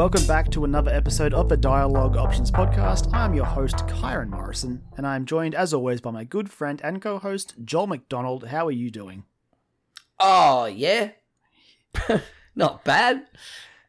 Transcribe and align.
welcome 0.00 0.26
back 0.26 0.50
to 0.50 0.64
another 0.64 0.90
episode 0.90 1.34
of 1.34 1.50
the 1.50 1.56
Dialogue 1.58 2.16
Options 2.16 2.50
podcast. 2.50 3.12
I'm 3.12 3.34
your 3.34 3.44
host, 3.44 3.76
Kyron 3.86 4.30
Morrison, 4.30 4.82
and 4.96 5.06
I'm 5.06 5.26
joined 5.26 5.54
as 5.54 5.74
always 5.74 6.00
by 6.00 6.10
my 6.10 6.24
good 6.24 6.50
friend 6.50 6.80
and 6.82 7.02
co 7.02 7.18
host, 7.18 7.52
Joel 7.66 7.86
McDonald. 7.86 8.46
How 8.46 8.66
are 8.66 8.72
you 8.72 8.90
doing? 8.90 9.24
Oh 10.18 10.64
yeah, 10.64 11.10
not 12.56 12.82
bad. 12.82 13.26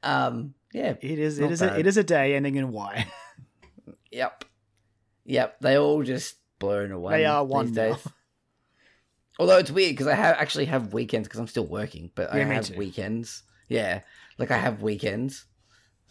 Um, 0.03 0.53
yeah, 0.73 0.95
It 0.99 1.17
is 1.17 1.39
it 1.39 1.49
is 1.49 1.61
a, 1.61 1.67
bad. 1.67 1.79
it 1.79 1.87
is 1.87 1.95
a 1.95 2.03
day 2.03 2.35
ending 2.35 2.55
in 2.55 2.73
Y. 2.73 3.07
yep, 4.11 4.43
yep. 5.23 5.61
They 5.61 5.77
all 5.77 6.03
just 6.03 6.35
blur 6.59 6.91
away. 6.91 7.19
They 7.19 7.25
are 7.25 7.45
one 7.45 7.71
days. 7.71 8.05
Although 9.39 9.59
it's 9.59 9.71
weird 9.71 9.93
because 9.93 10.07
I 10.07 10.15
have 10.15 10.35
actually 10.35 10.65
have 10.65 10.91
weekends 10.91 11.29
because 11.29 11.39
I'm 11.39 11.47
still 11.47 11.67
working, 11.67 12.11
but 12.15 12.33
I 12.33 12.39
Yeah, 12.39 12.49
me 12.49 12.55
have 12.55 12.65
too. 12.65 12.75
weekends. 12.77 13.43
Yeah, 13.69 14.01
like 14.37 14.51
I 14.51 14.57
have 14.57 14.81
weekends. 14.81 15.45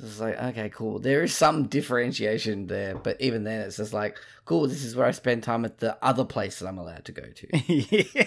It's 0.02 0.18
like 0.20 0.36
okay, 0.42 0.70
cool. 0.70 0.98
There 0.98 1.22
is 1.22 1.34
some 1.34 1.66
differentiation 1.66 2.66
there, 2.66 2.94
but 2.96 3.20
even 3.20 3.44
then, 3.44 3.60
it's 3.60 3.76
just 3.76 3.92
like 3.92 4.16
cool. 4.44 4.66
This 4.66 4.82
is 4.84 4.96
where 4.96 5.06
I 5.06 5.10
spend 5.10 5.42
time 5.42 5.64
at 5.64 5.78
the 5.78 5.98
other 6.02 6.24
place 6.24 6.58
that 6.58 6.66
I'm 6.68 6.78
allowed 6.78 7.04
to 7.06 7.12
go 7.12 7.22
to. 7.22 7.58
yeah. 7.72 8.26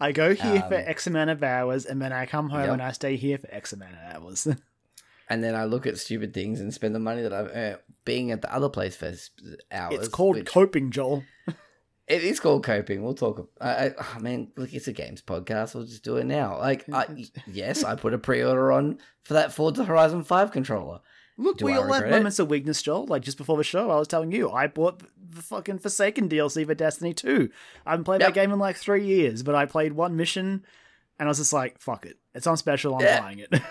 I 0.00 0.12
go 0.12 0.34
here 0.34 0.60
for 0.68 0.74
Um, 0.76 0.84
X 0.86 1.06
amount 1.06 1.30
of 1.30 1.42
hours, 1.42 1.86
and 1.86 2.02
then 2.02 2.12
I 2.12 2.26
come 2.26 2.48
home 2.50 2.62
Yep. 2.62 2.72
and 2.72 2.82
I 2.82 2.92
stay 2.92 3.16
here 3.16 3.38
for 3.38 3.48
X 3.52 3.72
amount 3.72 3.92
of 3.94 4.14
hours. 4.22 4.48
and 5.30 5.44
then 5.44 5.54
I 5.54 5.64
look 5.64 5.86
at 5.86 5.98
stupid 5.98 6.34
things 6.34 6.60
and 6.60 6.74
spend 6.74 6.94
the 6.94 6.98
money 7.00 7.22
that 7.22 7.32
I've 7.32 7.50
earned 7.54 7.78
being 8.04 8.30
at 8.32 8.42
the 8.42 8.52
other 8.52 8.68
place 8.68 8.96
for 8.96 9.12
hours. 9.70 9.94
it's 9.94 10.08
called 10.08 10.36
which- 10.36 10.46
coping, 10.46 10.90
Joel. 10.90 11.22
It 12.08 12.22
is 12.22 12.38
called 12.38 12.62
coping. 12.64 13.02
We'll 13.02 13.14
talk. 13.14 13.48
I, 13.60 13.68
I, 13.86 13.94
oh, 13.98 14.12
I 14.14 14.18
mean, 14.20 14.52
look, 14.56 14.72
it's 14.72 14.86
a 14.86 14.92
games 14.92 15.22
podcast. 15.22 15.74
We'll 15.74 15.84
just 15.86 16.04
do 16.04 16.16
it 16.18 16.24
now. 16.24 16.56
Like, 16.58 16.84
I, 16.92 17.06
yes, 17.46 17.82
I 17.82 17.96
put 17.96 18.14
a 18.14 18.18
pre-order 18.18 18.70
on 18.70 18.98
for 19.24 19.34
that 19.34 19.52
Forza 19.52 19.84
Horizon 19.84 20.22
Five 20.22 20.52
controller. 20.52 21.00
Look, 21.38 21.58
Do 21.58 21.66
we 21.66 21.72
I 21.74 21.76
all 21.78 21.92
have 21.92 22.04
it? 22.04 22.10
moments 22.10 22.38
of 22.38 22.48
weakness, 22.48 22.80
Joel. 22.80 23.06
Like 23.06 23.22
just 23.22 23.36
before 23.38 23.56
the 23.58 23.64
show, 23.64 23.90
I 23.90 23.96
was 23.98 24.08
telling 24.08 24.32
you, 24.32 24.50
I 24.50 24.68
bought 24.68 25.02
the 25.18 25.42
fucking 25.42 25.80
Forsaken 25.80 26.28
DLC 26.30 26.64
for 26.64 26.74
Destiny 26.74 27.12
2. 27.12 27.50
I 27.84 27.90
haven't 27.90 28.04
played 28.04 28.20
Yep. 28.22 28.28
that 28.28 28.34
game 28.40 28.52
in 28.52 28.58
like 28.58 28.76
three 28.76 29.04
years, 29.04 29.42
but 29.42 29.54
I 29.54 29.66
played 29.66 29.92
one 29.92 30.16
mission 30.16 30.64
and 31.18 31.28
I 31.28 31.30
was 31.30 31.36
just 31.38 31.52
like, 31.52 31.78
fuck 31.80 32.06
it. 32.06 32.16
It's 32.34 32.46
on 32.46 32.56
special, 32.56 32.94
I'm 32.94 33.00
Yeah. 33.02 33.20
buying 33.20 33.38
it. 33.40 33.52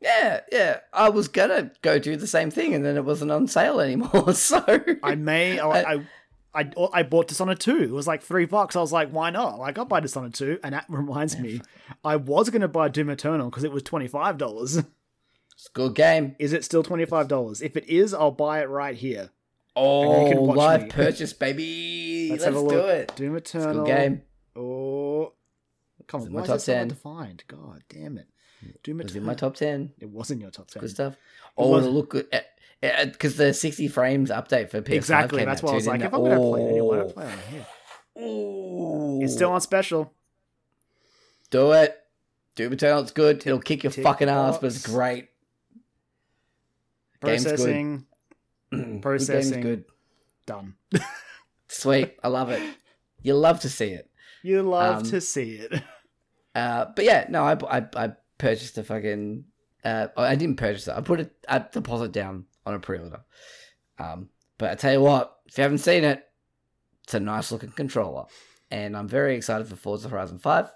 Yeah, 0.00 0.40
yeah. 0.52 0.78
I 0.92 1.08
was 1.08 1.26
gonna 1.26 1.72
go 1.82 1.98
do 1.98 2.14
the 2.14 2.28
same 2.28 2.52
thing, 2.52 2.72
and 2.72 2.84
then 2.84 2.96
it 2.96 3.04
wasn't 3.04 3.32
on 3.32 3.48
sale 3.48 3.80
anymore. 3.80 4.32
So 4.32 4.64
I 5.02 5.16
may, 5.16 5.58
oh, 5.58 5.70
I, 5.70 5.94
I, 5.94 6.06
I, 6.54 6.70
I 6.92 7.02
bought 7.02 7.28
Dishonored 7.28 7.60
2. 7.60 7.82
It 7.82 7.90
was 7.90 8.06
like 8.06 8.22
three 8.22 8.46
bucks. 8.46 8.74
I 8.74 8.80
was 8.80 8.92
like, 8.92 9.10
why 9.10 9.30
not? 9.30 9.58
Like, 9.58 9.78
I'll 9.78 9.84
buy 9.84 10.00
Dishonored 10.00 10.34
2. 10.34 10.60
And 10.64 10.74
that 10.74 10.86
reminds 10.88 11.38
me, 11.38 11.60
I 12.04 12.16
was 12.16 12.50
going 12.50 12.62
to 12.62 12.68
buy 12.68 12.88
Doom 12.88 13.10
Eternal 13.10 13.50
because 13.50 13.64
it 13.64 13.72
was 13.72 13.82
$25. 13.82 14.78
it's 15.52 15.66
a 15.66 15.70
good 15.74 15.94
game. 15.94 16.34
Is 16.38 16.52
it 16.52 16.64
still 16.64 16.82
$25? 16.82 17.62
If 17.62 17.76
it 17.76 17.86
is, 17.88 18.14
I'll 18.14 18.30
buy 18.30 18.60
it 18.62 18.68
right 18.68 18.96
here. 18.96 19.30
Oh, 19.76 20.24
you 20.24 20.30
can 20.30 20.38
oh, 20.38 20.42
watch 20.42 20.56
live 20.56 20.82
me. 20.84 20.88
purchase, 20.88 21.32
baby. 21.32 22.28
Let's 22.30 22.44
Let's, 22.44 22.56
do 22.56 22.80
it. 22.86 23.12
Doom 23.14 23.36
It's 23.36 23.54
a 23.54 23.58
Eternal. 23.60 23.84
good 23.84 23.96
game. 23.96 24.22
Oh, 24.56 25.32
come 26.08 26.22
on! 26.22 26.26
in 26.26 26.32
my 26.32 26.44
top 26.44 26.56
is 26.56 26.64
so 26.64 26.74
hard 26.74 26.88
10. 26.88 26.88
to 26.88 26.94
find? 26.96 27.44
God 27.46 27.82
damn 27.88 28.18
it! 28.18 28.26
Doom 28.82 29.00
It 29.00 29.04
was 29.04 29.12
Eternal. 29.12 29.22
in 29.22 29.26
my 29.26 29.34
top 29.34 29.54
ten. 29.54 29.92
It 30.00 30.10
was 30.10 30.32
in 30.32 30.40
your 30.40 30.50
top 30.50 30.68
ten. 30.68 30.80
Good 30.80 30.90
stuff. 30.90 31.14
Oh, 31.56 31.78
look 31.78 32.10
good. 32.10 32.26
Because 32.80 33.36
the 33.36 33.52
60 33.52 33.88
frames 33.88 34.30
update 34.30 34.70
for 34.70 34.80
PS5 34.80 34.92
Exactly. 34.94 35.44
That's 35.44 35.62
why 35.62 35.72
I 35.72 35.74
was 35.74 35.86
like, 35.86 36.00
if 36.00 36.14
I'm 36.14 36.22
gonna 36.22 36.36
play 36.38 36.62
it 36.64 36.68
anyway, 36.70 36.98
Oh. 37.00 37.08
play 37.10 37.24
it 37.26 37.32
on 37.32 37.38
here. 37.50 37.66
Ooh. 38.24 39.20
It's 39.22 39.32
still 39.34 39.50
on 39.52 39.60
special. 39.60 40.12
Do 41.50 41.72
it. 41.72 41.96
Doom 42.54 42.72
Eternal, 42.72 43.00
it's 43.02 43.12
good. 43.12 43.44
It'll 43.46 43.60
kick 43.60 43.82
your 43.84 43.92
Tick 43.92 44.04
fucking 44.04 44.28
ass, 44.28 44.58
but 44.58 44.66
it's 44.68 44.86
great. 44.86 45.28
Game's. 47.22 47.44
Processing 47.44 48.06
Good 48.70 48.80
game's 48.84 49.02
Processing. 49.02 49.60
good. 49.62 49.84
done. 50.46 50.74
Sweet. 51.68 52.14
I 52.22 52.28
love 52.28 52.50
it. 52.50 52.62
You 53.22 53.34
love 53.34 53.60
to 53.60 53.68
see 53.68 53.88
it. 53.90 54.10
You 54.42 54.62
love 54.62 54.98
Um, 54.98 55.10
to 55.10 55.20
see 55.20 55.52
it. 55.56 55.82
Uh, 56.54 56.86
but 56.96 57.04
yeah, 57.04 57.24
no, 57.28 57.44
I, 57.44 57.52
I, 57.78 57.86
I 57.94 58.12
purchased 58.36 58.76
a 58.78 58.82
fucking. 58.82 59.44
Uh, 59.84 60.08
I 60.16 60.34
didn't 60.34 60.56
purchase 60.56 60.88
it. 60.88 60.94
I 60.96 61.00
put 61.02 61.20
a, 61.20 61.30
a 61.46 61.64
deposit 61.72 62.10
down 62.10 62.46
on 62.68 62.74
a 62.74 62.80
pre-order. 62.80 63.20
Um, 63.98 64.28
but 64.58 64.70
I 64.70 64.74
tell 64.74 64.92
you 64.92 65.00
what, 65.00 65.36
if 65.46 65.56
you 65.56 65.62
haven't 65.62 65.78
seen 65.78 66.04
it, 66.04 66.24
it's 67.04 67.14
a 67.14 67.20
nice 67.20 67.50
looking 67.50 67.70
controller, 67.70 68.26
and 68.70 68.96
I'm 68.96 69.08
very 69.08 69.34
excited 69.34 69.66
for 69.66 69.76
Forza 69.76 70.08
Horizon 70.08 70.38
Five. 70.38 70.70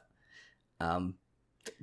Um, 0.80 1.16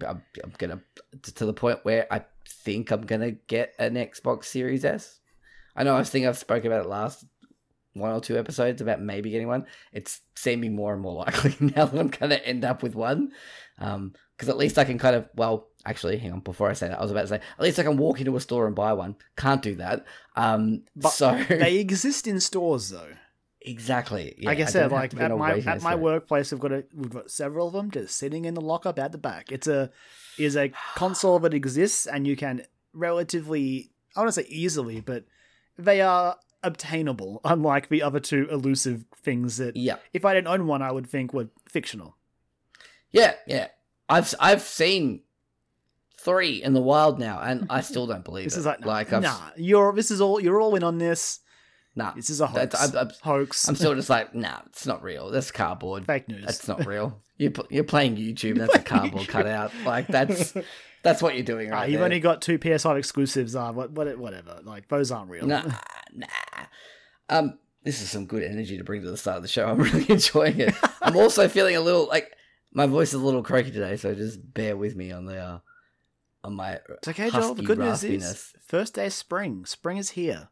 I'm, 0.05 0.23
I'm 0.43 0.53
gonna 0.57 0.81
to 1.21 1.45
the 1.45 1.53
point 1.53 1.79
where 1.83 2.07
I 2.11 2.23
think 2.47 2.91
I'm 2.91 3.01
gonna 3.01 3.31
get 3.31 3.75
an 3.77 3.93
Xbox 3.93 4.45
Series 4.45 4.83
S. 4.83 5.19
I 5.75 5.83
know 5.83 5.95
I 5.95 6.03
think 6.03 6.25
I've 6.25 6.37
spoken 6.37 6.71
about 6.71 6.85
it 6.85 6.89
last 6.89 7.25
one 7.93 8.11
or 8.11 8.19
two 8.19 8.37
episodes 8.37 8.81
about 8.81 9.01
maybe 9.01 9.29
getting 9.29 9.47
one. 9.47 9.65
It's 9.93 10.21
seeming 10.35 10.75
more 10.75 10.93
and 10.93 11.01
more 11.01 11.13
likely 11.25 11.55
now 11.59 11.85
that 11.85 11.99
I'm 11.99 12.07
gonna 12.07 12.35
end 12.35 12.65
up 12.65 12.81
with 12.81 12.95
one. 12.95 13.31
Um, 13.77 14.13
because 14.35 14.49
at 14.49 14.57
least 14.57 14.77
I 14.77 14.85
can 14.85 14.97
kind 14.97 15.15
of 15.15 15.29
well, 15.35 15.68
actually, 15.85 16.17
hang 16.17 16.33
on. 16.33 16.39
Before 16.41 16.69
I 16.69 16.73
say 16.73 16.87
that, 16.89 16.99
I 16.99 17.01
was 17.01 17.11
about 17.11 17.21
to 17.21 17.27
say 17.27 17.35
at 17.35 17.59
least 17.63 17.79
I 17.79 17.83
can 17.83 17.97
walk 17.97 18.19
into 18.19 18.35
a 18.35 18.39
store 18.41 18.67
and 18.67 18.75
buy 18.75 18.93
one. 18.93 19.15
Can't 19.37 19.61
do 19.61 19.75
that. 19.75 20.05
Um, 20.35 20.83
But 20.95 21.09
so 21.09 21.41
they 21.49 21.77
exist 21.77 22.27
in 22.27 22.39
stores 22.39 22.89
though. 22.89 23.13
exactly. 23.61 24.35
Yeah, 24.37 24.49
like 24.49 24.59
I 24.59 24.65
said, 24.65 24.91
like 24.91 25.13
at 25.19 25.31
my 25.37 25.59
at 25.59 25.81
my 25.81 25.95
workplace, 25.95 26.51
we've 26.51 26.61
got 26.61 26.71
a, 26.71 26.83
we've 26.93 27.09
got 27.13 27.29
several 27.31 27.67
of 27.67 27.73
them 27.73 27.91
just 27.91 28.15
sitting 28.15 28.45
in 28.45 28.53
the 28.53 28.61
lockup 28.61 28.99
at 28.99 29.11
the 29.11 29.17
back. 29.17 29.51
It's 29.51 29.67
a 29.67 29.89
is 30.37 30.55
a 30.55 30.71
console 30.95 31.39
that 31.39 31.53
exists, 31.53 32.07
and 32.07 32.25
you 32.25 32.35
can 32.35 32.63
relatively, 32.93 33.91
I 34.15 34.21
want 34.21 34.29
to 34.33 34.41
say 34.41 34.47
easily, 34.49 35.01
but 35.01 35.25
they 35.77 36.01
are 36.01 36.37
obtainable. 36.63 37.41
Unlike 37.45 37.89
the 37.89 38.01
other 38.03 38.19
two 38.19 38.47
elusive 38.51 39.05
things 39.23 39.57
that, 39.57 39.75
Yeah, 39.75 39.97
if 40.13 40.23
I 40.25 40.33
didn't 40.33 40.47
own 40.47 40.67
one, 40.67 40.81
I 40.81 40.91
would 40.91 41.07
think 41.07 41.33
were 41.33 41.49
fictional. 41.67 42.15
yeah, 43.11 43.33
yeah. 43.47 43.67
I've 44.07 44.33
I've 44.39 44.61
seen 44.61 45.21
three 46.23 46.61
in 46.63 46.73
the 46.73 46.81
wild 46.81 47.19
now, 47.19 47.39
and 47.41 47.65
I 47.69 47.81
still 47.89 48.07
don't 48.07 48.23
believe 48.23 48.45
This 48.45 48.55
it. 48.55 48.59
is 48.61 48.65
like, 48.65 48.81
nah, 48.81 48.87
like 48.87 49.13
I've, 49.13 49.21
nah, 49.23 49.49
you're 49.57 49.93
this 49.93 50.11
is 50.11 50.21
all 50.21 50.39
you're 50.39 50.59
all 50.61 50.75
in 50.75 50.83
on 50.83 50.97
this. 50.97 51.39
nah. 51.95 52.13
This 52.13 52.29
is 52.29 52.41
a 52.41 52.47
hoax. 52.47 52.75
I'm, 52.79 52.97
I'm, 52.97 53.11
hoax. 53.21 53.67
I'm 53.67 53.75
still 53.75 53.95
just 54.01 54.09
like, 54.09 54.33
nah, 54.35 54.59
it's 54.67 54.85
not 54.85 55.01
real. 55.03 55.29
That's 55.31 55.51
cardboard. 55.51 56.05
fake 56.05 56.27
news. 56.27 56.45
That's 56.45 56.67
not 56.67 56.85
real. 56.93 57.21
You 57.37 57.51
pl- 57.51 57.67
you're 57.69 57.83
playing 57.83 58.17
YouTube. 58.17 58.57
That's 58.57 58.75
a 58.75 58.79
cardboard 58.79 59.27
cutout. 59.27 59.71
Like 59.85 60.07
that's 60.07 60.53
that's 61.03 61.21
what 61.21 61.35
you're 61.35 61.43
doing 61.45 61.71
Ah, 61.71 61.75
right 61.77 61.89
you've 61.89 61.99
there. 61.99 62.05
only 62.05 62.19
got 62.19 62.41
two 62.41 62.59
PS5 62.59 62.97
exclusives. 62.97 63.55
Uh, 63.55 63.71
what, 63.71 63.91
what, 63.91 64.17
whatever. 64.17 64.59
Like 64.63 64.87
those 64.89 65.11
aren't 65.11 65.29
real. 65.29 65.47
Nah, 65.47 65.63
nah. 66.13 66.27
Um, 67.29 67.59
this 67.83 68.01
is 68.01 68.09
some 68.09 68.25
good 68.25 68.43
energy 68.43 68.77
to 68.77 68.83
bring 68.83 69.01
to 69.03 69.09
the 69.09 69.15
start 69.17 69.37
of 69.37 69.43
the 69.43 69.47
show. 69.47 69.65
I'm 69.67 69.77
really 69.77 70.05
enjoying 70.09 70.59
it. 70.59 70.75
I'm 71.01 71.15
also 71.15 71.47
feeling 71.47 71.75
a 71.75 71.81
little 71.81 72.07
like 72.07 72.29
my 72.73 72.85
voice 72.87 73.09
is 73.09 73.13
a 73.15 73.19
little 73.19 73.41
croaky 73.43 73.71
today, 73.71 73.95
so 73.95 74.13
just 74.13 74.53
bear 74.53 74.75
with 74.75 74.95
me 74.95 75.11
on 75.11 75.25
the 75.25 75.37
uh, 75.37 75.59
on 76.43 76.55
my. 76.55 76.79
It's 76.97 77.07
okay, 77.07 77.29
Joel. 77.29 77.55
The 77.55 77.63
good 77.63 77.79
news 77.79 78.03
is 78.03 78.53
first 78.67 78.95
day 78.95 79.07
of 79.07 79.13
spring. 79.13 79.65
Spring 79.65 79.97
is 79.97 80.11
here. 80.11 80.49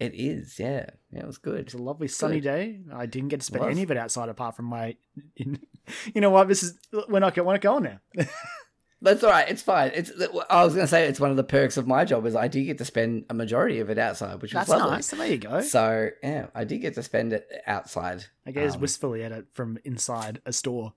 It 0.00 0.12
is, 0.14 0.60
yeah, 0.60 0.90
yeah, 1.10 1.20
it 1.20 1.26
was 1.26 1.38
good. 1.38 1.58
It's 1.58 1.74
a 1.74 1.78
lovely 1.78 2.06
sunny 2.06 2.36
Good. 2.36 2.44
day. 2.44 2.78
I 2.94 3.06
didn't 3.06 3.30
get 3.30 3.40
to 3.40 3.46
spend 3.46 3.64
any 3.64 3.82
of 3.82 3.90
it 3.90 3.96
outside 3.96 4.28
apart 4.28 4.54
from 4.54 4.66
my. 4.66 4.94
In, 5.36 5.58
you 6.14 6.20
know 6.20 6.30
what? 6.30 6.46
This 6.46 6.62
is 6.62 6.78
we're 7.08 7.18
not 7.18 7.34
going. 7.34 7.46
We're 7.46 7.54
not 7.54 7.62
going 7.62 7.82
now. 7.82 7.98
That's 9.02 9.22
all 9.24 9.30
right. 9.30 9.48
It's 9.48 9.62
fine. 9.62 9.90
It's. 9.94 10.12
I 10.48 10.64
was 10.64 10.74
gonna 10.74 10.86
say 10.86 11.08
it's 11.08 11.18
one 11.18 11.30
of 11.30 11.36
the 11.36 11.42
perks 11.42 11.76
of 11.76 11.88
my 11.88 12.04
job 12.04 12.26
is 12.26 12.36
I 12.36 12.46
do 12.46 12.64
get 12.64 12.78
to 12.78 12.84
spend 12.84 13.24
a 13.28 13.34
majority 13.34 13.80
of 13.80 13.90
it 13.90 13.98
outside, 13.98 14.40
which 14.40 14.52
That's 14.52 14.68
was 14.68 14.78
lovely. 14.78 14.96
nice. 14.96 15.06
So 15.06 15.16
there 15.16 15.26
you 15.26 15.38
go. 15.38 15.60
So 15.62 16.10
yeah, 16.22 16.46
I 16.54 16.62
did 16.62 16.78
get 16.78 16.94
to 16.94 17.02
spend 17.02 17.32
it 17.32 17.48
outside. 17.66 18.24
I 18.46 18.52
guess 18.52 18.74
um, 18.76 18.80
wistfully 18.80 19.24
at 19.24 19.32
it 19.32 19.46
from 19.52 19.78
inside 19.84 20.40
a 20.46 20.52
store. 20.52 20.92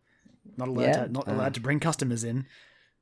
Not 0.57 0.67
allowed 0.67 0.83
Yeah, 0.83 1.05
to. 1.05 1.11
Not 1.11 1.27
uh, 1.27 1.33
allowed 1.33 1.53
to 1.55 1.59
bring 1.59 1.79
customers 1.79 2.23
in. 2.23 2.45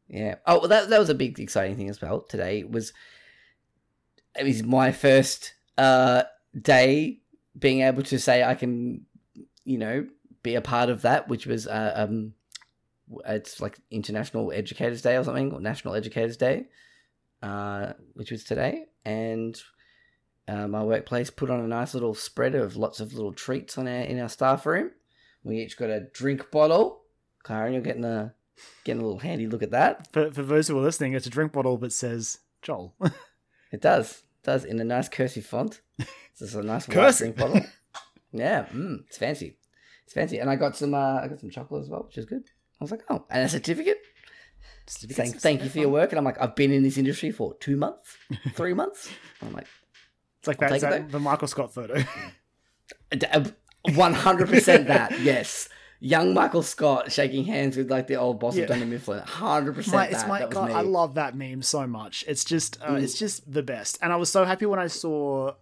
Yeah. 0.09 0.35
Oh, 0.45 0.59
well, 0.59 0.67
that 0.69 0.89
that 0.89 0.99
was 0.99 1.09
a 1.09 1.15
big 1.15 1.39
exciting 1.39 1.77
thing 1.77 1.89
as 1.89 2.01
well. 2.01 2.21
Today 2.21 2.63
was 2.63 2.93
it 4.37 4.43
was 4.43 4.63
my 4.63 4.91
first 4.91 5.53
uh 5.77 6.23
day 6.59 7.19
being 7.57 7.81
able 7.81 8.03
to 8.03 8.19
say 8.19 8.43
I 8.43 8.55
can, 8.55 9.05
you 9.63 9.77
know, 9.77 10.07
be 10.41 10.55
a 10.55 10.61
part 10.61 10.89
of 10.89 11.03
that, 11.03 11.27
which 11.27 11.45
was 11.45 11.67
uh, 11.67 11.93
um, 11.95 12.33
it's 13.27 13.61
like 13.61 13.77
International 13.91 14.51
Educators 14.51 15.01
Day 15.01 15.15
or 15.17 15.23
something, 15.23 15.51
or 15.51 15.59
National 15.59 15.93
Educators 15.95 16.37
Day, 16.37 16.67
uh, 17.41 17.93
which 18.13 18.31
was 18.31 18.43
today, 18.43 18.85
and. 19.05 19.61
Uh, 20.47 20.67
my 20.67 20.83
workplace 20.83 21.29
put 21.29 21.51
on 21.51 21.59
a 21.59 21.67
nice 21.67 21.93
little 21.93 22.15
spread 22.15 22.55
of 22.55 22.75
lots 22.75 22.99
of 22.99 23.13
little 23.13 23.31
treats 23.31 23.77
on 23.77 23.87
our 23.87 24.01
in 24.01 24.19
our 24.19 24.27
staff 24.27 24.65
room. 24.65 24.89
We 25.43 25.59
each 25.59 25.77
got 25.77 25.91
a 25.91 26.07
drink 26.11 26.49
bottle. 26.49 27.03
Karen, 27.45 27.73
you're 27.73 27.83
getting 27.83 28.03
a 28.03 28.33
getting 28.83 29.01
a 29.01 29.05
little 29.05 29.19
handy 29.19 29.47
look 29.47 29.63
at 29.63 29.71
that. 29.71 30.11
For 30.13 30.31
for 30.31 30.43
those 30.43 30.67
who 30.67 30.77
are 30.77 30.81
listening, 30.81 31.13
it's 31.13 31.27
a 31.27 31.29
drink 31.29 31.51
bottle 31.51 31.77
that 31.77 31.93
says 31.93 32.39
Joel. 32.61 32.95
It 33.71 33.81
does. 33.81 34.23
It 34.41 34.45
does 34.45 34.65
in 34.65 34.79
a 34.79 34.83
nice 34.83 35.07
cursive 35.09 35.45
font. 35.45 35.81
It's 35.99 36.09
just 36.39 36.55
a 36.55 36.63
nice 36.63 36.87
white 36.87 36.95
Cursive? 36.95 37.35
drink 37.35 37.53
bottle. 37.53 37.69
Yeah, 38.31 38.65
mm, 38.65 39.01
it's 39.05 39.17
fancy. 39.19 39.57
It's 40.05 40.13
fancy. 40.13 40.39
And 40.39 40.49
I 40.49 40.55
got 40.55 40.75
some 40.75 40.95
uh, 40.95 41.19
I 41.21 41.27
got 41.27 41.39
some 41.39 41.51
chocolate 41.51 41.83
as 41.83 41.89
well, 41.89 42.01
which 42.03 42.17
is 42.17 42.25
good. 42.25 42.43
I 42.81 42.83
was 42.83 42.89
like, 42.89 43.03
oh, 43.11 43.25
and 43.29 43.43
a 43.45 43.47
certificate. 43.49 43.99
certificates 44.87 45.17
saying 45.17 45.33
thank 45.39 45.63
you 45.63 45.69
for 45.69 45.77
your 45.77 45.89
work, 45.89 46.11
and 46.11 46.17
I'm 46.17 46.25
like, 46.25 46.41
I've 46.41 46.55
been 46.55 46.71
in 46.71 46.81
this 46.81 46.97
industry 46.97 47.29
for 47.31 47.53
two 47.59 47.75
months, 47.77 48.17
three 48.55 48.73
months. 48.73 49.07
I'm 49.43 49.53
like, 49.53 49.67
It's 50.39 50.47
like 50.47 50.63
I'll 50.63 50.69
that's 50.69 50.83
it 50.83 51.11
the 51.11 51.19
Michael 51.19 51.47
Scott 51.47 51.71
photo. 51.71 52.01
one 53.95 54.13
hundred 54.13 54.49
percent 54.49 54.87
that 54.87 55.19
yes. 55.19 55.69
Young 56.01 56.33
Michael 56.33 56.63
Scott 56.63 57.11
shaking 57.11 57.43
hands 57.43 57.75
with 57.75 57.91
like 57.91 58.07
the 58.07 58.15
old 58.15 58.39
boss 58.39 58.55
Yeah. 58.55 58.63
of 58.63 58.69
Dunder 58.69 58.85
Mifflin. 58.85 59.19
Hundred 59.25 59.75
percent. 59.75 60.11
it's 60.13 60.25
my 60.27 60.45
God. 60.47 60.71
I 60.71 60.81
love 60.81 61.15
that 61.15 61.35
meme 61.35 61.61
so 61.61 61.85
much. 61.87 62.23
It's 62.27 62.45
just 62.45 62.81
uh, 62.81 62.91
Mm. 62.91 63.03
it's 63.03 63.19
just 63.19 63.51
the 63.51 63.63
best. 63.63 63.97
And 64.01 64.13
I 64.13 64.15
was 64.15 64.29
so 64.31 64.45
happy 64.45 64.65
when 64.65 64.79
I 64.79 64.87
saw 64.87 65.53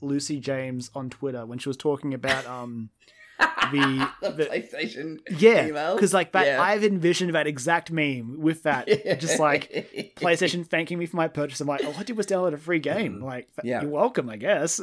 Lucy 0.00 0.40
James 0.40 0.90
on 0.94 1.08
Twitter 1.10 1.46
when 1.46 1.58
she 1.58 1.68
was 1.68 1.76
talking 1.76 2.12
about 2.14 2.46
um 2.46 2.90
the, 3.38 4.08
the 4.20 4.30
the 4.32 4.44
PlayStation. 4.46 5.18
yeah 5.38 5.94
because 5.94 6.12
like 6.12 6.32
that 6.32 6.46
Yeah. 6.46 6.60
I've 6.62 6.82
envisioned 6.84 7.34
that 7.34 7.46
exact 7.46 7.90
meme 7.90 8.40
with 8.40 8.64
that 8.64 8.88
just 9.20 9.38
like 9.48 10.12
PlayStation 10.16 10.66
thanking 10.66 10.98
me 10.98 11.06
for 11.06 11.16
my 11.16 11.28
purchase. 11.28 11.60
I'm 11.60 11.68
like, 11.68 11.84
all 11.84 11.94
I 11.96 12.02
did 12.02 12.16
was 12.16 12.26
download 12.26 12.52
a 12.52 12.58
free 12.58 12.80
game. 12.80 13.20
Like, 13.22 13.46
Mm. 13.56 13.60
Yeah. 13.64 13.80
you're 13.82 13.90
welcome, 13.90 14.28
I 14.28 14.36
guess. 14.36 14.80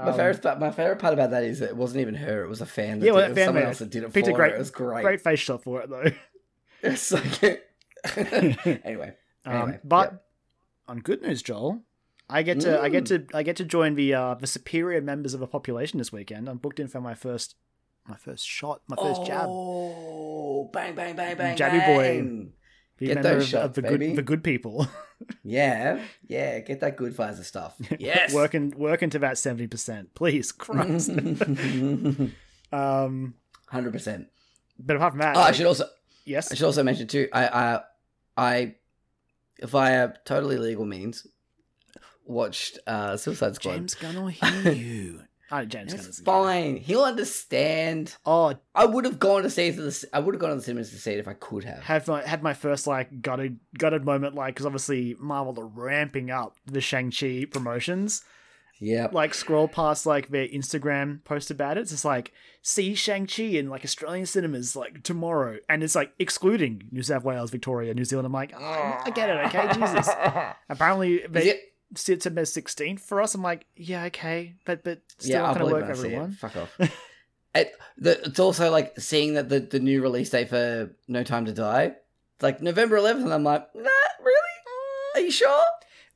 My 0.00 0.10
Um, 0.10 0.16
favorite, 0.16 0.42
part, 0.42 0.60
my 0.60 0.70
favorite 0.70 0.98
part 1.00 1.12
about 1.14 1.30
that 1.32 1.42
is 1.42 1.58
that 1.58 1.70
it 1.70 1.76
wasn't 1.76 2.00
even 2.02 2.14
her; 2.14 2.44
it 2.44 2.48
was 2.48 2.60
a 2.60 2.66
fan. 2.66 3.00
That 3.00 3.06
Yeah, 3.06 3.12
well, 3.12 3.22
did 3.22 3.26
it. 3.26 3.30
was 3.30 3.38
fan 3.38 3.46
someone 3.46 3.62
else 3.64 3.78
that 3.80 3.90
did 3.90 4.02
it 4.04 4.12
Picked 4.12 4.28
a 4.28 4.30
for 4.30 4.36
great-. 4.36 4.54
It 4.54 4.58
was 4.58 4.70
great. 4.70 5.02
Great 5.02 5.20
face 5.20 5.40
shot 5.40 5.62
for 5.64 5.82
it 5.82 5.90
though. 5.90 6.10
It's 6.82 7.10
like 7.10 7.42
anyway. 8.84 9.14
Um, 9.44 9.52
Anyway, 9.54 9.80
but 9.82 10.12
yep. 10.12 10.24
on 10.86 10.98
good 11.00 11.22
news, 11.22 11.42
Joel, 11.42 11.82
I 12.30 12.42
get 12.44 12.60
to 12.60 12.80
I 12.80 12.88
get 12.88 13.04
Mm. 13.04 13.28
to 13.30 13.36
I 13.36 13.42
get 13.42 13.56
to 13.56 13.64
join 13.64 13.94
the 13.96 14.14
uh, 14.14 14.34
the 14.34 14.46
superior 14.46 15.00
members 15.00 15.34
of 15.34 15.42
a 15.42 15.46
population 15.48 15.98
this 15.98 16.12
weekend. 16.12 16.48
I'm 16.48 16.58
booked 16.58 16.78
in 16.78 16.86
for 16.86 17.00
my 17.00 17.14
first 17.14 17.56
my 18.06 18.16
first 18.16 18.46
shot, 18.46 18.82
my 18.88 18.96
first 18.96 19.26
jab. 19.26 19.46
Oh, 19.48 20.70
bang, 20.72 20.94
bang, 20.94 21.16
bang, 21.16 21.36
bang, 21.36 21.56
Jabby 21.56 21.84
boy. 21.86 22.48
Be 22.98 23.06
get 23.06 23.22
those 23.22 23.44
of, 23.44 23.48
shots, 23.48 23.64
of 23.64 23.74
the 23.74 23.82
baby. 23.82 24.08
good 24.08 24.16
the 24.16 24.22
good 24.22 24.44
people. 24.44 24.86
Yeah, 25.42 26.00
yeah, 26.28 26.60
get 26.60 26.78
that 26.80 26.96
good 26.96 27.12
Pfizer 27.16 27.42
stuff. 27.44 27.74
Yes. 27.98 28.32
working 28.32 28.72
working 28.76 29.10
to 29.10 29.16
about 29.16 29.36
seventy 29.36 29.66
percent. 29.66 30.14
Please, 30.14 30.52
Christ. 30.52 31.10
um, 32.72 33.34
Hundred 33.68 33.92
percent. 33.92 34.28
but 34.78 34.94
apart 34.96 35.12
from 35.12 35.20
that, 35.20 35.36
Oh, 35.36 35.40
I 35.40 35.50
should 35.52 35.66
also 35.66 35.86
yes, 36.24 36.52
I 36.52 36.54
should 36.54 36.66
also 36.66 36.82
mention 36.84 37.08
too. 37.08 37.28
I 37.32 37.48
I 37.48 37.80
I 38.36 38.74
via 39.62 40.12
totally 40.24 40.56
legal 40.56 40.84
means 40.86 41.26
watched 42.24 42.78
uh 42.86 43.16
Suicide 43.16 43.56
Squad. 43.56 43.72
James 43.74 43.94
Gunn 43.94 44.14
will 44.14 44.28
hear 44.28 44.72
you. 44.72 45.22
Oh, 45.50 45.64
James 45.64 45.92
Gunn 45.92 46.00
It's 46.00 46.18
is 46.18 46.20
fine. 46.20 46.76
He'll 46.76 47.04
understand. 47.04 48.14
Oh, 48.26 48.54
I 48.74 48.84
would 48.84 49.04
have 49.04 49.18
gone 49.18 49.42
to 49.42 49.50
see 49.50 49.68
it. 49.68 49.76
To 49.76 49.82
the, 49.82 50.08
I 50.12 50.18
would 50.18 50.34
have 50.34 50.40
gone 50.40 50.50
to 50.50 50.56
the 50.56 50.62
cinemas 50.62 50.90
to 50.90 50.98
see 50.98 51.12
it 51.12 51.18
if 51.18 51.28
I 51.28 51.32
could 51.32 51.64
have. 51.64 51.82
had 51.82 52.06
my 52.06 52.26
had 52.26 52.42
my 52.42 52.54
first 52.54 52.86
like 52.86 53.22
gutted 53.22 53.58
gutted 53.78 54.04
moment 54.04 54.34
like 54.34 54.54
because 54.54 54.66
obviously 54.66 55.16
Marvel 55.18 55.58
are 55.58 55.66
ramping 55.66 56.30
up 56.30 56.56
the 56.66 56.80
Shang 56.80 57.10
Chi 57.10 57.46
promotions. 57.50 58.22
Yeah. 58.80 59.08
Like 59.10 59.34
scroll 59.34 59.68
past 59.68 60.06
like 60.06 60.28
their 60.28 60.46
Instagram 60.46 61.24
post 61.24 61.50
about 61.50 61.78
it. 61.78 61.82
It's 61.82 61.90
just 61.90 62.04
like 62.04 62.32
see 62.62 62.94
Shang 62.94 63.26
Chi 63.26 63.44
in 63.44 63.70
like 63.70 63.84
Australian 63.84 64.26
cinemas 64.26 64.76
like 64.76 65.02
tomorrow, 65.02 65.58
and 65.68 65.82
it's 65.82 65.94
like 65.94 66.12
excluding 66.18 66.88
New 66.92 67.02
South 67.02 67.24
Wales, 67.24 67.50
Victoria, 67.50 67.94
New 67.94 68.04
Zealand. 68.04 68.26
I'm 68.26 68.32
like, 68.32 68.52
oh, 68.56 69.00
I 69.04 69.10
get 69.10 69.30
it, 69.30 69.46
okay, 69.46 69.72
Jesus. 69.72 70.08
Apparently 70.68 71.26
they? 71.28 71.58
September 71.94 72.42
16th 72.42 73.00
for 73.00 73.20
us. 73.20 73.34
I'm 73.34 73.42
like, 73.42 73.66
yeah, 73.76 74.04
okay, 74.04 74.54
but 74.64 74.84
but 74.84 75.00
still 75.18 75.32
yeah, 75.32 75.38
not 75.38 75.48
I'll 75.48 75.54
gonna 75.54 75.72
work 75.72 75.84
I 75.84 75.90
everyone. 75.90 76.32
Fuck 76.32 76.56
off. 76.56 76.80
it, 77.54 77.72
the, 77.96 78.22
it's 78.24 78.40
also 78.40 78.70
like 78.70 78.98
seeing 79.00 79.34
that 79.34 79.48
the, 79.48 79.60
the 79.60 79.80
new 79.80 80.02
release 80.02 80.30
date 80.30 80.48
for 80.48 80.90
No 81.06 81.22
Time 81.22 81.46
to 81.46 81.52
Die, 81.52 81.84
it's 81.84 82.42
like 82.42 82.60
November 82.60 82.98
11th, 82.98 83.24
and 83.24 83.32
I'm 83.32 83.44
like, 83.44 83.66
nah, 83.74 83.90
really? 84.22 84.34
Mm. 85.14 85.16
Are 85.16 85.20
you 85.20 85.30
sure? 85.30 85.62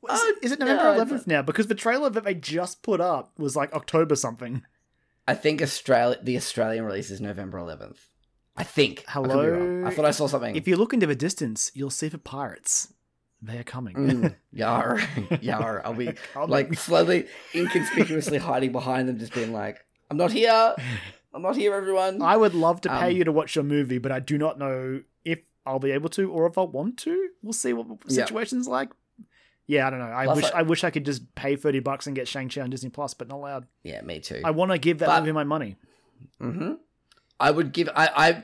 Is, 0.09 0.19
Oh, 0.21 0.27
it, 0.27 0.45
is 0.45 0.51
it 0.51 0.61
uh, 0.61 0.65
November 0.65 1.05
no, 1.05 1.17
11th 1.17 1.27
now? 1.27 1.41
Because 1.41 1.67
the 1.67 1.75
trailer 1.75 2.09
that 2.09 2.25
they 2.25 2.33
just 2.33 2.83
put 2.83 2.99
up 2.99 3.31
was 3.39 3.55
like 3.55 3.73
October 3.73 4.15
something. 4.15 4.63
I 5.27 5.33
think 5.33 5.61
Australia, 5.61 6.17
the 6.21 6.35
Australian 6.35 6.83
release 6.83 7.09
is 7.09 7.21
November 7.21 7.57
11th. 7.57 7.99
I 8.57 8.63
think. 8.63 9.03
I, 9.07 9.11
Hello? 9.13 9.47
wrong. 9.47 9.85
I 9.87 9.91
thought 9.91 10.05
I 10.05 10.11
saw 10.11 10.27
something. 10.27 10.55
If 10.55 10.67
you 10.67 10.75
look 10.75 10.93
into 10.93 11.07
the 11.07 11.15
distance, 11.15 11.71
you'll 11.73 11.89
see 11.89 12.09
the 12.09 12.17
pirates. 12.17 12.93
They 13.45 13.57
are 13.57 13.63
coming. 13.63 13.95
Mm, 13.95 14.35
yar, 14.53 15.01
yar. 15.41 15.81
Are 15.85 15.91
we 15.93 16.13
like 16.47 16.73
slowly, 16.75 17.27
inconspicuously 17.53 18.37
hiding 18.37 18.71
behind 18.71 19.09
them, 19.09 19.19
just 19.19 19.33
being 19.33 19.51
like, 19.51 19.83
"I'm 20.09 20.15
not 20.17 20.31
here. 20.31 20.75
I'm 21.33 21.41
not 21.41 21.55
here, 21.57 21.73
everyone." 21.73 22.21
I 22.21 22.37
would 22.37 22.53
love 22.55 22.79
to 22.81 22.89
pay 22.89 23.11
Um, 23.11 23.17
you 23.17 23.23
to 23.25 23.31
watch 23.33 23.55
your 23.55 23.65
movie, 23.65 23.97
but 23.97 24.11
I 24.13 24.19
do 24.21 24.37
not 24.37 24.57
know 24.57 25.01
if 25.25 25.39
I'll 25.65 25.79
be 25.79 25.91
able 25.91 26.07
to 26.09 26.31
or 26.31 26.45
if 26.47 26.57
I'll 26.57 26.67
want 26.69 26.97
to. 26.99 27.29
We'll 27.41 27.51
see 27.53 27.73
what 27.73 27.87
the 27.89 27.97
Yeah. 28.15 28.25
situation's 28.25 28.67
like. 28.67 28.89
Yeah, 29.67 29.87
I 29.87 29.89
don't 29.89 29.99
know. 29.99 30.05
I 30.11 30.25
Plus, 30.25 30.35
wish 30.37 30.51
I- 30.51 30.59
I 30.59 30.61
wish 30.61 30.83
I 30.85 30.89
could 30.89 31.05
just 31.05 31.35
pay 31.35 31.55
thirty 31.57 31.79
bucks 31.79 32.07
and 32.07 32.15
get 32.15 32.27
Shang 32.29 32.47
Chi 32.49 32.61
on 32.61 32.69
Disney 32.69 32.89
Plus, 32.91 33.13
but 33.13 33.27
not 33.27 33.35
allowed. 33.37 33.67
yeah, 33.83 34.01
me 34.01 34.19
too. 34.21 34.41
I 34.45 34.51
want 34.51 34.71
to 34.71 34.77
give 34.77 34.99
that 34.99 35.07
But- 35.07 35.19
movie 35.21 35.31
my 35.33 35.43
money. 35.43 35.75
hmm 36.39 36.73
I 37.39 37.51
would 37.51 37.73
give 37.73 37.89
I, 37.93 38.07
I 38.15 38.43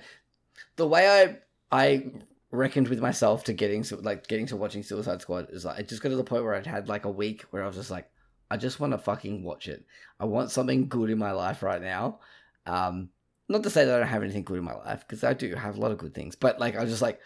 the 0.75 0.87
way 0.87 1.07
I 1.07 1.37
I 1.71 2.11
reckoned 2.51 2.87
with 2.87 2.99
myself 2.99 3.43
to 3.43 3.53
getting 3.53 3.83
to 3.83 3.95
like 3.97 4.27
getting 4.27 4.47
to 4.47 4.57
watching 4.57 4.83
Suicide 4.83 5.21
Squad 5.21 5.49
is 5.51 5.65
like 5.65 5.79
it 5.79 5.87
just 5.87 6.01
got 6.01 6.09
to 6.09 6.15
the 6.15 6.23
point 6.23 6.43
where 6.43 6.55
I'd 6.55 6.65
had 6.65 6.89
like 6.89 7.05
a 7.05 7.11
week 7.11 7.45
where 7.51 7.63
I 7.63 7.67
was 7.67 7.75
just 7.75 7.91
like 7.91 8.09
I 8.49 8.57
just 8.57 8.79
want 8.79 8.93
to 8.93 8.97
fucking 8.97 9.43
watch 9.43 9.67
it. 9.67 9.85
I 10.19 10.25
want 10.25 10.49
something 10.49 10.87
good 10.87 11.11
in 11.11 11.19
my 11.19 11.31
life 11.31 11.61
right 11.61 11.81
now. 11.81 12.19
Um 12.65 13.09
not 13.47 13.63
to 13.63 13.69
say 13.69 13.85
that 13.85 13.95
I 13.95 13.99
don't 13.99 14.07
have 14.07 14.23
anything 14.23 14.43
good 14.43 14.57
in 14.57 14.63
my 14.63 14.75
life 14.75 15.05
because 15.07 15.23
I 15.23 15.33
do 15.33 15.53
have 15.55 15.77
a 15.77 15.79
lot 15.79 15.91
of 15.91 15.97
good 15.97 16.13
things, 16.13 16.35
but 16.35 16.59
like 16.59 16.75
I 16.75 16.81
was 16.81 16.89
just 16.89 17.01
like 17.01 17.19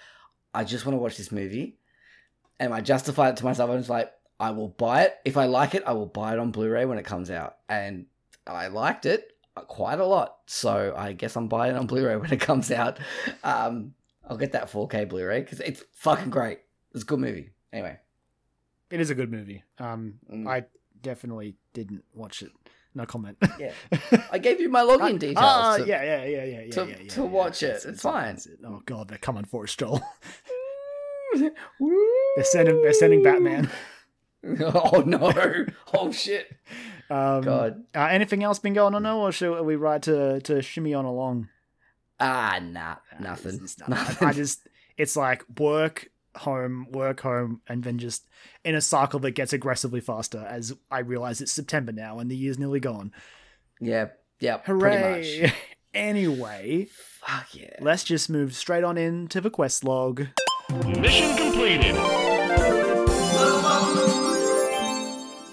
I 0.53 0.63
just 0.63 0.85
want 0.85 0.95
to 0.95 1.01
watch 1.01 1.17
this 1.17 1.31
movie. 1.31 1.77
And 2.59 2.73
I 2.73 2.81
justified 2.81 3.29
it 3.29 3.37
to 3.37 3.45
myself. 3.45 3.69
I 3.69 3.75
was 3.75 3.89
like 3.89 4.11
I 4.39 4.51
will 4.51 4.69
buy 4.69 5.03
it 5.03 5.15
if 5.23 5.37
I 5.37 5.45
like 5.45 5.73
it. 5.73 5.83
I 5.85 5.93
will 5.93 6.05
buy 6.05 6.33
it 6.33 6.39
on 6.39 6.51
Blu-ray 6.51 6.85
when 6.85 6.97
it 6.97 7.05
comes 7.05 7.31
out. 7.31 7.57
And 7.69 8.07
I 8.45 8.67
liked 8.67 9.05
it 9.05 9.31
quite 9.55 9.99
a 9.99 10.05
lot. 10.05 10.37
So 10.47 10.93
I 10.97 11.13
guess 11.13 11.37
I'm 11.37 11.47
buying 11.47 11.75
it 11.75 11.79
on 11.79 11.87
Blu-ray 11.87 12.17
when 12.17 12.31
it 12.33 12.41
comes 12.41 12.71
out. 12.71 12.99
Um, 13.43 13.93
I'll 14.27 14.37
get 14.37 14.53
that 14.53 14.71
4K 14.71 15.07
Blu-ray 15.09 15.41
because 15.41 15.59
it's 15.59 15.83
fucking 15.93 16.29
great. 16.29 16.59
It's 16.93 17.03
a 17.03 17.05
good 17.05 17.19
movie. 17.19 17.51
Anyway, 17.71 17.97
It 18.91 18.99
is 19.01 19.09
a 19.09 19.15
good 19.15 19.31
movie. 19.31 19.63
Um, 19.79 20.19
Mm. 20.31 20.47
I 20.47 20.65
definitely 21.01 21.55
didn't 21.73 22.03
watch 22.13 22.41
it. 22.41 22.51
No 22.95 23.05
comment. 23.07 23.37
yeah, 23.59 23.71
I 24.31 24.37
gave 24.37 24.61
you 24.61 24.69
my 24.69 24.81
login 24.81 25.17
details. 25.17 25.37
Ah, 25.39 25.77
to- 25.77 25.87
yeah, 25.87 26.03
yeah, 26.03 26.25
yeah, 26.25 26.43
yeah, 26.43 26.61
yeah, 26.61 26.71
to- 26.71 26.85
yeah, 26.85 26.95
yeah, 27.01 27.09
to 27.09 27.21
yeah. 27.21 27.27
watch 27.27 27.63
it. 27.63 27.67
That's 27.73 27.85
It's 27.85 28.01
fine. 28.03 28.35
it. 28.35 28.47
Oh 28.63 28.81
god, 28.85 29.07
they're 29.07 29.17
coming 29.17 29.45
for 29.45 29.65
Joel. 29.65 30.01
Woo. 31.79 32.09
They're 32.35 32.45
sending, 32.45 32.81
they're 32.83 32.93
sending 32.93 33.23
Batman. 33.23 33.69
oh 34.61 35.03
no! 35.05 35.65
Oh 35.93 36.11
shit! 36.11 36.51
Um, 37.09 37.41
God. 37.41 37.83
Uh, 37.95 38.07
anything 38.11 38.43
else 38.43 38.59
been 38.59 38.73
going 38.73 38.93
on, 38.93 39.03
now, 39.03 39.19
or 39.19 39.31
should 39.31 39.61
we 39.63 39.75
ride 39.75 40.03
to 40.03 40.41
to 40.41 40.61
shimmy 40.61 40.93
on 40.93 41.05
along? 41.05 41.49
Ah, 42.19 42.59
nah, 42.61 42.95
Uh, 43.11 43.21
nothing. 43.21 43.55
it's- 43.55 43.71
it's 43.71 43.79
not- 43.79 43.89
nothing. 43.89 44.27
I, 44.27 44.29
I 44.29 44.33
just, 44.33 44.67
it's 44.97 45.15
like 45.15 45.43
work, 45.59 46.07
home, 46.35 46.87
work, 46.91 47.19
home, 47.21 47.61
and 47.67 47.83
then 47.83 47.97
just 47.97 48.27
in 48.63 48.75
a 48.75 48.81
cycle 48.81 49.19
that 49.21 49.31
gets 49.31 49.53
aggressively 49.53 49.99
faster 50.01 50.39
as 50.47 50.73
I 50.89 50.99
realize 50.99 51.41
it's 51.41 51.51
September 51.51 51.91
now 51.91 52.19
and 52.19 52.29
the 52.31 52.35
year's 52.35 52.57
nearly 52.59 52.79
gone. 52.79 53.11
yeah, 53.81 54.07
yeah. 54.39 54.57
Pretty 54.57 54.79
Hooray! 54.79 55.41
much. 55.43 55.53
anyway, 55.93 56.87
Fuck 57.21 57.53
yeah. 57.55 57.75
let's 57.81 58.03
just 58.03 58.29
move 58.29 58.55
straight 58.55 58.83
on 58.83 58.97
into 58.97 59.41
the 59.41 59.49
quest 59.49 59.83
log. 59.83 60.27
Mission 60.99 61.35
completed. 61.37 61.95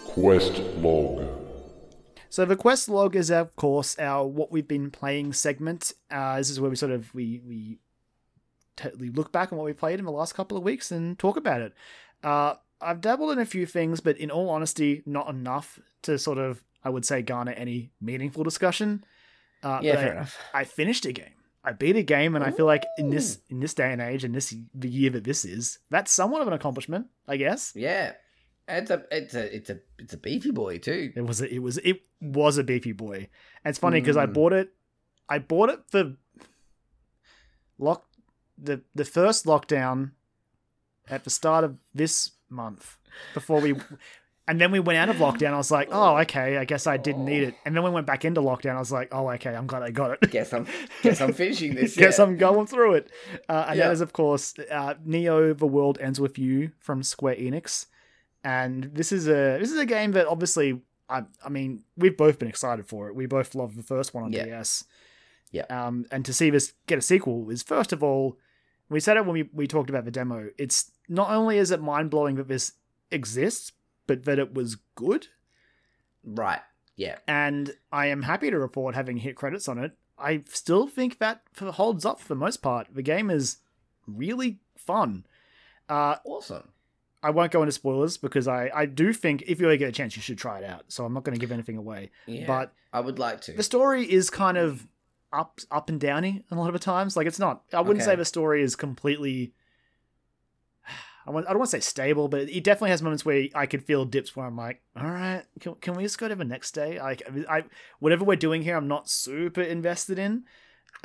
Quest 0.06 0.58
log. 0.78 1.26
So 2.30 2.44
the 2.44 2.56
quest 2.56 2.88
log 2.88 3.16
is, 3.16 3.30
of 3.30 3.54
course, 3.56 3.98
our 3.98 4.24
what 4.26 4.50
we've 4.52 4.68
been 4.68 4.90
playing 4.90 5.32
segment. 5.32 5.92
Uh, 6.10 6.36
this 6.38 6.48
is 6.48 6.60
where 6.60 6.70
we 6.70 6.76
sort 6.76 6.92
of 6.92 7.12
we 7.14 7.42
we 7.46 7.78
totally 8.76 9.10
look 9.10 9.32
back 9.32 9.52
on 9.52 9.58
what 9.58 9.64
we 9.64 9.72
played 9.72 9.98
in 9.98 10.04
the 10.04 10.12
last 10.12 10.34
couple 10.34 10.56
of 10.56 10.62
weeks 10.62 10.90
and 10.90 11.18
talk 11.18 11.36
about 11.36 11.60
it. 11.60 11.74
Uh, 12.22 12.54
I've 12.80 13.00
dabbled 13.00 13.32
in 13.32 13.38
a 13.40 13.44
few 13.44 13.66
things, 13.66 14.00
but 14.00 14.16
in 14.16 14.30
all 14.30 14.48
honesty, 14.48 15.02
not 15.04 15.28
enough 15.28 15.78
to 16.02 16.18
sort 16.18 16.38
of 16.38 16.62
I 16.84 16.88
would 16.88 17.04
say 17.04 17.20
garner 17.20 17.52
any 17.52 17.90
meaningful 18.00 18.44
discussion. 18.44 19.04
Uh, 19.62 19.80
Yeah, 19.82 19.96
fair 19.96 20.08
I, 20.08 20.12
enough. 20.12 20.38
I 20.54 20.64
finished 20.64 21.04
a 21.04 21.12
game. 21.12 21.34
I 21.62 21.72
beat 21.72 21.96
a 21.96 22.02
game, 22.02 22.36
and 22.36 22.42
I 22.42 22.52
feel 22.52 22.64
like 22.64 22.86
in 22.96 23.10
this 23.10 23.40
in 23.50 23.60
this 23.60 23.74
day 23.74 23.92
and 23.92 24.00
age, 24.00 24.24
and 24.24 24.34
this 24.34 24.54
the 24.74 24.88
year 24.88 25.10
that 25.10 25.24
this 25.24 25.44
is, 25.44 25.78
that's 25.90 26.10
somewhat 26.10 26.40
of 26.40 26.46
an 26.48 26.54
accomplishment, 26.54 27.08
I 27.28 27.36
guess. 27.36 27.72
Yeah, 27.74 28.12
it's 28.68 28.90
a 28.90 29.04
it's 29.10 29.34
a 29.34 29.56
it's 29.56 29.70
a 29.70 29.80
it's 29.98 30.12
a 30.14 30.16
beefy 30.16 30.50
boy 30.50 30.78
too. 30.78 31.12
It 31.16 31.26
was 31.26 31.40
a, 31.40 31.52
it 31.52 31.58
was 31.60 31.78
it 31.78 32.00
was 32.20 32.58
a 32.58 32.64
beefy 32.64 32.92
boy. 32.92 33.28
And 33.64 33.70
it's 33.70 33.78
funny 33.78 34.00
because 34.00 34.16
I 34.16 34.26
Mm. 34.26 34.34
bought 34.34 34.52
it. 34.52 34.72
I 35.28 35.38
bought 35.38 35.70
it 35.70 35.80
for 35.88 36.14
lock 37.78 38.06
the 38.58 38.82
the 38.94 39.04
first 39.04 39.44
lockdown 39.46 40.12
at 41.08 41.24
the 41.24 41.30
start 41.30 41.64
of 41.64 41.78
this 41.94 42.32
month 42.48 42.98
before 43.34 43.60
we. 43.60 43.74
And 44.48 44.60
then 44.60 44.72
we 44.72 44.80
went 44.80 44.98
out 44.98 45.08
of 45.08 45.18
lockdown. 45.18 45.52
I 45.52 45.58
was 45.58 45.70
like, 45.70 45.90
oh, 45.92 46.16
okay, 46.22 46.56
I 46.56 46.64
guess 46.64 46.88
I 46.88 46.96
didn't 46.96 47.24
need 47.24 47.44
it. 47.44 47.54
And 47.64 47.76
then 47.76 47.84
we 47.84 47.90
went 47.90 48.04
back 48.08 48.24
into 48.24 48.40
lockdown. 48.40 48.74
I 48.74 48.80
was 48.80 48.90
like, 48.90 49.08
oh, 49.12 49.28
okay, 49.30 49.54
I'm 49.54 49.68
glad 49.68 49.82
I 49.84 49.90
got 49.92 50.10
it. 50.20 50.28
Guess 50.32 50.52
I'm 50.52 50.66
guess 51.02 51.20
I'm 51.20 51.32
finishing 51.32 51.76
this. 51.76 51.96
guess 51.96 52.18
yeah. 52.18 52.24
I'm 52.24 52.36
going 52.36 52.66
through 52.66 52.94
it. 52.94 53.12
Uh, 53.48 53.66
and 53.68 53.78
Yeah. 53.78 53.86
that 53.86 53.92
is, 53.92 54.00
of 54.00 54.12
course, 54.12 54.54
uh, 54.68 54.94
Neo: 55.04 55.54
The 55.54 55.68
World 55.68 55.98
Ends 56.00 56.18
with 56.20 56.36
You 56.36 56.72
from 56.80 57.04
Square 57.04 57.36
Enix. 57.36 57.86
And 58.44 58.84
this 58.94 59.12
is 59.12 59.28
a 59.28 59.58
this 59.58 59.70
is 59.70 59.78
a 59.78 59.86
game 59.86 60.12
that 60.12 60.26
obviously, 60.26 60.80
I 61.08 61.24
I 61.44 61.48
mean, 61.48 61.84
we've 61.96 62.16
both 62.16 62.38
been 62.38 62.48
excited 62.48 62.86
for 62.86 63.08
it. 63.08 63.14
We 63.14 63.26
both 63.26 63.54
loved 63.54 63.76
the 63.76 63.82
first 63.82 64.14
one 64.14 64.24
on 64.24 64.32
Yeah. 64.32 64.44
DS. 64.46 64.84
Yeah. 65.52 65.64
Um, 65.68 66.06
and 66.10 66.24
to 66.24 66.32
see 66.32 66.48
this 66.50 66.72
get 66.86 66.98
a 66.98 67.02
sequel 67.02 67.50
is 67.50 67.62
first 67.62 67.92
of 67.92 68.02
all, 68.02 68.38
we 68.88 69.00
said 69.00 69.16
it 69.16 69.24
when 69.26 69.34
we, 69.34 69.42
we 69.52 69.66
talked 69.66 69.90
about 69.90 70.04
the 70.04 70.10
demo. 70.10 70.50
It's 70.58 70.90
not 71.08 71.30
only 71.30 71.58
is 71.58 71.70
it 71.70 71.82
mind 71.82 72.10
blowing 72.10 72.36
that 72.36 72.48
this 72.48 72.72
exists, 73.10 73.72
but 74.06 74.24
that 74.24 74.38
it 74.38 74.54
was 74.54 74.76
good. 74.94 75.26
Right. 76.24 76.60
Yeah. 76.96 77.18
And 77.26 77.74
I 77.92 78.06
am 78.06 78.22
happy 78.22 78.50
to 78.50 78.58
report 78.58 78.94
having 78.94 79.16
hit 79.18 79.36
credits 79.36 79.68
on 79.68 79.78
it. 79.78 79.92
I 80.18 80.42
still 80.48 80.86
think 80.86 81.18
that 81.18 81.42
holds 81.58 82.04
up 82.04 82.20
for 82.20 82.28
the 82.28 82.34
most 82.34 82.58
part. 82.58 82.88
The 82.92 83.02
game 83.02 83.30
is 83.30 83.56
really 84.06 84.60
fun. 84.76 85.24
Uh, 85.88 86.16
Awesome. 86.24 86.68
I 87.22 87.30
won't 87.30 87.52
go 87.52 87.60
into 87.62 87.72
spoilers 87.72 88.16
because 88.16 88.48
I, 88.48 88.70
I 88.74 88.86
do 88.86 89.12
think 89.12 89.42
if 89.46 89.60
you 89.60 89.66
ever 89.66 89.76
get 89.76 89.88
a 89.88 89.92
chance, 89.92 90.16
you 90.16 90.22
should 90.22 90.38
try 90.38 90.58
it 90.58 90.64
out. 90.64 90.84
So 90.88 91.04
I'm 91.04 91.12
not 91.12 91.22
going 91.24 91.34
to 91.36 91.40
give 91.40 91.52
anything 91.52 91.76
away. 91.76 92.10
Yeah. 92.26 92.46
But 92.46 92.72
I 92.92 93.00
would 93.00 93.18
like 93.18 93.42
to. 93.42 93.52
the 93.52 93.62
story 93.62 94.10
is 94.10 94.30
kind 94.30 94.56
of 94.56 94.86
up 95.32 95.60
up 95.70 95.88
and 95.88 96.00
downy 96.00 96.44
a 96.50 96.54
lot 96.54 96.68
of 96.68 96.72
the 96.72 96.78
times. 96.78 97.16
Like 97.16 97.26
it's 97.26 97.38
not. 97.38 97.62
I 97.72 97.80
wouldn't 97.80 98.02
Okay. 98.02 98.12
say 98.12 98.16
the 98.16 98.24
story 98.24 98.62
is 98.62 98.74
completely. 98.76 99.52
I, 101.26 101.32
want, 101.32 101.46
I 101.46 101.50
don't 101.50 101.58
want 101.58 101.70
to 101.70 101.76
say 101.76 101.80
stable, 101.80 102.28
but 102.28 102.48
it 102.48 102.64
definitely 102.64 102.90
has 102.90 103.02
moments 103.02 103.24
where 103.26 103.46
I 103.54 103.66
could 103.66 103.84
feel 103.84 104.06
dips 104.06 104.34
where 104.34 104.46
I'm 104.46 104.56
like, 104.56 104.80
all 104.96 105.04
right, 105.04 105.42
can, 105.60 105.74
can 105.74 105.94
we 105.94 106.02
just 106.02 106.18
go 106.18 106.26
to 106.28 106.34
the 106.34 106.44
next 106.44 106.72
day? 106.72 106.98
Like, 106.98 107.22
I 107.48 107.64
whatever 108.00 108.24
we're 108.24 108.36
doing 108.36 108.62
here, 108.62 108.74
I'm 108.76 108.88
not 108.88 109.08
super 109.10 109.60
invested 109.60 110.18
in. 110.18 110.44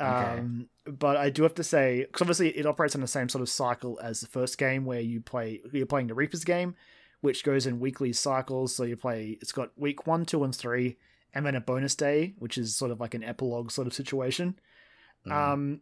Okay. 0.00 0.38
Um, 0.38 0.68
but 0.84 1.16
I 1.16 1.30
do 1.30 1.42
have 1.42 1.54
to 1.54 1.64
say, 1.64 2.02
because 2.02 2.22
obviously 2.22 2.48
it 2.50 2.66
operates 2.66 2.94
on 2.94 3.00
the 3.00 3.06
same 3.06 3.28
sort 3.28 3.42
of 3.42 3.48
cycle 3.48 3.98
as 4.02 4.20
the 4.20 4.26
first 4.26 4.58
game, 4.58 4.84
where 4.84 5.00
you 5.00 5.20
play 5.20 5.60
you're 5.72 5.86
playing 5.86 6.08
the 6.08 6.14
Reapers 6.14 6.44
game, 6.44 6.74
which 7.20 7.44
goes 7.44 7.66
in 7.66 7.80
weekly 7.80 8.12
cycles. 8.12 8.74
So 8.74 8.84
you 8.84 8.96
play 8.96 9.38
it's 9.40 9.52
got 9.52 9.70
week 9.78 10.06
one, 10.06 10.24
two, 10.24 10.44
and 10.44 10.54
three, 10.54 10.96
and 11.34 11.46
then 11.46 11.54
a 11.54 11.60
bonus 11.60 11.94
day, 11.94 12.34
which 12.38 12.58
is 12.58 12.76
sort 12.76 12.90
of 12.90 13.00
like 13.00 13.14
an 13.14 13.24
epilogue 13.24 13.70
sort 13.70 13.86
of 13.86 13.94
situation. 13.94 14.58
Mm. 15.26 15.32
Um, 15.32 15.80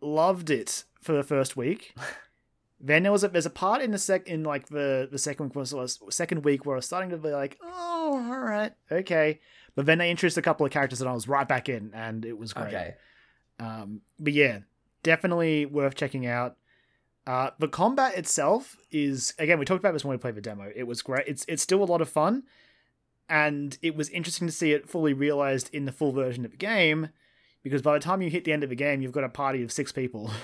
loved 0.00 0.50
it 0.50 0.84
for 1.00 1.12
the 1.12 1.22
first 1.22 1.56
week. 1.56 1.94
then 2.80 3.04
there 3.04 3.12
was 3.12 3.22
a 3.22 3.28
there's 3.28 3.46
a 3.46 3.50
part 3.50 3.80
in 3.80 3.92
the 3.92 3.98
sec 3.98 4.26
in 4.26 4.42
like 4.42 4.68
the 4.68 5.08
the 5.10 5.18
second 5.18 5.46
week 5.46 5.56
was, 5.56 5.72
was 5.72 6.00
second 6.10 6.44
week 6.44 6.66
where 6.66 6.76
I 6.76 6.78
was 6.78 6.86
starting 6.86 7.10
to 7.10 7.16
be 7.16 7.30
like, 7.30 7.58
oh, 7.62 8.20
all 8.28 8.40
right, 8.40 8.72
okay. 8.90 9.40
But 9.74 9.86
then 9.86 9.98
they 9.98 10.10
introduced 10.10 10.36
a 10.36 10.42
couple 10.42 10.66
of 10.66 10.72
characters 10.72 11.00
and 11.00 11.08
I 11.08 11.12
was 11.14 11.26
right 11.28 11.48
back 11.48 11.68
in, 11.68 11.92
and 11.94 12.24
it 12.24 12.36
was 12.36 12.52
great. 12.52 12.68
okay. 12.68 12.94
Um, 13.58 14.02
but 14.18 14.32
yeah, 14.32 14.58
definitely 15.02 15.66
worth 15.66 15.94
checking 15.94 16.26
out. 16.26 16.56
Uh, 17.26 17.50
the 17.58 17.68
combat 17.68 18.16
itself 18.18 18.76
is 18.90 19.32
again 19.38 19.58
we 19.58 19.64
talked 19.64 19.78
about 19.78 19.92
this 19.92 20.04
when 20.04 20.10
we 20.10 20.20
played 20.20 20.34
the 20.34 20.40
demo. 20.40 20.70
It 20.74 20.82
was 20.84 21.02
great. 21.02 21.26
It's 21.28 21.44
it's 21.48 21.62
still 21.62 21.82
a 21.82 21.86
lot 21.86 22.00
of 22.00 22.08
fun, 22.08 22.42
and 23.28 23.78
it 23.80 23.94
was 23.94 24.08
interesting 24.10 24.48
to 24.48 24.52
see 24.52 24.72
it 24.72 24.88
fully 24.90 25.12
realized 25.12 25.70
in 25.72 25.84
the 25.84 25.92
full 25.92 26.12
version 26.12 26.44
of 26.44 26.50
the 26.50 26.56
game, 26.56 27.10
because 27.62 27.80
by 27.80 27.94
the 27.94 28.00
time 28.00 28.22
you 28.22 28.28
hit 28.30 28.44
the 28.44 28.52
end 28.52 28.64
of 28.64 28.70
the 28.70 28.76
game, 28.76 29.00
you've 29.02 29.12
got 29.12 29.24
a 29.24 29.28
party 29.28 29.62
of 29.62 29.70
six 29.72 29.92
people. 29.92 30.30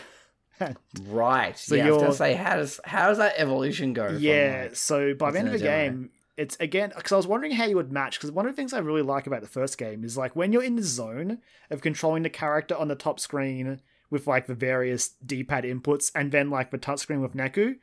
Right. 1.07 1.57
So 1.57 1.77
yeah. 1.77 1.87
I 1.87 1.91
was 1.93 2.03
gonna 2.03 2.15
say, 2.15 2.35
how 2.35 2.57
does 2.57 2.81
how 2.85 3.09
does 3.09 3.19
that 3.19 3.35
evolution 3.37 3.93
go? 3.93 4.09
from, 4.09 4.19
yeah. 4.19 4.63
like- 4.65 4.77
so 4.77 5.15
by 5.15 5.31
the 5.31 5.39
end 5.39 5.49
of 5.49 5.53
the 5.53 5.59
what's 5.59 5.63
in 5.63 5.69
a 5.69 5.71
demo? 5.71 5.99
game, 6.01 6.11
it's 6.39 6.57
again 6.61 6.93
because 6.97 7.13
I 7.13 7.17
was 7.17 7.27
wondering 7.27 7.53
how 7.53 7.67
you 7.67 7.77
would 7.77 7.93
match. 7.93 8.19
Because 8.19 8.31
one 8.31 8.47
of 8.47 8.53
the 8.53 8.57
things 8.57 8.73
I 8.73 8.79
really 8.79 9.03
like 9.03 9.27
about 9.27 9.43
the 9.43 9.49
first 9.49 9.77
game 9.77 10.05
is 10.05 10.17
like 10.17 10.37
when 10.37 10.53
you're 10.53 10.63
in 10.63 10.77
the 10.77 10.83
zone 10.83 11.39
of 11.69 11.83
controlling 11.83 12.23
the 12.23 12.31
character 12.31 12.77
on 12.77 12.89
the 12.89 12.95
top 12.95 13.19
screen 13.21 13.81
with 14.09 14.27
like 14.27 14.47
the 14.47 14.55
various 14.55 15.09
D-pad 15.27 15.65
inputs, 15.65 16.11
and 16.15 16.33
then 16.33 16.49
like 16.49 16.71
the 16.71 16.79
touchscreen 16.79 17.21
with 17.21 17.35
Neku. 17.35 17.77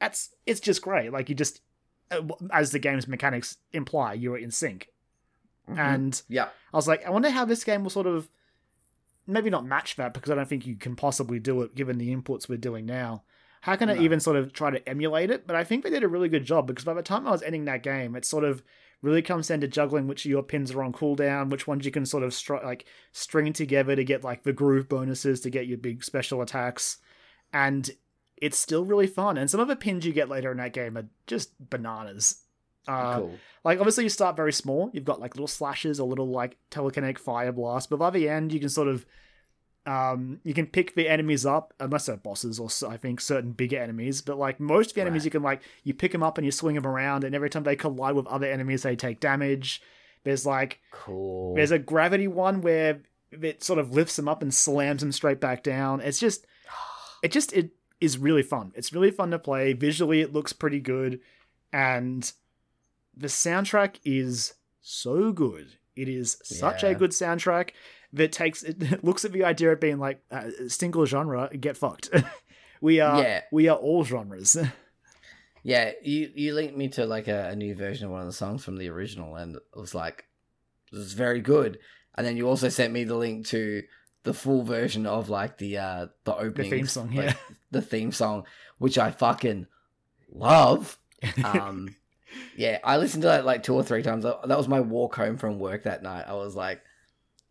That's 0.00 0.30
it's 0.46 0.60
just 0.60 0.80
great. 0.82 1.12
Like 1.12 1.28
you 1.28 1.34
just, 1.34 1.60
uh, 2.10 2.22
as 2.52 2.70
the 2.70 2.78
game's 2.78 3.08
mechanics 3.08 3.56
imply, 3.72 4.14
you're 4.14 4.38
in 4.38 4.50
sync. 4.50 4.88
Mhm. 5.68 5.78
And 5.78 6.22
yeah. 6.28 6.48
I 6.72 6.76
was 6.76 6.86
like, 6.86 7.04
I 7.04 7.10
wonder 7.10 7.30
how 7.30 7.44
this 7.44 7.64
game 7.64 7.82
will 7.82 7.90
sort 7.90 8.06
of 8.06 8.30
maybe 9.26 9.50
not 9.50 9.66
match 9.66 9.96
that 9.96 10.14
because 10.14 10.30
I 10.30 10.36
don't 10.36 10.48
think 10.48 10.66
you 10.66 10.76
can 10.76 10.94
possibly 10.94 11.40
do 11.40 11.62
it 11.62 11.74
given 11.74 11.98
the 11.98 12.14
inputs 12.14 12.48
we're 12.48 12.56
doing 12.56 12.86
now. 12.86 13.24
How 13.66 13.74
can 13.74 13.90
I 13.90 13.98
even 13.98 14.20
sort 14.20 14.36
of 14.36 14.52
try 14.52 14.70
to 14.70 14.88
emulate 14.88 15.28
it? 15.28 15.44
But 15.44 15.56
I 15.56 15.64
think 15.64 15.82
they 15.82 15.90
did 15.90 16.04
a 16.04 16.08
really 16.08 16.28
good 16.28 16.44
job 16.44 16.68
because 16.68 16.84
by 16.84 16.94
the 16.94 17.02
time 17.02 17.26
I 17.26 17.32
was 17.32 17.42
ending 17.42 17.64
that 17.64 17.82
game, 17.82 18.14
it 18.14 18.24
sort 18.24 18.44
of 18.44 18.62
really 19.02 19.22
comes 19.22 19.48
down 19.48 19.60
to 19.62 19.66
juggling 19.66 20.06
which 20.06 20.24
of 20.24 20.30
your 20.30 20.44
pins 20.44 20.70
are 20.70 20.84
on 20.84 20.92
cooldown, 20.92 21.50
which 21.50 21.66
ones 21.66 21.84
you 21.84 21.90
can 21.90 22.06
sort 22.06 22.22
of 22.22 22.32
str- 22.32 22.64
like 22.64 22.84
string 23.10 23.52
together 23.52 23.96
to 23.96 24.04
get 24.04 24.22
like 24.22 24.44
the 24.44 24.52
groove 24.52 24.88
bonuses 24.88 25.40
to 25.40 25.50
get 25.50 25.66
your 25.66 25.78
big 25.78 26.04
special 26.04 26.42
attacks, 26.42 26.98
and 27.52 27.90
it's 28.36 28.56
still 28.56 28.84
really 28.84 29.08
fun. 29.08 29.36
And 29.36 29.50
some 29.50 29.58
of 29.58 29.66
the 29.66 29.74
pins 29.74 30.06
you 30.06 30.12
get 30.12 30.28
later 30.28 30.52
in 30.52 30.58
that 30.58 30.72
game 30.72 30.96
are 30.96 31.08
just 31.26 31.50
bananas. 31.68 32.44
Uh, 32.86 33.18
cool. 33.18 33.34
like 33.64 33.80
obviously 33.80 34.04
you 34.04 34.10
start 34.10 34.36
very 34.36 34.52
small. 34.52 34.90
You've 34.92 35.04
got 35.04 35.18
like 35.18 35.34
little 35.34 35.48
slashes 35.48 35.98
or 35.98 36.06
little 36.06 36.30
like 36.30 36.56
telekinetic 36.70 37.18
fire 37.18 37.50
blasts, 37.50 37.88
but 37.88 37.98
by 37.98 38.10
the 38.10 38.28
end 38.28 38.52
you 38.52 38.60
can 38.60 38.68
sort 38.68 38.86
of 38.86 39.04
um 39.86 40.40
you 40.42 40.52
can 40.54 40.66
pick 40.66 40.94
the 40.94 41.08
enemies 41.08 41.46
up 41.46 41.72
unless 41.78 42.06
they're 42.06 42.16
bosses 42.16 42.58
or 42.58 42.68
I 42.90 42.96
think 42.96 43.20
certain 43.20 43.52
bigger 43.52 43.78
enemies. 43.78 44.20
But 44.22 44.38
like 44.38 44.58
most 44.60 44.90
of 44.90 44.94
the 44.94 45.00
enemies, 45.02 45.20
Right. 45.20 45.24
you 45.26 45.30
can 45.30 45.42
like 45.42 45.62
you 45.84 45.94
pick 45.94 46.12
them 46.12 46.22
up 46.22 46.38
and 46.38 46.44
you 46.44 46.50
swing 46.50 46.74
them 46.74 46.86
around, 46.86 47.24
and 47.24 47.34
every 47.34 47.50
time 47.50 47.62
they 47.64 47.76
collide 47.76 48.14
with 48.16 48.26
other 48.26 48.46
enemies, 48.46 48.82
they 48.82 48.96
take 48.96 49.20
damage. 49.20 49.80
There's 50.24 50.44
like 50.44 50.80
Cool. 50.90 51.54
there's 51.54 51.70
a 51.70 51.78
gravity 51.78 52.26
one 52.28 52.60
where 52.60 53.02
it 53.30 53.62
sort 53.62 53.78
of 53.78 53.92
lifts 53.92 54.16
them 54.16 54.28
up 54.28 54.42
and 54.42 54.52
slams 54.52 55.02
them 55.02 55.12
straight 55.12 55.40
back 55.40 55.62
down. 55.62 56.00
It's 56.00 56.18
just 56.18 56.46
it 57.22 57.30
just 57.32 57.52
it 57.52 57.70
is 58.00 58.18
really 58.18 58.42
fun. 58.42 58.72
It's 58.74 58.92
really 58.92 59.10
fun 59.10 59.30
to 59.30 59.38
play. 59.38 59.72
Visually 59.72 60.20
it 60.20 60.32
looks 60.32 60.52
pretty 60.52 60.80
good 60.80 61.20
and 61.72 62.32
the 63.16 63.28
soundtrack 63.28 63.96
is 64.04 64.54
so 64.80 65.32
good. 65.32 65.78
It 65.96 66.08
is 66.08 66.38
such 66.44 66.84
a 66.84 66.94
good 66.94 67.10
soundtrack 67.10 67.70
that 68.12 68.32
takes 68.32 68.62
it 68.62 69.02
looks 69.04 69.24
at 69.24 69.32
the 69.32 69.44
idea 69.44 69.72
of 69.72 69.80
being 69.80 69.98
like 69.98 70.20
uh, 70.30 70.50
single 70.68 71.06
genre 71.06 71.50
get 71.58 71.76
fucked. 71.76 72.10
we 72.80 73.00
are 73.00 73.22
Yeah. 73.22 73.42
we 73.50 73.68
are 73.68 73.76
all 73.76 74.04
genres. 74.04 74.56
Yeah, 75.62 75.90
you 76.00 76.30
you 76.32 76.54
linked 76.54 76.76
me 76.76 76.86
to 76.90 77.06
like 77.06 77.26
a, 77.26 77.48
a 77.48 77.56
new 77.56 77.74
version 77.74 78.06
of 78.06 78.12
one 78.12 78.20
of 78.20 78.26
the 78.28 78.32
songs 78.32 78.64
from 78.64 78.76
the 78.76 78.88
original, 78.88 79.34
and 79.34 79.56
it 79.56 79.62
was 79.74 79.96
like, 79.96 80.24
this 80.92 81.00
is 81.00 81.12
very 81.12 81.40
good. 81.40 81.80
And 82.14 82.24
then 82.24 82.36
you 82.36 82.48
also 82.48 82.68
sent 82.68 82.92
me 82.92 83.02
the 83.02 83.16
link 83.16 83.46
to 83.46 83.82
the 84.22 84.32
full 84.32 84.62
version 84.62 85.06
of 85.06 85.28
like 85.28 85.58
the 85.58 85.78
uh 85.78 86.06
the 86.22 86.36
opening 86.36 86.70
theme 86.70 86.86
song, 86.86 87.10
like, 87.16 87.30
yeah. 87.30 87.34
the 87.72 87.82
theme 87.82 88.12
song, 88.12 88.44
which 88.78 88.96
I 88.96 89.10
fucking 89.10 89.66
love. 90.30 90.98
Um, 91.42 91.96
yeah, 92.56 92.78
I 92.84 92.96
listened 92.96 93.22
to 93.22 93.28
that 93.28 93.44
like 93.44 93.62
two 93.62 93.74
or 93.74 93.82
three 93.82 94.02
times. 94.02 94.24
That 94.24 94.48
was 94.48 94.68
my 94.68 94.80
walk 94.80 95.14
home 95.16 95.36
from 95.36 95.58
work 95.58 95.84
that 95.84 96.02
night. 96.02 96.24
I 96.26 96.34
was 96.34 96.54
like, 96.54 96.82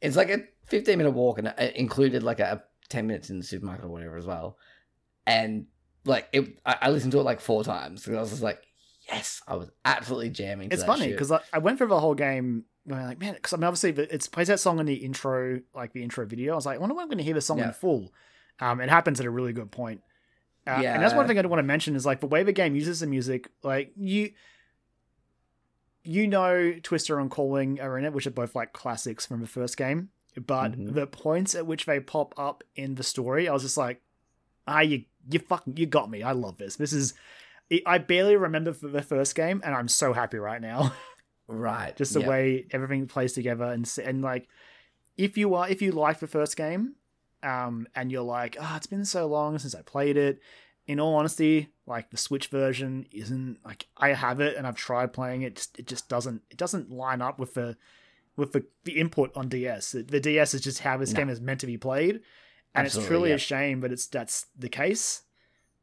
it's 0.01 0.15
like 0.15 0.29
a 0.29 0.43
fifteen 0.67 0.97
minute 0.97 1.11
walk, 1.11 1.37
and 1.39 1.47
it 1.47 1.75
included 1.75 2.23
like 2.23 2.39
a 2.39 2.63
ten 2.89 3.07
minutes 3.07 3.29
in 3.29 3.37
the 3.37 3.43
supermarket 3.43 3.85
or 3.85 3.89
whatever 3.89 4.17
as 4.17 4.25
well. 4.25 4.57
And 5.25 5.67
like 6.05 6.27
it, 6.33 6.59
I, 6.65 6.77
I 6.83 6.89
listened 6.91 7.11
to 7.13 7.19
it 7.19 7.23
like 7.23 7.39
four 7.39 7.63
times 7.63 8.03
because 8.03 8.17
I 8.17 8.21
was 8.21 8.29
just 8.29 8.43
like, 8.43 8.61
yes, 9.11 9.41
I 9.47 9.55
was 9.55 9.69
absolutely 9.83 10.29
jamming. 10.29 10.69
To 10.69 10.73
it's 10.75 10.83
funny 10.83 11.07
because 11.07 11.31
I, 11.31 11.41
I 11.51 11.59
went 11.59 11.77
through 11.77 11.87
the 11.87 11.99
whole 11.99 12.15
game 12.15 12.65
going 12.87 13.05
like, 13.05 13.19
man, 13.19 13.33
because 13.33 13.53
I 13.53 13.57
mean, 13.57 13.63
obviously 13.63 13.89
it 13.91 14.29
plays 14.31 14.47
that 14.47 14.59
song 14.59 14.79
in 14.79 14.85
the 14.85 14.93
intro, 14.95 15.61
like 15.73 15.93
the 15.93 16.03
intro 16.03 16.25
video. 16.25 16.53
I 16.53 16.55
was 16.55 16.65
like, 16.65 16.75
I 16.75 16.79
wonder 16.79 16.95
when 16.95 17.03
I'm 17.03 17.09
going 17.09 17.17
to 17.17 17.23
hear 17.23 17.33
the 17.33 17.41
song 17.41 17.57
Yeah. 17.57 17.67
in 17.67 17.73
full. 17.73 18.13
Um, 18.59 18.79
it 18.79 18.89
happens 18.89 19.19
at 19.19 19.25
a 19.25 19.29
really 19.31 19.53
good 19.53 19.71
point. 19.71 20.01
Uh, 20.67 20.71
and 20.71 21.03
that's 21.03 21.13
one 21.13 21.27
thing 21.27 21.37
I 21.37 21.45
want 21.45 21.59
to 21.59 21.63
mention 21.63 21.95
is 21.95 22.05
like 22.05 22.21
the 22.21 22.27
way 22.27 22.43
the 22.43 22.51
game 22.51 22.75
uses 22.75 22.99
the 22.99 23.07
music, 23.07 23.49
like 23.63 23.91
you. 23.95 24.31
You 26.05 26.27
know, 26.27 26.73
Twister 26.83 27.19
and 27.19 27.29
Calling 27.31 27.79
are 27.81 27.97
in 27.97 28.05
it, 28.05 28.13
which 28.13 28.27
are 28.27 28.31
both 28.31 28.55
like 28.55 28.73
classics 28.73 29.25
from 29.25 29.41
the 29.41 29.47
first 29.47 29.75
game. 29.77 30.09
But 30.35 30.73
Mhm. 30.73 30.93
the 30.93 31.07
points 31.07 31.55
at 31.55 31.65
which 31.65 31.85
they 31.85 31.99
pop 31.99 32.33
up 32.37 32.63
in 32.75 32.95
the 32.95 33.03
story, 33.03 33.47
I 33.47 33.53
was 33.53 33.63
just 33.63 33.77
like, 33.77 34.01
ah, 34.67 34.81
you, 34.81 35.05
you 35.29 35.39
fucking, 35.39 35.77
you 35.77 35.85
got 35.85 36.09
me. 36.09 36.23
I 36.23 36.33
love 36.33 36.57
this. 36.57 36.75
This 36.75 36.91
is, 36.91 37.13
I 37.85 37.97
barely 37.99 38.35
remember 38.35 38.73
for 38.73 38.87
the 38.89 39.01
first 39.01 39.33
game, 39.35 39.61
and 39.63 39.73
I'm 39.73 39.87
so 39.87 40.11
happy 40.13 40.37
right 40.37 40.61
now 40.61 40.93
right, 41.47 41.95
just 41.95 42.13
the 42.13 42.19
yeah. 42.21 42.27
way 42.29 42.67
everything 42.71 43.07
plays 43.07 43.33
together 43.33 43.65
and 43.65 43.91
and 44.03 44.21
like 44.21 44.47
if 45.17 45.37
you 45.37 45.53
are 45.55 45.69
if 45.69 45.81
you 45.81 45.91
like 45.91 46.19
the 46.19 46.27
first 46.27 46.57
game 46.57 46.95
um 47.43 47.87
and 47.95 48.11
you're 48.11 48.21
like 48.23 48.57
oh 48.59 48.73
it's 48.75 48.87
been 48.87 49.05
so 49.05 49.27
long 49.27 49.57
since 49.59 49.75
i 49.75 49.81
played 49.83 50.17
it 50.17 50.39
in 50.87 50.99
all 50.99 51.15
honesty 51.15 51.69
like 51.87 52.09
the 52.09 52.17
switch 52.17 52.47
version 52.47 53.05
isn't 53.11 53.57
like 53.63 53.87
i 53.97 54.09
have 54.09 54.39
it 54.39 54.55
and 54.57 54.65
i've 54.65 54.75
tried 54.75 55.13
playing 55.13 55.41
it 55.43 55.55
just, 55.55 55.79
it 55.79 55.87
just 55.87 56.09
doesn't 56.09 56.41
it 56.49 56.57
doesn't 56.57 56.89
line 56.91 57.21
up 57.21 57.37
with 57.39 57.53
the 57.53 57.77
with 58.37 58.51
the, 58.53 58.65
the 58.83 58.93
input 58.99 59.31
on 59.35 59.47
ds 59.47 59.91
the, 59.91 60.01
the 60.01 60.19
ds 60.19 60.53
is 60.53 60.61
just 60.61 60.79
how 60.79 60.97
this 60.97 61.11
No. 61.13 61.17
game 61.17 61.29
is 61.29 61.39
meant 61.41 61.59
to 61.61 61.67
be 61.67 61.77
played 61.77 62.21
and 62.73 62.85
Absolutely, 62.85 62.87
it's 63.03 63.07
truly 63.07 63.29
yeah. 63.29 63.35
a 63.35 63.39
shame 63.39 63.79
but 63.79 63.91
it's 63.91 64.07
that's 64.07 64.47
the 64.57 64.69
case 64.69 65.21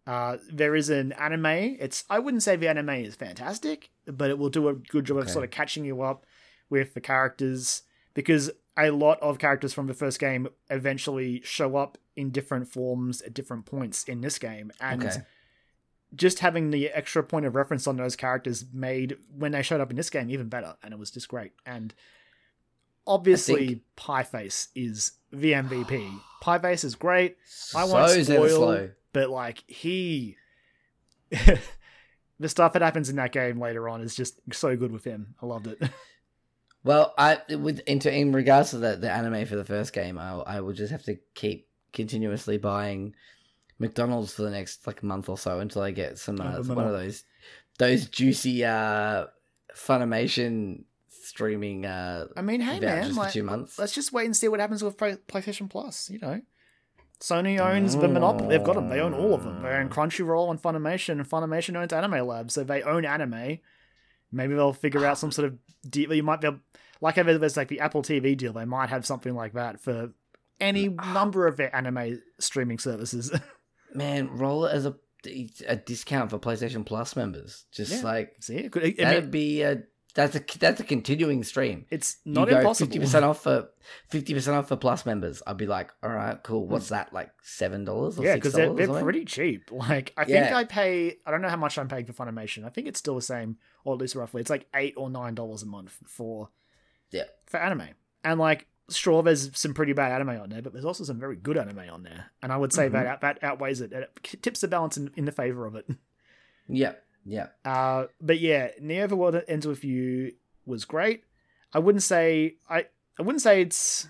Uh, 0.05 0.39
there 0.53 0.75
is 0.75 0.91
an 0.91 1.13
anime. 1.13 1.77
It's 1.79 2.05
I 2.11 2.19
wouldn't 2.19 2.43
say 2.43 2.57
the 2.57 2.69
anime 2.69 2.89
is 2.91 3.15
fantastic, 3.15 3.91
but 4.05 4.31
it 4.31 4.37
will 4.39 4.51
do 4.51 4.67
a 4.69 4.75
good 4.75 5.05
job 5.05 5.19
of 5.19 5.31
sort 5.31 5.45
of 5.45 5.53
catching 5.53 5.85
you 5.85 6.03
up 6.03 6.27
with 6.69 6.95
the 6.95 7.01
characters 7.01 7.83
because 8.13 8.51
a 8.77 8.91
lot 8.91 9.21
of 9.23 9.39
characters 9.39 9.73
from 9.73 9.87
the 9.87 9.95
first 9.95 10.19
game 10.19 10.49
eventually 10.71 11.41
show 11.45 11.77
up 11.77 11.99
in 12.17 12.31
different 12.31 12.67
forms 12.67 13.23
at 13.23 13.33
different 13.33 13.65
points 13.65 14.03
in 14.05 14.21
this 14.23 14.39
game, 14.41 14.73
and 14.81 15.05
Okay. 15.05 15.23
Just 16.15 16.41
having 16.41 16.71
the 16.71 16.89
extra 16.91 17.23
point 17.23 17.47
of 17.47 17.55
reference 17.55 17.87
on 17.87 17.97
those 17.97 18.17
characters 18.17 18.65
made 18.73 19.17
when 19.37 19.53
they 19.53 19.63
showed 19.63 19.81
up 19.81 19.91
in 19.91 19.97
this 19.97 20.11
game 20.11 20.31
even 20.31 20.49
better, 20.49 20.77
and 20.83 20.93
it 20.93 20.99
was 20.99 21.11
just 21.11 21.29
great. 21.29 21.53
And 21.65 21.95
obviously, 23.07 23.67
think- 23.67 23.83
Pi-Face 23.97 24.69
is 24.75 25.13
the 25.33 25.53
MVP. 25.53 26.21
Pi-Face 26.41 26.85
is 26.85 26.95
great, 26.95 27.37
I 27.75 27.87
so 27.87 27.93
won't 27.95 28.11
spoil- 28.27 28.89
but 29.13 29.31
like 29.31 29.65
he, 29.67 30.37
the 31.31 32.49
stuff 32.49 32.73
that 32.75 32.83
happens 32.83 33.09
in 33.09 33.17
that 33.17 33.33
game 33.33 33.61
later 33.61 33.89
on 33.89 34.01
is 34.03 34.15
just 34.15 34.41
so 34.53 34.77
good 34.77 34.93
with 34.93 35.05
him. 35.05 35.35
I 35.43 35.47
loved 35.47 35.67
it. 35.67 35.81
Well, 36.85 37.15
I 37.17 37.39
with 37.49 37.79
into 37.87 38.13
in 38.13 38.33
regards 38.33 38.71
to 38.71 38.79
the, 38.79 38.97
the 38.97 39.09
anime 39.09 39.47
for 39.47 39.55
the 39.55 39.65
first 39.65 39.93
game, 39.93 40.19
I 40.19 40.33
I 40.33 40.61
will 40.63 40.73
just 40.73 40.91
have 40.91 41.05
to 41.05 41.17
keep 41.35 41.69
continuously 41.93 42.59
buying 42.59 43.15
McDonald's 43.83 44.33
for 44.33 44.43
the 44.43 44.51
next 44.51 44.87
like 44.87 45.03
month 45.03 45.29
or 45.29 45.37
so 45.37 45.59
until 45.59 45.83
I 45.83 45.91
get 45.91 46.19
some 46.19 46.41
uh, 46.41 46.55
Oh, 46.59 46.63
one 46.75 46.87
of 46.87 46.93
those 46.93 47.25
those 47.79 48.07
juicy 48.07 48.65
uh 48.65 49.27
Funimation 49.75 50.85
streaming 51.09 51.85
uh 51.87 52.27
I 52.37 52.43
mean, 52.43 52.61
hey 52.61 52.81
man, 52.81 53.15
like, 53.15 53.33
two 53.33 53.43
months. 53.43 53.79
let's 53.79 53.95
just 53.95 54.13
wait 54.13 54.25
and 54.27 54.37
see 54.37 54.49
what 54.49 54.61
happens 54.61 54.83
with 54.83 54.97
Play- 54.97 55.19
PlayStation 55.29 55.69
Plus. 55.69 56.09
You 56.11 56.19
know, 56.21 56.41
Sony 57.21 57.59
owns 57.61 57.97
the 57.97 58.09
monopoly. 58.09 58.49
They've 58.49 58.65
got 58.65 58.75
them. 58.75 58.89
They 58.89 59.01
own 59.01 59.15
all 59.15 59.35
of 59.35 59.45
them. 59.45 59.63
They 59.63 59.69
own 59.71 59.89
Crunchyroll 59.89 60.51
and 60.51 60.61
Funimation, 60.61 61.13
and 61.13 61.29
Funimation 61.29 61.77
owns 61.77 61.93
Anime 61.93 62.27
Lab, 62.27 62.51
so 62.51 62.65
they 62.65 62.83
own 62.83 63.05
anime. 63.05 63.59
Maybe 64.33 64.55
they'll 64.55 64.73
figure 64.73 65.05
out 65.05 65.19
some 65.19 65.31
sort 65.31 65.49
of 65.49 65.59
deal. 65.89 66.13
You 66.13 66.23
might 66.23 66.41
be 66.41 66.49
able, 66.49 66.61
like 67.01 67.19
if 67.19 67.27
there's 67.27 67.57
like 67.57 67.69
the 67.69 67.81
Apple 67.81 68.03
TV 68.03 68.37
deal. 68.37 68.53
They 68.53 68.65
might 68.65 68.89
have 68.91 69.07
something 69.07 69.35
like 69.35 69.53
that 69.55 69.81
for 69.81 70.11
any 70.61 70.89
number 70.89 71.47
of 71.47 71.57
their 71.57 71.75
anime 71.75 72.21
streaming 72.39 72.79
services. 72.79 73.31
Man, 73.95 74.37
roll 74.37 74.67
it 74.67 74.73
as 74.73 74.87
a 74.87 74.97
a 75.69 75.77
discount 75.77 76.31
for 76.31 76.39
PlayStation 76.39 76.85
Plus 76.85 77.15
members. 77.17 77.65
Just 77.73 77.93
Yeah. 77.93 78.03
like 78.03 78.35
see, 78.41 78.57
it 78.57 78.73
could, 78.73 78.83
that'd 78.97 79.25
mean, 79.25 79.31
be 79.31 79.63
a 79.63 79.83
that's 80.15 80.35
a 80.37 80.43
that's 80.59 80.81
a 80.81 80.85
continuing 80.85 81.43
stream. 81.45 81.87
it's 81.91 82.17
You 82.25 82.33
not 82.33 82.49
go 82.51 82.59
impossible. 82.59 82.87
fifty 82.89 82.99
percent 82.99 83.25
off 83.25 83.43
for 83.45 83.69
fifty 84.11 84.35
percent 84.35 84.57
off 84.57 84.69
for 84.69 84.77
Plus 84.77 85.07
members. 85.07 85.43
I'd 85.47 85.57
be 85.57 85.67
like, 85.67 85.91
all 86.03 86.11
right, 86.11 86.43
cool. 86.43 86.67
What's 86.67 86.89
Hmm. 86.89 86.95
that 86.97 87.13
like? 87.13 87.31
Seven 87.43 87.85
dollars? 87.85 88.19
Yeah, 88.19 88.35
because 88.35 88.53
they're, 88.53 88.75
they're 88.75 89.01
pretty 89.03 89.25
cheap. 89.25 89.71
Like, 89.73 90.13
I 90.17 90.25
think 90.25 90.37
Yeah. 90.51 90.57
I 90.57 90.65
pay, 90.65 91.17
I 91.25 91.31
don't 91.31 91.41
know 91.41 91.49
how 91.49 91.57
much 91.57 91.79
I'm 91.79 91.89
paying 91.89 92.05
for 92.05 92.13
Funimation. 92.13 92.65
I 92.65 92.69
think 92.71 92.89
it's 92.89 92.99
still 92.99 93.15
the 93.15 93.23
same, 93.23 93.57
or 93.85 93.95
at 93.95 94.01
least 94.01 94.15
roughly. 94.15 94.41
It's 94.41 94.51
like 94.51 94.67
eight 94.75 94.95
or 94.97 95.09
nine 95.09 95.35
dollars 95.35 95.63
a 95.63 95.67
month 95.67 95.97
for 96.07 96.51
Yeah. 97.11 97.25
for 97.47 97.59
anime. 97.59 97.89
And 98.25 98.39
like, 98.39 98.67
sure, 98.91 99.23
there's 99.23 99.57
some 99.59 99.75
pretty 99.75 99.93
bad 99.93 100.13
anime 100.13 100.41
on 100.41 100.51
there, 100.51 100.63
but 100.63 100.73
there's 100.73 100.85
also 100.85 101.05
some 101.05 101.19
very 101.19 101.37
good 101.37 101.57
anime 101.57 101.89
on 101.91 102.03
there. 102.03 102.27
And 102.43 102.53
I 102.53 102.57
would 102.57 102.73
say 102.73 102.89
Mhm. 102.89 102.93
that 102.93 103.21
that 103.23 103.43
outweighs 103.45 103.81
it. 103.81 103.93
It 103.93 104.11
tips 104.43 104.61
the 104.61 104.69
balance 104.69 104.97
in, 104.97 105.11
in 105.17 105.25
the 105.25 105.33
favor 105.33 105.67
of 105.67 105.75
it. 105.77 105.87
Yeah, 106.69 106.93
yeah. 107.25 107.49
Uh, 107.65 108.07
but 108.21 108.39
yeah, 108.39 108.71
Neo 108.81 109.07
the 109.09 109.17
World 109.17 109.41
Ends 109.49 109.67
with 109.67 109.83
You 109.85 110.33
was 110.65 110.85
great. 110.85 111.25
I 111.73 111.81
wouldn't 111.81 112.05
say 112.05 112.57
I 112.71 112.87
I 113.19 113.23
wouldn't 113.23 113.43
say 113.43 113.61
it's 113.63 114.09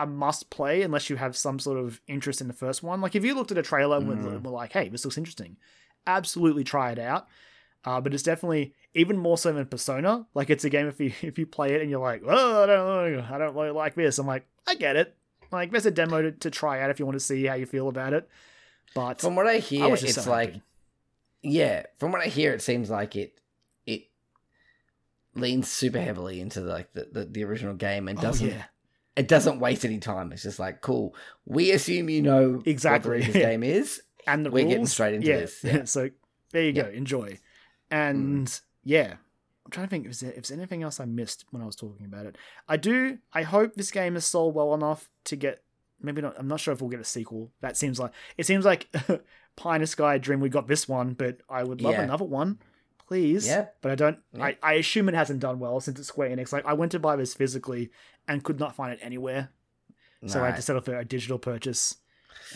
a 0.00 0.06
must 0.06 0.50
play 0.50 0.82
unless 0.82 1.08
you 1.08 1.16
have 1.16 1.36
some 1.36 1.58
sort 1.58 1.78
of 1.78 2.00
interest 2.08 2.40
in 2.40 2.48
the 2.48 2.52
first 2.52 2.82
one. 2.82 3.00
Like 3.00 3.14
if 3.14 3.24
you 3.24 3.34
looked 3.34 3.52
at 3.52 3.56
a 3.56 3.62
trailer 3.62 3.96
and 3.98 4.08
were- 4.08 4.16
Mhm. 4.16 4.42
were 4.42 4.50
like, 4.50 4.72
"Hey, 4.72 4.88
this 4.88 5.04
looks 5.04 5.16
interesting," 5.16 5.56
absolutely 6.06 6.64
try 6.64 6.90
it 6.90 6.98
out. 6.98 7.28
Uh, 7.84 8.00
but 8.00 8.12
it's 8.12 8.22
definitely 8.24 8.74
even 8.96 9.16
more 9.18 9.38
so 9.38 9.52
than 9.52 9.66
Persona. 9.66 10.26
Like 10.34 10.50
it's 10.50 10.64
a 10.64 10.70
game 10.70 10.88
if 10.88 10.98
you 11.00 11.12
if 11.22 11.38
you 11.38 11.46
play 11.46 11.74
it 11.74 11.80
and 11.82 11.90
you're 11.90 12.00
like, 12.00 12.22
"Oh, 12.26 12.62
I 12.64 12.66
don't 12.66 13.20
I 13.20 13.38
don't 13.38 13.54
really 13.54 13.70
like 13.70 13.94
this." 13.94 14.18
I'm 14.18 14.26
like, 14.26 14.46
I 14.66 14.74
get 14.74 14.96
it. 14.96 15.14
Like 15.52 15.70
there's 15.70 15.86
a 15.86 15.90
demo 15.92 16.22
to, 16.22 16.32
to 16.32 16.50
try 16.50 16.80
out 16.82 16.90
if 16.90 16.98
you 16.98 17.06
want 17.06 17.14
to 17.16 17.24
see 17.24 17.44
how 17.46 17.54
you 17.54 17.66
feel 17.66 17.88
about 17.88 18.12
it. 18.12 18.28
But 18.94 19.20
From 19.20 19.36
what 19.36 19.46
I 19.46 19.54
I 19.54 19.58
hear, 19.58 19.88
just 19.90 20.04
it's 20.04 20.24
so 20.24 20.30
like 20.30 20.54
yeah. 21.42 21.84
From 21.98 22.10
what 22.12 22.22
I 22.22 22.26
hear, 22.26 22.52
it 22.52 22.62
seems 22.62 22.90
like 22.90 23.14
it 23.14 23.38
it 23.86 24.08
leans 25.34 25.68
super 25.68 26.00
heavily 26.00 26.40
into 26.40 26.60
like 26.60 26.92
the, 26.94 27.08
the, 27.12 27.24
the 27.26 27.44
original 27.44 27.74
game 27.74 28.08
and 28.08 28.18
Oh, 28.18 28.22
doesn't 28.22 28.48
yeah. 28.48 28.64
it 29.16 29.28
doesn't 29.28 29.60
waste 29.60 29.84
any 29.84 29.98
time. 29.98 30.32
It's 30.32 30.42
just 30.42 30.58
like 30.58 30.80
cool. 30.80 31.14
We 31.44 31.70
assume 31.72 32.08
you 32.08 32.22
know 32.22 32.62
Exactly, 32.64 33.20
what 33.20 33.32
the 33.32 33.38
yeah. 33.40 33.50
game 33.50 33.62
is. 33.62 34.00
and 34.26 34.44
the 34.46 34.50
We're 34.50 34.62
rules. 34.62 34.70
getting 34.72 34.86
straight 34.86 35.14
into 35.14 35.28
yeah. 35.28 35.36
this, 35.40 35.60
yeah. 35.64 35.84
so 35.84 36.10
there 36.52 36.62
you 36.64 36.72
go. 36.72 36.88
Enjoy. 36.88 37.28
Mm. 37.30 37.38
And 37.90 38.60
yeah, 38.86 39.14
I'm 39.64 39.70
trying 39.72 39.86
to 39.86 39.90
think 39.90 40.06
if 40.06 40.20
there's, 40.20 40.50
anything 40.52 40.84
else 40.84 41.00
I 41.00 41.04
missed 41.06 41.44
when 41.50 41.60
I 41.60 41.66
was 41.66 41.74
talking 41.74 42.06
about 42.06 42.24
it. 42.24 42.36
I 42.68 42.76
do. 42.76 43.18
I 43.32 43.42
hope 43.42 43.74
this 43.74 43.90
game 43.90 44.14
is 44.16 44.24
sold 44.24 44.54
well 44.54 44.72
enough 44.74 45.10
to 45.24 45.34
get. 45.36 45.62
Maybe 46.00 46.22
not. 46.22 46.34
I'm 46.38 46.46
not 46.46 46.60
sure 46.60 46.72
if 46.72 46.80
we'll 46.80 46.90
get 46.90 47.00
a 47.00 47.04
sequel. 47.04 47.50
That 47.60 47.76
seems 47.76 47.98
like 47.98 48.12
it 48.36 48.46
seems 48.46 48.64
like 48.64 48.88
Pie 49.56 49.74
in 49.74 49.80
the 49.80 49.86
Sky 49.86 50.18
Dream. 50.18 50.40
We 50.40 50.48
got 50.48 50.68
this 50.68 50.88
one, 50.88 51.14
but 51.14 51.38
I 51.50 51.64
would 51.64 51.80
love 51.80 51.94
Yeah. 51.94 52.02
another 52.02 52.24
one, 52.26 52.58
please. 53.08 53.46
Yeah. 53.48 53.66
But 53.80 53.90
I 53.92 53.94
don't. 53.96 54.18
Yeah. 54.34 54.44
I, 54.44 54.56
I 54.62 54.72
assume 54.74 55.08
it 55.08 55.14
hasn't 55.14 55.40
done 55.40 55.58
well 55.58 55.80
since 55.80 55.98
it's 55.98 56.08
Square 56.08 56.30
Enix. 56.30 56.52
Like 56.52 56.64
I 56.66 56.74
went 56.74 56.92
to 56.92 56.98
buy 57.00 57.16
this 57.16 57.34
physically 57.34 57.90
and 58.28 58.44
could 58.44 58.60
not 58.60 58.76
find 58.76 58.92
it 58.92 59.00
anywhere, 59.02 59.48
so 60.26 60.42
I 60.42 60.46
had 60.46 60.56
to 60.56 60.62
settle 60.62 60.82
for 60.82 60.96
a 60.96 61.04
digital 61.04 61.38
purchase. 61.38 61.96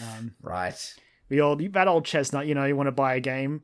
Um, 0.01 0.35
right. 0.43 0.95
the 1.29 1.41
old 1.41 1.61
that 1.73 1.89
old 1.89 2.05
chestnut, 2.05 2.47
you 2.47 2.55
know, 2.55 2.67
you 2.67 2.77
want 2.77 2.89
to 2.89 2.93
buy 2.93 3.15
a 3.15 3.21
game, 3.21 3.63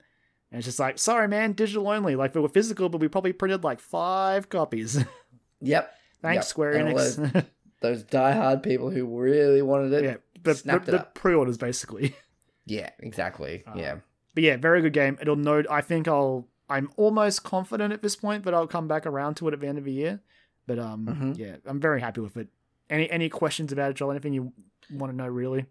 and 0.51 0.59
it's 0.59 0.67
just 0.67 0.79
like, 0.79 0.99
sorry, 0.99 1.29
man, 1.29 1.53
digital 1.53 1.89
only. 1.89 2.17
Like 2.17 2.33
they 2.33 2.41
were 2.41 2.49
physical, 2.49 2.89
but 2.89 3.01
we 3.01 3.09
probably 3.09 3.33
printed 3.33 3.65
like 3.65 3.81
five 3.81 4.49
copies. 4.49 5.05
Yep. 5.63 5.91
Thanks, 6.21 6.35
Yep. 6.37 6.45
Square 6.45 6.73
And 6.73 6.89
Enix. 6.97 7.47
Those 7.81 8.05
diehard 8.05 8.63
people 8.63 8.91
who 8.91 9.07
really 9.07 9.63
wanted 9.63 9.93
it. 9.95 10.05
yeah, 10.05 10.17
the, 10.35 10.51
the, 10.51 10.55
snapped 10.55 10.89
it 10.89 10.93
the 10.93 11.07
pre-orders 11.15 11.57
basically. 11.59 12.15
Yeah, 12.67 12.91
exactly. 12.99 13.63
Uh, 13.67 13.75
yeah. 13.77 13.97
But 14.35 14.43
yeah, 14.43 14.57
very 14.57 14.83
good 14.83 14.93
game. 14.93 15.17
It'll 15.21 15.37
know. 15.37 15.63
I 15.71 15.81
think 15.83 16.09
I'll. 16.09 16.49
I'm 16.69 16.91
almost 16.97 17.45
confident 17.45 17.93
at 17.93 18.03
this 18.03 18.17
point, 18.17 18.43
but 18.43 18.55
I'll 18.55 18.67
come 18.67 18.89
back 18.89 19.07
around 19.07 19.37
to 19.37 19.47
it 19.49 19.55
at 19.55 19.61
the 19.61 19.69
end 19.69 19.79
of 19.79 19.85
the 19.85 19.93
year. 19.93 20.19
But 20.67 20.81
um, 20.81 21.07
Mhm. 21.07 21.39
yeah, 21.39 21.57
I'm 21.65 21.79
very 21.81 22.01
happy 22.01 22.21
with 22.21 22.37
it. 22.37 22.49
Any 22.91 23.09
any 23.09 23.29
questions 23.29 23.71
about 23.71 23.93
it, 23.93 23.95
Joel? 23.95 24.11
Anything 24.11 24.33
you 24.33 24.53
want 24.93 25.13
to 25.13 25.17
know 25.17 25.29
really? 25.29 25.67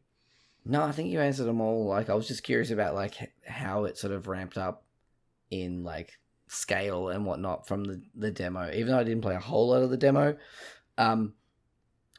No, 0.65 0.81
I 0.83 0.91
think 0.91 1.09
you 1.09 1.19
answered 1.21 1.45
them 1.45 1.61
all. 1.61 1.85
Like, 1.85 2.09
I 2.09 2.15
was 2.15 2.27
just 2.27 2.43
curious 2.43 2.71
about 2.71 2.95
like 2.95 3.15
how 3.47 3.85
it 3.85 3.97
sort 3.97 4.13
of 4.13 4.27
ramped 4.27 4.57
up 4.57 4.83
in 5.51 5.83
like 5.83 6.17
scale 6.47 7.09
and 7.09 7.25
whatnot 7.25 7.67
from 7.67 7.83
the 7.83 8.01
the 8.15 8.31
demo. 8.31 8.71
Even 8.71 8.87
though 8.87 8.99
I 8.99 9.03
didn't 9.03 9.21
play 9.21 9.35
a 9.35 9.39
whole 9.39 9.69
lot 9.69 9.83
of 9.83 9.89
the 9.91 9.97
demo, 9.97 10.35
um, 10.97 11.33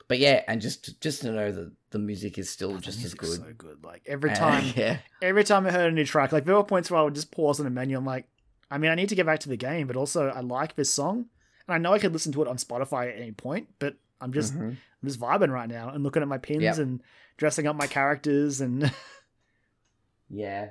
but 0.09 0.19
yeah, 0.19 0.43
and 0.47 0.61
just 0.61 1.01
just 1.01 1.23
to 1.23 1.33
know 1.33 1.51
that 1.51 1.73
the 1.91 1.99
music 1.99 2.39
is 2.39 2.49
still 2.49 2.75
Oh, 2.75 2.79
just 2.79 3.05
as 3.05 3.15
good. 3.15 3.41
So 3.41 3.53
good. 3.57 3.85
Like 3.85 4.03
every 4.07 4.31
time, 4.31 4.65
yeah, 4.77 4.99
every 5.21 5.43
time 5.45 5.67
I 5.67 5.73
heard 5.73 5.93
a 5.93 5.95
new 5.95 6.05
track, 6.05 6.31
like 6.31 6.45
there 6.45 6.55
were 6.55 6.63
points 6.65 6.91
where 6.91 7.01
I 7.01 7.03
would 7.03 7.15
just 7.15 7.33
pause 7.33 7.59
on 7.59 7.65
the 7.65 7.71
menu. 7.71 7.97
I'm 7.97 8.05
like, 8.05 8.29
I 8.71 8.79
mean, 8.79 8.91
I 8.91 8.95
need 8.95 9.09
to 9.09 9.15
get 9.17 9.27
back 9.27 9.41
to 9.41 9.49
the 9.49 9.57
game, 9.57 9.89
but 9.89 9.97
also 9.97 10.29
I 10.29 10.41
like 10.41 10.77
this 10.77 10.91
song, 10.91 11.27
and 11.67 11.75
I 11.75 11.79
know 11.79 11.93
I 11.93 11.99
could 11.99 12.13
listen 12.13 12.33
to 12.33 12.43
it 12.43 12.49
on 12.49 12.59
Spotify 12.59 13.13
at 13.13 13.21
any 13.21 13.33
point, 13.33 13.69
but 13.81 13.97
I'm 14.21 14.33
just 14.33 14.55
Mhm. 14.55 14.71
I'm 15.03 15.09
just 15.09 15.21
vibing 15.21 15.51
right 15.51 15.69
now 15.69 15.91
and 15.91 16.03
looking 16.03 16.23
at 16.23 16.29
my 16.29 16.39
pins 16.39 16.63
Yep. 16.63 16.79
and 16.79 17.03
dressing 17.37 17.67
up 17.67 17.77
my 17.77 17.87
characters 17.87 18.61
and 18.61 18.91
yeah, 20.29 20.71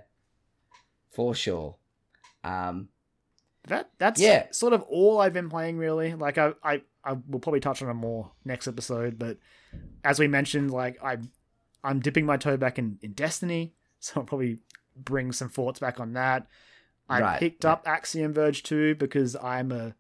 for 1.12 1.34
sure. 1.36 1.76
Um, 2.44 2.90
that 3.68 3.90
that's 3.98 4.20
Yeah. 4.22 4.48
sort 4.52 4.74
of 4.74 4.82
all 4.84 5.20
I've 5.20 5.34
been 5.34 5.50
playing 5.50 5.78
really. 5.78 6.14
Like 6.14 6.38
I 6.38 6.54
I 6.64 6.82
I 7.04 7.14
will 7.14 7.40
probably 7.40 7.60
touch 7.60 7.82
on 7.82 7.90
it 7.90 7.94
more 7.94 8.32
next 8.44 8.68
episode, 8.68 9.18
but 9.20 9.38
as 10.04 10.20
we 10.20 10.28
mentioned, 10.28 10.72
like 10.72 11.02
I 11.04 11.18
I'm 11.84 12.00
dipping 12.00 12.26
my 12.26 12.38
toe 12.38 12.58
back 12.58 12.78
in 12.80 13.00
in 13.02 13.14
Destiny, 13.14 13.74
so 14.00 14.22
I'll 14.22 14.26
probably 14.26 14.60
bring 14.96 15.32
some 15.32 15.50
thoughts 15.50 15.80
back 15.80 16.00
on 16.00 16.14
that. 16.14 16.48
I 17.08 17.22
Right, 17.22 17.40
picked 17.40 17.64
yeah. 17.64 17.74
up 17.74 17.88
Axiom 17.88 18.34
Verge 18.34 18.64
2 18.64 18.96
because 18.96 19.36
I'm 19.36 19.72
a 19.72 19.96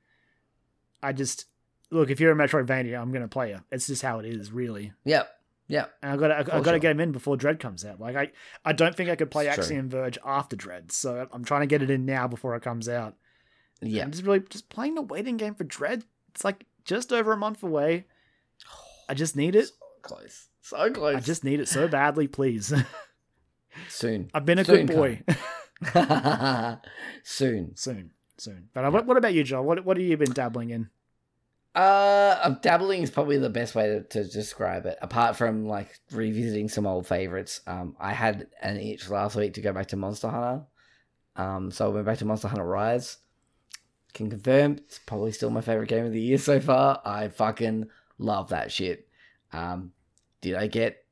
I 1.03 1.13
just 1.13 1.45
look 1.91 2.09
if 2.09 2.19
you're 2.19 2.31
a 2.31 2.35
Metroidvania, 2.35 2.99
I'm 3.01 3.11
gonna 3.11 3.27
play 3.27 3.49
you. 3.49 3.59
It's 3.71 3.87
just 3.87 4.01
how 4.01 4.19
it 4.19 4.25
is, 4.25 4.51
really. 4.51 4.91
yep, 5.03 5.29
yep. 5.67 5.93
And 6.01 6.11
I 6.11 6.17
got 6.17 6.27
to 6.29 6.33
I, 6.35 6.39
I 6.39 6.43
For 6.43 6.49
got 6.49 6.59
to 6.63 6.69
sure. 6.71 6.79
get 6.79 6.91
him 6.91 6.99
in 6.99 7.11
before 7.11 7.37
Dread 7.37 7.59
comes 7.59 7.83
out. 7.85 7.99
Like 7.99 8.15
I, 8.15 8.31
I 8.63 8.73
don't 8.73 8.95
think 8.95 9.09
I 9.09 9.15
could 9.15 9.31
play 9.31 9.47
It's. 9.47 9.57
Axiom 9.59 9.89
Verge 9.89 10.17
after 10.25 10.55
Dread, 10.55 10.91
so 10.91 11.27
I'm 11.31 11.43
trying 11.45 11.61
to 11.61 11.67
get 11.67 11.81
it 11.81 11.89
in 11.89 12.05
now 12.05 12.27
before 12.27 12.55
it 12.55 12.61
comes 12.61 12.87
out. 12.89 13.15
Yeah, 13.81 14.03
I'm 14.03 14.11
just 14.11 14.23
really 14.23 14.39
just 14.49 14.69
playing 14.69 14.95
the 14.95 15.01
waiting 15.01 15.37
game 15.37 15.53
for 15.55 15.63
Dread. 15.65 16.03
It's 16.33 16.43
like 16.45 16.65
just 16.85 17.11
over 17.13 17.33
a 17.33 17.37
month 17.37 17.61
away. 17.63 18.05
I 19.09 19.13
just 19.13 19.35
need 19.35 19.55
it. 19.55 19.67
so 19.67 19.73
close, 20.01 20.47
so 20.61 20.91
close. 20.91 21.15
I 21.15 21.19
just 21.19 21.43
need 21.43 21.59
it 21.59 21.67
so 21.67 21.87
badly, 21.87 22.27
please. 22.27 22.73
soon, 23.89 24.29
I've 24.33 24.45
been 24.45 24.59
a 24.59 24.65
Soon, 24.65 24.85
good 24.87 24.95
boy. 24.95 25.21
soon. 27.23 27.75
soon, 27.75 28.11
soon. 28.37 28.69
But 28.73 28.85
uh, 28.85 28.91
what, 28.91 29.05
what 29.05 29.17
about 29.17 29.33
you, 29.33 29.43
Joel? 29.43 29.63
What 29.65 29.85
what 29.85 29.97
have 29.97 30.05
you 30.05 30.17
been 30.17 30.31
dabbling 30.33 30.69
in? 30.69 30.89
Uh, 31.75 32.49
dabbling 32.61 33.03
is 33.03 33.11
probably 33.11 33.37
the 33.37 33.49
best 33.49 33.75
way 33.75 33.87
to, 33.87 34.01
to 34.03 34.23
describe 34.23 34.85
it. 34.85 34.97
Apart 35.01 35.35
from 35.35 35.67
like 35.67 35.99
revisiting 36.11 36.69
some 36.69 36.87
old 36.87 37.05
favorites, 37.05 37.59
um, 37.67 37.97
I 37.99 38.13
had 38.13 38.47
an 38.61 38.77
itch 38.77 39.09
last 39.09 39.35
week 39.35 39.55
to 39.55 39.61
go 39.61 39.73
back 39.73 39.87
to 39.87 39.97
Monster 39.97 40.29
Hunter. 40.29 40.63
Um, 41.35 41.71
so 41.71 41.85
I 41.85 41.89
went 41.89 42.05
back 42.05 42.19
to 42.19 42.25
Monster 42.25 42.47
Hunter 42.47 42.65
Rise. 42.65 43.17
Can 44.13 44.29
confirm 44.29 44.77
it's 44.77 44.99
probably 44.99 45.33
still 45.33 45.49
my 45.49 45.59
favorite 45.59 45.89
game 45.89 46.05
of 46.05 46.13
the 46.13 46.21
year 46.21 46.37
so 46.37 46.61
far. 46.61 47.01
I 47.03 47.27
fucking 47.27 47.87
love 48.17 48.49
that 48.49 48.71
shit. 48.71 49.09
Um, 49.51 49.91
did 50.39 50.55
I 50.55 50.67
get 50.67 51.03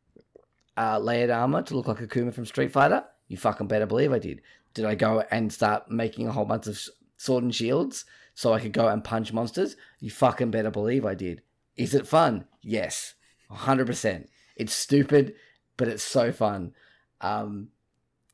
uh, 0.78 0.98
layered 1.00 1.30
armor 1.30 1.62
to 1.64 1.76
look 1.76 1.90
like 1.90 2.00
Akuma 2.00 2.34
from 2.34 2.46
Street 2.46 2.72
Fighter? 2.72 3.04
You 3.28 3.36
fucking 3.36 3.68
better 3.68 3.86
believe 3.86 4.14
I 4.14 4.20
did. 4.20 4.42
Did 4.74 4.86
I 4.86 4.96
go 4.96 5.26
and 5.30 5.52
start 5.52 5.92
making 5.92 6.30
a 6.30 6.32
whole 6.32 6.46
bunch 6.46 6.68
of 6.68 6.80
sword 7.18 7.44
and 7.44 7.54
shields 7.54 8.06
so 8.34 8.54
I 8.54 8.60
could 8.60 8.74
go 8.74 8.88
and 8.88 9.04
punch 9.04 9.32
monsters? 9.34 9.76
You 10.00 10.12
fucking 10.12 10.52
better 10.52 10.72
believe 10.72 11.06
I 11.06 11.14
did. 11.16 11.42
Is 11.76 11.94
it 11.94 12.08
fun? 12.08 12.46
Yes, 12.62 13.16
100%. 13.52 14.28
It's 14.56 14.74
stupid, 14.74 15.36
but 15.78 15.88
it's 15.88 16.04
so 16.04 16.32
fun. 16.32 16.74
Um, 17.22 17.70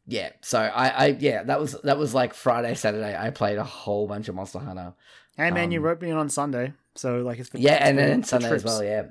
yeah, 0.07 0.31
so 0.41 0.59
I, 0.59 0.87
I, 0.87 1.05
yeah, 1.19 1.43
that 1.43 1.59
was 1.59 1.73
that 1.83 1.97
was 1.99 2.13
like 2.15 2.33
Friday, 2.33 2.73
Saturday. 2.73 3.15
I 3.15 3.29
played 3.29 3.57
a 3.59 3.63
whole 3.63 4.07
bunch 4.07 4.27
of 4.27 4.35
Monster 4.35 4.59
Hunter. 4.59 4.93
Hey 5.37 5.51
man, 5.51 5.71
you 5.71 5.79
Um, 5.79 5.85
wrote 5.85 6.01
me 6.01 6.09
in 6.09 6.17
on 6.17 6.29
Sunday, 6.29 6.73
so 6.95 7.21
like 7.21 7.37
it's 7.39 7.49
for, 7.49 7.59
Yeah, 7.59 7.75
and 7.75 7.97
then 7.97 8.23
Sunday 8.23 8.49
as 8.49 8.63
well. 8.63 8.83
Yeah, 8.83 9.03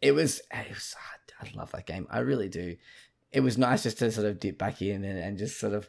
it 0.00 0.12
was. 0.12 0.40
It 0.52 0.68
was. 0.70 0.96
I 1.40 1.48
love 1.56 1.70
that 1.72 1.86
game. 1.86 2.06
I 2.10 2.18
really 2.20 2.48
do. 2.48 2.76
It 3.30 3.40
was 3.40 3.56
nice 3.56 3.84
just 3.84 3.98
to 3.98 4.10
sort 4.10 4.26
of 4.26 4.38
dip 4.40 4.58
back 4.58 4.82
in 4.82 5.04
and, 5.04 5.18
and 5.18 5.38
just 5.38 5.58
sort 5.58 5.72
of 5.74 5.88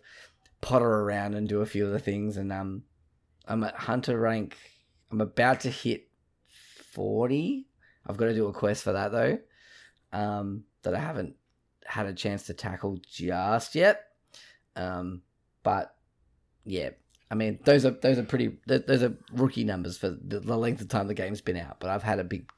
potter 0.61 0.85
around 1.01 1.33
and 1.33 1.49
do 1.49 1.61
a 1.61 1.65
few 1.65 1.85
of 1.85 1.91
the 1.91 1.99
things. 1.99 2.37
And 2.37 2.51
um, 2.53 2.83
I'm 3.47 3.63
at 3.63 3.75
Hunter 3.75 4.19
rank. 4.19 4.57
I'm 5.11 5.21
about 5.21 5.61
to 5.61 5.69
hit 5.69 6.07
forty. 6.91 7.67
I've 8.05 8.17
got 8.17 8.25
to 8.25 8.33
do 8.33 8.47
a 8.47 8.53
quest 8.53 8.83
for 8.83 8.93
that 8.93 9.11
though. 9.11 9.39
Um, 10.11 10.63
that 10.83 10.93
I 10.93 10.99
haven't 10.99 11.35
had 11.85 12.05
a 12.05 12.13
chance 12.13 12.43
to 12.43 12.53
tackle 12.53 12.99
just 13.09 13.75
yet. 13.75 14.05
Um, 14.75 15.21
but 15.63 15.95
yeah, 16.65 16.89
I 17.31 17.35
mean, 17.35 17.59
those 17.63 17.85
are 17.85 17.91
those 17.91 18.17
are 18.17 18.23
pretty. 18.23 18.57
Those 18.67 19.01
are 19.03 19.17
rookie 19.31 19.63
numbers 19.63 19.97
for 19.97 20.09
the, 20.09 20.39
length 20.39 20.81
of 20.81 20.87
time 20.87 21.07
the 21.07 21.13
game's 21.13 21.41
been 21.41 21.57
out. 21.57 21.79
But 21.79 21.89
I've 21.89 22.03
had 22.03 22.19
a 22.19 22.23
big, 22.23 22.49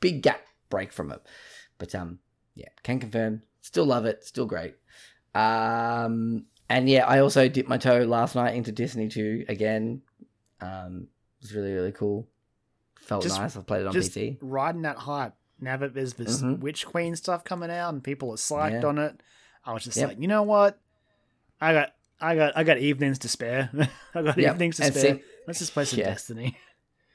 big 0.00 0.22
gap 0.22 0.42
break 0.70 0.92
from 0.92 1.10
it. 1.10 1.20
But 1.78 1.94
um, 1.94 2.20
yeah, 2.54 2.68
can 2.82 3.00
confirm. 3.00 3.42
Still 3.62 3.86
love 3.86 4.06
it. 4.06 4.24
Still 4.24 4.46
great. 4.46 4.76
Um, 5.34 6.46
and 6.68 6.88
yeah, 6.88 7.06
I 7.06 7.18
also 7.18 7.48
dipped 7.48 7.68
my 7.68 7.78
toe 7.78 8.04
last 8.04 8.34
night 8.34 8.54
into 8.54 8.70
Destiny 8.72 9.08
Two 9.08 9.44
again. 9.48 10.02
Um, 10.62 11.08
it 11.40 11.42
was 11.42 11.54
really 11.54 11.72
really 11.72 11.92
cool. 11.92 12.28
Felt 13.00 13.22
Just- 13.24 13.38
nice. 13.38 13.56
I 13.56 13.60
played 13.62 13.80
it 13.82 13.86
on 13.88 13.92
just 13.92 14.12
PC. 14.12 14.38
riding 14.40 14.82
that 14.82 14.96
hype. 14.96 15.34
Now 15.60 15.76
that 15.76 15.94
there's 15.94 16.14
this 16.14 16.40
Mhm. 16.42 16.60
Witch 16.60 16.86
Queen 16.86 17.14
stuff 17.16 17.44
coming 17.44 17.70
out 17.70 17.92
and 17.92 18.02
people 18.02 18.30
are 18.30 18.36
psyched 18.36 18.82
Yeah. 18.82 18.88
on 18.88 18.98
it, 18.98 19.20
I 19.64 19.72
was 19.72 19.84
just 19.84 19.96
Yep. 19.96 20.08
like, 20.08 20.20
you 20.20 20.28
know 20.28 20.42
what? 20.42 20.78
I 21.60 21.72
got, 21.72 21.94
I 22.20 22.34
got, 22.36 22.56
I 22.56 22.64
got 22.64 22.78
evenings 22.78 23.18
to 23.20 23.28
spare. 23.28 23.70
I 24.14 24.22
got 24.22 24.36
Yep, 24.38 24.54
evenings 24.54 24.76
to 24.76 24.84
and 24.84 24.94
spare. 24.94 25.16
see- 25.16 25.22
Let's 25.46 25.58
just 25.58 25.72
play 25.72 25.84
some 25.84 25.98
Yeah. 25.98 26.06
Destiny. 26.06 26.56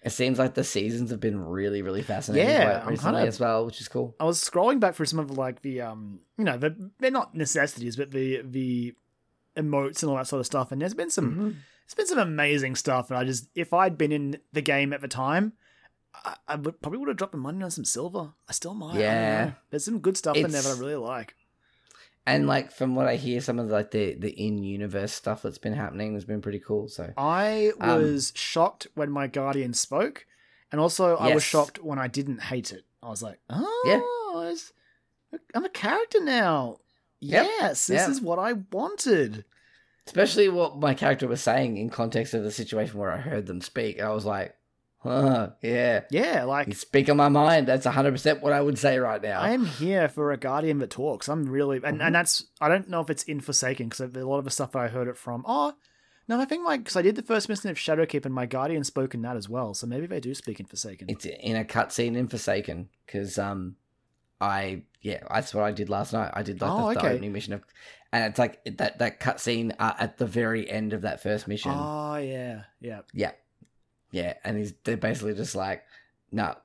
It 0.03 0.11
seems 0.11 0.39
like 0.39 0.53
the 0.53 0.63
seasons 0.63 1.09
have 1.11 1.19
been 1.19 1.37
really 1.43 1.81
really 1.81 2.01
fascinating. 2.03 2.47
Yeah, 2.47 2.87
recently 2.87 3.15
kinda- 3.19 3.27
as 3.27 3.39
well, 3.41 3.65
which 3.65 3.81
is 3.81 3.89
cool. 3.89 4.15
I 4.19 4.23
was 4.25 4.39
scrolling 4.39 4.79
back 4.79 4.95
through 4.95 5.07
some 5.07 5.19
of 5.19 5.31
like 5.31 5.61
the 5.63 5.81
um 5.81 6.21
you 6.37 6.45
know 6.45 6.57
the 6.57 6.91
they're 6.99 7.11
not 7.11 7.35
necessities 7.35 7.97
but 7.97 8.11
the 8.11 8.41
the 8.43 8.93
emotes 9.57 10.03
and 10.03 10.09
all 10.11 10.15
that 10.17 10.27
sort 10.27 10.39
of 10.39 10.45
stuff 10.45 10.71
and 10.71 10.81
there's 10.81 10.93
been 10.93 11.09
some 11.09 11.35
Mhm. 11.35 11.55
There's 11.87 11.95
been 11.95 12.07
some 12.07 12.19
amazing 12.19 12.75
stuff 12.75 13.09
and 13.09 13.17
I 13.17 13.23
just 13.23 13.47
if 13.55 13.73
I'd 13.73 13.97
been 13.97 14.11
in 14.11 14.37
the 14.53 14.61
game 14.61 14.93
at 14.93 15.01
the 15.01 15.07
time 15.07 15.53
I, 16.13 16.35
I 16.47 16.55
would 16.55 16.81
probably 16.81 16.99
would 16.99 17.07
have 17.09 17.17
dropped 17.17 17.33
my 17.33 17.39
money 17.39 17.63
on 17.63 17.71
some 17.71 17.85
silver. 17.85 18.33
I 18.49 18.51
still 18.51 18.73
might. 18.73 18.99
Yeah. 18.99 19.51
there's 19.69 19.85
some 19.85 19.99
good 19.99 20.17
stuff 20.17 20.35
in 20.35 20.49
there 20.51 20.61
that 20.61 20.75
I 20.75 20.79
really 20.79 20.95
like. 20.95 21.35
And 22.25 22.45
like 22.47 22.71
from 22.71 22.95
what 22.95 23.07
I 23.07 23.15
hear, 23.15 23.39
some 23.39 23.57
of 23.59 23.69
like 23.69 23.91
the 23.91 24.15
the 24.15 24.31
in 24.31 24.63
universe 24.63 25.13
stuff 25.13 25.41
that's 25.43 25.59
been 25.59 25.73
happening 25.73 26.13
has 26.15 26.25
been 26.25 26.41
pretty 26.41 26.59
cool. 26.59 26.89
So 26.89 27.13
I 27.17 27.71
Um, 27.79 28.01
was 28.01 28.33
shocked 28.35 28.87
when 28.95 29.11
my 29.11 29.27
guardian 29.27 29.73
spoke, 29.73 30.25
and 30.71 30.81
also 30.81 31.15
I 31.15 31.33
was 31.33 31.43
shocked 31.43 31.81
when 31.81 31.99
I 31.99 32.07
didn't 32.07 32.41
hate 32.41 32.73
it. 32.73 32.83
I 33.01 33.07
was 33.09 33.23
like, 33.23 33.39
oh, 33.49 34.41
it's- 34.51 34.73
I'm 35.55 35.63
a 35.65 35.69
character 35.69 36.21
now. 36.21 36.79
Yep. 37.21 37.45
Yes, 37.59 37.87
this 37.87 38.01
Yep. 38.01 38.09
is 38.09 38.21
what 38.21 38.39
I 38.39 38.53
wanted. 38.71 39.45
Especially 40.07 40.49
what 40.49 40.79
my 40.79 40.93
character 40.93 41.27
was 41.27 41.41
saying 41.41 41.77
in 41.77 41.89
context 41.89 42.33
of 42.33 42.43
the 42.43 42.51
situation 42.51 42.97
where 42.97 43.11
I 43.11 43.17
heard 43.17 43.45
them 43.45 43.61
speak, 43.61 44.01
I 44.01 44.09
was 44.09 44.25
like, 44.25 44.55
huh, 44.99 45.49
yeah. 45.61 46.01
Yeah, 46.09 46.45
like 46.45 46.67
You 46.67 46.73
speak 46.73 47.09
on 47.09 47.17
my 47.17 47.29
mind. 47.29 47.67
That's 47.67 47.85
hundred 47.85 48.13
percent 48.13 48.41
what 48.41 48.53
I 48.53 48.61
would 48.61 48.79
say 48.79 48.97
right 48.97 49.21
now. 49.21 49.41
I 49.41 49.51
am 49.51 49.65
here 49.65 50.07
for 50.07 50.31
a 50.31 50.37
guardian 50.37 50.79
that 50.79 50.89
talks. 50.89 51.27
I'm 51.27 51.45
really, 51.49 51.79
and, 51.83 52.01
and 52.01 52.15
that's 52.15 52.45
I 52.61 52.69
don't 52.69 52.89
know 52.89 53.01
if 53.01 53.09
it's 53.09 53.23
in 53.23 53.41
Forsaken 53.41 53.89
because 53.89 53.99
a 53.99 54.25
lot 54.25 54.39
of 54.39 54.45
the 54.45 54.51
stuff 54.51 54.71
that 54.71 54.79
I 54.79 54.87
heard 54.87 55.07
it 55.09 55.17
from. 55.17 55.43
Oh, 55.45 55.73
no, 56.29 56.39
I 56.39 56.45
think 56.45 56.65
like 56.65 56.81
because 56.81 56.95
I 56.95 57.01
did 57.01 57.15
the 57.15 57.21
first 57.21 57.49
mission 57.49 57.69
of 57.69 57.77
Shadowkeep 57.77 58.25
and 58.25 58.33
my 58.33 58.45
guardian 58.45 58.83
spoke 58.83 59.13
in 59.13 59.21
that 59.23 59.35
as 59.37 59.49
well. 59.49 59.73
So 59.73 59.87
maybe 59.87 60.07
they 60.07 60.19
do 60.19 60.33
speak 60.33 60.59
in 60.59 60.65
Forsaken. 60.65 61.09
It's 61.09 61.25
in 61.25 61.55
a 61.55 61.65
cutscene 61.65 62.15
in 62.15 62.27
Forsaken 62.27 62.89
because 63.05 63.37
um, 63.37 63.75
I 64.39 64.83
yeah, 65.01 65.19
that's 65.29 65.53
what 65.53 65.63
I 65.63 65.71
did 65.71 65.89
last 65.89 66.11
night. 66.13 66.31
I 66.33 66.43
did 66.43 66.59
like 66.61 66.71
Oh, 66.71 66.87
the, 66.89 66.93
the 66.95 66.99
okay. 66.99 67.09
opening 67.13 67.31
mission 67.31 67.53
of, 67.53 67.63
and 68.11 68.23
it's 68.25 68.39
like 68.39 68.63
that 68.77 68.99
that 68.99 69.19
cutscene 69.19 69.75
uh, 69.79 69.93
at 69.99 70.17
the 70.17 70.25
very 70.25 70.69
end 70.69 70.93
of 70.93 71.01
that 71.01 71.21
first 71.21 71.47
mission. 71.47 71.71
Oh 71.73 72.15
yeah, 72.15 72.63
yeah. 72.79 73.01
Yeah. 73.13 73.31
Yeah. 74.11 74.33
And 74.43 74.57
he's 74.57 74.73
they're 74.83 74.97
basically 74.97 75.33
just 75.33 75.55
like, 75.55 75.83
nah, 76.31 76.55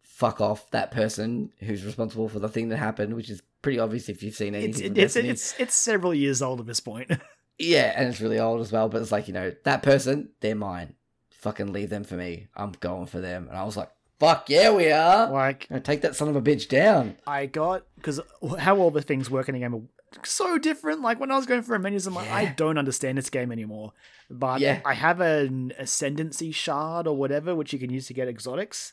fuck 0.00 0.40
off 0.40 0.70
that 0.70 0.90
person 0.90 1.52
who's 1.60 1.84
responsible 1.84 2.28
for 2.28 2.38
the 2.38 2.48
thing 2.48 2.68
that 2.68 2.76
happened, 2.76 3.14
which 3.14 3.30
is 3.30 3.42
pretty 3.62 3.78
obvious 3.78 4.08
if 4.08 4.22
you've 4.22 4.34
seen 4.34 4.54
anything. 4.54 4.96
It's 4.96 5.16
it, 5.16 5.22
it's 5.24 5.52
it's 5.52 5.60
it's 5.60 5.74
several 5.74 6.14
years 6.14 6.42
old 6.42 6.60
at 6.60 6.66
this 6.66 6.80
point. 6.80 7.10
Yeah, 7.58 7.92
and 7.94 8.08
it's 8.08 8.20
really 8.20 8.40
old 8.40 8.60
as 8.60 8.72
well, 8.72 8.88
but 8.88 9.02
it's 9.02 9.12
like, 9.12 9.28
you 9.28 9.34
know, 9.34 9.52
that 9.64 9.82
person, 9.82 10.30
they're 10.40 10.56
mine. 10.56 10.94
Fucking 11.30 11.72
leave 11.72 11.90
them 11.90 12.02
for 12.02 12.14
me. 12.14 12.48
I'm 12.56 12.72
going 12.80 13.06
for 13.06 13.20
them. 13.20 13.46
And 13.48 13.56
I 13.56 13.62
was 13.64 13.76
like, 13.76 13.90
fuck 14.18 14.48
yeah, 14.48 14.70
we 14.70 14.90
are. 14.90 15.30
like 15.30 15.68
take 15.84 16.00
that 16.02 16.16
son 16.16 16.28
of 16.28 16.34
a 16.34 16.42
bitch 16.42 16.68
down. 16.68 17.16
I 17.26 17.46
got 17.46 17.84
because 17.96 18.20
how 18.58 18.78
all 18.78 18.90
the 18.90 19.02
things 19.02 19.30
work 19.30 19.48
in 19.48 19.54
a 19.54 19.58
game 19.58 19.74
are 19.74 19.82
so 20.24 20.58
different. 20.58 21.02
Like 21.02 21.20
when 21.20 21.30
I 21.30 21.36
was 21.36 21.46
going 21.46 21.62
for 21.62 21.74
a 21.74 21.78
menus, 21.78 22.06
I'm 22.06 22.14
like, 22.14 22.30
I 22.30 22.46
don't 22.46 22.78
understand 22.78 23.18
this 23.18 23.30
game 23.30 23.52
anymore. 23.52 23.92
But 24.30 24.60
Yeah. 24.60 24.80
I 24.84 24.94
have 24.94 25.20
an 25.20 25.72
ascendancy 25.78 26.52
shard 26.52 27.06
or 27.06 27.16
whatever, 27.16 27.54
which 27.54 27.72
you 27.72 27.78
can 27.78 27.90
use 27.90 28.06
to 28.08 28.14
get 28.14 28.28
exotics. 28.28 28.92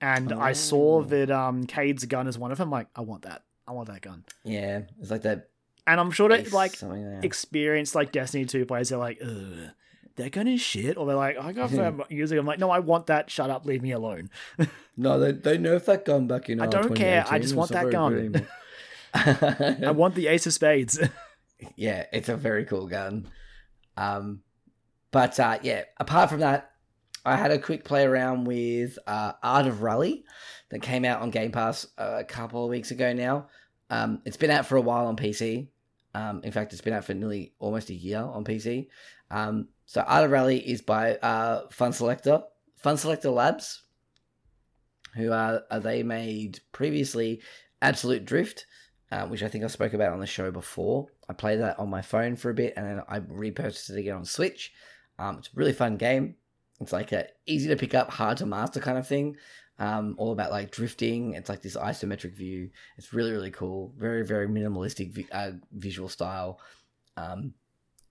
And 0.00 0.32
I 0.32 0.52
saw 0.52 0.98
Oh. 0.98 1.02
that 1.04 1.30
um 1.30 1.66
Cayde's 1.66 2.04
gun 2.04 2.26
is 2.26 2.38
one 2.38 2.52
of 2.52 2.58
them. 2.58 2.70
Like, 2.70 2.88
I 2.94 3.00
want 3.00 3.22
that. 3.22 3.42
I 3.66 3.72
want 3.72 3.88
that 3.88 4.02
gun. 4.02 4.24
Yeah, 4.44 4.82
it's 5.00 5.10
like 5.10 5.22
that. 5.22 5.48
And 5.86 6.00
I'm 6.00 6.10
sure 6.10 6.28
that 6.28 6.52
like 6.52 6.74
experienced 7.22 7.94
like 7.94 8.12
Destiny 8.12 8.44
2 8.44 8.66
players 8.66 8.92
are 8.92 8.98
like, 8.98 9.18
ugh, 9.24 9.70
that 10.16 10.32
gun 10.32 10.48
is 10.48 10.60
shit. 10.60 10.96
Or 10.96 11.06
they're 11.06 11.16
like, 11.16 11.38
I 11.38 11.52
got 11.52 11.70
for 11.70 12.04
using. 12.08 12.38
I'm 12.38 12.46
like, 12.46 12.58
no, 12.58 12.70
I 12.70 12.80
want 12.80 13.06
that. 13.06 13.30
Shut 13.30 13.50
up, 13.50 13.64
leave 13.64 13.82
me 13.82 13.92
alone. 13.92 14.30
no, 14.96 15.18
they 15.18 15.32
they 15.32 15.58
nerfed 15.58 15.86
that 15.86 16.04
gun 16.04 16.26
back 16.26 16.48
in. 16.48 16.60
I 16.60 16.66
uh, 16.66 16.70
don't 16.70 16.94
care, 16.94 17.24
I 17.28 17.38
just 17.38 17.54
want 17.54 17.70
that 17.70 17.90
gun. 17.90 18.46
I 19.14 19.92
want 19.92 20.14
the 20.14 20.28
Ace 20.28 20.46
of 20.46 20.52
Spades. 20.52 20.98
yeah, 21.76 22.06
it's 22.12 22.28
a 22.28 22.36
very 22.36 22.64
cool 22.64 22.86
gun. 22.86 23.28
Um, 23.96 24.42
but 25.10 25.38
uh, 25.40 25.58
yeah, 25.62 25.84
apart 25.98 26.30
from 26.30 26.40
that, 26.40 26.70
I 27.24 27.36
had 27.36 27.50
a 27.50 27.58
quick 27.58 27.84
play 27.84 28.04
around 28.04 28.44
with 28.44 28.98
uh, 29.06 29.32
Art 29.42 29.66
of 29.66 29.82
Rally 29.82 30.24
that 30.70 30.82
came 30.82 31.04
out 31.04 31.22
on 31.22 31.30
Game 31.30 31.50
Pass 31.50 31.86
a 31.98 32.24
couple 32.24 32.64
of 32.64 32.70
weeks 32.70 32.90
ago 32.90 33.12
now. 33.12 33.48
Um, 33.90 34.22
it's 34.24 34.36
been 34.36 34.50
out 34.50 34.66
for 34.66 34.76
a 34.76 34.80
while 34.80 35.06
on 35.06 35.16
PC. 35.16 35.68
Um, 36.14 36.40
in 36.44 36.52
fact, 36.52 36.72
it's 36.72 36.82
been 36.82 36.92
out 36.92 37.04
for 37.04 37.14
nearly 37.14 37.52
almost 37.58 37.90
a 37.90 37.94
year 37.94 38.20
on 38.20 38.44
PC. 38.44 38.88
Um, 39.30 39.68
so 39.86 40.02
Art 40.02 40.24
of 40.24 40.30
Rally 40.30 40.58
is 40.58 40.82
by 40.82 41.16
uh, 41.16 41.66
Funselektor, 41.68 42.44
Fun 42.76 42.96
Selector 42.96 43.30
Labs, 43.30 43.82
who 45.14 45.32
are, 45.32 45.62
are 45.70 45.80
they 45.80 46.02
made 46.02 46.60
previously 46.72 47.40
Absolute 47.82 48.24
Drift, 48.24 48.66
uh, 49.12 49.26
which 49.26 49.42
I 49.42 49.48
think 49.48 49.64
I 49.64 49.68
spoke 49.68 49.92
about 49.92 50.12
on 50.12 50.20
the 50.20 50.26
show 50.26 50.50
before. 50.50 51.08
I 51.28 51.32
played 51.32 51.60
that 51.60 51.78
on 51.78 51.88
my 51.88 52.02
phone 52.02 52.36
for 52.36 52.50
a 52.50 52.54
bit, 52.54 52.74
and 52.76 52.86
then 52.86 53.02
I 53.08 53.18
repurchased 53.18 53.90
it 53.90 53.98
again 53.98 54.16
on 54.16 54.24
Switch. 54.24 54.72
Um, 55.18 55.38
it's 55.38 55.48
a 55.48 55.52
really 55.54 55.72
fun 55.72 55.96
game. 55.96 56.34
It's 56.80 56.92
like 56.92 57.12
a 57.12 57.28
easy 57.46 57.68
to 57.68 57.76
pick 57.76 57.94
up, 57.94 58.10
hard 58.10 58.38
to 58.38 58.46
master 58.46 58.80
kind 58.80 58.98
of 58.98 59.06
thing. 59.06 59.36
Um, 59.78 60.14
all 60.18 60.32
about 60.32 60.50
like 60.50 60.70
drifting. 60.70 61.34
It's 61.34 61.48
like 61.48 61.62
this 61.62 61.76
isometric 61.76 62.34
view. 62.34 62.70
It's 62.96 63.12
really 63.12 63.32
really 63.32 63.50
cool. 63.50 63.92
Very 63.96 64.24
very 64.24 64.48
minimalistic 64.48 65.14
vi- 65.14 65.28
uh, 65.32 65.52
visual 65.72 66.08
style. 66.08 66.60
Um, 67.16 67.54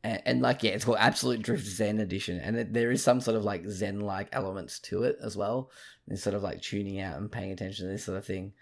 and, 0.04 0.22
and 0.26 0.42
like 0.42 0.64
yeah, 0.64 0.72
it's 0.72 0.86
called 0.86 0.98
Absolute 1.00 1.42
Drift 1.42 1.66
Zen 1.66 2.00
Edition, 2.00 2.40
and 2.40 2.56
it, 2.56 2.74
there 2.74 2.92
is 2.92 3.04
some 3.04 3.20
sort 3.20 3.36
of 3.36 3.44
like 3.44 3.68
Zen 3.68 4.00
like 4.00 4.30
elements 4.32 4.80
to 4.82 5.04
it 5.04 5.18
as 5.22 5.36
well. 5.36 5.72
And 6.08 6.20
sort 6.20 6.36
of 6.36 6.44
like 6.44 6.62
tuning 6.62 7.02
out 7.02 7.18
and 7.18 7.32
paying 7.32 7.52
attention 7.52 7.88
to 7.88 7.92
this 7.92 8.06
sort 8.06 8.20
of 8.20 8.26
thing. 8.26 8.54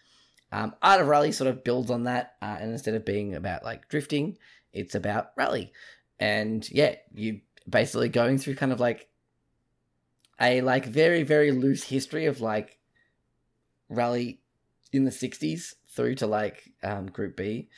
Um, 0.54 0.76
Art 0.84 1.02
of 1.02 1.08
Rally 1.08 1.32
sort 1.32 1.50
of 1.50 1.64
builds 1.64 1.90
on 1.90 2.04
that, 2.04 2.36
uh, 2.40 2.58
and 2.60 2.72
instead 2.72 2.94
of 2.94 3.04
being 3.04 3.34
about 3.34 3.64
like 3.64 3.90
drifting, 3.90 4.38
it's 4.72 4.94
about 4.94 5.32
rally. 5.36 5.74
And 6.20 6.70
yeah, 6.70 6.96
you 7.14 7.42
basically 7.68 8.10
going 8.10 8.38
through 8.38 8.56
kind 8.56 8.72
of 8.72 8.80
like 8.80 9.10
a 10.40 10.62
like 10.62 10.86
very 10.86 11.24
very 11.24 11.52
loose 11.52 11.84
history 11.84 12.28
of 12.28 12.40
like 12.40 12.78
rally 13.90 14.42
in 14.92 15.06
the 15.06 15.12
60s 15.12 15.74
through 15.90 16.16
to 16.16 16.28
like 16.28 16.72
um, 16.84 17.08
Group 17.08 17.36
B. 17.36 17.70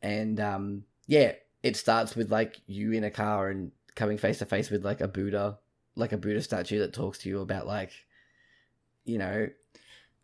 And 0.00 0.38
um, 0.38 0.84
yeah, 1.08 1.32
it 1.64 1.76
starts 1.76 2.14
with 2.14 2.30
like 2.30 2.60
you 2.66 2.92
in 2.92 3.02
a 3.02 3.10
car 3.10 3.50
and 3.50 3.72
coming 3.96 4.16
face 4.16 4.38
to 4.38 4.46
face 4.46 4.70
with 4.70 4.84
like 4.84 5.00
a 5.00 5.08
Buddha, 5.08 5.58
like 5.96 6.12
a 6.12 6.18
Buddha 6.18 6.40
statue 6.40 6.78
that 6.78 6.92
talks 6.92 7.18
to 7.18 7.28
you 7.28 7.40
about 7.40 7.66
like, 7.66 7.92
you 9.04 9.18
know, 9.18 9.48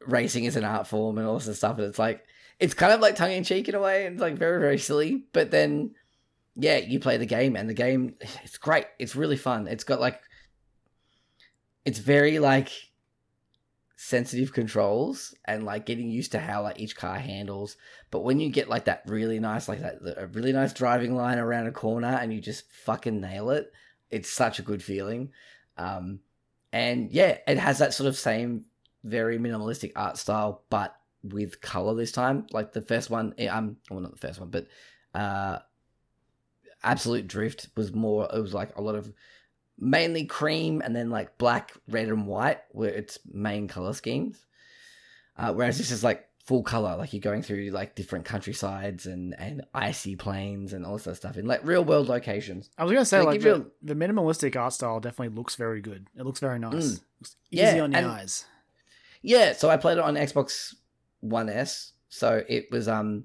racing 0.06 0.44
is 0.44 0.56
an 0.56 0.64
art 0.64 0.86
form 0.86 1.18
and 1.18 1.26
all 1.26 1.38
this 1.38 1.56
stuff. 1.56 1.78
And 1.78 1.86
it's 1.86 1.98
like, 1.98 2.24
it's 2.58 2.74
kind 2.74 2.92
of 2.92 3.00
like 3.00 3.16
tongue 3.16 3.32
in 3.32 3.44
cheek 3.44 3.68
in 3.68 3.74
a 3.74 3.80
way. 3.80 4.06
And 4.06 4.14
it's 4.14 4.22
like 4.22 4.34
very, 4.34 4.60
very 4.60 4.78
silly. 4.78 5.24
But 5.32 5.50
then, 5.50 5.94
yeah, 6.56 6.78
you 6.78 7.00
play 7.00 7.16
the 7.16 7.26
game 7.26 7.56
and 7.56 7.68
the 7.68 7.74
game, 7.74 8.14
it's 8.42 8.58
great. 8.58 8.86
It's 8.98 9.16
really 9.16 9.36
fun. 9.36 9.68
It's 9.68 9.84
got 9.84 10.00
like, 10.00 10.20
it's 11.84 11.98
very 11.98 12.38
like 12.38 12.70
sensitive 14.00 14.52
controls 14.52 15.34
and 15.44 15.64
like 15.64 15.84
getting 15.84 16.08
used 16.08 16.30
to 16.30 16.38
how 16.38 16.62
like 16.62 16.78
each 16.78 16.94
car 16.94 17.18
handles. 17.18 17.76
But 18.10 18.20
when 18.20 18.38
you 18.38 18.48
get 18.48 18.68
like 18.68 18.84
that 18.84 19.02
really 19.06 19.40
nice, 19.40 19.68
like 19.68 19.80
that 19.80 19.98
a 20.16 20.28
really 20.28 20.52
nice 20.52 20.72
driving 20.72 21.16
line 21.16 21.38
around 21.38 21.66
a 21.66 21.72
corner 21.72 22.06
and 22.08 22.32
you 22.32 22.40
just 22.40 22.70
fucking 22.70 23.20
nail 23.20 23.50
it, 23.50 23.72
it's 24.10 24.30
such 24.30 24.58
a 24.58 24.62
good 24.62 24.82
feeling. 24.82 25.30
Um, 25.76 26.20
and 26.72 27.10
yeah, 27.10 27.38
it 27.46 27.58
has 27.58 27.78
that 27.78 27.92
sort 27.92 28.08
of 28.08 28.16
same 28.16 28.66
very 29.04 29.38
minimalistic 29.38 29.92
art 29.96 30.18
style, 30.18 30.62
but 30.70 30.94
with 31.22 31.60
color 31.60 31.94
this 31.94 32.12
time. 32.12 32.46
Like 32.52 32.72
the 32.72 32.82
first 32.82 33.10
one, 33.10 33.34
eh, 33.38 33.48
um, 33.48 33.76
well 33.90 34.00
not 34.00 34.12
the 34.12 34.26
first 34.26 34.40
one, 34.40 34.50
but 34.50 34.66
uh, 35.14 35.58
Absolute 36.82 37.26
Drift 37.26 37.68
was 37.76 37.92
more. 37.92 38.28
It 38.32 38.40
was 38.40 38.54
like 38.54 38.76
a 38.76 38.82
lot 38.82 38.94
of 38.94 39.12
mainly 39.78 40.24
cream 40.24 40.82
and 40.84 40.94
then 40.94 41.10
like 41.10 41.38
black, 41.38 41.72
red, 41.88 42.08
and 42.08 42.26
white 42.26 42.60
were 42.72 42.88
its 42.88 43.18
main 43.30 43.68
color 43.68 43.92
schemes. 43.92 44.44
Uh, 45.36 45.52
whereas 45.52 45.78
this 45.78 45.90
is 45.90 46.02
like 46.02 46.28
full 46.44 46.62
color, 46.62 46.96
like 46.96 47.12
you're 47.12 47.20
going 47.20 47.42
through 47.42 47.70
like 47.70 47.94
different 47.94 48.24
countrysides 48.24 49.06
and 49.06 49.34
and 49.38 49.62
icy 49.74 50.16
plains 50.16 50.72
and 50.72 50.84
all 50.84 50.96
this 50.96 51.06
of 51.06 51.16
stuff 51.16 51.36
in 51.36 51.46
like 51.46 51.60
real 51.64 51.84
world 51.84 52.08
locations. 52.08 52.70
I 52.78 52.84
was 52.84 52.92
gonna 52.92 53.04
say 53.04 53.18
They 53.18 53.24
like 53.24 53.40
the, 53.40 53.48
you 53.48 53.72
the 53.82 53.94
minimalistic 53.94 54.56
art 54.56 54.72
style 54.72 54.98
definitely 54.98 55.36
looks 55.36 55.54
very 55.54 55.80
good. 55.80 56.08
It 56.16 56.24
looks 56.24 56.40
very 56.40 56.58
nice. 56.58 56.72
Mm. 56.72 57.00
Looks 57.20 57.36
easy 57.50 57.62
Yeah, 57.62 57.82
on 57.82 57.90
the 57.90 57.98
eyes. 58.04 58.44
Yeah, 59.22 59.52
so 59.52 59.68
I 59.68 59.76
played 59.76 59.98
it 59.98 60.04
on 60.04 60.14
Xbox 60.14 60.74
One 61.20 61.48
S. 61.48 61.92
So 62.08 62.42
it 62.48 62.68
was 62.70 62.88
um, 62.88 63.24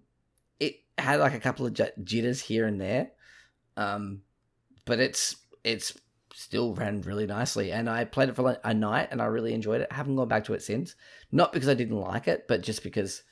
it 0.60 0.76
had 0.98 1.20
like 1.20 1.34
a 1.34 1.40
couple 1.40 1.66
of 1.66 1.74
j- 1.74 1.92
jitters 2.04 2.42
here 2.42 2.66
and 2.66 2.80
there, 2.80 3.12
um, 3.78 4.22
but 4.86 5.00
it's 5.00 5.36
it's 5.64 5.98
still 6.34 6.74
ran 6.74 7.02
really 7.02 7.26
nicely. 7.26 7.72
And 7.72 7.90
I 7.90 8.06
played 8.06 8.30
it 8.30 8.36
for 8.36 8.42
like 8.42 8.60
a 8.64 8.74
night, 8.74 9.10
and 9.12 9.22
I 9.22 9.26
really 9.26 9.54
enjoyed 9.54 9.82
it. 9.82 9.88
I 9.92 9.96
haven't 9.96 10.16
gone 10.16 10.28
back 10.28 10.46
to 10.46 10.54
it 10.54 10.62
since, 10.62 10.96
not 11.32 11.54
because 11.54 11.70
I 11.70 11.76
didn't 11.76 11.98
like 11.98 12.28
it, 12.28 12.46
but 12.48 12.62
just 12.62 12.84
because 12.84 13.24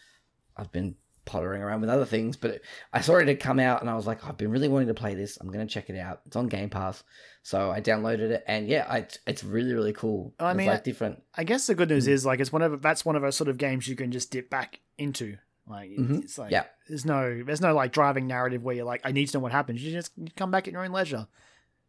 I've 0.55 0.71
been 0.71 0.95
pottering 1.25 1.61
around 1.61 1.81
with 1.81 1.89
other 1.89 2.05
things. 2.05 2.37
But 2.37 2.51
it, 2.51 2.61
I 2.93 3.01
saw 3.01 3.15
it 3.17 3.27
had 3.27 3.39
come 3.39 3.59
out, 3.59 3.81
and 3.81 3.89
I 3.89 3.95
was 3.95 4.07
like, 4.07 4.25
I've 4.27 4.37
been 4.37 4.51
really 4.51 4.67
wanting 4.67 4.87
to 4.87 4.93
play 4.93 5.13
this. 5.15 5.37
I'm 5.41 5.51
gonna 5.51 5.65
check 5.67 5.89
it 5.89 5.97
out. 5.97 6.21
It's 6.25 6.35
on 6.35 6.47
Game 6.47 6.69
Pass, 6.69 7.03
so 7.43 7.71
I 7.71 7.81
downloaded 7.81 8.31
it, 8.31 8.43
and 8.47 8.67
yeah, 8.67 8.85
I, 8.89 9.07
it's 9.27 9.43
really 9.43 9.73
really 9.73 9.93
cool. 9.93 10.33
I 10.39 10.51
It's, 10.51 10.57
mean, 10.57 10.67
like 10.67 10.83
different. 10.83 11.21
I 11.35 11.43
guess 11.43 11.67
the 11.67 11.75
good 11.75 11.89
news 11.89 12.07
Mm. 12.07 12.11
is 12.11 12.25
like 12.25 12.39
it's 12.39 12.51
one 12.51 12.61
of 12.61 12.81
that's 12.81 13.05
one 13.05 13.15
of 13.15 13.21
those 13.21 13.35
sort 13.35 13.49
of 13.49 13.57
games 13.57 13.87
you 13.87 13.95
can 13.95 14.11
just 14.11 14.31
dip 14.31 14.49
back 14.49 14.79
into. 14.97 15.37
Like 15.67 15.91
Mhm. 15.91 16.23
it's 16.23 16.37
like 16.37 16.51
Yeah. 16.51 16.63
there's 16.89 17.05
no 17.05 17.43
there's 17.43 17.61
no 17.61 17.73
like 17.75 17.91
driving 17.93 18.27
narrative 18.27 18.63
where 18.63 18.75
you're 18.75 18.83
like 18.85 19.01
I 19.05 19.11
need 19.11 19.27
to 19.27 19.37
know 19.37 19.41
what 19.41 19.51
happens. 19.51 19.81
You 19.83 19.91
just 19.91 20.11
come 20.35 20.49
back 20.51 20.67
at 20.67 20.73
your 20.73 20.83
own 20.83 20.91
leisure. 20.91 21.27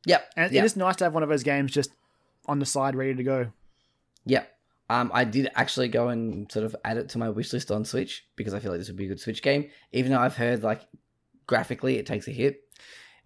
Yep. 0.04 0.32
And 0.36 0.52
yeah. 0.52 0.62
it 0.62 0.64
is 0.66 0.76
nice 0.76 0.96
to 0.96 1.04
have 1.04 1.14
one 1.14 1.22
of 1.22 1.28
those 1.30 1.42
games 1.42 1.72
just 1.72 1.90
on 2.46 2.58
the 2.58 2.66
side 2.66 2.94
ready 2.94 3.14
to 3.14 3.22
go. 3.24 3.52
Yeah. 4.26 4.44
Um, 4.90 5.10
I 5.14 5.24
did 5.24 5.48
actually 5.54 5.88
go 5.88 6.08
and 6.08 6.50
sort 6.52 6.66
of 6.66 6.76
add 6.84 6.98
it 6.98 7.08
to 7.10 7.18
my 7.18 7.30
wish 7.30 7.52
list 7.52 7.70
on 7.70 7.84
Switch 7.84 8.26
because 8.36 8.52
I 8.52 8.58
feel 8.58 8.70
like 8.72 8.80
this 8.80 8.88
would 8.88 8.96
be 8.96 9.06
a 9.06 9.08
good 9.08 9.20
Switch 9.20 9.42
game. 9.42 9.70
Even 9.92 10.12
though 10.12 10.18
I've 10.18 10.36
heard 10.36 10.62
like 10.62 10.82
graphically 11.46 11.96
it 11.96 12.06
takes 12.06 12.28
a 12.28 12.32
hit. 12.32 12.60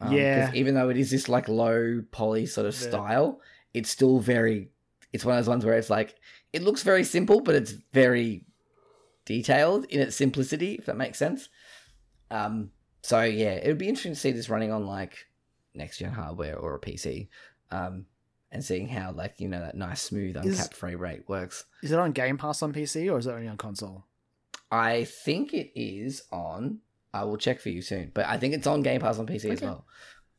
Um, 0.00 0.12
Yeah. 0.12 0.50
Even 0.54 0.74
though 0.74 0.90
it 0.90 0.96
is 0.96 1.10
this 1.10 1.28
like 1.28 1.48
low 1.48 2.02
poly 2.12 2.46
sort 2.46 2.66
of 2.66 2.74
Yeah. 2.74 2.88
style, 2.88 3.40
it's 3.74 3.90
still 3.90 4.20
very. 4.20 4.70
It's 5.12 5.24
one 5.24 5.36
of 5.36 5.44
those 5.44 5.48
ones 5.48 5.64
where 5.64 5.74
it's 5.78 5.90
like 5.90 6.14
it 6.52 6.62
looks 6.62 6.82
very 6.82 7.02
simple, 7.04 7.40
but 7.40 7.54
it's 7.54 7.72
very 7.92 8.44
detailed 9.24 9.86
in 9.86 10.00
its 10.00 10.14
simplicity. 10.16 10.74
If 10.74 10.86
that 10.86 10.96
makes 10.96 11.18
sense. 11.18 11.48
Um. 12.30 12.70
So 13.02 13.22
yeah, 13.22 13.52
it 13.54 13.66
would 13.68 13.78
be 13.78 13.88
interesting 13.88 14.12
to 14.14 14.18
see 14.20 14.32
this 14.32 14.48
running 14.50 14.72
on 14.72 14.86
like 14.86 15.26
next 15.74 15.98
gen 15.98 16.12
hardware 16.12 16.56
or 16.58 16.74
a 16.74 16.80
PC. 16.80 17.28
Um. 17.70 18.06
And 18.56 18.64
seeing 18.64 18.88
how 18.88 19.12
like 19.12 19.34
you 19.38 19.48
know 19.48 19.60
that 19.60 19.76
nice 19.76 20.00
smooth 20.00 20.34
Is- 20.38 20.58
uncapped 20.58 20.74
frame 20.74 20.98
rate 20.98 21.28
works. 21.28 21.66
Is 21.82 21.92
it 21.92 21.98
on 21.98 22.12
Game 22.12 22.38
Pass 22.38 22.62
on 22.62 22.72
PC 22.72 23.12
or 23.12 23.18
is 23.18 23.26
it 23.26 23.32
only 23.32 23.48
on 23.48 23.58
console? 23.58 24.04
I 24.70 25.04
think 25.04 25.52
it 25.52 25.78
is 25.78 26.22
on. 26.32 26.78
I 27.12 27.24
will 27.24 27.36
check 27.36 27.60
for 27.60 27.68
you 27.68 27.82
soon, 27.82 28.12
but 28.14 28.24
I 28.26 28.38
think 28.38 28.54
it's 28.54 28.66
on 28.66 28.80
Game 28.80 29.02
Pass 29.02 29.18
on 29.18 29.26
PC 29.26 29.50
as 29.50 29.60
well. 29.60 29.84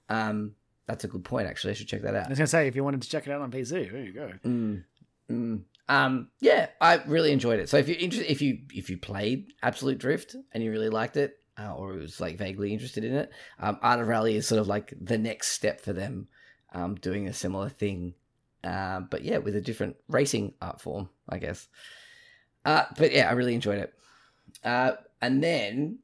Um, 0.10 0.54
that's 0.88 1.04
a 1.04 1.08
good 1.08 1.24
point. 1.24 1.48
Actually, 1.48 1.72
I 1.72 1.74
should 1.76 1.88
check 1.88 2.02
that 2.02 2.16
out. 2.16 2.26
I 2.26 2.30
was 2.30 2.40
gonna 2.40 2.48
say 2.48 2.68
if 2.68 2.76
you 2.76 2.84
wanted 2.84 3.04
to 3.04 3.10
check 3.10 3.28
it 3.28 3.32
out 3.32 3.42
on 3.42 3.52
PC, 3.52 3.92
there 3.92 4.04
you 4.04 4.14
go. 4.14 4.32
Mm, 4.44 4.84
mm. 5.30 5.62
Um, 5.90 6.30
yeah, 6.40 6.70
I 6.82 6.96
really 7.06 7.32
enjoyed 7.32 7.60
it. 7.60 7.70
So 7.70 7.78
if 7.78 7.88
you're 7.88 8.00
interested, 8.00 8.32
if 8.32 8.42
you 8.42 8.62
if 8.74 8.90
you 8.90 8.98
played 8.98 9.54
Absolute 9.62 10.00
Drift 10.00 10.36
and 10.52 10.64
you 10.64 10.72
really 10.72 10.90
liked 10.90 11.18
it, 11.18 11.38
uh, 11.60 11.74
or 11.76 11.94
was 11.94 12.20
like 12.20 12.38
vaguely 12.38 12.74
interested 12.74 13.04
in 13.04 13.14
it, 13.14 13.30
um, 13.60 13.78
Art 13.82 14.00
of 14.00 14.08
Rally 14.08 14.36
is 14.36 14.48
sort 14.48 14.60
of 14.60 14.68
like 14.68 14.94
the 15.00 15.18
next 15.20 15.50
step 15.50 15.82
for 15.82 15.94
them, 15.94 16.28
um, 16.74 16.96
doing 16.96 17.28
a 17.28 17.34
similar 17.34 17.70
thing, 17.70 18.14
uh, 18.64 19.02
but 19.02 19.24
yeah, 19.24 19.38
with 19.38 19.56
a 19.56 19.62
different 19.62 19.96
racing 20.10 20.54
art 20.62 20.82
form, 20.82 21.10
I 21.30 21.38
guess. 21.38 21.68
Uh, 22.66 22.84
but 22.98 23.12
yeah, 23.12 23.30
I 23.30 23.34
really 23.34 23.56
enjoyed 23.56 23.80
it. 23.80 23.94
Uh, 24.64 24.94
and 25.22 25.44
then 25.44 26.00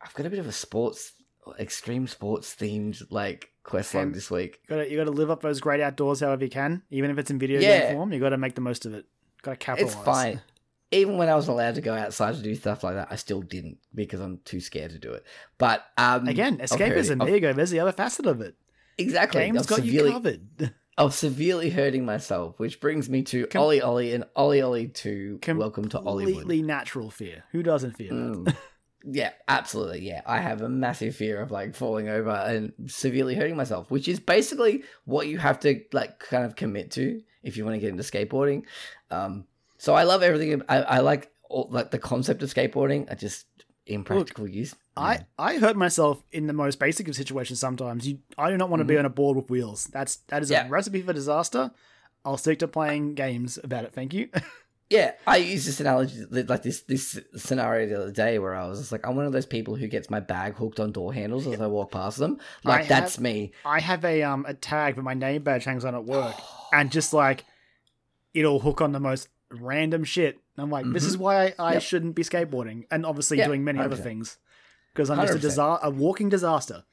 I've 0.00 0.14
got 0.14 0.26
a 0.26 0.30
bit 0.30 0.38
of 0.38 0.46
a 0.46 0.52
sports, 0.52 1.12
extreme 1.58 2.06
sports 2.06 2.54
themed 2.54 3.02
like 3.10 3.50
quest 3.62 3.94
log 3.94 4.04
Um, 4.06 4.12
this 4.12 4.30
week. 4.30 4.60
You 4.68 4.76
gotta 4.76 4.90
you 4.90 4.96
gotta 4.96 5.10
live 5.10 5.30
up 5.30 5.42
those 5.42 5.60
great 5.60 5.80
outdoors 5.80 6.20
however 6.20 6.44
you 6.44 6.50
can, 6.50 6.82
even 6.90 7.10
if 7.10 7.18
it's 7.18 7.30
in 7.30 7.38
video 7.38 7.60
Yeah. 7.60 7.86
game 7.88 7.96
form. 7.96 8.12
You 8.12 8.20
gotta 8.20 8.38
make 8.38 8.54
the 8.54 8.60
most 8.60 8.86
of 8.86 8.94
it. 8.94 9.04
Gotta 9.42 9.56
capitalize. 9.56 9.94
It's 9.94 10.04
fine. 10.04 10.40
Even 10.90 11.16
when 11.16 11.28
I 11.30 11.34
was 11.34 11.48
allowed 11.48 11.76
to 11.76 11.80
go 11.80 11.94
outside 11.94 12.34
to 12.34 12.42
do 12.42 12.54
stuff 12.54 12.84
like 12.84 12.94
that, 12.94 13.08
I 13.10 13.16
still 13.16 13.40
didn't 13.40 13.78
because 13.94 14.20
I'm 14.20 14.38
too 14.44 14.60
scared 14.60 14.90
to 14.90 14.98
do 14.98 15.12
it. 15.12 15.24
But 15.56 15.84
um, 15.96 16.28
Again, 16.28 16.58
escapism. 16.58 17.18
There 17.24 17.34
you 17.34 17.40
go. 17.40 17.52
There's 17.54 17.70
the 17.70 17.80
other 17.80 17.92
facet 17.92 18.26
of 18.26 18.40
it. 18.42 18.56
Exactly. 18.98 19.42
Games 19.42 19.58
I'm 19.58 19.64
got 19.64 19.84
you 19.84 19.92
severely, 19.92 20.12
covered. 20.12 20.74
I'm 20.98 21.10
severely 21.10 21.70
hurting 21.70 22.04
myself, 22.04 22.58
which 22.58 22.80
brings 22.80 23.08
me 23.08 23.22
to 23.24 23.46
Com- 23.46 23.62
OlliOlli 23.62 24.14
and 24.14 24.24
OlliOlli 24.36 24.92
2 24.92 25.40
Welcome 25.54 25.88
to 25.90 25.98
Olliwood. 25.98 26.24
Completely 26.24 26.62
natural 26.62 27.10
fear. 27.10 27.44
Who 27.52 27.62
doesn't 27.62 27.96
fear 27.96 28.10
that? 28.10 28.16
Mm. 28.16 28.56
yeah, 29.04 29.30
absolutely. 29.48 30.00
Yeah, 30.06 30.20
I 30.26 30.38
have 30.38 30.60
a 30.60 30.68
massive 30.68 31.16
fear 31.16 31.40
of 31.40 31.50
like 31.50 31.74
falling 31.74 32.08
over 32.08 32.30
and 32.30 32.72
severely 32.86 33.34
hurting 33.34 33.56
myself, 33.56 33.90
which 33.90 34.06
is 34.06 34.20
basically 34.20 34.84
what 35.04 35.28
you 35.28 35.38
have 35.38 35.60
to 35.60 35.80
like 35.92 36.18
kind 36.18 36.44
of 36.44 36.56
commit 36.56 36.90
to 36.92 37.22
if 37.42 37.56
you 37.56 37.64
want 37.64 37.74
to 37.74 37.80
get 37.80 37.90
into 37.90 38.02
skateboarding. 38.02 38.64
Um, 39.10 39.46
so 39.78 39.94
I 39.94 40.04
love 40.04 40.22
everything. 40.22 40.62
I, 40.68 40.76
I 40.82 40.98
like 40.98 41.30
all, 41.48 41.68
like 41.70 41.90
the 41.90 41.98
concept 41.98 42.42
of 42.42 42.52
skateboarding. 42.52 43.10
I 43.10 43.14
just 43.14 43.46
impractical 43.86 44.46
use. 44.48 44.74
I, 44.96 45.14
Yeah. 45.14 45.22
I 45.38 45.58
hurt 45.58 45.76
myself 45.76 46.22
in 46.32 46.46
the 46.46 46.52
most 46.52 46.78
basic 46.78 47.08
of 47.08 47.16
situations 47.16 47.58
sometimes. 47.58 48.06
You 48.06 48.18
I 48.38 48.50
do 48.50 48.56
not 48.56 48.68
want 48.70 48.80
to 48.80 48.84
be 48.84 48.98
on 48.98 49.04
a 49.04 49.10
board 49.10 49.36
with 49.36 49.50
wheels. 49.50 49.84
That's 49.92 50.16
that 50.28 50.42
is 50.42 50.50
Mm-hmm. 50.50 50.64
Yeah. 50.64 50.66
a 50.68 50.70
recipe 50.70 51.02
for 51.02 51.12
disaster. 51.12 51.70
I'll 52.24 52.36
stick 52.36 52.58
to 52.60 52.68
playing 52.68 53.14
games 53.14 53.58
about 53.64 53.84
it, 53.84 53.92
thank 53.92 54.12
you. 54.14 54.28
Yeah, 54.90 55.12
I 55.26 55.38
use 55.38 55.64
this 55.64 55.80
analogy, 55.80 56.22
like 56.30 56.62
this 56.62 56.82
this 56.82 57.18
scenario 57.34 57.86
the 57.88 57.94
other 58.02 58.12
day, 58.12 58.38
where 58.38 58.54
I 58.54 58.66
was 58.68 58.78
just 58.78 58.92
like, 58.92 59.06
I'm 59.06 59.16
one 59.16 59.24
of 59.24 59.32
those 59.32 59.46
people 59.46 59.74
who 59.74 59.88
gets 59.88 60.10
my 60.10 60.20
bag 60.20 60.56
hooked 60.56 60.78
on 60.80 60.92
door 60.92 61.14
handles 61.14 61.46
as 61.46 61.62
I 61.62 61.66
walk 61.66 61.92
past 61.92 62.18
them. 62.18 62.36
Like 62.64 62.82
I 62.82 62.88
that's 62.88 63.18
me. 63.18 63.52
I 63.64 63.80
have 63.80 64.04
a 64.04 64.22
um 64.22 64.44
a 64.46 64.52
tag 64.52 64.96
with 64.96 65.04
my 65.06 65.14
name 65.14 65.44
badge 65.44 65.64
hangs 65.64 65.86
on 65.86 65.94
at 65.94 66.04
work 66.04 66.34
and 66.74 66.92
just 66.92 67.14
like 67.14 67.46
it'll 68.34 68.58
hook 68.60 68.82
on 68.82 68.92
the 68.92 69.00
most 69.00 69.28
random 69.50 70.04
shit. 70.04 70.38
I'm 70.58 70.70
like, 70.70 70.84
this 70.92 71.04
is 71.04 71.16
why 71.16 71.46
I, 71.46 71.54
I 71.58 71.72
Yep. 71.74 71.82
shouldn't 71.82 72.14
be 72.14 72.22
skateboarding 72.22 72.84
and 72.90 73.06
obviously 73.06 73.38
Yeah, 73.38 73.46
doing 73.46 73.64
many 73.64 73.78
other 73.80 73.96
100%. 73.96 74.02
things. 74.02 74.38
Because 74.92 75.08
I'm 75.08 75.18
just 75.20 75.32
a 75.34 75.38
100%. 75.38 75.40
disa- 75.40 75.78
a 75.82 75.90
walking 75.90 76.28
disaster. 76.28 76.84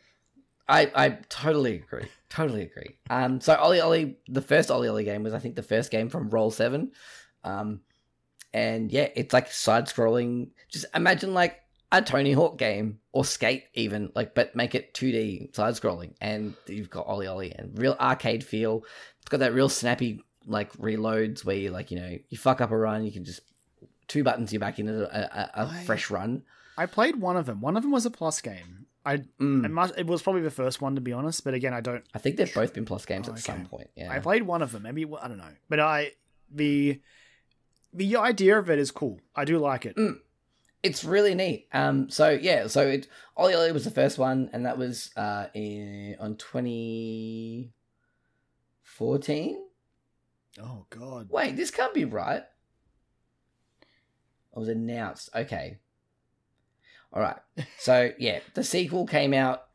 I, 0.68 0.92
I 0.96 1.10
totally 1.30 1.76
agree. 1.76 2.06
Totally 2.30 2.62
agree. 2.62 2.98
Um, 3.10 3.42
so 3.42 3.56
OlliOlli, 3.56 4.16
the 4.28 4.42
first 4.42 4.70
OlliOlli 4.70 5.04
game 5.04 5.24
was 5.24 5.34
I 5.34 5.40
think 5.40 5.56
the 5.56 5.64
first 5.64 5.90
game 5.92 6.10
from 6.10 6.30
Roll 6.30 6.52
Seven, 6.52 6.92
um, 7.44 7.82
and 8.54 8.92
yeah, 8.92 9.08
it's 9.16 9.34
like 9.34 9.52
side 9.52 9.86
scrolling. 9.88 10.50
Just 10.72 10.86
imagine 10.94 11.34
like 11.34 11.60
a 11.92 12.02
Tony 12.04 12.32
Hawk 12.34 12.60
game 12.60 13.00
or 13.14 13.26
Skate 13.26 13.64
even 13.74 14.12
like, 14.16 14.36
but 14.36 14.56
make 14.56 14.76
it 14.76 14.94
two 14.94 15.12
D 15.12 15.50
side 15.54 15.74
scrolling, 15.74 16.14
and 16.22 16.54
you've 16.68 16.90
got 16.92 17.08
OlliOlli 17.08 17.58
and 17.58 17.78
real 17.78 17.96
arcade 18.00 18.44
feel. 18.44 18.84
It's 19.22 19.30
got 19.30 19.40
that 19.40 19.54
real 19.56 19.70
snappy 19.70 20.24
like 20.46 20.72
reloads 20.74 21.44
where 21.44 21.56
you 21.56 21.72
like 21.72 21.90
you 21.90 22.00
know 22.00 22.16
you 22.30 22.38
fuck 22.38 22.62
up 22.62 22.70
a 22.70 22.78
run, 22.78 23.04
you 23.04 23.12
can 23.12 23.24
just 23.26 23.42
two 24.10 24.24
buttons 24.26 24.52
you're 24.52 24.60
back 24.60 24.78
into 24.80 25.04
a, 25.06 25.22
a, 25.22 25.52
a 25.64 25.68
I- 25.70 25.84
fresh 25.86 26.10
run. 26.12 26.44
I 26.78 26.86
played 26.86 27.16
one 27.18 27.38
of 27.38 27.46
them. 27.46 27.62
One 27.62 27.76
of 27.78 27.84
them 27.84 27.92
was 27.92 28.06
a 28.06 28.12
plus 28.12 28.42
game. 28.42 28.86
I 29.06 29.20
Mm. 29.40 29.64
it, 29.66 29.70
must, 29.72 29.98
it 29.98 30.06
was 30.08 30.22
probably 30.22 30.42
the 30.42 30.52
first 30.52 30.82
one 30.82 30.96
to 30.96 31.02
be 31.02 31.14
honest, 31.14 31.44
but 31.46 31.54
again, 31.54 31.74
I 31.74 31.80
don't. 31.82 32.04
I 32.14 32.20
think 32.20 32.36
they've 32.36 32.54
both 32.54 32.74
been 32.74 32.84
plus 32.86 33.06
games 33.06 33.28
Oh, 33.30 33.32
at 33.32 33.38
okay. 33.40 33.42
some 33.54 33.66
point. 33.66 33.90
Yeah. 33.96 34.12
I 34.12 34.20
played 34.20 34.44
one 34.44 34.62
of 34.62 34.74
them. 34.74 34.84
Maybe 34.84 35.06
I 35.06 35.28
don't 35.30 35.38
know, 35.38 35.56
but 35.70 35.80
I 35.80 36.12
the 36.54 37.02
the 37.94 38.18
idea 38.18 38.60
of 38.60 38.70
it 38.70 38.78
is 38.78 38.92
cool. 38.92 39.20
I 39.36 39.46
do 39.46 39.58
like 39.58 39.86
it. 39.86 39.96
Mm. 39.96 40.20
It's 40.84 41.04
really 41.04 41.34
neat. 41.36 41.68
Um, 41.74 42.10
so 42.10 42.30
yeah, 42.30 42.68
so 42.68 42.88
it 42.88 43.08
OlliOlli 43.38 43.74
was 43.74 43.84
the 43.86 43.92
first 43.92 44.18
one, 44.18 44.50
and 44.54 44.66
that 44.66 44.78
was 44.78 45.12
uh 45.18 45.48
in 45.54 46.16
on 46.20 46.36
twenty 46.38 47.72
fourteen. 48.84 49.58
Oh 50.62 50.86
god. 50.90 51.30
Wait, 51.30 51.56
this 51.56 51.72
can't 51.72 51.94
be 51.94 52.06
right. 52.06 52.44
It 54.56 54.60
was 54.60 54.70
announced. 54.70 55.30
Okay. 55.36 55.78
All 57.14 57.22
right. 57.22 57.38
So 57.78 58.12
yeah, 58.20 58.40
the 58.54 58.64
sequel 58.64 59.06
came 59.06 59.34
out. 59.34 59.66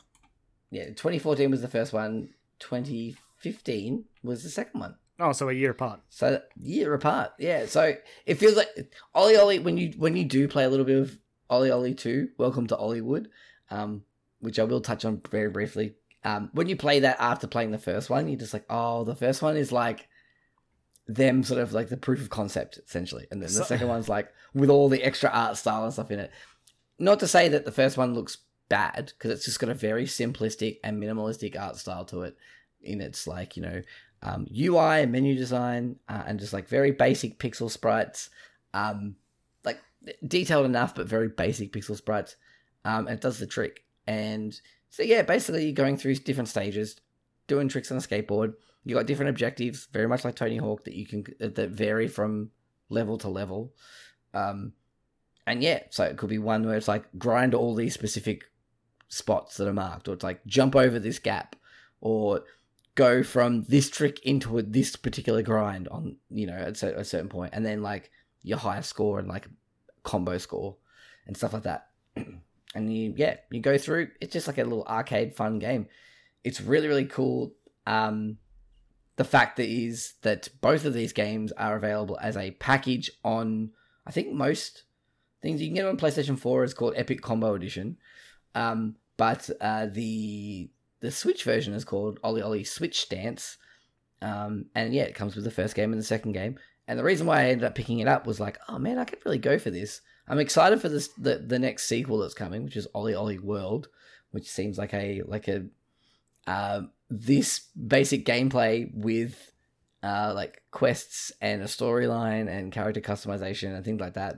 Yeah, 0.71 0.87
2014 0.87 1.51
was 1.51 1.63
the 1.63 1.69
first 1.69 1.93
one. 1.93 2.31
2015 2.61 4.05
was 4.23 4.43
the 4.43 4.51
second 4.51 4.81
one. 4.81 4.97
Oh, 5.21 5.33
so 5.33 5.49
a 5.49 5.53
year 5.53 5.71
apart. 5.71 6.01
So 6.11 6.41
year 6.57 6.93
apart. 6.95 7.33
Yeah. 7.39 7.67
So 7.67 7.95
it 8.27 8.35
feels 8.35 8.57
like 8.57 8.69
OlliOlli 9.15 9.63
when 9.63 9.77
you 9.77 9.93
when 9.97 10.17
you 10.17 10.25
do 10.25 10.49
play 10.49 10.65
a 10.65 10.69
little 10.69 10.87
bit 10.87 10.99
of 10.99 11.19
OlliOlli 11.51 11.97
2, 11.97 12.31
Welcome 12.39 12.67
to 12.69 12.77
Olliwood, 12.77 13.27
um, 13.71 14.03
which 14.41 14.59
I 14.59 14.65
will 14.65 14.81
touch 14.81 15.05
on 15.05 15.21
very 15.31 15.51
briefly. 15.51 15.95
Um, 16.25 16.51
when 16.53 16.69
you 16.69 16.77
play 16.77 17.01
that 17.01 17.21
after 17.21 17.47
playing 17.47 17.71
the 17.71 17.79
first 17.79 18.09
one, 18.09 18.29
you're 18.29 18.39
just 18.39 18.55
like, 18.55 18.65
oh, 18.71 19.05
the 19.05 19.15
first 19.15 19.43
one 19.43 19.57
is 19.57 19.71
like 19.71 20.09
them 21.07 21.43
sort 21.43 21.61
of 21.61 21.73
like 21.73 21.89
the 21.89 21.97
proof 21.97 22.21
of 22.21 22.31
concept 22.31 22.79
essentially, 22.87 23.27
and 23.31 23.41
then 23.43 23.49
the 23.49 23.55
So- 23.55 23.65
second 23.65 23.89
one's 23.89 24.09
like 24.09 24.33
with 24.55 24.71
all 24.71 24.89
the 24.89 25.03
extra 25.03 25.31
art 25.31 25.57
style 25.57 25.85
and 25.85 25.93
stuff 25.93 26.11
in 26.11 26.19
it. 26.21 26.31
Not 26.99 27.21
to 27.21 27.27
say 27.29 27.49
that 27.49 27.65
the 27.65 27.73
first 27.73 27.97
one 27.97 28.15
looks 28.15 28.39
bad 28.69 29.13
because 29.17 29.31
it's 29.31 29.45
just 29.45 29.59
got 29.61 29.69
a 29.69 29.75
very 29.75 30.05
simplistic 30.07 30.79
and 30.85 31.03
minimalistic 31.03 31.61
art 31.61 31.77
style 31.77 32.05
to 32.07 32.23
it. 32.23 32.37
In 32.83 33.01
its 33.01 33.27
like 33.27 33.57
you 33.57 33.63
know 33.63 33.81
um, 34.23 34.47
UI 34.55 35.03
and 35.03 35.11
menu 35.13 35.35
design 35.35 35.97
uh, 36.09 36.23
and 36.27 36.39
just 36.39 36.53
like 36.53 36.69
very 36.69 36.91
basic 36.91 37.39
pixel 37.39 37.71
sprites, 37.71 38.29
um, 38.75 39.17
like 39.65 39.81
detailed 40.27 40.67
enough 40.67 40.95
but 40.95 41.07
very 41.07 41.29
basic 41.29 41.73
pixel 41.73 41.97
sprites. 41.97 42.37
Um, 42.85 43.07
and 43.07 43.17
it 43.17 43.23
does 43.23 43.39
the 43.39 43.47
trick. 43.47 43.85
And 44.07 44.59
so 44.91 45.03
yeah, 45.03 45.23
basically 45.23 45.65
you're 45.65 45.73
going 45.73 45.97
through 45.97 46.17
different 46.17 46.49
stages, 46.49 47.01
doing 47.47 47.69
tricks 47.69 47.91
on 47.91 47.97
a 47.97 48.01
skateboard. 48.01 48.53
You 48.85 48.95
got 48.95 49.07
different 49.07 49.31
objectives, 49.31 49.89
very 49.93 50.07
much 50.07 50.25
like 50.25 50.37
Tony 50.37 50.59
Hawk, 50.59 50.85
that 50.85 50.95
you 50.95 51.07
can 51.07 51.25
that 51.41 51.71
vary 51.71 52.09
from 52.09 52.51
level 52.89 53.19
to 53.19 53.29
level. 53.29 53.73
Um, 54.35 54.73
and 55.47 55.63
yeah, 55.63 55.81
so 55.91 56.05
it 56.05 56.17
could 56.17 56.31
be 56.31 56.39
one 56.39 56.67
where 56.67 56.77
it's 56.77 56.89
like 56.89 57.05
grind 57.19 57.55
all 57.55 57.75
these 57.75 57.95
specific 57.95 58.45
spots 59.09 59.57
that 59.57 59.69
are 59.69 59.73
marked, 59.73 60.09
or 60.09 60.15
it's 60.15 60.25
like 60.25 60.45
jump 60.47 60.77
over 60.77 60.99
this 60.99 61.19
gap, 61.19 61.57
or 62.01 62.45
go 62.95 63.23
from 63.23 63.63
this 63.65 63.91
trick 63.91 64.21
into 64.21 64.59
a, 64.59 64.63
this 64.63 64.97
particular 64.97 65.43
grind 65.43 65.89
on 65.89 66.17
you 66.31 66.47
know 66.47 66.55
at 66.55 66.83
a 66.83 67.05
certain 67.05 67.29
point, 67.29 67.55
and 67.55 67.65
then 67.65 67.83
like 67.83 68.11
your 68.43 68.59
highest 68.59 68.91
score 68.91 69.19
and 69.19 69.29
like 69.29 69.49
combo 70.03 70.39
score 70.39 70.77
and 71.27 71.37
stuff 71.37 71.53
like 71.53 71.65
that. 71.65 71.89
and 72.75 72.93
you 72.93 73.15
yeah 73.17 73.37
you 73.51 73.61
go 73.61 73.79
through. 73.79 74.09
It's 74.21 74.33
just 74.33 74.47
like 74.47 74.59
a 74.59 74.65
little 74.65 74.85
arcade 74.85 75.35
fun 75.35 75.59
game. 75.59 75.87
It's 76.43 76.61
really 76.61 76.89
really 76.89 77.07
cool. 77.07 77.53
Um, 77.87 78.39
the 79.17 79.25
fact 79.25 79.57
that 79.57 79.69
is 79.69 80.15
that 80.23 80.49
both 80.61 80.85
of 80.85 80.95
these 80.95 81.13
games 81.13 81.53
are 81.53 81.77
available 81.77 82.19
as 82.21 82.37
a 82.37 82.53
package 82.53 83.11
on 83.25 83.71
I 84.07 84.11
think 84.11 84.33
most 84.33 84.85
things 85.41 85.61
you 85.61 85.69
can 85.69 85.77
get 85.77 85.87
on 85.87 85.97
PlayStation 85.97 86.39
4 86.39 86.65
is 86.65 86.75
called 86.75 86.95
Epic 86.97 87.21
Combo 87.21 87.55
Edition. 87.55 87.97
Um, 88.55 88.97
but 89.17 89.49
uh, 89.61 89.87
the 89.87 90.71
the 91.01 91.11
Switch 91.11 91.45
version 91.45 91.75
is 91.75 91.85
called 91.85 92.21
OlliOlli 92.23 92.67
Switch 92.67 93.01
Stance. 93.01 93.59
Um, 94.23 94.67
and 94.75 94.95
yeah, 94.95 95.03
it 95.03 95.15
comes 95.15 95.37
with 95.37 95.45
the 95.45 95.51
first 95.51 95.75
game 95.75 95.93
and 95.93 96.01
the 96.01 96.07
second 96.07 96.33
game. 96.33 96.59
And 96.89 96.99
the 96.99 97.05
reason 97.05 97.27
why 97.27 97.41
I 97.41 97.49
ended 97.51 97.65
up 97.65 97.75
picking 97.75 98.01
it 98.01 98.09
up 98.09 98.27
was 98.27 98.41
like, 98.41 98.59
oh 98.69 98.79
man, 98.79 98.99
I 98.99 99.05
could 99.05 99.25
really 99.25 99.39
go 99.39 99.59
for 99.59 99.71
this. 99.71 100.01
I'm 100.27 100.39
excited 100.39 100.81
for 100.81 100.89
this 100.89 101.09
the, 101.19 101.37
the 101.39 101.59
next 101.59 101.87
sequel 101.87 102.19
that's 102.19 102.35
coming, 102.35 102.65
which 102.65 102.77
is 102.77 102.89
OlliOlli 102.95 103.41
World, 103.41 103.89
which 104.31 104.49
seems 104.49 104.79
like 104.79 104.95
a 104.95 105.23
like 105.27 105.49
a 105.49 105.67
uh, 106.47 106.83
this 107.21 107.61
basic 107.87 108.25
gameplay 108.25 108.91
with 108.95 109.51
uh, 110.03 110.33
like 110.35 110.63
quests 110.71 111.33
and 111.41 111.63
a 111.63 111.67
storyline 111.67 112.49
and 112.49 112.73
character 112.73 113.01
customization 113.01 113.75
and 113.75 113.85
things 113.85 114.01
like 114.01 114.15
that, 114.15 114.37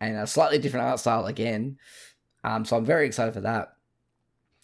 and 0.00 0.16
a 0.16 0.26
slightly 0.26 0.58
different 0.58 0.86
art 0.86 1.00
style 1.00 1.26
again. 1.26 1.78
Um, 2.44 2.64
so 2.64 2.76
I'm 2.76 2.84
very 2.84 3.06
excited 3.06 3.34
for 3.34 3.40
that. 3.42 3.72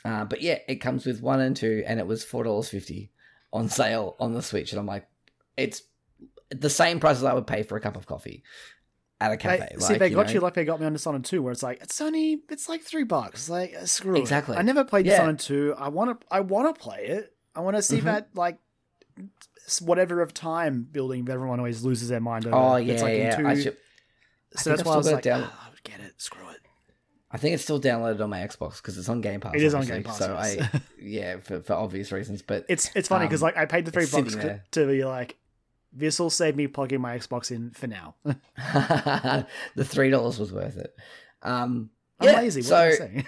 Uh, 0.05 0.25
but 0.25 0.43
yeah, 0.43 0.59
it 0.69 0.77
comes 0.77 1.07
with 1.07 1.23
one 1.23 1.41
and 1.41 1.57
two, 1.57 1.83
and 1.87 1.99
it 2.01 2.07
was 2.07 2.25
four 2.25 2.45
dollars 2.45 2.69
fifty 2.69 3.11
on 3.53 3.69
sale 3.69 4.17
on 4.19 4.33
the 4.33 4.43
Switch, 4.43 4.73
and 4.73 4.79
I'm 4.81 4.87
like, 4.87 5.07
it's 5.57 5.83
the 6.51 6.71
same 6.71 7.01
price 7.01 7.17
as 7.17 7.25
I 7.25 7.33
would 7.35 7.47
pay 7.47 7.63
for 7.63 7.77
a 7.77 7.81
cup 7.81 7.97
of 7.97 8.05
coffee 8.07 8.43
at 9.21 9.29
a 9.33 9.37
They, 9.37 9.59
cafe. 9.59 9.69
see, 9.79 9.87
like, 9.95 9.99
they 10.01 10.11
got 10.11 10.27
know? 10.27 10.33
you 10.33 10.41
like 10.41 10.55
they 10.55 10.65
got 10.65 10.81
me 10.81 10.87
on 10.87 10.93
Dishonored 10.93 11.25
2, 11.25 11.41
where 11.43 11.53
it's 11.53 11.63
like 11.63 11.81
it's 11.83 12.01
only 12.01 12.43
it's 12.51 12.69
like 12.69 12.83
three 12.83 13.05
bucks. 13.05 13.49
Like 13.49 13.75
screw 13.85 14.17
Exactly. 14.17 14.57
it. 14.57 14.59
I 14.59 14.63
never 14.63 14.85
played 14.85 15.07
Yeah. 15.07 15.13
Dishonored 15.13 15.39
2. 15.39 15.75
I 15.79 15.89
want 15.89 16.21
to 16.21 16.27
I 16.31 16.41
want 16.41 16.75
to 16.75 16.79
play 16.81 17.07
it. 17.07 17.32
I 17.55 17.61
want 17.61 17.77
to 17.77 17.83
see 17.83 17.99
Mhm. 18.01 18.05
that 18.05 18.29
like 18.35 18.59
whatever 19.81 20.21
of 20.23 20.35
time 20.35 20.87
building 20.91 21.25
that 21.27 21.33
everyone 21.35 21.59
always 21.61 21.85
loses 21.85 22.09
their 22.09 22.21
mind 22.21 22.47
over. 22.47 22.57
Oh 22.57 22.75
It's 22.77 22.89
yeah, 22.89 23.03
like 23.03 23.19
yeah. 23.19 23.37
two- 23.37 23.47
I 23.47 23.61
should. 23.61 23.77
I 24.57 24.61
so 24.61 24.71
that's 24.71 24.81
I've 24.81 24.87
why 24.87 24.95
I 24.95 24.97
was 24.97 25.11
like, 25.13 25.23
down- 25.23 25.45
"Ah, 25.51 25.71
get 25.85 26.01
it, 26.01 26.21
screw 26.21 26.49
it. 26.51 26.59
I 27.31 27.39
think 27.39 27.55
it's 27.55 27.63
still 27.63 27.81
downloaded 27.81 28.21
on 28.23 28.29
my 28.29 28.41
Xbox 28.41 28.77
because 28.77 28.99
it's 28.99 29.09
on 29.09 29.23
Game 29.23 29.41
Pass. 29.41 29.55
It 29.55 29.63
is 29.63 29.73
on 29.75 29.87
Game 29.87 30.03
Pass, 30.03 30.19
So 30.19 30.35
yes. 30.35 30.61
I, 30.75 30.81
yeah, 31.01 31.37
for, 31.39 31.63
for 31.63 31.73
obvious 31.75 32.13
reasons. 32.13 32.43
But 32.43 32.67
It's 32.69 32.91
it's 32.95 33.09
funny 33.09 33.27
because 33.27 33.43
Um, 33.43 33.47
like 33.47 33.57
I 33.57 33.65
paid 33.65 33.87
the 33.87 33.91
three 33.91 34.05
bucks 34.07 34.35
c- 34.35 34.51
to 34.73 34.87
be 34.87 35.05
like, 35.05 35.37
this 35.95 36.19
will 36.19 36.29
save 36.31 36.57
me 36.57 36.67
plugging 36.67 37.01
my 37.01 37.17
Xbox 37.19 37.51
in 37.51 37.71
for 37.71 37.87
now. 37.87 38.15
the 39.75 39.85
three 39.85 40.11
dollars 40.11 40.39
was 40.39 40.53
worth 40.53 40.77
it. 40.77 40.95
Um, 41.43 41.91
I'm 42.21 42.29
Yeah, 42.29 42.37
lazy. 42.41 42.61
What 42.61 42.95
so- 42.95 43.09
I 43.09 43.25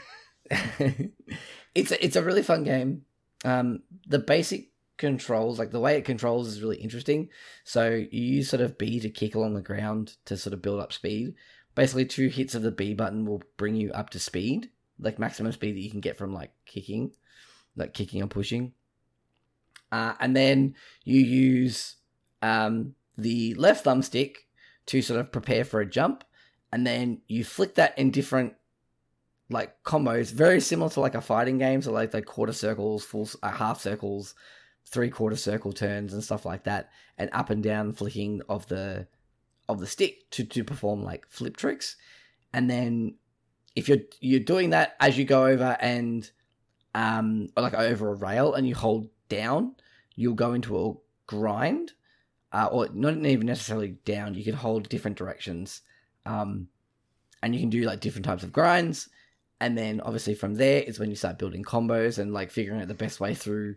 it's 1.75 1.91
a, 1.93 2.05
it's 2.05 2.17
a 2.17 2.23
really 2.23 2.43
fun 2.43 2.65
game. 2.65 3.07
Um, 3.45 3.83
the 4.07 4.19
basic 4.19 4.71
controls, 4.97 5.59
like 5.59 5.71
the 5.71 5.81
way 5.81 5.97
it 5.97 6.05
controls, 6.05 6.49
is 6.49 6.63
really 6.63 6.79
interesting. 6.79 7.29
So 7.65 7.91
you 7.91 8.09
use 8.37 8.49
sort 8.49 8.63
of 8.63 8.79
B 8.79 9.01
to 9.01 9.11
kick 9.11 9.35
along 9.35 9.55
the 9.55 9.61
ground 9.61 10.17
to 10.25 10.37
sort 10.37 10.55
of 10.55 10.63
build 10.63 10.81
up 10.81 10.93
speed. 10.93 11.35
Basically, 11.75 12.07
two 12.07 12.29
hits 12.29 12.55
of 12.55 12.63
the 12.63 12.71
B 12.71 12.95
button 12.95 13.27
will 13.27 13.43
bring 13.57 13.75
you 13.75 13.93
up 13.93 14.11
to 14.11 14.19
speed, 14.19 14.71
like 14.99 15.19
maximum 15.19 15.53
speed 15.53 15.77
that 15.77 15.81
you 15.81 15.91
can 15.91 16.01
get 16.01 16.17
from 16.17 16.33
like 16.33 16.53
kicking, 16.67 17.13
like 17.77 17.95
kicking 17.95 18.23
or 18.23 18.29
pushing. 18.29 18.73
Uh, 19.91 20.15
and 20.21 20.35
then 20.35 20.75
you 21.05 21.21
use 21.21 21.97
um, 22.43 22.95
the 23.19 23.55
left 23.55 23.85
thumbstick 23.85 24.37
to 24.87 25.03
sort 25.03 25.21
of 25.21 25.33
prepare 25.33 25.65
for 25.65 25.81
a 25.81 25.87
jump, 25.89 26.25
and 26.73 26.87
then 26.87 27.21
you 27.27 27.45
flick 27.45 27.75
that 27.75 27.97
in 27.99 28.11
different 28.11 28.55
like 29.51 29.83
combos, 29.85 30.33
very 30.33 30.61
similar 30.61 30.91
to 30.91 31.01
like 31.01 31.15
a 31.15 31.21
fighting 31.21 31.59
game, 31.59 31.83
so 31.83 31.93
like 31.93 32.11
the 32.11 32.23
quarter 32.23 32.53
circles, 32.53 33.05
full 33.05 33.29
uh, 33.43 33.51
half 33.51 33.81
circles, 33.81 34.35
three 34.87 35.11
quarter 35.11 35.37
circle 35.37 35.73
turns 35.73 36.13
and 36.13 36.25
stuff 36.25 36.47
like 36.47 36.65
that, 36.65 36.91
and 37.19 37.31
up 37.33 37.51
and 37.51 37.63
down 37.63 37.93
flicking 37.93 38.41
of 38.49 38.67
the 38.69 39.07
of 39.69 39.81
the 39.81 39.87
stick 39.87 40.31
to 40.31 40.45
to 40.45 40.65
perform 40.65 41.03
like 41.03 41.27
flip 41.29 41.57
tricks, 41.57 41.97
and 42.53 42.71
then 42.71 43.15
if 43.77 43.89
you're 43.89 43.99
you're 44.21 44.41
doing 44.41 44.71
that 44.71 44.97
as 45.01 45.19
you 45.19 45.25
go 45.25 45.47
over 45.47 45.77
and 45.81 46.31
um 46.95 47.49
like 47.57 47.75
over 47.75 48.11
a 48.11 48.15
rail 48.15 48.55
and 48.55 48.67
you 48.67 48.75
hold 48.75 49.09
down, 49.29 49.75
you'll 50.15 50.35
go 50.35 50.55
into 50.55 50.79
a 50.79 50.95
grind, 51.27 51.93
uh, 52.53 52.69
or 52.71 52.89
not 52.95 53.17
even 53.17 53.47
necessarily 53.47 53.97
down. 54.05 54.35
You 54.35 54.45
can 54.45 54.55
hold 54.55 54.89
different 54.89 55.19
directions, 55.19 55.83
um, 56.25 56.69
and 57.43 57.55
you 57.55 57.61
can 57.61 57.71
do 57.71 57.83
like 57.83 58.01
different 58.01 58.25
types 58.25 58.43
of 58.43 58.53
grinds. 58.53 59.09
And 59.65 59.79
then 59.79 60.03
obviously 60.03 60.35
from 60.35 60.57
there 60.57 60.83
is 60.83 60.99
when 60.99 61.09
you 61.09 61.17
start 61.17 61.39
building 61.39 61.65
combos 61.65 62.19
and 62.19 62.35
like 62.35 62.51
figuring 62.51 62.83
out 62.83 62.89
the 62.89 62.93
best 62.93 63.19
way 63.19 63.35
through 63.35 63.77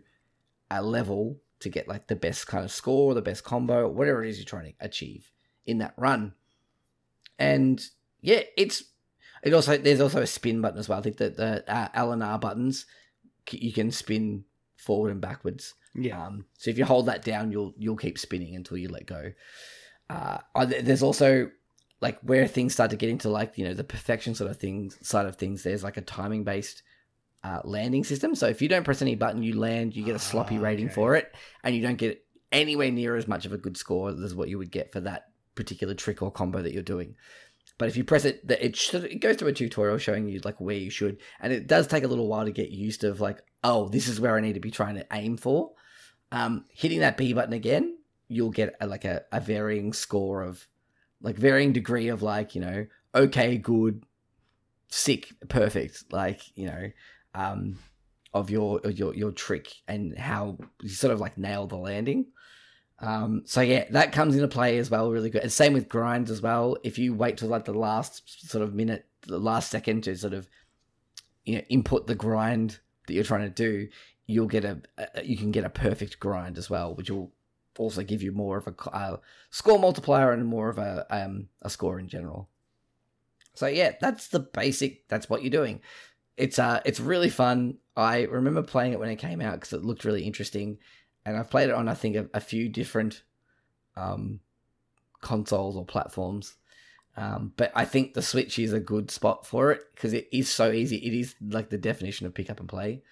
a 0.70 0.82
level 0.82 1.40
to 1.60 1.70
get 1.70 1.88
like 1.88 2.08
the 2.08 2.14
best 2.14 2.46
kind 2.46 2.62
of 2.62 2.70
score, 2.70 3.14
the 3.14 3.22
best 3.22 3.42
combo, 3.42 3.88
whatever 3.88 4.22
it 4.22 4.28
is 4.28 4.36
you're 4.36 4.44
trying 4.44 4.66
to 4.66 4.74
achieve 4.80 5.30
in 5.64 5.78
that 5.78 5.94
run. 5.96 6.34
And 7.38 7.82
yeah, 8.20 8.42
it's 8.58 8.84
it 9.42 9.54
also 9.54 9.78
there's 9.78 10.02
also 10.02 10.20
a 10.20 10.26
spin 10.26 10.60
button 10.60 10.78
as 10.78 10.90
well. 10.90 10.98
I 10.98 11.02
think 11.02 11.16
that 11.16 11.38
the 11.38 11.64
uh, 11.66 11.88
L 11.94 12.12
and 12.12 12.22
R 12.22 12.38
buttons 12.38 12.84
you 13.50 13.72
can 13.72 13.90
spin 13.90 14.44
forward 14.76 15.10
and 15.10 15.22
backwards. 15.22 15.74
yeah. 15.94 16.22
Um, 16.22 16.44
so 16.58 16.68
if 16.68 16.76
you 16.76 16.84
hold 16.84 17.06
that 17.06 17.24
down, 17.24 17.50
you'll 17.50 17.72
you'll 17.78 17.96
keep 17.96 18.18
spinning 18.18 18.56
until 18.56 18.76
you 18.76 18.90
let 18.90 19.06
go. 19.06 19.32
Uh, 20.10 20.36
uh, 20.54 20.66
there's 20.66 21.02
also 21.02 21.50
like 22.00 22.18
where 22.20 22.46
things 22.46 22.72
start 22.72 22.90
to 22.90 22.96
get 22.96 23.10
into 23.10 23.28
like 23.28 23.58
you 23.58 23.64
know 23.64 23.74
the 23.74 23.84
perfection 23.84 24.34
sort 24.34 24.50
of 24.50 24.58
things 24.58 24.98
side 25.06 25.26
of 25.26 25.36
things. 25.36 25.62
There's 25.62 25.84
like 25.84 25.96
a 25.96 26.02
timing 26.02 26.44
based 26.44 26.82
uh, 27.44 27.60
landing 27.64 28.04
system. 28.04 28.34
So 28.34 28.46
if 28.46 28.62
you 28.62 28.68
don't 28.68 28.84
press 28.84 29.02
any 29.02 29.14
button, 29.14 29.42
you 29.42 29.58
land. 29.58 29.96
You 29.96 30.04
get 30.04 30.16
a 30.16 30.20
sloppy 30.20 30.58
rating 30.58 30.86
okay. 30.86 30.94
for 30.94 31.16
it, 31.16 31.34
and 31.62 31.74
you 31.74 31.82
don't 31.82 31.96
get 31.96 32.24
anywhere 32.50 32.90
near 32.90 33.16
as 33.16 33.28
much 33.28 33.46
of 33.46 33.52
a 33.52 33.58
good 33.58 33.76
score 33.76 34.10
as 34.10 34.34
what 34.34 34.48
you 34.48 34.58
would 34.58 34.70
get 34.70 34.92
for 34.92 35.00
that 35.00 35.28
particular 35.54 35.94
trick 35.94 36.22
or 36.22 36.30
combo 36.30 36.62
that 36.62 36.72
you're 36.72 36.82
doing. 36.82 37.14
But 37.76 37.88
if 37.88 37.96
you 37.96 38.04
press 38.04 38.24
it, 38.24 38.42
it 38.48 38.74
should 38.76 39.04
it 39.04 39.20
goes 39.20 39.36
through 39.36 39.48
a 39.48 39.52
tutorial 39.52 39.98
showing 39.98 40.28
you 40.28 40.40
like 40.44 40.60
where 40.60 40.76
you 40.76 40.90
should, 40.90 41.18
and 41.40 41.52
it 41.52 41.66
does 41.66 41.86
take 41.86 42.04
a 42.04 42.08
little 42.08 42.28
while 42.28 42.44
to 42.44 42.52
get 42.52 42.70
used 42.70 43.04
of 43.04 43.20
like, 43.20 43.42
oh, 43.62 43.88
this 43.88 44.08
is 44.08 44.20
where 44.20 44.36
I 44.36 44.40
need 44.40 44.54
to 44.54 44.60
be 44.60 44.70
trying 44.70 44.96
to 44.96 45.06
aim 45.12 45.36
for. 45.36 45.72
Um, 46.30 46.64
hitting 46.72 47.00
that 47.00 47.16
B 47.16 47.32
button 47.32 47.52
again, 47.52 47.96
you'll 48.26 48.50
get 48.50 48.74
a, 48.80 48.86
like 48.86 49.04
a, 49.04 49.22
a 49.32 49.40
varying 49.40 49.92
score 49.92 50.42
of 50.42 50.66
like 51.20 51.36
varying 51.36 51.72
degree 51.72 52.08
of 52.08 52.22
like 52.22 52.54
you 52.54 52.60
know 52.60 52.86
okay, 53.14 53.58
good, 53.58 54.04
sick, 54.88 55.32
perfect, 55.48 56.04
like 56.12 56.40
you 56.56 56.66
know, 56.66 56.90
um, 57.34 57.78
of 58.32 58.50
your 58.50 58.80
your 58.90 59.14
your 59.14 59.32
trick 59.32 59.72
and 59.86 60.16
how 60.18 60.58
you 60.82 60.88
sort 60.88 61.12
of 61.12 61.20
like 61.20 61.38
nail 61.38 61.66
the 61.66 61.76
landing. 61.76 62.26
Um, 63.00 63.42
so 63.44 63.60
yeah, 63.60 63.84
that 63.90 64.12
comes 64.12 64.34
into 64.34 64.48
play 64.48 64.78
as 64.78 64.90
well, 64.90 65.10
really 65.10 65.30
good. 65.30 65.42
And 65.42 65.52
same 65.52 65.72
with 65.72 65.88
grinds 65.88 66.30
as 66.30 66.42
well. 66.42 66.76
If 66.82 66.98
you 66.98 67.14
wait 67.14 67.36
till 67.36 67.48
like 67.48 67.64
the 67.64 67.72
last 67.72 68.48
sort 68.48 68.64
of 68.64 68.74
minute, 68.74 69.06
the 69.22 69.38
last 69.38 69.70
second 69.70 70.04
to 70.04 70.16
sort 70.16 70.32
of 70.32 70.48
you 71.44 71.56
know 71.56 71.62
input 71.68 72.06
the 72.06 72.14
grind 72.14 72.80
that 73.06 73.14
you're 73.14 73.24
trying 73.24 73.42
to 73.42 73.50
do, 73.50 73.88
you'll 74.26 74.46
get 74.46 74.64
a, 74.64 74.80
a 74.98 75.24
you 75.24 75.36
can 75.36 75.50
get 75.50 75.64
a 75.64 75.70
perfect 75.70 76.18
grind 76.20 76.58
as 76.58 76.68
well, 76.68 76.94
which 76.94 77.10
will 77.10 77.32
also 77.78 78.02
give 78.02 78.22
you 78.22 78.32
more 78.32 78.58
of 78.58 78.66
a 78.66 78.90
uh, 78.90 79.16
score 79.50 79.78
multiplier 79.78 80.32
and 80.32 80.44
more 80.44 80.68
of 80.68 80.78
a 80.78 81.06
um, 81.10 81.48
a 81.62 81.70
score 81.70 81.98
in 81.98 82.08
general. 82.08 82.48
So 83.54 83.66
yeah, 83.66 83.92
that's 84.00 84.28
the 84.28 84.40
basic. 84.40 85.08
That's 85.08 85.28
what 85.28 85.42
you're 85.42 85.50
doing. 85.50 85.80
It's 86.36 86.58
uh, 86.58 86.80
it's 86.84 87.00
really 87.00 87.30
fun. 87.30 87.78
I 87.96 88.22
remember 88.22 88.62
playing 88.62 88.92
it 88.92 89.00
when 89.00 89.10
it 89.10 89.16
came 89.16 89.40
out 89.40 89.54
because 89.54 89.72
it 89.72 89.84
looked 89.84 90.04
really 90.04 90.24
interesting, 90.24 90.78
and 91.24 91.36
I've 91.36 91.50
played 91.50 91.68
it 91.68 91.74
on 91.74 91.88
I 91.88 91.94
think 91.94 92.16
a, 92.16 92.28
a 92.34 92.40
few 92.40 92.68
different 92.68 93.22
um, 93.96 94.40
consoles 95.20 95.76
or 95.76 95.84
platforms. 95.84 96.56
Um, 97.16 97.52
but 97.56 97.72
I 97.74 97.84
think 97.84 98.14
the 98.14 98.22
Switch 98.22 98.60
is 98.60 98.72
a 98.72 98.78
good 98.78 99.10
spot 99.10 99.44
for 99.44 99.72
it 99.72 99.82
because 99.92 100.12
it 100.12 100.28
is 100.30 100.48
so 100.48 100.70
easy. 100.70 100.98
It 100.98 101.18
is 101.18 101.34
like 101.40 101.68
the 101.68 101.78
definition 101.78 102.26
of 102.26 102.34
pick 102.34 102.48
up 102.48 102.60
and 102.60 102.68
play. 102.68 103.02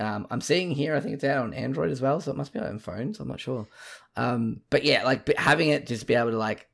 Um, 0.00 0.26
I'm 0.30 0.40
seeing 0.40 0.70
here, 0.70 0.96
I 0.96 1.00
think 1.00 1.14
it's 1.14 1.24
out 1.24 1.44
on 1.44 1.52
Android 1.52 1.90
as 1.90 2.00
well, 2.00 2.20
so 2.20 2.30
it 2.30 2.36
must 2.36 2.54
be 2.54 2.58
on 2.58 2.78
phones. 2.78 3.20
I'm 3.20 3.28
not 3.28 3.38
sure. 3.38 3.68
Um, 4.16 4.62
but 4.70 4.82
yeah, 4.82 5.04
like 5.04 5.30
having 5.36 5.68
it 5.68 5.86
just 5.86 6.06
be 6.06 6.14
able 6.14 6.30
to 6.30 6.38
like, 6.38 6.68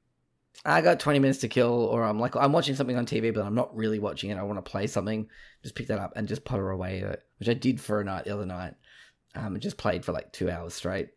I 0.65 0.81
got 0.81 1.01
20 1.01 1.19
minutes 1.19 1.41
to 1.41 1.49
kill, 1.49 1.73
or 1.73 2.05
I'm 2.05 2.21
like, 2.21 2.37
I'm 2.37 2.53
watching 2.53 2.77
something 2.77 2.97
on 2.97 3.05
TV, 3.05 3.35
but 3.35 3.45
I'm 3.45 3.55
not 3.55 3.77
really 3.77 3.99
watching 3.99 4.31
it. 4.31 4.39
I 4.39 4.45
want 4.45 4.65
to 4.65 4.71
play 4.71 4.87
something. 4.87 5.29
Just 5.63 5.75
pick 5.75 5.89
that 5.89 5.99
up 5.99 6.13
and 6.15 6.29
just 6.29 6.45
putter 6.45 6.71
away 6.71 7.05
which 7.39 7.49
I 7.49 7.55
did 7.55 7.81
for 7.81 8.01
a 8.01 8.05
night 8.05 8.25
the 8.25 8.35
other 8.35 8.47
night. 8.47 8.75
Um, 9.35 9.55
and 9.55 9.61
just 9.61 9.77
played 9.77 10.05
for 10.05 10.13
like 10.13 10.33
two 10.33 10.49
hours 10.49 10.75
straight. 10.75 11.09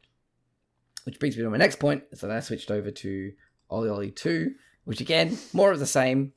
Which 1.05 1.20
brings 1.20 1.38
me 1.38 1.43
to 1.43 1.49
my 1.49 1.57
next 1.57 1.80
point. 1.80 2.03
So 2.16 2.28
then 2.28 2.36
I 2.36 2.41
switched 2.41 2.72
over 2.72 2.91
to 2.91 3.32
OlliOlli 3.72 4.16
2, 4.16 4.51
which 4.84 4.99
again, 4.99 5.38
more 5.53 5.72
of 5.72 5.80
the 5.80 5.86
same. 5.86 6.34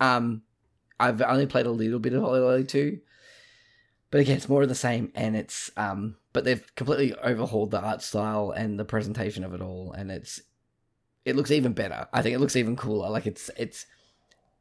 Um, 0.00 0.42
I've 1.00 1.22
only 1.22 1.46
played 1.46 1.66
a 1.66 1.70
little 1.70 1.98
bit 1.98 2.12
of 2.12 2.22
OlliOlli 2.22 2.68
2. 2.68 2.98
But 4.14 4.20
again, 4.20 4.36
it's 4.36 4.48
more 4.48 4.62
of 4.62 4.68
the 4.68 4.76
same, 4.76 5.10
and 5.16 5.34
it's 5.34 5.72
um, 5.76 6.14
but 6.32 6.44
they've 6.44 6.64
completely 6.76 7.16
overhauled 7.18 7.72
the 7.72 7.80
art 7.80 8.00
style 8.00 8.52
and 8.52 8.78
the 8.78 8.84
presentation 8.84 9.42
of 9.42 9.54
it 9.54 9.60
all, 9.60 9.90
and 9.90 10.08
it's 10.08 10.40
it 11.24 11.34
looks 11.34 11.50
even 11.50 11.72
better. 11.72 12.06
I 12.12 12.22
think 12.22 12.32
it 12.32 12.38
looks 12.38 12.54
even 12.54 12.76
cooler. 12.76 13.10
Like 13.10 13.26
it's 13.26 13.50
it's 13.56 13.86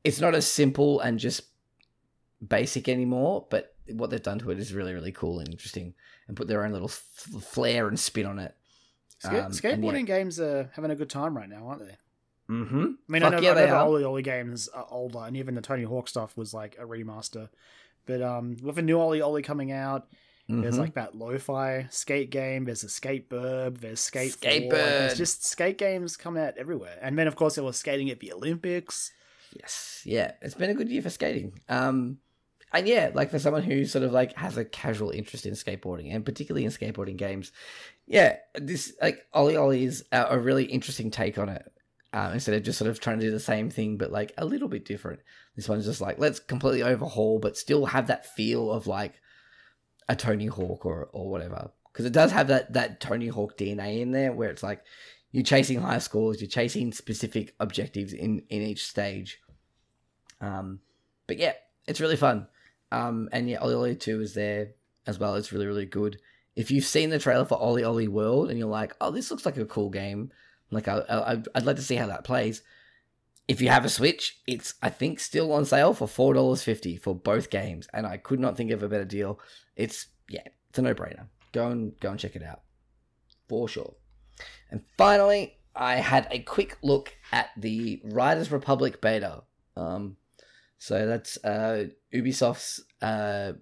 it's 0.03 0.19
not 0.19 0.33
as 0.33 0.47
simple 0.47 1.01
and 1.01 1.19
just 1.19 1.43
basic 2.47 2.89
anymore, 2.89 3.45
but 3.51 3.75
what 3.91 4.09
they've 4.09 4.23
done 4.23 4.39
to 4.39 4.49
it 4.49 4.57
is 4.57 4.73
really 4.73 4.95
really 4.95 5.11
cool 5.11 5.37
and 5.37 5.47
interesting, 5.49 5.93
and 6.27 6.35
put 6.35 6.47
their 6.47 6.65
own 6.65 6.71
little 6.71 6.89
f- 6.89 7.43
flair 7.43 7.87
and 7.87 7.99
spin 7.99 8.25
on 8.25 8.39
it. 8.39 8.55
Um, 9.23 9.51
skateboarding 9.51 9.99
and 9.99 10.07
games 10.07 10.39
are 10.39 10.71
having 10.73 10.89
a 10.89 10.95
good 10.95 11.11
time 11.11 11.37
right 11.37 11.47
now, 11.47 11.67
aren't 11.67 11.81
they? 11.81 11.97
Mm-hmm. 12.49 12.83
I 12.83 13.11
mean, 13.11 13.21
Fuck 13.21 13.33
I 13.33 13.35
know, 13.35 13.41
yeah, 13.41 13.51
I 13.51 13.53
know 13.53 13.67
the 13.67 13.75
are. 13.75 13.87
OlliOlli 13.87 14.23
games 14.23 14.67
are 14.69 14.87
older, 14.89 15.19
and 15.19 15.37
even 15.37 15.53
the 15.53 15.61
Tony 15.61 15.83
Hawk 15.83 16.07
stuff 16.07 16.35
was 16.35 16.55
like 16.55 16.75
a 16.79 16.85
remaster. 16.85 17.49
But 18.05 18.21
um, 18.21 18.57
with 18.61 18.77
a 18.77 18.81
new 18.81 18.97
OlliOlli 18.97 19.43
coming 19.43 19.71
out, 19.71 20.07
there's 20.49 20.75
Mhm. 20.75 20.79
like 20.79 20.93
that 20.95 21.15
lo-fi 21.15 21.87
skate 21.89 22.29
game. 22.29 22.65
There's 22.65 22.83
a 22.83 22.87
SkateBIRD. 22.87 23.79
There's 23.79 24.01
skate. 24.01 24.33
Skate 24.33 24.63
like, 24.63 24.71
There's 24.71 25.17
just 25.17 25.45
skate 25.45 25.77
games 25.77 26.17
coming 26.17 26.43
out 26.43 26.57
everywhere. 26.57 26.97
And 27.01 27.17
then 27.17 27.27
of 27.27 27.35
course 27.35 27.55
there 27.55 27.63
was 27.63 27.77
skating 27.77 28.09
at 28.09 28.19
the 28.19 28.33
Olympics. 28.33 29.11
Yes, 29.57 30.01
yeah, 30.03 30.31
it's 30.41 30.55
been 30.55 30.69
a 30.69 30.73
good 30.73 30.89
year 30.89 31.01
for 31.01 31.09
skating. 31.09 31.59
Um, 31.69 32.17
and 32.73 32.87
yeah, 32.87 33.11
like 33.13 33.29
for 33.31 33.39
someone 33.39 33.61
who 33.63 33.85
sort 33.85 34.03
of 34.03 34.11
like 34.11 34.33
has 34.35 34.57
a 34.57 34.65
casual 34.65 35.11
interest 35.11 35.45
in 35.45 35.53
skateboarding, 35.53 36.13
and 36.13 36.25
particularly 36.25 36.65
in 36.65 36.71
skateboarding 36.71 37.17
games, 37.17 37.51
yeah, 38.07 38.37
this 38.55 38.93
like 39.01 39.25
OlliOlli 39.33 39.83
is 39.83 40.03
a 40.11 40.37
really 40.39 40.65
interesting 40.65 41.09
take 41.11 41.37
on 41.37 41.49
it. 41.49 41.71
Uh, 42.13 42.29
instead 42.31 42.53
of 42.53 42.61
just 42.61 42.77
sort 42.77 42.91
of 42.91 42.99
trying 42.99 43.19
to 43.19 43.25
do 43.25 43.31
the 43.31 43.39
same 43.39 43.71
thing, 43.71 43.97
but 43.97 44.11
like 44.11 44.33
a 44.37 44.45
little 44.45 44.67
bit 44.67 44.85
different. 44.85 45.19
This 45.55 45.67
one's 45.67 45.85
just 45.85 45.99
like 45.99 46.19
let's 46.19 46.39
completely 46.39 46.83
overhaul, 46.83 47.39
but 47.39 47.57
still 47.57 47.87
have 47.87 48.07
that 48.07 48.35
feel 48.35 48.71
of 48.71 48.85
like 48.85 49.15
a 50.07 50.15
Tony 50.15 50.45
Hawk 50.45 50.85
or 50.85 51.09
or 51.11 51.29
whatever, 51.29 51.71
because 51.91 52.05
it 52.05 52.13
does 52.13 52.31
have 52.31 52.47
that 52.49 52.73
that 52.73 53.01
Tony 53.01 53.27
Hawk 53.29 53.57
DNA 53.57 54.01
in 54.01 54.11
there, 54.11 54.31
where 54.31 54.51
it's 54.51 54.61
like 54.61 54.83
you're 55.31 55.43
chasing 55.43 55.81
high 55.81 55.97
scores, 55.97 56.39
you're 56.39 56.49
chasing 56.49 56.91
specific 56.91 57.55
objectives 57.59 58.13
in 58.13 58.43
in 58.49 58.61
each 58.61 58.85
stage. 58.85 59.39
Um, 60.39 60.81
but 61.25 61.39
yeah, 61.39 61.53
it's 61.87 62.01
really 62.01 62.15
fun. 62.15 62.47
Um, 62.91 63.29
and 63.31 63.49
yeah, 63.49 63.59
OlliOlli 63.59 63.99
2 63.99 64.21
is 64.21 64.35
there 64.35 64.73
as 65.07 65.17
well. 65.17 65.35
It's 65.35 65.51
really, 65.51 65.65
really 65.65 65.87
good. 65.87 66.19
If 66.55 66.69
you've 66.69 66.85
seen 66.85 67.09
the 67.09 67.17
trailer 67.17 67.45
for 67.45 67.59
OlliOlli 67.59 68.07
World 68.07 68.49
and 68.49 68.59
you're 68.59 68.67
like, 68.67 68.95
oh, 69.01 69.09
this 69.09 69.31
looks 69.31 69.45
like 69.45 69.57
a 69.57 69.65
cool 69.65 69.89
game, 69.89 70.31
like 70.73 70.87
I, 70.87 70.99
I, 71.09 71.41
I'd 71.55 71.65
like 71.65 71.77
to 71.77 71.81
see 71.81 71.95
how 71.95 72.07
that 72.07 72.23
plays. 72.23 72.61
If 73.47 73.61
you 73.61 73.69
have 73.69 73.83
a 73.83 73.89
Switch, 73.89 74.39
it's 74.47 74.75
I 74.81 74.89
think 74.89 75.19
still 75.19 75.51
on 75.51 75.65
sale 75.65 75.93
for 75.93 76.07
four 76.07 76.33
dollars 76.33 76.63
fifty 76.63 76.95
for 76.95 77.13
both 77.13 77.49
games, 77.49 77.87
and 77.93 78.05
I 78.07 78.17
could 78.17 78.39
not 78.39 78.57
think 78.57 78.71
of 78.71 78.83
a 78.83 78.89
better 78.89 79.05
deal. 79.05 79.39
It's 79.75 80.07
yeah, 80.29 80.47
it's 80.69 80.79
a 80.79 80.81
no 80.81 80.93
brainer. 80.93 81.27
Go 81.51 81.69
and 81.69 81.99
go 81.99 82.11
and 82.11 82.19
check 82.19 82.35
it 82.35 82.43
out 82.43 82.61
for 83.47 83.67
sure. 83.67 83.95
And 84.71 84.81
finally, 84.97 85.57
I 85.75 85.95
had 85.95 86.27
a 86.31 86.39
quick 86.39 86.77
look 86.81 87.13
at 87.31 87.49
the 87.57 88.01
Riders 88.03 88.51
Republic 88.51 89.01
beta. 89.01 89.43
Um, 89.75 90.17
so 90.77 91.07
that's 91.07 91.43
uh, 91.43 91.85
Ubisoft's 92.13 92.83
uh, 93.01 93.53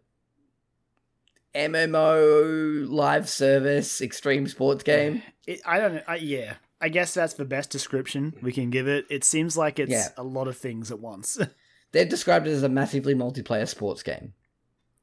MMO 1.54 2.90
live 2.90 3.30
service 3.30 4.02
extreme 4.02 4.48
sports 4.48 4.84
game. 4.84 5.22
It, 5.46 5.62
I 5.66 5.80
don't 5.80 5.96
know. 5.96 6.04
I, 6.08 6.16
yeah, 6.16 6.56
I 6.82 6.90
guess 6.90 7.14
that's 7.14 7.36
the 7.36 7.46
best 7.46 7.70
description 7.70 8.34
we 8.42 8.52
can 8.52 8.70
give 8.72 8.88
it. 8.88 9.06
It 9.10 9.24
seems 9.24 9.56
like 9.56 9.78
it's 9.80 9.92
Yeah. 9.92 10.08
a 10.18 10.24
lot 10.24 10.48
of 10.48 10.58
things 10.58 10.92
at 10.92 11.00
once. 11.00 11.38
They're 11.92 12.06
described 12.06 12.48
it 12.48 12.52
as 12.52 12.64
a 12.64 12.70
massively 12.70 13.14
multiplayer 13.14 13.68
sports 13.68 14.02
game. 14.04 14.34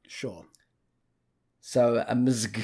sure. 0.07 0.45
So 1.61 2.03
a 2.07 2.15
mzg. 2.15 2.59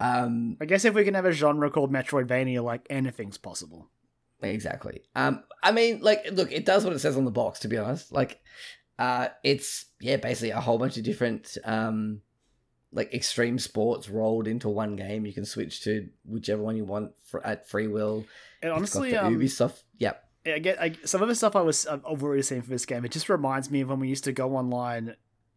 Um, 0.00 0.56
I 0.60 0.64
guess 0.64 0.84
if 0.84 0.94
we 0.94 1.04
can 1.04 1.14
have 1.14 1.24
a 1.24 1.32
genre 1.32 1.70
called 1.70 1.92
Metroidvania, 1.92 2.62
like 2.64 2.86
anything's 2.90 3.38
possible. 3.38 3.90
Exactly. 4.42 5.02
Um, 5.14 5.44
I 5.62 5.70
mean, 5.72 6.00
like, 6.00 6.26
look, 6.32 6.50
it 6.52 6.66
does 6.66 6.84
what 6.84 6.92
it 6.92 6.98
says 6.98 7.16
on 7.16 7.24
the 7.24 7.30
box. 7.30 7.60
To 7.60 7.68
be 7.68 7.78
honest, 7.78 8.12
like, 8.12 8.40
uh, 8.98 9.28
it's 9.44 9.86
yeah, 10.00 10.16
basically 10.16 10.50
a 10.50 10.60
whole 10.60 10.78
bunch 10.78 10.96
of 10.98 11.04
different 11.04 11.56
um, 11.64 12.20
like 12.94 13.12
extreme 13.12 13.58
sports 13.58 14.08
rolled 14.08 14.46
into 14.48 14.68
one 14.68 14.96
game. 14.96 15.26
You 15.26 15.32
can 15.32 15.44
switch 15.44 15.82
to 15.82 16.08
whichever 16.24 16.62
one 16.62 16.76
you 16.76 16.84
want 16.84 17.12
for, 17.26 17.44
at 17.46 17.68
free 17.68 17.88
will. 17.88 18.24
And 18.62 18.72
honestly, 18.72 19.10
it's 19.10 19.16
got 19.20 19.26
um, 19.26 19.36
Ubisoft. 19.38 19.82
Yep. 19.98 20.24
I 20.46 20.58
get 20.60 20.80
I, 20.80 20.92
some 21.04 21.20
of 21.22 21.28
the 21.28 21.34
stuff 21.34 21.56
I 21.56 21.60
was 21.62 21.86
I've 21.86 22.04
already 22.04 22.42
seen 22.42 22.62
for 22.62 22.70
this 22.70 22.86
game. 22.86 23.04
It 23.04 23.10
just 23.10 23.28
reminds 23.28 23.70
me 23.70 23.80
of 23.80 23.88
when 23.90 23.98
we 23.98 24.08
used 24.08 24.24
to 24.24 24.32
go 24.32 24.56
online 24.56 25.16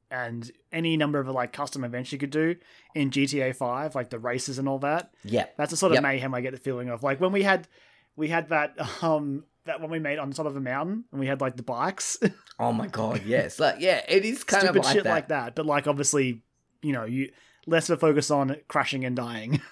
and 0.09 0.49
any 0.71 0.95
number 0.97 1.19
of 1.19 1.27
like 1.27 1.51
custom 1.53 1.83
events 1.83 2.11
you 2.11 2.17
could 2.17 2.29
do 2.29 2.55
in 2.95 3.11
GTA 3.11 3.55
Five, 3.55 3.95
like 3.95 4.09
the 4.09 4.19
races 4.19 4.57
and 4.57 4.67
all 4.67 4.79
that. 4.79 5.11
Yeah, 5.23 5.45
That's 5.57 5.71
the 5.71 5.77
sort 5.77 5.91
of 5.91 5.95
Yep. 5.97 6.03
mayhem 6.03 6.33
I 6.33 6.41
get 6.41 6.51
the 6.53 6.59
feeling 6.59 6.89
of. 6.89 7.03
Like 7.03 7.19
when 7.19 7.31
we 7.33 7.43
had 7.43 7.67
we 8.15 8.29
had 8.29 8.49
that 8.49 8.75
um 9.03 9.43
that 9.65 9.81
one 9.81 9.91
we 9.91 9.99
made 9.99 10.17
on 10.17 10.31
top 10.31 10.45
of 10.45 10.55
a 10.55 10.61
mountain 10.61 11.03
and 11.11 11.19
we 11.19 11.27
had 11.27 11.41
like 11.41 11.57
the 11.57 11.63
bikes, 11.63 12.17
Oh 12.59 12.71
my 12.73 12.87
god. 12.87 13.23
Yes. 13.25 13.59
Like, 13.59 13.75
yeah, 13.79 14.01
it 14.07 14.25
is 14.25 14.43
kind 14.43 14.61
stupid 14.63 14.79
of 14.79 14.85
like 14.85 14.95
shit 14.95 15.03
that. 15.03 15.09
like 15.09 15.27
that. 15.27 15.55
But 15.55 15.65
like 15.65 15.85
obviously, 15.87 16.41
you 16.81 16.93
know, 16.93 17.05
you 17.05 17.31
less 17.65 17.89
of 17.89 17.97
a 17.97 17.99
focus 17.99 18.31
on 18.31 18.55
crashing 18.67 19.05
and 19.05 19.15
dying. 19.15 19.61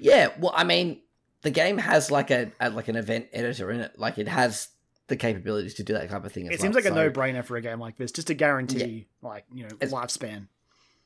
Yeah, 0.00 0.28
well, 0.38 0.52
I 0.54 0.62
mean, 0.62 1.00
the 1.42 1.50
game 1.50 1.76
has 1.76 2.08
like 2.08 2.30
a, 2.30 2.52
a 2.60 2.70
like 2.70 2.86
an 2.86 2.94
event 2.94 3.26
editor 3.32 3.68
in 3.72 3.80
it. 3.80 3.98
Like 3.98 4.16
it 4.18 4.28
has 4.28 4.68
the 5.08 5.16
capabilities 5.16 5.74
to 5.74 5.82
do 5.82 5.92
that 5.94 6.08
type 6.08 6.24
of 6.24 6.30
thing. 6.32 6.46
As 6.46 6.54
it 6.54 6.60
seems 6.60 6.76
well. 6.76 6.84
like 6.84 6.92
a 6.92 6.94
no 6.94 7.10
brainer 7.10 7.44
for 7.44 7.56
a 7.56 7.60
game 7.60 7.80
like 7.80 7.96
this, 7.96 8.12
just 8.12 8.28
to 8.28 8.34
guarantee 8.34 9.08
like 9.22 9.44
you 9.52 9.64
know 9.64 9.74
It's- 9.80 9.92
lifespan. 9.92 10.46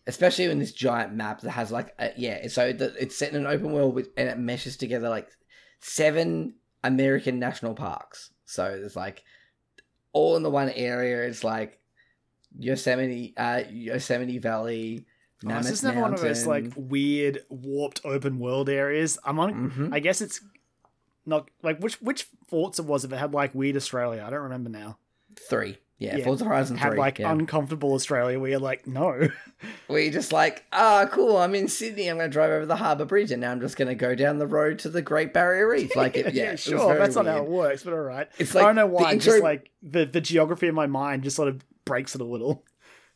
especially 0.06 0.44
in 0.44 0.58
this 0.58 0.72
giant 0.72 1.14
map 1.14 1.40
that 1.40 1.52
has 1.52 1.72
like 1.72 1.94
a, 1.98 2.10
yeah. 2.18 2.46
So 2.48 2.74
the, 2.74 2.94
it's 3.00 3.16
set 3.16 3.30
in 3.30 3.36
an 3.36 3.46
open 3.46 3.72
world 3.72 3.94
with, 3.94 4.10
and 4.18 4.28
it 4.28 4.36
meshes 4.38 4.76
together 4.76 5.08
like 5.08 5.30
seven 5.80 6.56
American 6.84 7.38
national 7.38 7.74
parks. 7.74 8.30
So 8.44 8.66
it's 8.66 8.94
like 8.94 9.22
all 10.12 10.36
in 10.36 10.42
the 10.42 10.50
one 10.50 10.68
area. 10.68 11.22
It's 11.22 11.44
like 11.44 11.80
Yosemite, 12.58 13.32
uh, 13.38 13.62
Yosemite 13.70 14.36
Valley. 14.38 15.06
Oh, 15.46 15.56
this 15.58 15.70
is 15.70 15.84
another 15.84 16.00
one 16.00 16.14
of 16.14 16.20
those 16.20 16.46
like 16.46 16.72
weird 16.76 17.40
warped 17.48 18.00
open 18.04 18.38
world 18.38 18.68
areas. 18.68 19.18
I'm 19.24 19.38
on. 19.38 19.70
Mhm. 19.70 19.94
I 19.94 20.00
guess 20.00 20.20
it's 20.20 20.40
not 21.26 21.48
like 21.62 21.78
which 21.78 22.00
which 22.00 22.26
Forza 22.48 22.82
was 22.82 23.04
if 23.04 23.12
it 23.12 23.16
had 23.16 23.32
like 23.32 23.54
weird 23.54 23.76
Australia. 23.76 24.24
I 24.26 24.30
don't 24.30 24.42
remember 24.42 24.70
now. 24.70 24.98
Three. 25.48 25.78
Yeah, 25.98 26.16
Yeah, 26.16 26.24
Forza 26.24 26.44
Horizon 26.44 26.76
Had 26.76 26.90
3. 26.92 26.98
like 26.98 27.18
yeah. 27.20 27.30
uncomfortable 27.30 27.92
Australia 27.94 28.40
where 28.40 28.50
you're 28.50 28.58
like, 28.58 28.88
no. 28.88 29.28
where 29.86 30.00
you're 30.00 30.12
just 30.12 30.32
like, 30.32 30.64
ah, 30.72 31.06
cool, 31.12 31.36
I'm 31.36 31.54
in 31.54 31.68
Sydney, 31.68 32.08
I'm 32.08 32.16
going 32.16 32.28
to 32.28 32.32
drive 32.32 32.50
over 32.50 32.66
the 32.66 32.74
Harbour 32.74 33.04
Bridge, 33.04 33.30
and 33.30 33.40
now 33.40 33.52
I'm 33.52 33.60
just 33.60 33.76
going 33.76 33.86
to 33.86 33.94
go 33.94 34.16
down 34.16 34.38
the 34.38 34.46
road 34.48 34.80
to 34.80 34.88
the 34.88 35.00
Great 35.00 35.32
Barrier 35.32 35.68
Reef. 35.70 35.94
Like, 35.94 36.16
it, 36.16 36.34
yeah, 36.34 36.52
was 36.52 36.60
sure. 36.60 36.98
That's 36.98 37.14
not 37.14 37.26
how 37.26 37.36
it 37.44 37.48
works, 37.48 37.84
but 37.84 37.92
all 37.92 38.00
right. 38.00 38.28
It's 38.38 38.52
like 38.52 38.64
I 38.64 38.66
don't 38.66 38.74
know 38.74 38.88
why. 38.88 39.12
intro- 39.12 39.34
Just 39.34 39.44
like 39.44 39.70
the, 39.80 40.04
the 40.04 40.20
geography 40.20 40.66
in 40.66 40.74
my 40.74 40.86
mind 40.88 41.22
just 41.22 41.36
sort 41.36 41.46
of 41.48 41.62
breaks 41.84 42.16
it 42.16 42.20
a 42.20 42.24
little. 42.24 42.64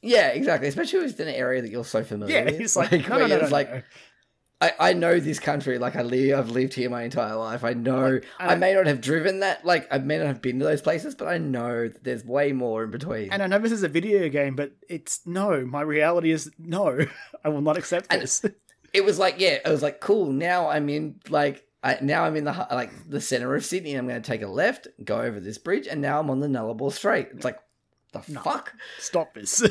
Yeah, 0.07 0.29
exactly. 0.29 0.69
Especially 0.69 1.01
if 1.01 1.11
it's 1.11 1.21
in 1.21 1.29
an 1.29 1.35
area 1.35 1.63
that 1.63 1.71
you're 1.71 1.85
so 1.85 2.03
familiar 2.05 2.35
Yeah, 2.37 2.45
with. 2.45 2.61
it's 2.61 2.77
like, 2.83 2.93
no, 2.93 2.99
where 2.99 3.09
no, 3.09 3.17
no, 3.19 3.27
you're 3.27 3.43
no, 3.45 3.49
like, 3.49 3.71
no. 3.71 3.83
I, 4.59 4.73
I 4.81 4.93
know 4.95 5.21
this 5.21 5.39
country. 5.39 5.79
Like 5.79 5.97
I 5.97 6.03
live, 6.03 6.39
I've 6.39 6.51
lived 6.51 6.73
here 6.73 6.89
my 6.89 7.03
entire 7.03 7.37
life. 7.37 7.63
I 7.63 7.75
know. 7.75 8.21
I 8.39 8.53
and- 8.53 8.61
may 8.61 8.73
not 8.73 8.87
have 8.87 9.03
driven 9.03 9.41
that. 9.41 9.67
Like 9.67 9.87
I 9.93 9.99
may 9.99 10.17
not 10.17 10.29
have 10.29 10.41
been 10.41 10.59
to 10.61 10.65
those 10.65 10.81
places, 10.81 11.15
but 11.15 11.29
I 11.29 11.37
know 11.37 11.89
that 11.89 12.05
there's 12.05 12.25
way 12.25 12.53
more 12.53 12.85
in 12.85 12.91
between. 12.91 13.31
And 13.33 13.43
I 13.43 13.49
know 13.49 13.59
this 13.59 13.73
is 13.73 13.83
a 13.83 13.89
video 13.89 14.29
game, 14.31 14.57
but 14.57 14.73
it's 14.89 15.21
no. 15.27 15.67
My 15.67 15.83
reality 15.83 16.31
is 16.31 16.51
no. 16.59 16.99
I 17.45 17.49
will 17.51 17.61
not 17.61 17.77
accept 17.77 18.07
And- 18.09 18.23
this. 18.23 18.43
it 18.95 19.05
was 19.05 19.19
like, 19.19 19.35
yeah, 19.39 19.59
it 19.63 19.69
was 19.69 19.83
like, 19.83 20.01
cool. 20.01 20.33
Now 20.33 20.69
I'm 20.71 20.89
in 20.89 21.21
like, 21.29 21.65
I, 21.83 21.99
now 22.01 22.25
I'm 22.25 22.35
in 22.37 22.45
the 22.45 22.67
like 22.71 22.93
the 23.11 23.21
center 23.21 23.55
of 23.55 23.63
Sydney. 23.63 23.93
I'm 23.95 24.09
going 24.09 24.23
to 24.23 24.27
take 24.27 24.41
a 24.43 24.47
left, 24.49 24.89
go 25.05 25.21
over 25.21 25.39
this 25.39 25.59
bridge, 25.59 25.87
and 25.87 26.01
now 26.01 26.19
I'm 26.19 26.31
on 26.31 26.41
the 26.41 26.49
Nullarbor 26.49 26.91
Strait. 26.93 27.29
It's 27.35 27.45
like, 27.45 27.59
the 28.13 28.23
No. 28.29 28.41
fuck, 28.41 28.73
Stop 29.01 29.35
this. 29.35 29.63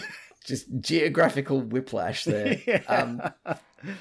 Just 0.45 0.65
geographical 0.79 1.61
whiplash 1.61 2.23
there. 2.25 2.59
Yeah. 2.67 2.81
Um, 2.87 3.21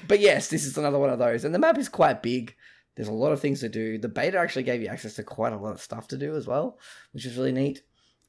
but 0.07 0.19
yes, 0.19 0.47
this 0.49 0.65
is 0.65 0.77
another 0.77 0.97
one 0.99 1.09
of 1.11 1.19
those, 1.19 1.43
and 1.45 1.53
the 1.53 1.59
map 1.59 1.77
is 1.77 1.89
quite 1.89 2.23
big. 2.23 2.55
There's 2.95 3.07
a 3.09 3.13
lot 3.13 3.33
of 3.33 3.39
things 3.39 3.59
to 3.59 3.69
do. 3.69 3.97
The 3.97 4.07
beta 4.07 4.37
actually 4.37 4.63
gave 4.63 4.81
you 4.81 4.87
access 4.87 5.15
to 5.15 5.23
quite 5.23 5.53
a 5.53 5.57
lot 5.57 5.73
of 5.73 5.81
stuff 5.81 6.07
to 6.09 6.17
do 6.17 6.35
as 6.35 6.47
well, 6.47 6.79
which 7.11 7.25
is 7.25 7.37
really 7.37 7.51
neat. 7.51 7.83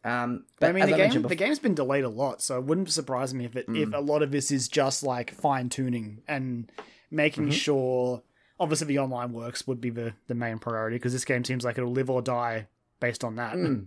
Um, 0.05 0.45
but 0.61 0.69
I 0.69 0.73
mean, 0.73 0.83
the 0.87 0.89
I 0.89 0.91
game 0.91 0.99
mentioned 0.99 1.25
the 1.25 1.29
before, 1.29 1.47
game's 1.47 1.59
been 1.59 1.75
delayed 1.75 2.05
a 2.05 2.09
lot, 2.09 2.43
so 2.43 2.59
it 2.59 2.64
wouldn't 2.64 2.91
surprise 2.91 3.33
me 3.33 3.45
if 3.45 3.57
it 3.57 3.67
if 3.69 3.89
Mm. 3.91 3.95
a 3.97 4.01
lot 4.01 4.23
of 4.23 4.31
this 4.33 4.51
is 4.51 4.69
just 4.69 5.03
like 5.03 5.31
fine 5.33 5.69
tuning 5.69 6.23
and 6.29 6.71
making 7.11 7.49
Mhm. 7.49 7.53
sure. 7.53 8.23
Obviously, 8.61 8.87
the 8.89 8.99
online 8.99 9.33
works 9.33 9.67
would 9.67 9.81
be 9.81 9.91
the 9.91 10.12
the 10.27 10.35
main 10.35 10.59
priority 10.59 10.97
because 10.97 11.12
this 11.12 11.25
game 11.25 11.45
seems 11.45 11.64
like 11.64 11.79
it'll 11.79 11.91
live 11.93 12.11
or 12.11 12.21
die 12.23 12.67
based 13.01 13.25
on 13.25 13.37
that. 13.37 13.55
Mm. 13.55 13.87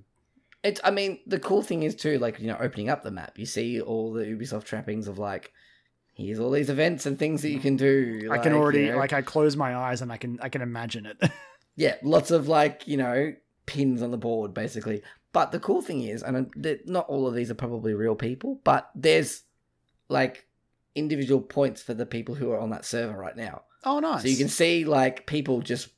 It's. 0.64 0.80
I 0.84 0.92
mean, 0.92 1.20
the 1.26 1.40
cool 1.40 1.62
thing 1.62 1.84
is 1.84 1.96
too, 1.96 2.20
like 2.20 2.40
you 2.40 2.48
know, 2.48 2.58
opening 2.60 2.90
up 2.90 3.04
the 3.04 3.12
map, 3.12 3.38
you 3.38 3.46
see 3.46 3.82
all 3.82 4.14
the 4.14 4.26
Ubisoft 4.26 4.66
trappings 4.66 5.08
of 5.08 5.18
like, 5.18 5.54
here's 6.14 6.40
all 6.40 6.52
these 6.52 6.70
events 6.70 7.06
and 7.06 7.18
things 7.18 7.42
that 7.42 7.52
you 7.52 7.60
can 7.60 7.76
do. 7.76 8.30
I 8.32 8.38
can 8.38 8.54
already 8.54 8.86
you 8.86 8.92
know, 8.92 8.98
like 8.98 9.14
I 9.14 9.22
close 9.22 9.56
my 9.56 9.76
eyes 9.76 10.02
and 10.02 10.12
I 10.12 10.18
can 10.18 10.40
I 10.42 10.50
can 10.50 10.62
imagine 10.62 11.06
it. 11.06 11.32
yeah, 11.76 11.96
lots 12.04 12.32
of 12.32 12.48
like 12.48 12.88
you 12.88 12.98
know 12.98 13.34
pins 13.66 14.02
on 14.02 14.12
the 14.12 14.18
board 14.18 14.54
basically. 14.54 15.02
But 15.32 15.52
the 15.52 15.60
cool 15.60 15.82
thing 15.82 16.02
is, 16.02 16.24
and 16.24 16.52
uh, 16.66 16.74
not 16.86 17.08
all 17.08 17.28
of 17.28 17.36
these 17.36 17.52
are 17.52 17.56
probably 17.56 17.94
real 17.94 18.16
people, 18.16 18.60
but 18.64 18.90
there's 18.96 19.44
like 20.10 20.48
individual 20.96 21.42
points 21.42 21.82
for 21.82 21.94
the 21.94 22.06
people 22.06 22.36
who 22.36 22.52
are 22.52 22.60
on 22.60 22.72
that 22.72 22.86
server 22.86 23.18
right 23.18 23.38
now. 23.38 23.62
oh, 23.86 24.00
nice. 24.00 24.24
So 24.24 24.28
you 24.28 24.38
can 24.38 24.50
see 24.50 24.86
like 24.86 25.28
people 25.28 25.62
just, 25.62 25.90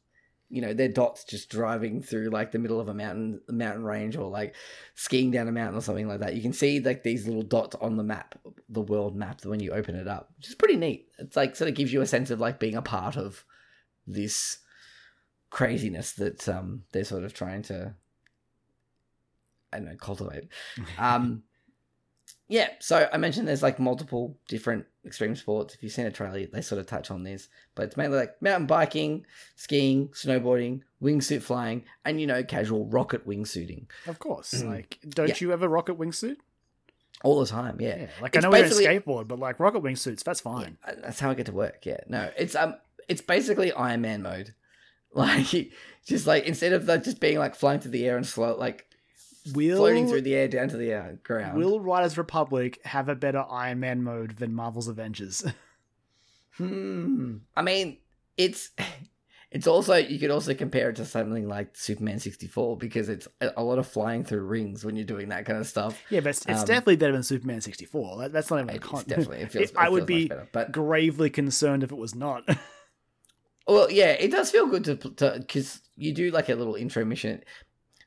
you 0.51 0.61
know, 0.61 0.73
their 0.73 0.89
dots 0.89 1.23
just 1.23 1.49
driving 1.49 2.01
through 2.01 2.29
like 2.29 2.51
the 2.51 2.59
middle 2.59 2.79
of 2.79 2.89
a 2.89 2.93
mountain 2.93 3.39
mountain 3.49 3.83
range 3.83 4.17
or 4.17 4.29
like 4.29 4.53
skiing 4.95 5.31
down 5.31 5.47
a 5.47 5.51
mountain 5.51 5.77
or 5.77 5.81
something 5.81 6.07
like 6.07 6.19
that. 6.19 6.35
You 6.35 6.41
can 6.41 6.53
see 6.53 6.79
like 6.79 7.03
these 7.03 7.25
little 7.25 7.41
dots 7.41 7.75
on 7.79 7.95
the 7.95 8.03
map, 8.03 8.35
the 8.67 8.81
world 8.81 9.15
map, 9.15 9.45
when 9.45 9.61
you 9.61 9.71
open 9.71 9.95
it 9.95 10.07
up, 10.07 10.29
which 10.37 10.49
is 10.49 10.55
pretty 10.55 10.75
neat. 10.75 11.07
It's 11.19 11.37
like 11.37 11.55
sort 11.55 11.69
of 11.69 11.75
gives 11.75 11.93
you 11.93 12.01
a 12.01 12.05
sense 12.05 12.29
of 12.31 12.39
like 12.39 12.59
being 12.59 12.75
a 12.75 12.81
part 12.81 13.15
of 13.15 13.45
this 14.05 14.57
craziness 15.49 16.13
that 16.13 16.47
um 16.47 16.83
they're 16.91 17.03
sort 17.03 17.23
of 17.23 17.33
trying 17.33 17.61
to 17.61 17.93
I 19.71 19.77
don't 19.77 19.85
know 19.85 19.95
cultivate. 19.95 20.49
Um, 20.97 21.43
yeah, 22.51 22.69
so 22.79 23.09
I 23.13 23.17
mentioned 23.17 23.47
there's 23.47 23.63
like 23.63 23.79
multiple 23.79 24.37
different 24.49 24.85
extreme 25.05 25.35
sports. 25.37 25.73
If 25.73 25.81
you've 25.81 25.93
seen 25.93 26.05
a 26.05 26.11
trailer, 26.11 26.45
they 26.45 26.61
sort 26.61 26.79
of 26.79 26.85
touch 26.85 27.09
on 27.09 27.23
this, 27.23 27.47
but 27.75 27.83
it's 27.83 27.95
mainly 27.97 28.17
like 28.17 28.39
mountain 28.41 28.67
biking, 28.67 29.25
skiing, 29.55 30.09
snowboarding, 30.09 30.81
wingsuit 31.01 31.41
flying, 31.41 31.85
and 32.03 32.19
you 32.19 32.27
know, 32.27 32.43
casual 32.43 32.85
rocket 32.87 33.25
wingsuiting 33.25 33.85
of 34.05 34.19
course. 34.19 34.53
Mm. 34.53 34.67
Like, 34.69 34.99
don't 35.07 35.29
Yeah. 35.29 35.35
you 35.39 35.53
ever 35.53 35.67
rocket 35.67 35.97
wingsuit? 35.97 36.35
all 37.23 37.39
the 37.39 37.45
time. 37.45 37.79
Yeah, 37.79 37.97
Yeah. 37.99 38.07
Like 38.19 38.35
I 38.35 38.39
know 38.39 38.49
we 38.49 38.57
don't 38.61 38.69
basically- 38.69 38.85
skateboard, 38.99 39.27
but 39.27 39.37
like 39.39 39.59
rocket 39.59 39.83
wingsuits, 39.83 40.23
that's 40.23 40.41
fine. 40.41 40.77
Yeah, 40.87 40.95
that's 41.03 41.19
how 41.19 41.29
I 41.29 41.35
get 41.35 41.45
to 41.45 41.51
work. 41.53 41.85
Yeah, 41.85 41.99
no, 42.09 42.31
it's 42.37 42.55
um, 42.55 42.75
it's 43.07 43.21
basically 43.21 43.71
Iron 43.71 44.01
Man 44.01 44.21
mode. 44.21 44.53
Like, 45.13 45.71
just 46.05 46.25
like 46.25 46.45
instead 46.45 46.71
of 46.73 46.85
like 46.87 47.03
just 47.03 47.19
being 47.19 47.37
like 47.37 47.53
flying 47.53 47.79
through 47.81 47.91
the 47.91 48.07
air 48.07 48.15
and 48.17 48.25
slow, 48.25 48.55
like 48.57 48.87
Will 49.53 49.77
floating 49.77 50.07
through 50.07 50.21
the 50.21 50.35
air 50.35 50.47
down 50.47 50.69
to 50.69 50.77
the 50.77 50.93
uh, 50.93 51.11
ground. 51.23 51.57
Will 51.57 51.79
Riders 51.79 52.17
Republic 52.17 52.79
have 52.85 53.09
a 53.09 53.15
better 53.15 53.43
Iron 53.49 53.79
Man 53.79 54.03
mode 54.03 54.37
than 54.37 54.53
Marvel's 54.53 54.87
Avengers? 54.87 55.43
Hmm. 56.57 57.37
I 57.55 57.61
mean, 57.61 57.97
it's 58.37 58.71
it's 59.51 59.67
also 59.67 59.95
you 59.95 60.19
could 60.19 60.31
also 60.31 60.53
compare 60.53 60.89
it 60.89 60.97
to 60.97 61.05
something 61.05 61.47
like 61.47 61.75
Superman 61.77 62.19
sixty 62.19 62.45
four 62.47 62.77
because 62.77 63.09
it's 63.09 63.27
a 63.39 63.63
lot 63.63 63.79
of 63.79 63.87
flying 63.87 64.23
through 64.23 64.41
rings 64.41 64.83
when 64.83 64.95
you're 64.95 65.05
doing 65.05 65.29
that 65.29 65.45
kind 65.45 65.59
of 65.59 65.65
stuff. 65.67 66.01
yeah, 66.09 66.19
but 66.19 66.29
it's, 66.31 66.45
it's 66.45 66.59
Um, 66.61 66.65
definitely 66.65 66.97
better 66.97 67.13
than 67.13 67.23
Superman 67.23 67.61
64. 67.61 68.17
That, 68.17 68.33
that's 68.33 68.51
not 68.51 68.59
even 68.61 68.75
a 68.75 68.79
con- 68.79 69.03
definitely 69.07 69.37
it 69.39 69.51
feels. 69.53 69.69
It- 69.71 69.77
I 69.77 69.89
would 69.89 70.05
be 70.05 70.27
better. 70.27 70.47
but 70.51 70.71
gravely 70.71 71.29
concerned 71.29 71.83
if 71.83 71.91
it 71.91 71.97
was 71.97 72.13
not. 72.15 72.43
Well, 73.67 73.89
yeah, 73.89 74.11
it 74.11 74.31
does 74.31 74.51
feel 74.51 74.67
good 74.67 74.83
to 74.85 74.95
because 75.39 75.81
you 75.95 76.13
do 76.13 76.31
like 76.31 76.49
a 76.49 76.55
little 76.55 76.75
intro 76.75 77.05
mission. 77.05 77.43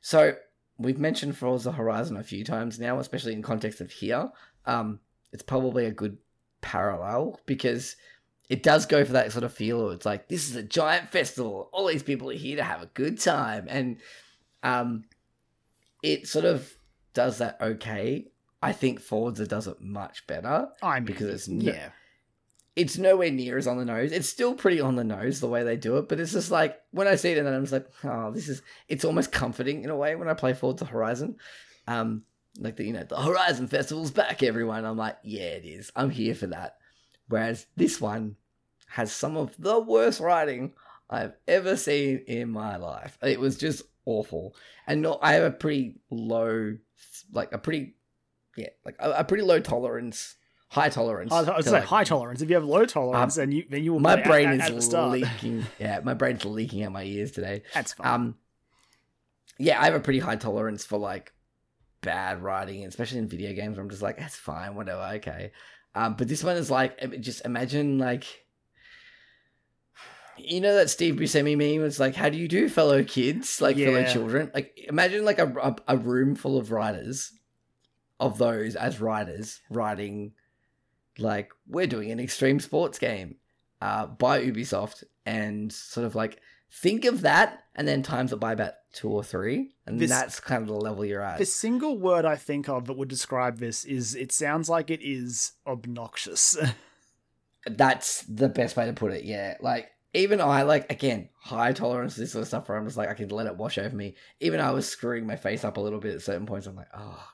So 0.03 0.35
we've 0.79 0.99
mentioned 0.99 1.37
Forza 1.37 1.73
Horizon 1.73 2.17
a 2.17 2.23
few 2.23 2.45
times 2.45 2.79
now, 2.79 2.99
especially 2.99 3.33
in 3.33 3.43
context 3.43 3.81
of 3.81 3.91
here. 3.91 4.31
Um, 4.67 5.01
it's 5.33 5.43
probably 5.43 5.87
a 5.87 5.91
good 5.93 6.19
parallel 6.61 7.41
because 7.47 7.97
it 8.49 8.63
does 8.63 8.87
go 8.87 9.05
for 9.05 9.13
that 9.13 9.33
sort 9.33 9.45
of 9.45 9.53
feel. 9.53 9.91
It's 9.91 10.07
like 10.07 10.29
this 10.29 10.49
is 10.49 10.57
a 10.57 10.63
giant 10.63 11.11
festival. 11.11 11.71
All 11.73 11.87
these 11.87 12.03
people 12.03 12.31
are 12.31 12.35
here 12.35 12.57
to 12.57 12.63
have 12.65 12.83
a 12.83 12.87
good 12.87 13.19
time, 13.19 13.67
and 13.69 13.99
um, 14.63 15.05
it 16.03 16.27
sort 16.29 16.45
of 16.45 16.73
does 17.15 17.39
that 17.39 17.59
okay. 17.61 18.27
I 18.63 18.73
think 18.73 19.01
Forza 19.01 19.47
does 19.47 19.67
it 19.67 19.79
much 19.83 20.27
better 20.27 20.69
I 20.83 20.95
mean, 20.95 21.05
Because 21.05 21.29
it's 21.29 21.49
no- 21.49 21.71
yeah, 21.71 21.91
it's 22.77 22.99
nowhere 22.99 23.31
near 23.31 23.57
as 23.57 23.67
on 23.67 23.79
the 23.79 23.85
nose. 23.85 24.11
It's 24.11 24.29
still 24.29 24.55
pretty 24.55 24.81
on 24.81 24.97
the 24.97 25.05
nose 25.05 25.41
the 25.41 25.49
way 25.49 25.63
they 25.63 25.77
do 25.77 25.97
it, 25.99 26.09
but 26.09 26.19
it's 26.19 26.33
just 26.33 26.51
like 26.51 26.81
when 26.91 27.07
I 27.07 27.15
see 27.15 27.31
it 27.31 27.39
and 27.39 27.47
then 27.47 27.55
I'm 27.55 27.63
just 27.63 27.73
like, 27.73 27.87
oh, 28.03 28.33
this 28.33 28.49
is. 28.49 28.63
It's 28.89 29.05
almost 29.05 29.33
comforting 29.33 29.85
in 29.85 29.91
a 29.91 29.97
way 29.97 30.17
when 30.17 30.29
I 30.29 30.35
play 30.35 30.55
Forza 30.55 30.85
Horizon. 30.85 31.37
Um, 31.87 32.23
like 32.59 32.77
the 32.77 32.85
you 32.85 32.93
know 32.93 33.05
the 33.05 33.21
Horizon 33.21 33.69
Festival's 33.69 34.11
back, 34.11 34.43
everyone. 34.43 34.85
I'm 34.85 34.97
like, 34.97 35.19
yeah, 35.23 35.43
it 35.43 35.65
is. 35.65 35.93
I'm 35.95 36.11
here 36.11 36.35
for 36.35 36.49
that. 36.49 36.77
Whereas 37.29 37.67
this 37.77 38.01
one 38.01 38.37
has 38.89 39.13
some 39.13 39.37
of 39.37 39.55
the 39.59 39.81
worst 39.81 40.21
writing 40.21 40.73
I've 41.09 41.35
ever 41.47 41.77
seen 41.77 42.25
in 42.27 42.51
my 42.51 42.77
life. 42.77 43.19
It 43.23 43.41
was 43.41 43.57
just 43.57 43.83
awful, 44.05 44.55
and 44.87 45.03
not. 45.03 45.21
I 45.23 45.35
have 45.35 45.45
a 45.45 45.51
pretty 45.51 46.01
low, 46.11 46.77
like 47.33 47.53
a 47.53 47.59
pretty, 47.59 47.95
yeah, 48.57 48.71
like 48.85 48.97
a, 48.99 49.11
a 49.13 49.25
pretty 49.25 49.45
low 49.45 49.61
tolerance. 49.61 50.37
High 50.75 50.89
tolerance. 50.89 51.33
I 51.33 51.39
was 51.39 51.47
to, 51.67 51.71
like 51.71 51.83
like, 51.83 51.85
high 51.85 52.05
tolerance. 52.05 52.43
If 52.43 52.49
you 52.49 52.57
have 52.57 52.65
low 52.65 52.85
tolerance, 52.85 53.37
then 53.37 53.53
you 53.53 53.65
then 53.71 53.85
you 53.85 53.93
will 53.93 54.01
my 54.01 54.15
at- 54.15 54.25
brain 54.25 54.49
at, 54.49 54.61
at 54.61 54.73
is 54.73 54.85
start. 54.87 55.13
leaking. 55.13 55.65
Yeah, 55.79 56.01
my 56.03 56.15
brain's 56.15 56.45
leaking 56.45 56.83
out 56.83 56.91
my 56.93 57.05
ears 57.05 57.31
today. 57.31 57.63
That's 57.73 57.93
fine. 57.93 58.07
Um, 58.07 58.35
yeah, 59.57 59.81
I 59.81 59.85
have 59.85 59.95
a 59.95 60.01
pretty 60.01 60.19
high 60.19 60.35
tolerance 60.35 60.85
for 60.85 60.99
like 60.99 61.33
bad 62.01 62.43
writing, 62.43 62.85
especially 62.85 63.19
in 63.19 63.29
video 63.29 63.53
games. 63.53 63.77
Where 63.77 63.85
I'm 63.85 63.91
just 63.91 64.03
like, 64.03 64.19
that's 64.19 64.35
fine, 64.35 64.75
whatever, 64.75 65.03
okay. 65.17 65.53
Um, 65.95 66.17
but 66.17 66.27
this 66.27 66.43
one 66.43 66.57
is 66.57 66.73
like, 66.73 67.21
just 67.21 67.45
imagine 67.45 67.99
like, 67.99 68.25
you 70.37 70.61
know 70.61 70.75
that 70.75 70.91
Steve 70.91 71.15
Buscemi 71.15 71.57
meme? 71.57 71.83
was 71.83 72.01
like, 72.01 72.17
how 72.17 72.29
do 72.29 72.37
you 72.37 72.49
do, 72.49 72.69
fellow 72.69 73.05
kids, 73.05 73.61
like 73.61 73.77
fellow 73.77 74.05
children? 74.05 74.51
Like, 74.53 74.77
imagine 74.89 75.25
like 75.25 75.39
a, 75.39 75.47
a 75.47 75.95
a 75.95 75.97
room 75.97 76.35
full 76.35 76.59
of 76.59 76.73
writers, 76.73 77.33
of 78.19 78.39
those 78.39 78.75
as 78.75 79.01
writers 79.01 79.61
writing, 79.71 80.33
like 81.19 81.53
we're 81.67 81.87
doing 81.87 82.11
an 82.11 82.21
extreme 82.21 82.61
sports 82.61 82.99
game, 82.99 83.37
uh, 83.81 84.07
by 84.07 84.43
Ubisoft, 84.43 85.05
and 85.27 85.73
sort 85.73 86.07
of 86.07 86.15
like 86.15 86.41
think 86.71 87.05
of 87.05 87.21
that 87.21 87.65
and 87.77 87.87
then 87.87 88.03
times 88.03 88.33
it 88.33 88.37
by 88.41 88.53
about 88.53 88.73
two 88.93 89.09
or 89.09 89.23
three 89.23 89.73
and 89.87 89.99
This- 90.01 90.11
that's 90.11 90.41
kind 90.41 90.63
of 90.63 90.69
the 90.69 90.75
level 90.75 91.05
you're 91.05 91.23
at. 91.23 91.39
The 91.39 91.47
single 91.47 91.99
word 91.99 92.25
I 92.25 92.37
think 92.37 92.69
of 92.69 92.87
that 92.87 92.97
would 92.97 93.09
describe 93.09 93.59
this 93.59 93.85
is 93.85 94.15
it 94.15 94.33
sounds 94.33 94.69
like 94.69 94.91
it 94.91 95.01
is 95.03 95.53
obnoxious. 95.67 96.57
that's 97.67 98.23
the 98.23 98.49
best 98.49 98.77
way 98.77 98.87
to 98.87 98.93
put 98.93 99.13
it 99.13 99.25
yeah. 99.25 99.57
Like 99.61 99.91
even 100.17 100.41
i 100.41 100.63
like 100.63 100.91
again 100.93 101.29
high 101.41 101.73
tolerance 101.73 102.15
to 102.15 102.21
this 102.21 102.31
sort 102.33 102.43
of 102.43 102.47
stuff 102.49 102.69
where 102.69 102.79
i'm 102.79 102.85
just 102.85 102.97
like 102.97 103.09
i 103.09 103.15
can 103.15 103.29
let 103.31 103.47
it 103.49 103.57
wash 103.57 103.79
over 103.79 103.95
me. 103.95 104.15
Even 104.41 104.61
i 104.61 104.71
was 104.71 104.89
screwing 104.89 105.27
my 105.27 105.35
face 105.37 105.65
up 105.65 105.77
a 105.77 105.81
little 105.81 105.99
bit 105.99 106.15
at 106.15 106.23
certain 106.23 106.47
points 106.47 106.67
i'm 106.69 106.77
like 106.77 106.87
oh 106.97 107.29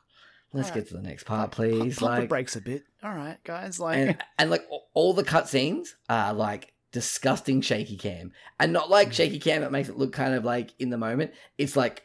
let's 0.52 0.68
Alright. 0.68 0.84
get 0.84 0.88
to 0.88 0.94
the 0.96 1.02
next 1.02 1.24
part 1.24 1.52
please 1.52 1.98
Pump 1.98 2.12
the 2.14 2.20
like 2.20 2.28
brakes 2.28 2.56
a 2.56 2.60
bit. 2.60 2.82
All 3.02 3.14
right, 3.14 3.36
guys. 3.44 3.78
Like, 3.80 3.98
and, 3.98 4.18
and 4.38 4.50
like 4.50 4.66
all 4.94 5.12
the 5.14 5.24
cutscenes 5.24 5.88
are 6.08 6.32
like 6.34 6.72
disgusting 6.92 7.60
shaky 7.60 7.96
cam 7.96 8.32
and 8.58 8.72
not 8.72 8.90
like 8.90 9.08
Mm. 9.10 9.12
shaky 9.12 9.38
cam 9.38 9.60
that 9.62 9.70
makes 9.72 9.88
it 9.88 9.96
look 9.96 10.12
kind 10.12 10.34
of 10.34 10.44
like 10.44 10.72
in 10.80 10.90
the 10.90 10.98
moment 10.98 11.32
it's 11.56 11.76
like 11.76 12.02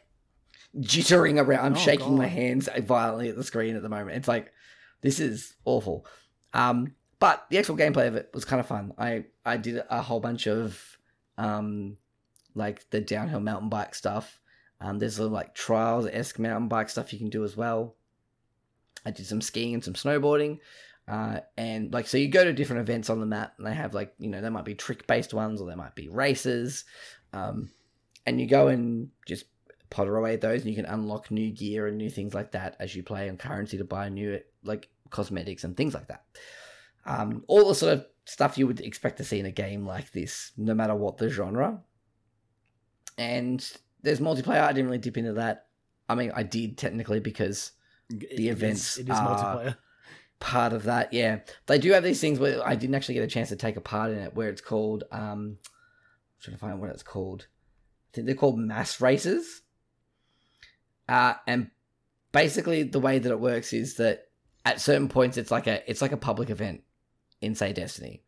jittering 0.78 1.42
around. 1.44 1.64
I'm 1.64 1.72
Oh, 1.74 1.76
shaking 1.76 2.16
my 2.16 2.26
hands 2.26 2.68
violently 2.78 3.28
at 3.28 3.36
the 3.36 3.44
screen 3.44 3.76
at 3.76 3.82
the 3.82 3.88
moment. 3.88 4.16
It's 4.16 4.28
like 4.28 4.52
this 5.00 5.20
is 5.20 5.54
awful. 5.64 6.06
Um, 6.54 6.94
but 7.18 7.46
the 7.50 7.58
actual 7.58 7.76
gameplay 7.76 8.08
of 8.08 8.14
it 8.16 8.30
was 8.34 8.44
kind 8.44 8.60
of 8.60 8.66
fun. 8.66 8.92
I 8.98 9.24
I 9.44 9.56
did 9.56 9.82
a 9.90 10.02
whole 10.02 10.20
bunch 10.20 10.46
of 10.46 10.80
um, 11.38 11.96
like 12.54 12.88
the 12.90 13.00
downhill 13.00 13.40
mountain 13.40 13.68
bike 13.68 13.94
stuff. 13.94 14.40
Um, 14.80 14.98
there's 14.98 15.18
little 15.18 15.32
like 15.34 15.54
trials 15.54 16.06
esque 16.06 16.38
mountain 16.38 16.68
bike 16.68 16.88
stuff 16.90 17.12
you 17.12 17.18
can 17.18 17.30
do 17.30 17.44
as 17.44 17.56
well. 17.56 17.95
I 19.06 19.12
did 19.12 19.26
some 19.26 19.40
skiing 19.40 19.72
and 19.72 19.84
some 19.84 19.94
snowboarding. 19.94 20.58
Uh, 21.08 21.38
and 21.56 21.94
like, 21.94 22.08
so 22.08 22.18
you 22.18 22.28
go 22.28 22.42
to 22.42 22.52
different 22.52 22.80
events 22.80 23.08
on 23.08 23.20
the 23.20 23.26
map, 23.26 23.54
and 23.56 23.66
they 23.66 23.72
have 23.72 23.94
like, 23.94 24.12
you 24.18 24.28
know, 24.28 24.40
there 24.40 24.50
might 24.50 24.64
be 24.64 24.74
trick 24.74 25.06
based 25.06 25.32
ones 25.32 25.60
or 25.60 25.68
there 25.68 25.76
might 25.76 25.94
be 25.94 26.08
races. 26.08 26.84
Um, 27.32 27.70
and 28.26 28.40
you 28.40 28.48
go 28.48 28.66
and 28.66 29.10
just 29.24 29.44
potter 29.88 30.16
away 30.16 30.34
at 30.34 30.40
those, 30.40 30.62
and 30.62 30.70
you 30.70 30.76
can 30.76 30.86
unlock 30.86 31.30
new 31.30 31.50
gear 31.52 31.86
and 31.86 31.96
new 31.96 32.10
things 32.10 32.34
like 32.34 32.52
that 32.52 32.76
as 32.80 32.96
you 32.96 33.04
play 33.04 33.28
on 33.28 33.36
currency 33.36 33.78
to 33.78 33.84
buy 33.84 34.08
new 34.08 34.40
like 34.64 34.88
cosmetics 35.10 35.62
and 35.62 35.76
things 35.76 35.94
like 35.94 36.08
that. 36.08 36.24
Um, 37.04 37.44
all 37.46 37.68
the 37.68 37.74
sort 37.76 37.92
of 37.92 38.06
stuff 38.24 38.58
you 38.58 38.66
would 38.66 38.80
expect 38.80 39.18
to 39.18 39.24
see 39.24 39.38
in 39.38 39.46
a 39.46 39.52
game 39.52 39.86
like 39.86 40.10
this, 40.10 40.50
no 40.56 40.74
matter 40.74 40.96
what 40.96 41.18
the 41.18 41.28
genre. 41.28 41.80
And 43.16 43.64
there's 44.02 44.18
multiplayer. 44.18 44.62
I 44.62 44.72
didn't 44.72 44.86
really 44.86 44.98
dip 44.98 45.16
into 45.16 45.34
that. 45.34 45.66
I 46.08 46.16
mean, 46.16 46.32
I 46.34 46.42
did 46.42 46.76
technically 46.76 47.20
because 47.20 47.70
It 48.10 48.24
is- 48.32 48.46
events 48.46 48.98
It 48.98 49.08
is 49.08 49.16
are- 49.18 49.56
multiplayer. 49.56 49.76
part 50.38 50.72
of 50.72 50.84
that. 50.84 51.12
Yeah, 51.12 51.40
they 51.66 51.78
do 51.78 51.92
have 51.92 52.04
these 52.04 52.20
things 52.20 52.38
where 52.38 52.66
I 52.66 52.74
didn't 52.74 52.94
actually 52.94 53.14
get 53.14 53.24
a 53.24 53.28
chance 53.28 53.48
to 53.50 53.56
take 53.56 53.76
a 53.76 53.80
part 53.80 54.10
in 54.12 54.18
it. 54.18 54.34
Where 54.34 54.48
it's 54.48 54.60
called, 54.60 55.04
um, 55.10 55.58
I'm 55.58 55.58
trying 56.40 56.56
to 56.56 56.60
find 56.60 56.80
what 56.80 56.90
it's 56.90 57.02
called. 57.02 57.46
I 57.48 58.08
think 58.14 58.26
they're 58.26 58.34
called 58.36 58.58
mass 58.58 59.00
races. 59.00 59.62
Uh, 61.08 61.34
and 61.46 61.70
basically 62.32 62.82
the 62.82 63.00
way 63.00 63.18
that 63.18 63.30
it 63.30 63.40
works 63.40 63.72
is 63.72 63.94
that 63.96 64.28
at 64.64 64.80
certain 64.80 65.08
points 65.08 65.36
it's 65.36 65.50
like 65.52 65.66
a 65.68 65.88
it's 65.88 66.02
like 66.02 66.12
a 66.12 66.16
public 66.16 66.50
event 66.50 66.82
in 67.40 67.54
say 67.54 67.72
Destiny, 67.72 68.22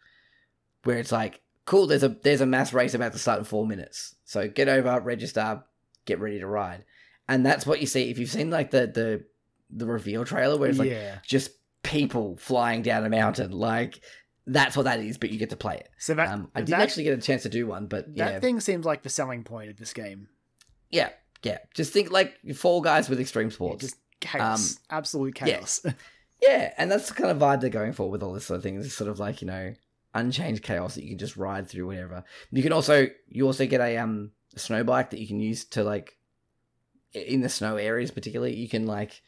where 0.84 0.98
it's 0.98 1.12
like 1.12 1.40
cool. 1.64 1.86
There's 1.86 2.04
a 2.04 2.08
there's 2.08 2.40
a 2.40 2.46
mass 2.46 2.72
race 2.72 2.94
about 2.94 3.12
to 3.12 3.18
start 3.18 3.38
in 3.40 3.44
four 3.44 3.66
minutes. 3.66 4.14
So 4.24 4.48
get 4.48 4.68
over, 4.68 5.00
register, 5.00 5.64
get 6.04 6.20
ready 6.20 6.38
to 6.38 6.46
ride, 6.46 6.84
and 7.28 7.44
that's 7.44 7.66
what 7.66 7.80
you 7.80 7.86
see 7.86 8.10
if 8.10 8.18
you've 8.18 8.30
seen 8.30 8.50
like 8.50 8.70
the 8.70 8.86
the 8.86 9.24
the 9.70 9.86
reveal 9.86 10.24
trailer 10.24 10.56
where 10.56 10.70
it's 10.70 10.78
like 10.78 10.90
yeah. 10.90 11.18
just 11.26 11.50
people 11.82 12.36
flying 12.38 12.82
down 12.82 13.04
a 13.04 13.10
mountain. 13.10 13.50
Like 13.52 14.00
that's 14.46 14.76
what 14.76 14.84
that 14.84 15.00
is, 15.00 15.18
but 15.18 15.30
you 15.30 15.38
get 15.38 15.50
to 15.50 15.56
play 15.56 15.76
it. 15.76 15.88
So 15.98 16.14
that 16.14 16.28
Um, 16.28 16.50
I 16.54 16.60
didn't 16.62 16.80
actually 16.80 17.04
get 17.04 17.18
a 17.18 17.22
chance 17.22 17.42
to 17.42 17.48
do 17.48 17.66
one, 17.66 17.86
but 17.86 18.06
that 18.16 18.32
yeah, 18.34 18.40
thing 18.40 18.60
seems 18.60 18.84
like 18.86 19.02
the 19.02 19.10
selling 19.10 19.44
point 19.44 19.70
of 19.70 19.76
this 19.76 19.92
game. 19.92 20.28
yeah, 20.90 21.10
yeah. 21.42 21.58
Just 21.74 21.92
think 21.92 22.10
like 22.10 22.34
Fall 22.54 22.80
Guys 22.80 23.08
with 23.08 23.20
extreme 23.20 23.48
Yeah, 23.48 23.54
sports. 23.54 23.80
just 23.84 23.96
chaos, 24.20 24.76
Um, 24.76 24.82
absolute 24.98 25.34
chaos. 25.34 25.84
Yeah, 26.40 26.72
and 26.78 26.88
that's 26.88 27.08
the 27.08 27.14
kind 27.14 27.30
of 27.32 27.38
vibe 27.38 27.60
they're 27.60 27.68
going 27.68 27.92
for 27.92 28.08
with 28.08 28.22
all 28.22 28.32
this 28.32 28.46
sort 28.46 28.58
of 28.58 28.62
thing. 28.62 28.78
It's 28.78 28.94
sort 28.94 29.10
of 29.10 29.18
like 29.18 29.42
you 29.42 29.48
know 29.48 29.74
unchanged 30.14 30.62
chaos 30.62 30.94
that 30.94 31.02
you 31.02 31.10
can 31.10 31.18
just 31.18 31.36
ride 31.36 31.68
through 31.68 31.86
whatever. 31.88 32.22
You 32.52 32.62
can 32.62 32.72
also 32.72 33.08
you 33.26 33.44
also 33.44 33.66
get 33.66 33.80
a 33.80 33.96
um 33.98 34.30
a 34.54 34.58
snow 34.60 34.84
bike 34.84 35.10
that 35.10 35.18
you 35.18 35.26
can 35.26 35.40
use 35.40 35.64
to 35.66 35.82
like 35.82 36.16
in 37.12 37.40
the 37.40 37.48
snow 37.48 37.76
areas 37.76 38.10
particularly 38.12 38.54
you 38.54 38.68
can 38.68 38.86
like 38.86 39.20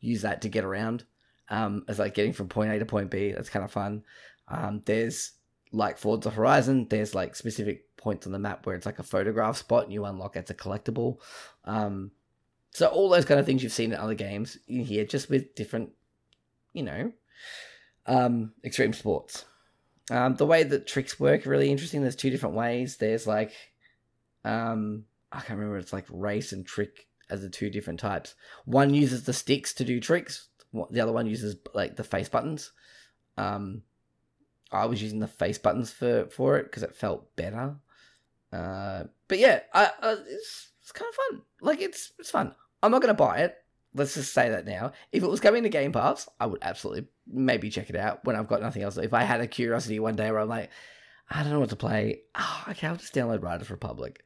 use 0.00 0.22
that 0.22 0.42
to 0.42 0.48
get 0.48 0.64
around 0.64 1.04
um 1.48 1.84
as 1.88 1.98
like 1.98 2.14
getting 2.14 2.32
from 2.32 2.48
point 2.48 2.70
A 2.70 2.78
to 2.78 2.86
point 2.86 3.10
B. 3.10 3.32
That's 3.32 3.48
kind 3.48 3.64
of 3.64 3.72
fun. 3.72 4.04
Um, 4.48 4.82
there's 4.84 5.32
like 5.72 5.98
Forza 5.98 6.30
Horizon. 6.30 6.86
There's 6.88 7.14
like 7.14 7.36
specific 7.36 7.84
points 7.96 8.26
on 8.26 8.32
the 8.32 8.38
map 8.38 8.64
where 8.64 8.76
it's 8.76 8.86
like 8.86 8.98
a 8.98 9.02
photograph 9.02 9.56
spot 9.56 9.84
and 9.84 9.92
you 9.92 10.04
unlock 10.04 10.36
it's 10.36 10.50
a 10.50 10.54
collectible. 10.54 11.18
Um, 11.64 12.12
so 12.70 12.86
all 12.86 13.08
those 13.08 13.24
kind 13.24 13.40
of 13.40 13.46
things 13.46 13.62
you've 13.62 13.72
seen 13.72 13.92
in 13.92 13.98
other 13.98 14.14
games 14.14 14.58
in 14.68 14.80
here, 14.80 15.04
just 15.04 15.28
with 15.28 15.54
different 15.54 15.90
you 16.72 16.82
know, 16.82 17.12
um, 18.06 18.52
extreme 18.64 18.92
sports. 18.92 19.44
Um, 20.10 20.36
the 20.36 20.46
way 20.46 20.62
that 20.62 20.86
tricks 20.86 21.20
work 21.20 21.44
really 21.44 21.70
interesting. 21.70 22.02
There's 22.02 22.16
two 22.16 22.30
different 22.30 22.54
ways. 22.54 22.96
There's 22.96 23.26
like, 23.26 23.52
um, 24.44 25.04
I 25.30 25.40
can't 25.40 25.58
remember. 25.58 25.78
It's 25.78 25.92
like 25.92 26.06
race 26.08 26.52
and 26.52 26.66
trick 26.66 27.06
as 27.30 27.42
the 27.42 27.48
two 27.48 27.70
different 27.70 28.00
types. 28.00 28.34
One 28.64 28.94
uses 28.94 29.24
the 29.24 29.32
sticks 29.32 29.72
to 29.74 29.84
do 29.84 30.00
tricks. 30.00 30.48
The 30.90 31.00
other 31.00 31.12
one 31.12 31.26
uses 31.26 31.56
like 31.74 31.96
the 31.96 32.04
face 32.04 32.28
buttons. 32.28 32.72
Um, 33.36 33.82
I 34.70 34.86
was 34.86 35.02
using 35.02 35.20
the 35.20 35.26
face 35.26 35.58
buttons 35.58 35.90
for 35.90 36.26
for 36.26 36.58
it 36.58 36.64
because 36.64 36.82
it 36.82 36.94
felt 36.94 37.34
better. 37.36 37.76
Uh, 38.52 39.04
but 39.28 39.38
yeah, 39.38 39.60
I, 39.72 39.90
I, 40.02 40.12
it's 40.28 40.72
it's 40.82 40.92
kind 40.92 41.08
of 41.08 41.14
fun. 41.14 41.42
Like 41.60 41.80
it's 41.80 42.12
it's 42.18 42.30
fun. 42.30 42.54
I'm 42.82 42.90
not 42.90 43.00
gonna 43.00 43.14
buy 43.14 43.38
it. 43.38 43.56
Let's 43.94 44.14
just 44.14 44.34
say 44.34 44.50
that 44.50 44.66
now. 44.66 44.92
If 45.12 45.22
it 45.22 45.30
was 45.30 45.40
coming 45.40 45.62
to 45.62 45.68
Game 45.68 45.92
Pass, 45.92 46.28
I 46.38 46.46
would 46.46 46.60
absolutely 46.62 47.08
maybe 47.26 47.70
check 47.70 47.88
it 47.88 47.96
out 47.96 48.24
when 48.24 48.36
I've 48.36 48.48
got 48.48 48.60
nothing 48.60 48.82
else. 48.82 48.98
If 48.98 49.14
I 49.14 49.22
had 49.22 49.40
a 49.40 49.46
curiosity 49.46 49.98
one 49.98 50.16
day 50.16 50.30
where 50.30 50.40
I'm 50.40 50.48
like, 50.48 50.70
I 51.30 51.42
don't 51.42 51.52
know 51.52 51.60
what 51.60 51.70
to 51.70 51.76
play. 51.76 52.22
Oh, 52.34 52.64
okay, 52.70 52.86
I'll 52.86 52.96
just 52.96 53.14
download 53.14 53.42
Riders 53.42 53.70
Republic. 53.70 54.22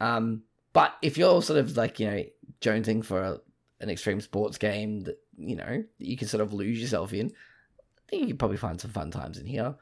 Um, 0.00 0.42
but 0.74 0.94
if 1.00 1.16
you're 1.16 1.40
sort 1.40 1.58
of 1.58 1.74
like 1.78 1.98
you 1.98 2.10
know 2.10 2.24
jonesing 2.60 3.02
for 3.02 3.22
a, 3.22 3.40
an 3.80 3.88
extreme 3.88 4.20
sports 4.20 4.58
game 4.58 5.00
that 5.04 5.16
you 5.38 5.56
know 5.56 5.64
that 5.64 6.06
you 6.06 6.18
can 6.18 6.28
sort 6.28 6.42
of 6.42 6.52
lose 6.52 6.78
yourself 6.78 7.14
in, 7.14 7.28
I 7.28 8.02
think 8.10 8.22
you 8.22 8.28
could 8.28 8.38
probably 8.38 8.58
find 8.58 8.78
some 8.78 8.90
fun 8.90 9.10
times 9.10 9.38
in 9.38 9.46
here. 9.46 9.76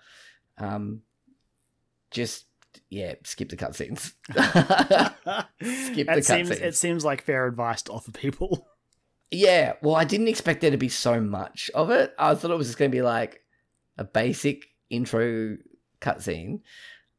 Um, 0.58 1.02
just 2.12 2.44
yeah, 2.88 3.14
skip 3.24 3.48
the 3.48 3.56
cutscenes. 3.56 4.12
Skip 5.92 6.06
the 6.06 6.22
seems 6.22 6.50
cutscenes. 6.50 6.62
it 6.62 6.76
seems 6.76 7.04
like 7.04 7.22
fair 7.22 7.46
advice 7.46 7.82
to 7.82 7.92
offer 7.92 8.12
people. 8.12 8.68
Yeah, 9.34 9.72
well, 9.80 9.94
I 9.94 10.04
didn't 10.04 10.28
expect 10.28 10.60
there 10.60 10.72
to 10.72 10.76
be 10.76 10.90
so 10.90 11.18
much 11.18 11.70
of 11.74 11.88
it. 11.88 12.14
I 12.18 12.34
thought 12.34 12.50
it 12.50 12.58
was 12.58 12.66
just 12.66 12.78
going 12.78 12.90
to 12.90 12.94
be 12.94 13.00
like 13.00 13.40
a 13.96 14.04
basic 14.04 14.66
intro 14.90 15.56
cutscene. 16.02 16.60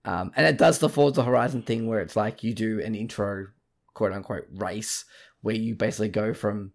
Um, 0.06 0.32
and 0.36 0.46
it 0.46 0.60
does 0.60 0.78
the 0.78 0.90
Forza 0.90 1.24
Horizon 1.24 1.64
thing 1.64 1.88
where 1.88 2.02
it's 2.02 2.16
like 2.16 2.44
you 2.44 2.54
do 2.54 2.80
an 2.82 2.94
intro, 2.94 3.48
quote 3.94 4.14
unquote, 4.14 4.48
race 4.52 5.06
where 5.42 5.56
you 5.56 5.76
basically 5.76 6.10
go 6.10 6.34
from 6.34 6.72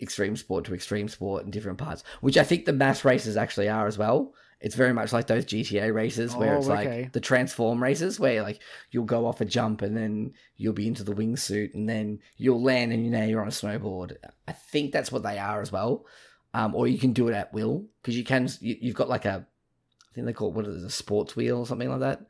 extreme 0.00 0.36
sport 0.36 0.64
to 0.64 0.74
extreme 0.74 1.08
sport 1.08 1.44
in 1.44 1.50
different 1.50 1.78
parts, 1.78 2.02
which 2.20 2.36
I 2.36 2.44
think 2.44 2.64
the 2.64 2.72
mass 2.72 3.04
races 3.04 3.36
actually 3.36 3.68
are 3.68 3.86
as 3.86 3.98
well. 3.98 4.34
It's 4.60 4.74
very 4.76 4.92
much 4.92 5.12
like 5.12 5.26
those 5.26 5.44
GTA 5.44 5.92
races 5.92 6.36
where 6.36 6.54
Oh, 6.54 6.58
it's 6.58 6.68
okay. 6.68 7.02
like 7.02 7.12
the 7.12 7.20
transform 7.20 7.82
races 7.82 8.20
where 8.20 8.42
like 8.42 8.60
you'll 8.92 9.04
go 9.04 9.26
off 9.26 9.40
a 9.40 9.44
jump 9.44 9.82
and 9.82 9.96
then 9.96 10.34
you'll 10.56 10.72
be 10.72 10.86
into 10.86 11.02
the 11.02 11.14
wingsuit 11.14 11.74
and 11.74 11.88
then 11.88 12.20
you'll 12.36 12.62
land 12.62 12.92
and 12.92 13.04
you 13.04 13.10
now 13.10 13.24
you're 13.24 13.40
on 13.42 13.48
a 13.48 13.50
snowboard. 13.50 14.16
I 14.46 14.52
think 14.52 14.92
that's 14.92 15.10
what 15.10 15.24
they 15.24 15.38
are 15.38 15.60
as 15.60 15.72
well. 15.72 16.06
Um, 16.54 16.74
or 16.76 16.86
you 16.86 16.98
can 16.98 17.12
do 17.12 17.28
it 17.28 17.34
at 17.34 17.52
will 17.52 17.86
because 18.00 18.16
you 18.16 18.24
can. 18.24 18.48
You, 18.60 18.76
you've 18.80 18.94
got 18.94 19.08
like 19.08 19.24
a, 19.24 19.46
I 20.10 20.14
think 20.14 20.26
they 20.26 20.32
call 20.32 20.48
it 20.50 20.54
what 20.54 20.66
is 20.66 20.82
it, 20.82 20.86
a 20.86 20.90
sports 20.90 21.34
wheel 21.34 21.58
or 21.58 21.66
something 21.66 21.88
like 21.88 22.00
that. 22.00 22.20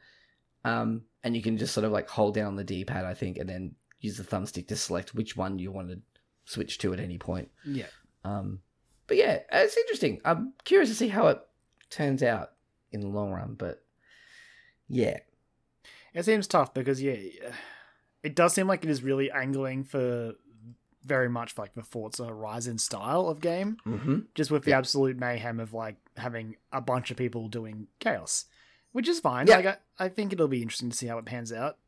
Um, 0.64 1.02
and 1.24 1.36
you 1.36 1.42
can 1.42 1.56
just 1.58 1.74
sort 1.74 1.84
of 1.84 1.92
like 1.92 2.08
hold 2.08 2.34
down 2.34 2.56
the 2.56 2.64
D 2.64 2.84
pad, 2.84 3.04
I 3.04 3.14
think, 3.14 3.38
and 3.38 3.48
then 3.48 3.74
use 4.00 4.16
the 4.16 4.24
thumbstick 4.24 4.68
to 4.68 4.76
select 4.76 5.14
which 5.14 5.36
one 5.36 5.58
you 5.58 5.70
want 5.70 5.88
to 5.90 6.00
switch 6.44 6.78
to 6.78 6.92
at 6.92 7.00
any 7.00 7.18
point. 7.18 7.50
Yeah. 7.64 7.86
Um, 8.24 8.60
but 9.06 9.16
yeah, 9.16 9.40
it's 9.52 9.76
interesting. 9.76 10.20
I'm 10.24 10.54
curious 10.64 10.88
to 10.90 10.96
see 10.96 11.08
how 11.08 11.28
it 11.28 11.40
turns 11.90 12.22
out 12.22 12.52
in 12.90 13.00
the 13.00 13.08
long 13.08 13.30
run. 13.30 13.54
But 13.56 13.82
yeah, 14.88 15.18
It 16.14 16.24
seems 16.24 16.46
tough 16.46 16.74
because 16.74 17.02
yeah, 17.02 17.16
it 18.22 18.34
does 18.34 18.52
seem 18.54 18.66
like 18.66 18.84
it 18.84 18.90
is 18.90 19.02
really 19.02 19.30
angling 19.30 19.84
for 19.84 20.34
very 21.04 21.28
much 21.28 21.58
like 21.58 21.74
the 21.74 21.82
Forza 21.82 22.24
Horizon 22.26 22.78
style 22.78 23.28
of 23.28 23.40
game, 23.40 23.76
mm-hmm. 23.86 24.18
just 24.34 24.50
with 24.50 24.64
the 24.64 24.70
Yeah. 24.70 24.78
absolute 24.78 25.16
mayhem 25.18 25.58
of 25.58 25.72
like 25.74 25.96
having 26.16 26.56
a 26.72 26.80
bunch 26.80 27.10
of 27.10 27.16
people 27.16 27.48
doing 27.48 27.88
chaos, 27.98 28.44
which 28.92 29.08
is 29.08 29.20
fine. 29.20 29.46
Yeah. 29.46 29.56
Like 29.56 29.66
I, 29.66 29.76
I 29.98 30.08
think 30.08 30.32
it'll 30.32 30.48
be 30.48 30.62
interesting 30.62 30.90
to 30.90 30.96
see 30.96 31.06
how 31.06 31.18
it 31.18 31.24
pans 31.24 31.52
out. 31.52 31.78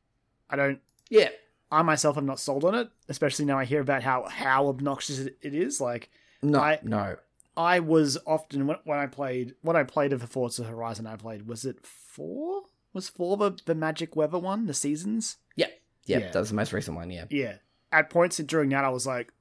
I 0.51 0.57
don't. 0.57 0.81
yeah, 1.09 1.29
I 1.71 1.83
myself 1.83 2.17
am 2.19 2.27
not 2.27 2.39
sold 2.41 2.65
on 2.65 2.75
it, 2.75 2.89
especially 3.09 3.45
now 3.45 3.59
I 3.59 3.65
hear 3.65 3.81
about 3.81 4.03
how 4.03 4.25
how 4.29 4.69
obnoxious 4.69 5.19
it 5.21 5.37
is. 5.43 5.81
Like 5.81 6.11
no, 6.43 6.59
I- 6.61 6.79
no, 6.83 7.17
I 7.57 7.81
was 7.81 8.19
often 8.27 8.67
when, 8.67 8.77
when 8.85 8.99
I 8.99 9.07
played 9.07 9.55
what 9.63 9.77
I 9.77 9.85
played 9.85 10.13
of 10.13 10.21
the 10.21 10.27
Forza 10.27 10.65
Horizon 10.65 11.07
I 11.07 11.17
played 11.17 11.47
was 11.47 11.65
it 11.65 11.85
four 11.85 12.65
was 12.93 13.09
four 13.09 13.37
the 13.37 13.57
the 13.65 13.75
Magic 13.75 14.15
Weather 14.17 14.39
one 14.39 14.67
the 14.67 14.75
seasons 14.75 15.37
yeah, 15.57 15.67
Yeah. 16.05 16.31
that's 16.31 16.51
the 16.51 16.55
most 16.55 16.73
recent 16.73 16.97
one. 16.97 17.11
Yeah, 17.11 17.25
yeah 17.31 17.55
at 17.91 18.11
points 18.11 18.37
during 18.39 18.69
that 18.71 18.85
I 18.85 18.89
was 18.91 19.07
like 19.07 19.33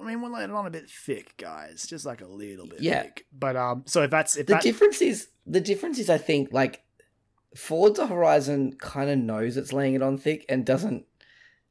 I 0.00 0.04
mean 0.04 0.20
we're 0.20 0.30
letting 0.30 0.50
it 0.50 0.56
on 0.56 0.66
a 0.66 0.70
bit 0.70 0.90
thick 0.90 1.36
guys. 1.36 1.86
Just 1.86 2.04
like 2.04 2.20
a 2.20 2.26
little 2.26 2.66
bit 2.66 2.80
Yeah. 2.80 3.02
thick. 3.02 3.26
But 3.32 3.56
um 3.56 3.84
so 3.86 4.02
if 4.02 4.10
that's 4.10 4.36
if 4.36 4.46
the 4.46 4.54
that 4.54 4.62
difference 4.62 5.00
is 5.00 5.28
the 5.46 5.60
difference 5.60 5.98
is 5.98 6.10
I 6.10 6.18
think 6.18 6.52
like 6.52 6.82
Forza 7.56 8.06
Horizon 8.06 8.74
kind 8.78 9.08
of 9.10 9.18
knows 9.18 9.56
it's 9.56 9.72
laying 9.72 9.94
it 9.94 10.02
on 10.02 10.18
thick 10.18 10.44
and 10.48 10.64
doesn't 10.66 11.04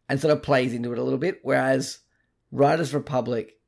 and 0.10 0.20
sort 0.20 0.34
of 0.34 0.42
plays 0.42 0.74
into 0.74 0.92
it 0.94 0.98
a 1.00 1.04
little 1.04 1.20
bit, 1.20 1.40
whereas 1.44 2.00
Riders 2.52 2.94
Republic 2.94 3.60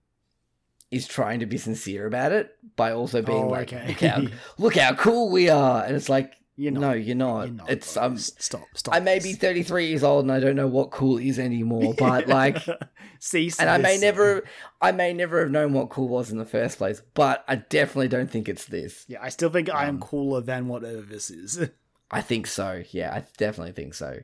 is 0.90 1.08
trying 1.08 1.42
to 1.42 1.46
be 1.46 1.58
sincere 1.58 2.08
about 2.08 2.32
it 2.32 2.56
by 2.76 2.92
also 2.92 3.22
being 3.22 3.44
oh 3.44 3.50
like, 3.50 3.72
okay. 3.74 3.88
Look 3.90 4.00
how 4.00 4.22
look 4.58 4.76
how 4.76 4.96
cool 4.96 5.30
we 5.32 5.50
are, 5.50 5.84
and 5.84 5.96
it's 5.96 6.10
like 6.10 6.34
You're 6.60 6.74
not. 6.74 6.82
No, 6.82 6.92
you're 6.92 7.16
not. 7.16 7.46
You're 7.46 7.56
not, 7.56 7.70
it's 7.72 7.96
um. 7.96 8.18
Stop. 8.18 8.66
Stop. 8.74 8.94
I 8.94 9.00
may 9.00 9.20
be 9.20 9.32
33 9.32 9.88
years 9.88 10.04
old 10.04 10.26
and 10.26 10.32
I 10.32 10.42
don't 10.42 10.58
know 10.58 10.68
what 10.68 10.92
cool 10.92 11.18
is 11.18 11.40
anymore, 11.40 11.94
but 11.98 12.28
like, 12.28 12.58
cease. 13.20 13.60
and 13.60 13.70
I 13.70 13.78
may 13.78 13.98
never, 13.98 14.44
I 14.82 14.92
may 14.92 15.14
never 15.14 15.40
have 15.40 15.52
known 15.52 15.72
what 15.72 15.90
cool 15.90 16.10
was 16.10 16.32
in 16.32 16.38
the 16.38 16.44
first 16.46 16.78
place. 16.78 17.02
But 17.14 17.46
I 17.48 17.56
definitely 17.56 18.10
don't 18.10 18.30
think 18.30 18.50
it's 18.50 18.66
this. 18.66 19.06
Yeah, 19.08 19.20
I 19.22 19.30
still 19.30 19.50
think 19.50 19.70
I 19.70 19.84
am 19.86 19.96
Um, 19.96 20.02
cooler 20.02 20.42
than 20.42 20.68
whatever 20.68 21.02
this 21.02 21.30
is. 21.30 21.70
I 22.12 22.22
think 22.22 22.46
so. 22.48 22.84
Yeah, 22.92 23.14
I 23.14 23.24
definitely 23.38 23.72
think 23.74 23.94
so. 23.94 24.20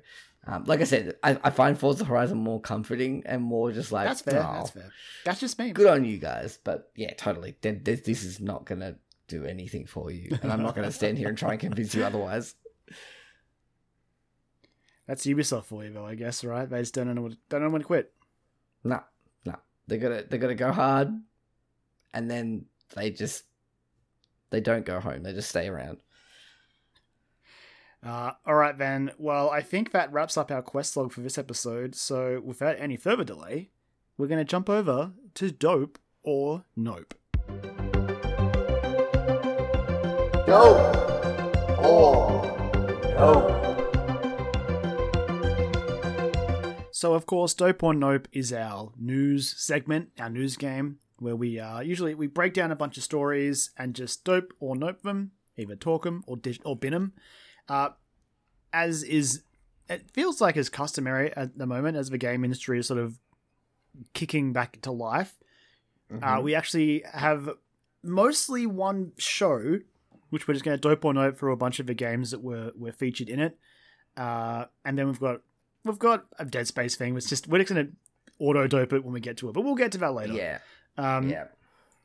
Um, 0.47 0.63
like 0.65 0.81
I 0.81 0.83
said, 0.83 1.15
I, 1.23 1.39
I 1.43 1.49
find 1.51 1.79
Forza 1.79 2.03
Horizon 2.03 2.37
more 2.37 2.59
comforting 2.59 3.23
and 3.25 3.41
more 3.41 3.71
just 3.71 3.91
like 3.91 4.07
that's 4.07 4.21
fair. 4.21 4.45
"Oh, 4.45 4.53
That's 4.57 4.69
fair. 4.71 4.91
That's 5.23 5.39
just 5.39 5.57
me. 5.57 5.71
good 5.71 5.87
on 5.87 6.03
you 6.05 6.17
guys. 6.17 6.59
But 6.63 6.91
yeah, 6.95 7.13
totally. 7.15 7.55
This, 7.61 8.01
this 8.01 8.23
is 8.23 8.39
not 8.41 8.65
gonna 8.65 8.95
do 9.27 9.45
anything 9.45 9.85
for 9.85 10.11
you, 10.11 10.37
and 10.41 10.51
I'm 10.51 10.61
not 10.61 10.75
gonna 10.75 10.91
stand 10.91 11.17
here 11.17 11.29
and 11.29 11.37
try 11.37 11.51
and 11.51 11.59
convince 11.59 11.93
you 11.95 12.03
otherwise. 12.03 12.55
That's 15.07 15.25
Ubisoft 15.25 15.65
for 15.65 15.83
you, 15.83 15.93
though. 15.93 16.05
I 16.05 16.15
guess, 16.15 16.43
right? 16.43 16.69
They 16.69 16.79
just 16.79 16.93
don't 16.93 17.13
know 17.13 17.21
what, 17.21 17.33
don't 17.49 17.61
know 17.61 17.69
when 17.69 17.81
to 17.81 17.87
quit. 17.87 18.11
No, 18.83 19.01
no. 19.45 19.55
They're 19.87 19.99
gonna 19.99 20.23
they're 20.29 20.39
gonna 20.39 20.55
go 20.55 20.71
hard, 20.71 21.09
and 22.13 22.29
then 22.29 22.65
they 22.95 23.11
just 23.11 23.43
they 24.49 24.61
don't 24.61 24.85
go 24.85 24.99
home. 24.99 25.23
They 25.23 25.33
just 25.33 25.49
stay 25.49 25.67
around. 25.67 25.97
Uh, 28.05 28.33
all 28.45 28.55
right, 28.55 28.77
then. 28.77 29.11
Well, 29.17 29.49
I 29.49 29.61
think 29.61 29.91
that 29.91 30.13
wraps 30.13 30.37
up 30.37 30.51
our 30.51 30.61
quest 30.61 30.95
log 30.95 31.11
for 31.11 31.21
this 31.21 31.39
episode. 31.39 31.95
So, 31.95 32.39
without 32.43 32.75
any 32.79 32.97
further 32.97 33.23
delay, 33.23 33.71
we're 34.17 34.27
going 34.27 34.39
to 34.39 34.45
jump 34.45 34.69
over 34.69 35.11
to 35.33 35.51
Dope 35.51 35.97
or 36.21 36.65
Nope. 36.75 37.15
Dope 40.45 40.95
or 41.79 42.45
nope. 43.17 43.51
So, 46.91 47.13
of 47.13 47.25
course, 47.25 47.53
Dope 47.53 47.83
or 47.83 47.93
Nope 47.93 48.27
is 48.31 48.53
our 48.53 48.91
news 48.97 49.53
segment, 49.57 50.09
our 50.19 50.29
news 50.29 50.55
game, 50.55 50.99
where 51.17 51.35
we 51.35 51.59
uh, 51.59 51.79
usually 51.81 52.15
we 52.15 52.27
break 52.27 52.53
down 52.53 52.71
a 52.71 52.75
bunch 52.75 52.97
of 52.97 53.03
stories 53.03 53.71
and 53.77 53.95
just 53.95 54.23
dope 54.23 54.53
or 54.59 54.75
nope 54.75 55.01
them, 55.01 55.31
either 55.57 55.75
talk 55.75 56.03
them 56.03 56.23
or 56.27 56.37
dish, 56.37 56.59
or 56.63 56.75
bin 56.75 56.93
them. 56.93 57.13
Uh, 57.67 57.89
as 58.71 59.03
is, 59.03 59.43
it 59.89 60.09
feels 60.11 60.41
like 60.41 60.57
is 60.57 60.69
customary 60.69 61.35
at 61.35 61.57
the 61.57 61.65
moment 61.65 61.97
as 61.97 62.09
the 62.09 62.17
game 62.17 62.43
industry 62.43 62.79
is 62.79 62.87
sort 62.87 62.99
of 62.99 63.19
kicking 64.13 64.53
back 64.53 64.79
to 64.81 64.91
life. 64.91 65.35
Uh, 66.21 66.39
we 66.41 66.53
actually 66.53 67.03
have 67.13 67.49
mostly 68.03 68.67
one 68.67 69.11
show, 69.17 69.79
which 70.29 70.47
we're 70.47 70.53
just 70.53 70.65
going 70.65 70.77
to 70.77 70.81
dope 70.81 71.03
or 71.05 71.13
nope 71.13 71.37
for 71.37 71.49
a 71.49 71.57
bunch 71.57 71.79
of 71.79 71.87
the 71.87 71.93
games 71.93 72.31
that 72.31 72.41
were 72.41 72.71
were 72.77 72.91
featured 72.91 73.29
in 73.29 73.39
it, 73.39 73.57
uh, 74.17 74.65
and 74.83 74.97
then 74.97 75.07
we've 75.07 75.19
got 75.19 75.41
we've 75.83 75.99
got 75.99 76.25
a 76.39 76.45
Dead 76.45 76.67
Space 76.67 76.95
thing. 76.95 77.15
It's 77.17 77.29
just 77.29 77.47
we're 77.47 77.59
just 77.59 77.73
going 77.73 77.87
to 77.87 77.91
auto 78.39 78.67
dope 78.67 78.93
it 78.93 79.03
when 79.03 79.13
we 79.13 79.19
get 79.19 79.37
to 79.37 79.49
it, 79.49 79.53
but 79.53 79.61
we'll 79.61 79.75
get 79.75 79.91
to 79.93 79.97
that 79.99 80.13
later. 80.13 80.33
yeah, 80.33 80.59
Um, 80.97 81.29
yeah. 81.29 81.45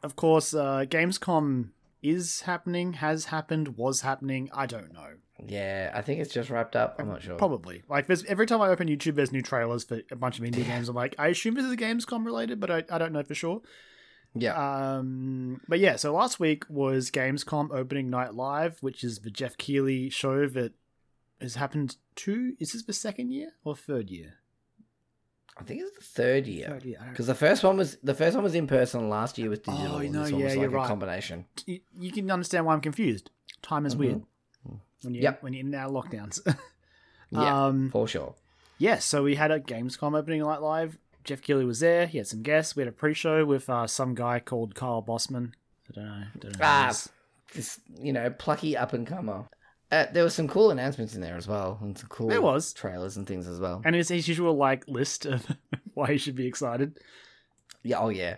Of 0.03 0.17
course, 0.17 0.55
uh, 0.55 0.85
Gamescom 0.89 1.71
is 2.03 2.43
happening, 2.43 2.95
has 2.95 3.27
happened, 3.27 3.77
was 3.77 4.01
happening. 4.01 4.49
I 4.55 4.65
don't 4.67 4.93
know. 4.95 5.09
Yeah, 5.47 5.91
I 5.95 6.03
think 6.03 6.21
it's 6.21 6.33
just 6.33 6.51
wrapped 6.51 6.77
up. 6.77 6.97
I'm 6.99 7.09
not 7.09 7.23
sure. 7.23 7.37
Probably. 7.37 7.83
Like 7.89 8.07
there's 8.07 8.25
every 8.25 8.47
time 8.47 8.61
I 8.61 8.69
open 8.69 8.89
YouTube, 8.89 9.15
there's 9.15 9.33
new 9.33 9.43
trailers 9.43 9.85
for 9.85 10.01
a 10.11 10.17
bunch 10.17 10.39
of 10.39 10.45
indie 10.45 10.65
games. 10.65 10.89
I'm 10.89 10.95
like, 10.97 11.15
I 11.19 11.29
assume 11.29 11.55
this 11.55 11.65
is 11.65 11.75
Gamescom 11.77 12.25
related, 12.25 12.61
but 12.61 12.71
I, 12.71 12.85
I 12.91 12.99
don't 12.99 13.13
know 13.13 13.23
for 13.23 13.35
sure. 13.35 13.61
Yeah, 14.35 14.55
Um, 14.99 15.61
but 15.67 15.81
yeah, 15.81 15.97
so 15.97 16.13
last 16.15 16.39
week 16.39 16.65
was 16.69 17.11
Gamescom 17.11 17.71
opening 17.73 18.11
night 18.11 18.35
live, 18.35 18.79
which 18.81 19.03
is 19.03 19.19
the 19.21 19.31
Geoff 19.31 19.57
Keighley 19.57 20.09
show 20.09 20.47
that 20.47 20.73
has 21.41 21.57
happened 21.57 21.97
two. 22.15 22.55
Is 22.61 22.73
this 22.73 22.85
the 22.85 22.93
second 22.93 23.33
year 23.33 23.53
or 23.65 23.75
third 23.75 24.09
year? 24.09 24.35
I 25.59 25.63
think 25.65 25.83
it's 25.83 25.97
the 25.99 26.05
third 26.05 26.47
year. 26.47 26.79
Because 27.11 27.27
the 27.27 27.35
first 27.35 27.65
one 27.65 27.77
was 27.77 27.97
the 28.03 28.15
first 28.15 28.35
one 28.35 28.45
was 28.45 28.55
in 28.55 28.67
person. 28.67 29.09
Last 29.11 29.37
year 29.37 29.51
was 29.51 29.59
digital. 29.59 29.97
Oh, 29.97 29.99
no, 29.99 30.23
this 30.23 30.33
one 30.33 30.43
was 30.45 30.55
yeah, 30.55 30.61
like 30.61 30.71
you're 30.71 30.71
a 30.71 30.81
right. 30.81 30.87
combination. 30.89 31.45
You, 31.67 31.81
you 31.99 32.13
can 32.13 32.31
understand 32.31 32.65
why 32.67 32.73
I'm 32.75 32.81
confused. 32.81 33.31
Time 33.63 33.85
is 33.85 33.97
weird 33.97 34.23
when 35.03 35.15
you 35.15 35.23
Yep. 35.23 35.43
when 35.43 35.53
you're 35.55 35.67
in 35.67 35.75
our 35.75 35.91
lockdowns. 35.91 36.41
Yeah, 37.33 37.67
um, 37.67 37.91
for 37.91 38.09
sure. 38.09 38.35
yeah, 38.79 38.99
so 38.99 39.23
we 39.23 39.37
had 39.37 39.53
a 39.53 39.61
Gamescom 39.61 40.19
opening 40.19 40.41
night 40.41 40.61
live. 40.63 40.99
Geoff 41.25 41.43
Keighley 41.43 41.65
was 41.65 41.81
there. 41.81 42.07
He 42.07 42.19
had 42.19 42.27
some 42.27 42.43
guests. 42.43 42.75
We 42.77 42.83
had 42.83 42.89
a 42.89 42.93
pre-show 42.93 43.45
with 43.45 43.69
uh, 43.69 43.87
some 43.87 44.15
guy 44.15 44.41
called 44.41 44.75
Kyle 44.75 45.03
Bosman. 45.03 45.55
I 45.91 45.93
don't 45.95 46.05
know. 46.07 46.25
Don't 46.41 46.53
know 46.59 46.65
Ah, 46.65 46.93
this 47.55 47.81
you 48.01 48.13
know 48.13 48.31
plucky 48.31 48.77
up 48.77 48.93
and 48.93 49.07
comer. 49.07 49.49
Uh, 49.93 50.07
there 50.13 50.23
was 50.23 50.35
some 50.35 50.47
cool 50.47 50.71
announcements 50.71 51.15
in 51.17 51.21
there 51.21 51.37
as 51.37 51.49
well, 51.49 51.79
and 51.83 51.99
some 51.99 52.09
cool 52.09 52.29
There 52.29 52.41
was. 52.41 52.73
trailers 52.73 53.17
and 53.17 53.27
things 53.27 53.49
as 53.49 53.59
well. 53.59 53.83
and 53.85 53.97
it's 53.97 54.09
his 54.09 54.29
usual 54.29 54.55
like 54.55 54.87
list 54.87 55.27
of 55.27 55.45
why 55.95 56.13
he 56.13 56.19
should 56.19 56.37
be 56.37 56.47
excited. 56.47 56.97
Yeah, 57.83 57.99
oh 57.99 58.09
yeah. 58.11 58.37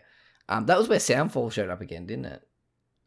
Um, 0.49 0.67
that 0.67 0.79
was 0.79 0.89
where 0.89 0.99
Soundfall 0.99 1.53
showed 1.53 1.69
up 1.71 1.81
again, 1.83 2.07
didn't 2.07 2.25
it? 2.27 2.43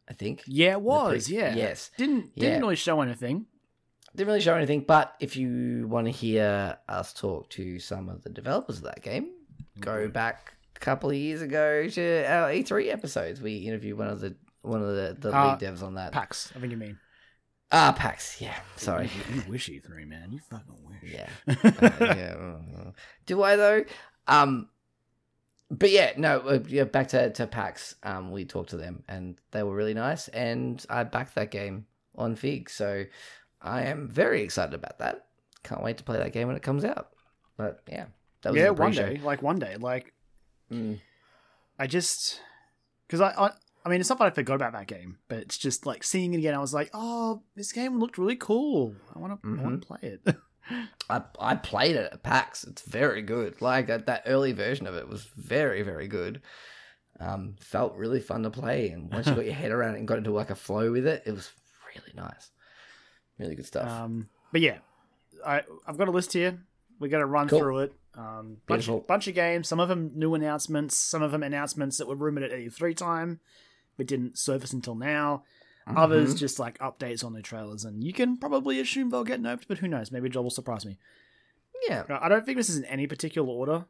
I 0.08 0.12
think 0.14 0.42
Yeah, 0.46 0.72
it 0.72 0.80
was. 0.80 1.26
pre- 1.26 1.36
yeah. 1.38 1.54
yes. 1.56 1.90
Didn't 1.98 2.34
didn't 2.36 2.52
Yeah. 2.54 2.58
really 2.60 2.76
show 2.76 3.00
anything. 3.00 3.46
didn't 4.14 4.28
really 4.28 4.40
show 4.40 4.54
anything. 4.54 4.82
But 4.82 5.14
if 5.20 5.36
you 5.36 5.86
want 5.88 6.06
to 6.06 6.12
hear 6.12 6.78
us 6.88 7.12
talk 7.12 7.50
to 7.50 7.78
some 7.80 8.08
of 8.08 8.22
the 8.22 8.30
developers 8.30 8.78
of 8.78 8.84
that 8.84 9.02
game, 9.02 9.30
go 9.80 10.08
back 10.08 10.54
a 10.74 10.78
couple 10.78 11.10
of 11.10 11.16
years 11.16 11.42
ago 11.42 11.88
to 11.88 12.24
our 12.26 12.50
E3 12.50 12.92
episodes. 12.92 13.40
We 13.40 13.56
interviewed 13.58 13.98
one 13.98 14.08
of 14.08 14.20
the 14.20 14.36
one 14.62 14.82
of 14.82 14.88
the, 14.88 15.16
the 15.18 15.36
Uh, 15.36 15.50
lead 15.52 15.60
devs 15.60 15.82
on 15.82 15.94
that. 15.94 16.12
PAX, 16.12 16.52
I 16.56 16.60
think 16.60 16.72
you 16.72 16.78
mean. 16.78 16.98
Ah, 17.72 17.94
PAX. 17.96 18.40
Yeah, 18.40 18.54
sorry. 18.76 19.10
You, 19.28 19.36
you 19.36 19.42
wish 19.50 19.68
E3, 19.68 20.06
man. 20.06 20.30
You 20.32 20.38
fucking 20.40 20.76
wish. 20.88 21.12
Yeah. 21.12 21.28
Uh, 21.46 22.14
yeah. 22.14 22.34
uh, 22.86 22.90
Do 23.26 23.42
I 23.42 23.56
though? 23.56 23.84
Um, 24.26 24.68
but 25.70 25.90
yeah, 25.90 26.12
no. 26.16 26.40
uh, 26.40 26.58
Yeah, 26.68 26.84
back 26.84 27.08
to 27.08 27.30
to 27.30 27.46
PAX. 27.46 27.96
Um, 28.02 28.30
we 28.30 28.44
talked 28.44 28.70
to 28.70 28.76
them 28.76 29.02
and 29.08 29.36
they 29.50 29.62
were 29.62 29.74
really 29.74 29.94
nice, 29.94 30.28
and 30.28 30.84
I 30.90 31.04
backed 31.04 31.34
that 31.36 31.50
game 31.50 31.86
on 32.16 32.34
Fig, 32.36 32.70
so 32.70 33.04
I 33.60 33.82
am 33.82 34.08
very 34.08 34.42
excited 34.42 34.74
about 34.74 34.98
that. 35.00 35.26
Can't 35.64 35.82
wait 35.82 35.98
to 35.98 36.04
play 36.04 36.18
that 36.18 36.32
game 36.32 36.46
when 36.48 36.56
it 36.56 36.62
comes 36.62 36.84
out. 36.84 37.08
But 37.56 37.82
yeah, 37.88 38.06
that 38.46 38.52
was 38.52 38.60
yeah, 38.60 38.70
one 38.70 38.92
day. 38.92 39.20
Like 39.22 39.42
one 39.42 39.58
day. 39.58 39.76
Like 39.76 40.12
Mm. 40.72 40.98
I 41.78 41.86
just 41.86 42.40
because 43.06 43.20
I, 43.20 43.30
I 43.30 43.50
I 43.84 43.88
mean 43.88 44.00
it's 44.00 44.08
not 44.08 44.18
that 44.18 44.26
I 44.26 44.30
forgot 44.30 44.54
about 44.54 44.72
that 44.72 44.86
game, 44.88 45.18
but 45.28 45.38
it's 45.38 45.56
just 45.58 45.86
like 45.86 46.02
seeing 46.02 46.34
it 46.34 46.38
again. 46.38 46.54
I 46.54 46.58
was 46.58 46.74
like, 46.74 46.90
oh, 46.92 47.42
this 47.54 47.70
game 47.72 48.00
looked 48.00 48.18
really 48.18 48.34
cool. 48.36 48.94
I 49.14 49.18
want 49.18 49.40
to 49.40 49.46
Mm-hmm. 49.48 49.62
want 49.62 49.80
to 49.82 49.86
play 49.86 49.98
it. 50.02 50.36
I 51.10 51.22
I 51.38 51.54
played 51.54 51.94
it 51.94 52.12
at 52.12 52.22
PAX. 52.24 52.64
It's 52.64 52.82
very 52.82 53.22
good. 53.22 53.62
Like 53.62 53.86
that, 53.86 54.06
that 54.06 54.22
early 54.26 54.52
version 54.52 54.86
of 54.88 54.96
it 54.96 55.08
was 55.08 55.22
very 55.36 55.82
very 55.82 56.08
good. 56.08 56.42
Um, 57.20 57.54
felt 57.60 57.94
really 57.96 58.20
fun 58.20 58.42
to 58.42 58.50
play, 58.50 58.88
and 58.90 59.10
once 59.12 59.26
you 59.28 59.34
got 59.34 59.44
your 59.50 59.54
head 59.54 59.70
around 59.70 59.94
it 59.94 59.98
and 59.98 60.08
got 60.08 60.18
into 60.18 60.32
like 60.32 60.50
a 60.50 60.56
flow 60.56 60.90
with 60.90 61.06
it, 61.06 61.22
it 61.24 61.32
was 61.32 61.50
really 61.94 62.12
nice. 62.16 62.50
Really 63.38 63.54
good 63.54 63.66
stuff. 63.66 63.88
um, 63.88 64.28
but 64.50 64.60
yeah, 64.60 64.78
I 65.46 65.62
I've 65.86 65.96
got 65.98 66.08
a 66.08 66.10
list 66.10 66.32
here. 66.32 66.58
We 66.98 67.08
got 67.08 67.18
to 67.18 67.26
run 67.26 67.48
Cool. 67.48 67.60
through 67.60 67.78
it. 67.80 67.92
Um, 68.16 68.56
bunch 68.66 68.80
Beautiful. 68.86 69.00
bunch 69.00 69.28
of 69.28 69.34
games. 69.34 69.68
Some 69.68 69.78
of 69.80 69.88
them 69.88 70.10
new 70.14 70.34
announcements. 70.34 70.96
Some 70.96 71.22
of 71.22 71.32
them 71.32 71.42
announcements 71.42 71.98
that 71.98 72.08
were 72.08 72.14
rumored 72.16 72.44
at 72.44 72.50
E3 72.52 72.96
time, 72.96 73.40
but 73.96 74.06
didn't 74.06 74.38
surface 74.38 74.72
until 74.72 74.94
now. 74.94 75.44
Others 75.86 76.34
Mhm. 76.34 76.38
just 76.38 76.58
like 76.58 76.78
updates 76.78 77.22
on 77.24 77.32
the 77.32 77.42
trailers, 77.42 77.84
and 77.84 78.02
you 78.02 78.12
can 78.12 78.36
probably 78.38 78.80
assume 78.80 79.10
they'll 79.10 79.22
get 79.22 79.40
noped, 79.40 79.68
but 79.68 79.78
who 79.78 79.86
knows? 79.86 80.10
Maybe 80.10 80.28
Joel 80.28 80.44
will 80.44 80.50
surprise 80.50 80.84
me. 80.86 80.98
yeah. 81.88 82.04
I 82.08 82.28
don't 82.28 82.44
think 82.44 82.56
this 82.56 82.68
is 82.70 82.76
in 82.78 82.84
any 82.86 83.06
particular 83.06 83.46
order. 83.46 83.84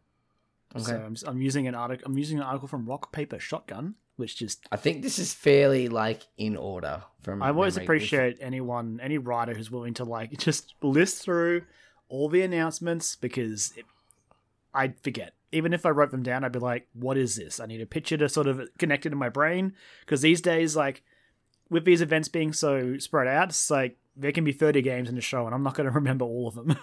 Okay. 0.75 0.85
So 0.85 0.97
I'm, 0.97 1.17
I'm 1.27 1.41
using 1.41 1.67
an 1.69 1.75
article. 1.75 2.05
I'm 2.11 2.19
using 2.19 2.39
an 2.39 2.45
article 2.45 2.69
from 2.69 2.85
Rock 2.85 3.13
Paper 3.13 3.39
Shotgun, 3.39 3.95
which 4.17 4.37
just 4.37 4.67
I 4.73 4.77
think 4.77 5.03
this 5.03 5.19
is 5.19 5.33
fairly 5.33 5.89
like 5.89 6.23
in 6.37 6.57
order 6.57 7.05
from. 7.23 7.43
I 7.43 7.49
always 7.51 7.77
memory. 7.77 7.85
appreciate 7.87 8.39
anyone, 8.41 8.99
any 9.01 9.17
writer 9.19 9.55
who's 9.55 9.71
willing 9.71 9.95
to 9.95 10.05
like 10.05 10.33
just 10.39 10.75
list 10.83 11.23
through 11.23 11.63
all 12.09 12.29
the 12.29 12.43
announcements 12.43 13.17
because 13.17 13.73
it, 13.77 13.87
I'd 14.77 15.01
forget. 15.01 15.33
Even 15.53 15.73
if 15.73 15.87
I 15.87 15.91
wrote 15.91 16.11
them 16.11 16.23
down, 16.23 16.45
I'd 16.45 16.53
be 16.53 16.59
like, 16.59 16.87
"What 16.93 17.17
is 17.17 17.37
this?" 17.37 17.59
I 17.61 17.67
need 17.67 17.81
a 17.81 17.87
picture 17.87 18.17
to 18.19 18.29
sort 18.29 18.47
of 18.47 18.61
connect 18.79 19.07
it 19.07 19.13
in 19.13 19.19
my 19.19 19.29
brain 19.29 19.75
because 20.01 20.21
these 20.21 20.41
days, 20.41 20.77
like 20.77 21.03
with 21.71 21.85
these 21.85 22.01
events 22.03 22.29
being 22.29 22.53
so 22.53 22.99
spread 22.99 23.27
out, 23.27 23.49
it's 23.49 23.71
like 23.71 23.97
there 24.17 24.33
can 24.33 24.45
be 24.45 24.53
30 24.53 24.83
games 24.83 25.09
in 25.09 25.15
the 25.15 25.21
show, 25.21 25.47
and 25.47 25.55
I'm 25.55 25.63
not 25.63 25.75
going 25.75 25.87
to 25.89 25.95
remember 25.95 26.25
all 26.25 26.47
of 26.49 26.55
them. 26.55 26.77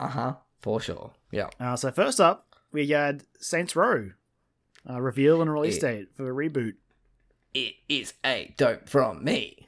Uh 0.00 0.08
huh. 0.08 0.34
For 0.60 0.80
sure. 0.80 1.12
Yeah. 1.30 1.48
Uh, 1.60 1.76
so 1.76 1.90
first 1.92 2.20
up, 2.20 2.46
we 2.72 2.88
had 2.88 3.24
Saints 3.38 3.76
Row 3.76 4.10
uh, 4.88 5.00
reveal 5.00 5.40
and 5.42 5.52
release 5.52 5.76
Yeah. 5.82 5.90
date 5.90 6.08
for 6.16 6.22
the 6.24 6.30
reboot. 6.30 6.74
It 7.54 7.74
is 7.88 8.14
a 8.24 8.54
dope 8.56 8.88
from 8.88 9.22
me. 9.24 9.65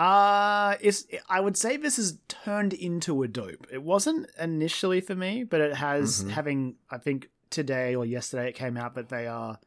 Uh 0.00 0.76
it's 0.80 1.06
I 1.28 1.40
would 1.40 1.56
say 1.56 1.76
this 1.76 1.96
has 1.96 2.18
turned 2.28 2.72
into 2.72 3.22
a 3.22 3.28
dope. 3.28 3.66
It 3.70 3.82
wasn't 3.82 4.30
initially 4.38 5.00
for 5.02 5.14
me, 5.14 5.44
but 5.44 5.60
it 5.60 5.74
has 5.74 6.24
Mhm. 6.24 6.30
having 6.30 6.76
I 6.90 6.96
think 6.98 7.28
today 7.50 7.94
or 7.94 8.06
yesterday 8.06 8.48
it 8.48 8.54
came 8.54 8.76
out 8.78 8.94
that 8.94 9.10
they 9.10 9.26
are 9.26 9.58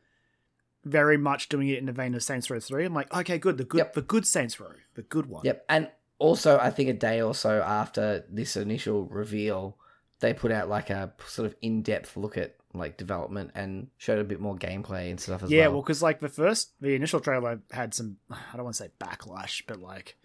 very 0.85 1.17
much 1.17 1.49
doing 1.49 1.69
it 1.69 1.77
in 1.77 1.85
the 1.85 1.91
vein 1.91 2.15
of 2.15 2.23
Saints 2.23 2.49
Row 2.49 2.59
3. 2.59 2.85
I'm 2.85 2.93
like, 2.93 3.13
okay, 3.13 3.37
good, 3.37 3.57
the 3.57 3.63
good 3.63 3.77
Yep. 3.77 3.93
the 3.93 4.01
good 4.01 4.25
Saints 4.25 4.59
Row, 4.59 4.73
the 4.95 5.03
good 5.03 5.27
one. 5.27 5.45
Yep. 5.45 5.65
And 5.69 5.91
also, 6.17 6.57
I 6.57 6.71
think 6.71 6.89
a 6.89 6.93
day 6.93 7.21
or 7.21 7.35
so 7.35 7.61
after 7.61 8.25
this 8.29 8.55
initial 8.57 9.05
reveal, 9.05 9.77
they 10.19 10.33
put 10.33 10.51
out 10.51 10.67
like 10.67 10.89
a 10.89 11.13
sort 11.27 11.45
of 11.45 11.55
in-depth 11.61 12.17
look 12.17 12.37
at 12.37 12.55
like 12.73 12.97
development 12.97 13.51
and 13.53 13.87
showed 13.97 14.17
a 14.19 14.23
bit 14.23 14.39
more 14.39 14.55
gameplay 14.55 15.09
and 15.11 15.19
stuff 15.19 15.43
as 15.43 15.51
yeah, 15.51 15.65
well. 15.67 15.73
well, 15.73 15.81
because 15.83 16.01
like 16.01 16.19
the 16.21 16.29
first, 16.29 16.71
the 16.81 16.95
initial 16.95 17.19
trailer 17.19 17.61
had 17.71 17.93
some, 17.93 18.17
I 18.31 18.55
don't 18.55 18.63
want 18.63 18.75
to 18.77 18.83
say 18.83 18.89
backlash, 18.99 19.61
but 19.67 19.79
like, 19.79 20.15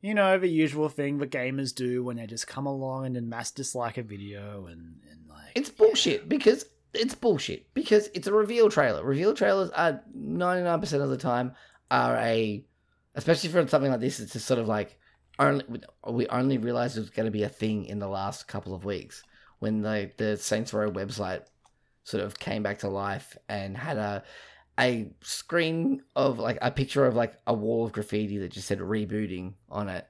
you 0.00 0.14
know, 0.14 0.38
the 0.38 0.48
usual 0.48 0.88
thing 0.88 1.18
that 1.18 1.30
gamers 1.30 1.74
do 1.74 2.04
when 2.04 2.16
they 2.16 2.26
just 2.26 2.46
come 2.46 2.66
along 2.66 3.06
and 3.06 3.16
then 3.16 3.28
mass 3.28 3.50
dislike 3.50 3.98
a 3.98 4.02
video 4.02 4.66
and, 4.66 4.96
and 5.10 5.28
like. 5.28 5.52
It's 5.54 5.70
bullshit 5.70 6.28
because 6.28 6.64
it's 6.94 7.14
bullshit 7.14 7.72
because 7.74 8.08
it's 8.14 8.26
a 8.26 8.32
reveal 8.32 8.70
trailer. 8.70 9.04
Reveal 9.04 9.34
trailers 9.34 9.70
are 9.70 10.02
ninety 10.14 10.62
nine 10.62 10.80
percent 10.80 11.02
of 11.02 11.10
the 11.10 11.16
time 11.16 11.52
are 11.90 12.16
a, 12.16 12.64
especially 13.14 13.50
for 13.50 13.66
something 13.66 13.90
like 13.90 14.00
this. 14.00 14.20
It's 14.20 14.32
just 14.32 14.46
sort 14.46 14.60
of 14.60 14.68
like 14.68 14.98
only 15.38 15.64
we 16.08 16.26
only 16.28 16.58
realized 16.58 16.96
it 16.96 17.00
was 17.00 17.10
going 17.10 17.26
to 17.26 17.32
be 17.32 17.42
a 17.42 17.48
thing 17.48 17.84
in 17.84 17.98
the 17.98 18.08
last 18.08 18.48
couple 18.48 18.74
of 18.74 18.84
weeks 18.84 19.22
when 19.58 19.82
the 19.82 20.10
the 20.16 20.36
Saints 20.36 20.72
Row 20.72 20.90
website 20.90 21.42
sort 22.04 22.22
of 22.22 22.38
came 22.38 22.62
back 22.62 22.78
to 22.78 22.88
life 22.88 23.36
and 23.48 23.76
had 23.76 23.98
a 23.98 24.22
a 24.78 25.10
screen 25.22 26.02
of 26.14 26.38
like 26.38 26.58
a 26.62 26.70
picture 26.70 27.04
of 27.06 27.14
like 27.16 27.34
a 27.46 27.54
wall 27.54 27.84
of 27.84 27.92
graffiti 27.92 28.38
that 28.38 28.52
just 28.52 28.68
said 28.68 28.78
rebooting 28.78 29.54
on 29.68 29.88
it. 29.88 30.06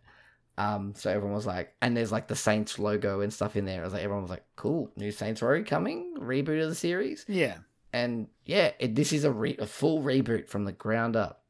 Um, 0.59 0.93
so 0.97 1.09
everyone 1.11 1.35
was 1.37 1.47
like, 1.47 1.73
and 1.81 1.97
there's 1.97 2.11
like 2.13 2.27
the 2.29 2.35
Saints 2.37 2.79
logo 2.79 3.21
and 3.21 3.33
stuff 3.33 3.55
in 3.57 3.65
there. 3.65 3.81
I 3.81 3.85
was 3.85 3.93
like, 3.93 4.03
everyone 4.03 4.23
was 4.23 4.31
like, 4.31 4.45
cool, 4.57 4.91
new 4.97 5.13
Saints 5.13 5.41
Row 5.41 5.63
coming, 5.63 6.15
reboot 6.19 6.63
of 6.63 6.69
the 6.69 6.75
series, 6.75 7.25
Yeah. 7.29 7.59
and 7.93 8.27
yeah, 8.45 8.73
it, 8.81 8.95
this 8.97 9.13
is 9.13 9.23
a 9.25 9.31
re- 9.31 9.57
a 9.59 9.67
full 9.67 10.03
reboot 10.03 10.49
from 10.49 10.65
the 10.65 10.73
ground 10.73 11.15
up 11.15 11.45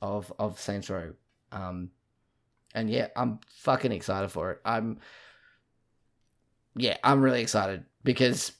of 0.00 0.32
of 0.38 0.58
Saints 0.58 0.88
Row. 0.88 1.12
Um, 1.52 1.90
and 2.74 2.88
yeah, 2.88 3.08
I'm 3.14 3.40
fucking 3.48 3.92
excited 3.92 4.30
for 4.30 4.52
it. 4.52 4.60
I'm, 4.64 5.00
yeah, 6.76 6.96
I'm 7.04 7.20
really 7.22 7.42
excited 7.42 7.84
because 8.04 8.52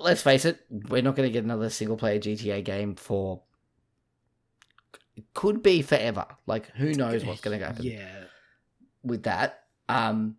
let's 0.00 0.22
face 0.22 0.44
it, 0.44 0.58
we're 0.70 1.02
not 1.02 1.16
going 1.16 1.28
to 1.28 1.32
get 1.32 1.44
another 1.44 1.70
single 1.70 1.96
player 1.96 2.18
GTA 2.18 2.64
game 2.64 2.94
for 2.96 3.42
could 5.34 5.62
be 5.62 5.82
forever. 5.82 6.26
Like 6.46 6.66
who 6.76 6.92
knows 6.94 7.24
what's 7.24 7.40
going 7.40 7.58
to 7.58 7.66
happen 7.66 7.84
Yeah. 7.84 8.24
with 9.02 9.24
that. 9.24 9.64
Um, 9.88 10.36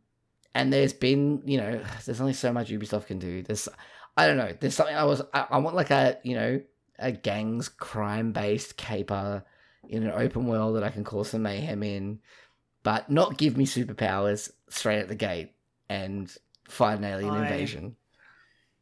and 0.53 0.71
there's 0.71 0.93
been, 0.93 1.41
you 1.45 1.57
know, 1.57 1.81
there's 2.05 2.21
only 2.21 2.33
so 2.33 2.51
much 2.53 2.69
Ubisoft 2.69 3.07
can 3.07 3.19
do. 3.19 3.41
There's, 3.43 3.67
I 4.15 4.27
don't 4.27 4.37
know. 4.37 4.53
There's 4.59 4.75
something 4.75 4.95
I 4.95 5.03
was, 5.05 5.21
I, 5.33 5.45
I 5.51 5.57
want 5.59 5.75
like 5.75 5.91
a, 5.91 6.17
you 6.23 6.35
know, 6.35 6.61
a 6.99 7.11
gangs 7.11 7.69
crime 7.69 8.31
based 8.31 8.77
caper 8.77 9.43
in 9.87 10.03
an 10.03 10.11
open 10.11 10.47
world 10.47 10.75
that 10.75 10.83
I 10.83 10.89
can 10.89 11.03
cause 11.03 11.29
some 11.29 11.43
mayhem 11.43 11.83
in, 11.83 12.19
but 12.83 13.09
not 13.09 13.37
give 13.37 13.55
me 13.55 13.65
superpowers 13.65 14.51
straight 14.69 14.99
at 14.99 15.07
the 15.07 15.15
gate 15.15 15.51
and 15.89 16.35
fight 16.67 16.97
an 16.97 17.03
alien 17.05 17.33
I- 17.33 17.43
invasion. 17.43 17.95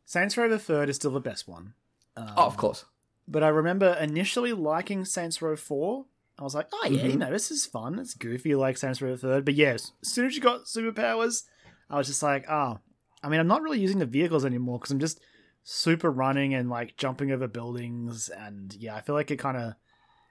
Saints 0.05 0.37
Row 0.37 0.47
the 0.47 0.59
Third 0.59 0.89
is 0.89 0.95
still 0.97 1.11
the 1.11 1.19
best 1.19 1.47
one. 1.47 1.73
Um, 2.15 2.31
oh, 2.37 2.45
of 2.45 2.57
course. 2.57 2.85
But 3.27 3.43
I 3.43 3.47
remember 3.49 3.93
initially 3.99 4.53
liking 4.53 5.03
Saints 5.05 5.41
Row 5.41 5.55
4. 5.55 6.05
I 6.37 6.43
was 6.43 6.53
like, 6.53 6.67
oh, 6.71 6.87
yeah, 6.89 7.05
you 7.05 7.13
Mhm. 7.13 7.17
know, 7.19 7.31
this 7.31 7.49
is 7.49 7.65
fun. 7.65 7.97
It's 7.97 8.13
goofy 8.13 8.55
like 8.55 8.77
Saints 8.77 9.01
Row 9.01 9.11
the 9.11 9.17
Third. 9.17 9.45
But 9.45 9.55
yes, 9.55 9.93
as 10.01 10.09
soon 10.09 10.25
as 10.27 10.35
you 10.35 10.41
got 10.41 10.65
superpowers, 10.65 11.43
I 11.89 11.97
was 11.97 12.07
just 12.07 12.21
like, 12.23 12.45
oh. 12.49 12.79
I 13.23 13.29
mean, 13.29 13.39
I'm 13.39 13.47
not 13.47 13.63
really 13.63 13.79
using 13.79 13.97
the 13.99 14.05
vehicles 14.05 14.45
anymore 14.45 14.77
because 14.77 14.91
I'm 14.91 14.99
just 14.99 15.19
super 15.63 16.11
running 16.11 16.53
and 16.53 16.69
like 16.69 16.95
jumping 16.97 17.31
over 17.31 17.47
buildings. 17.47 18.29
And 18.29 18.73
yeah, 18.75 18.95
I 18.95 19.01
feel 19.01 19.15
like 19.15 19.31
it 19.31 19.37
kind 19.37 19.57
of. 19.57 19.73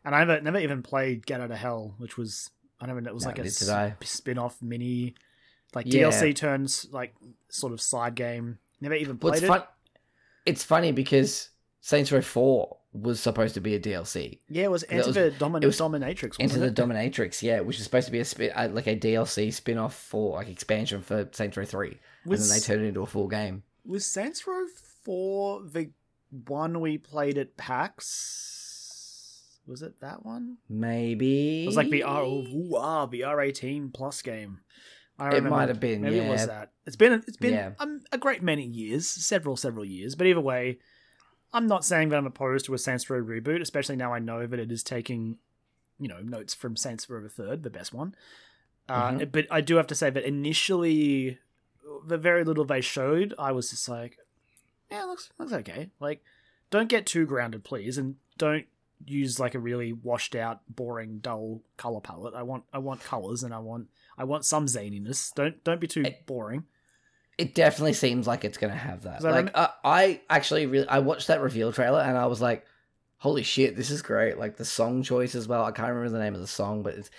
And 0.05 0.15
I 0.15 0.21
never, 0.21 0.41
never 0.43 0.59
even 0.61 0.83
played 0.83 1.27
Get 1.27 1.41
Out 1.41 1.51
of 1.51 1.57
Hell, 1.57 1.95
which 1.99 2.17
was. 2.17 2.51
I 2.81 2.87
never 2.87 2.99
it 3.01 3.15
was 3.15 3.25
No, 3.25 3.31
like 3.31 3.39
a 3.39 3.73
I. 3.73 3.97
spin 4.05 4.37
off 4.39 4.61
mini. 4.63 5.15
Like 5.75 5.87
Yeah. 5.87 6.11
DLC 6.11 6.37
turns, 6.37 6.87
like 6.93 7.15
sort 7.49 7.73
of 7.73 7.81
side 7.81 8.15
game. 8.15 8.59
Never 8.85 8.95
even 8.95 9.19
played 9.19 9.43
it. 9.43 9.47
fun. 9.47 9.63
It's 10.47 10.63
funny 10.63 10.93
because 10.93 11.49
Saints 11.81 12.13
Row 12.13 12.21
Four 12.21 12.79
was 12.93 13.19
supposed 13.19 13.55
to 13.55 13.61
be 13.61 13.75
a 13.75 13.81
DLC. 13.81 14.41
Yeah, 14.49 14.65
it 14.65 14.71
was 14.71 14.85
Enter 14.89 15.07
was- 15.07 15.15
the 15.17 15.35
Domin- 15.39 15.63
it 15.63 15.67
was 15.67 15.79
Dominatrix. 15.81 16.39
Wasn't 16.39 16.61
the 16.61 16.67
it? 16.67 16.75
Dominatrix, 16.75 17.43
yeah, 17.43 17.61
which 17.61 17.79
is 17.79 17.85
supposed 17.85 18.07
to 18.07 18.13
be 18.13 18.21
a 18.21 18.25
spin, 18.25 18.53
uh, 18.55 18.69
like 18.71 18.87
a 18.87 18.95
DLC 18.95 19.53
spin 19.53 19.79
off 19.79 19.97
for 19.97 20.37
like 20.37 20.49
expansion 20.49 21.01
for 21.03 21.29
Saints 21.33 21.57
Row 21.57 21.65
Three, 21.65 21.99
Was- 22.25 22.43
and 22.43 22.51
then 22.51 22.59
they 22.61 22.65
turned 22.65 22.85
it 22.85 22.89
into 22.89 23.03
a 23.03 23.07
full 23.07 23.27
game. 23.29 23.63
Was 23.87 24.07
Saints 24.07 24.47
Row 24.47 24.67
4 25.05 25.63
the 25.65 25.91
one 26.47 26.81
we 26.81 26.99
played 26.99 27.37
at 27.39 27.57
PAX? 27.57 29.59
Was 29.67 29.83
it 29.83 30.01
that 30.01 30.25
one? 30.27 30.59
Maybe 30.69 31.65
It 31.65 31.67
was 31.67 31.77
like 31.77 31.91
the 31.91 32.03
R 32.03 32.23
ooh, 32.25 32.75
ah, 32.77 33.07
the 33.07 33.23
R18 33.23 33.93
plus 33.95 34.21
game. 34.23 34.61
I 35.19 35.37
It 35.37 35.45
might 35.45 35.69
have 35.69 35.81
been, 35.81 36.03
Maybe 36.03 36.19
it 36.19 36.29
was 36.29 36.47
that. 36.47 36.73
It's 36.87 36.97
been 36.97 37.13
it's 37.27 37.37
been 37.37 37.55
Yeah. 37.55 37.73
um, 37.79 38.03
a 38.13 38.19
great 38.19 38.43
many 38.43 38.65
years, 38.65 39.09
several 39.09 39.57
several 39.57 39.85
years. 39.85 40.15
But 40.15 40.27
either 40.27 40.41
way, 40.41 40.79
I'm 41.53 41.67
not 41.67 41.85
saying 41.85 42.11
that 42.11 42.17
I'm 42.17 42.27
opposed 42.27 42.67
to 42.67 42.75
a 42.75 42.79
Saints 42.79 43.09
Row 43.09 43.23
reboot, 43.23 43.61
especially 43.61 43.97
now 43.97 44.13
I 44.13 44.19
know 44.19 44.47
that 44.47 44.59
it 44.59 44.71
is 44.71 44.83
taking, 44.83 45.39
you 45.99 46.09
know, 46.09 46.21
notes 46.21 46.53
from 46.55 46.77
Saints 46.77 47.09
Row 47.09 47.23
the 47.23 47.29
Third, 47.29 47.63
the 47.63 47.71
best 47.71 47.93
one. 47.95 48.15
Uh, 48.89 49.13
Mhm. 49.13 49.33
But 49.33 49.47
I 49.51 49.61
do 49.63 49.77
have 49.77 49.87
to 49.87 49.95
say 49.95 50.11
that 50.11 50.25
initially, 50.25 51.39
the 52.07 52.19
very 52.19 52.45
little 52.45 52.65
they 52.67 52.81
showed, 52.83 53.33
I 53.39 53.53
was 53.53 53.71
just 53.71 53.89
like, 53.89 54.19
yeah, 54.91 55.05
it 55.05 55.07
looks 55.07 55.31
looks 55.39 55.53
okay. 55.53 55.91
Like, 56.01 56.23
don't 56.71 56.89
get 56.89 57.07
too 57.07 57.25
grounded, 57.25 57.65
please, 57.65 57.97
and 57.97 58.17
don't 58.37 58.67
use 59.07 59.39
like 59.41 59.55
a 59.55 59.59
really 59.59 59.93
washed 59.93 60.35
out, 60.35 60.61
boring, 60.69 61.19
dull 61.21 61.63
color 61.79 62.01
palette. 62.01 62.35
I 62.35 62.43
want 62.43 62.65
I 62.75 62.79
want 62.79 63.01
colors 63.03 63.43
and 63.43 63.55
I 63.55 63.59
want 63.59 63.89
I 64.19 64.25
want 64.25 64.45
some 64.45 64.67
zaniness. 64.67 65.33
Don't 65.35 65.63
don't 65.65 65.81
be 65.81 65.87
too 65.87 66.05
boring. 66.27 66.65
It 67.39 67.55
definitely 67.55 67.95
seems 67.95 68.27
like 68.27 68.45
it's 68.45 68.59
gonna 68.59 68.75
have 68.75 69.03
that. 69.03 69.25
I 69.25 69.31
Like 69.31 69.45
rem- 69.47 69.55
uh, 69.55 69.69
I 69.85 70.21
actually 70.31 70.67
really 70.67 70.89
I 70.89 71.01
watched 71.01 71.29
that 71.29 71.41
reveal 71.41 71.73
trailer 71.73 72.01
and 72.01 72.17
I 72.17 72.27
was 72.27 72.41
like, 72.41 72.65
holy 73.19 73.43
shit, 73.43 73.77
this 73.77 73.91
is 73.91 74.03
great. 74.03 74.39
Like 74.39 74.57
the 74.57 74.65
song 74.65 75.03
choice 75.03 75.35
as 75.35 75.49
well. 75.49 75.65
I 75.65 75.73
can't 75.73 75.89
remember 75.89 76.11
the 76.11 76.23
name 76.23 76.35
of 76.35 76.41
the 76.41 76.47
song, 76.47 76.83
but 76.83 76.95
it's 76.95 77.11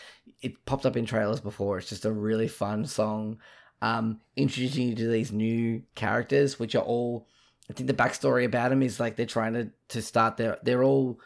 it 0.41 0.66
popped 0.66 0.86
up 0.86 0.97
in 0.97 1.05
trailers 1.05 1.39
before. 1.39 1.78
It's 1.78 1.89
just 1.89 2.05
a 2.05 2.11
really 2.11 2.47
fun 2.47 2.86
song. 2.86 3.39
Um, 3.82 4.22
introducing 4.36 4.89
you 4.89 4.95
to 4.95 5.07
these 5.07 5.32
new 5.32 5.84
characters, 5.95 6.59
which 6.59 6.76
are 6.76 6.84
all 6.84 7.28
I 7.70 7.74
think 7.74 7.88
the 7.88 7.93
backstory 7.93 8.45
about 8.45 8.70
them 8.70 8.84
is 8.84 8.99
like 8.99 9.16
they're 9.16 9.26
trying 9.26 9.53
to 9.53 9.70
to 9.89 10.01
start 10.01 10.38
their 10.38 10.57
they're 10.63 10.84
all 10.84 11.20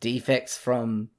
defects 0.00 0.56
from 0.56 1.10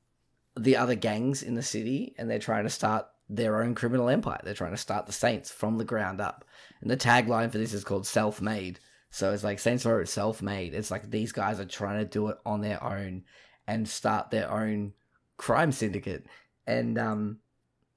the 0.58 0.76
other 0.76 0.96
gangs 0.96 1.44
in 1.44 1.56
the 1.56 1.64
city 1.64 2.14
and 2.18 2.30
they're 2.30 2.40
trying 2.40 2.64
to 2.64 2.70
start 2.70 3.06
their 3.32 3.64
own 3.64 3.74
criminal 3.74 4.10
empire. 4.10 4.40
They're 4.44 4.54
trying 4.54 4.72
to 4.72 4.78
start 4.78 5.06
the 5.06 5.14
Saints 5.14 5.50
from 5.50 5.78
the 5.78 5.86
ground 5.86 6.20
up. 6.20 6.46
And 6.82 6.92
the 6.92 6.98
tagline 6.98 7.52
for 7.52 7.58
this 7.58 7.74
is 7.74 7.86
called 7.86 8.06
self 8.06 8.42
made. 8.42 8.80
So 9.10 9.32
it's 9.32 9.44
like 9.44 9.60
Saints 9.60 9.86
Row 9.86 10.00
is 10.00 10.10
self 10.10 10.42
made. 10.42 10.74
It's 10.74 10.92
like 10.92 11.10
these 11.10 11.32
guys 11.32 11.60
are 11.60 11.66
trying 11.66 12.00
to 12.00 12.06
do 12.06 12.28
it 12.28 12.38
on 12.46 12.62
their 12.62 12.84
own 12.84 13.24
and 13.68 13.88
start 13.88 14.32
their 14.32 14.52
own 14.52 14.94
crime 15.38 15.72
syndicate. 15.72 16.26
And 16.68 16.98
um, 16.98 17.38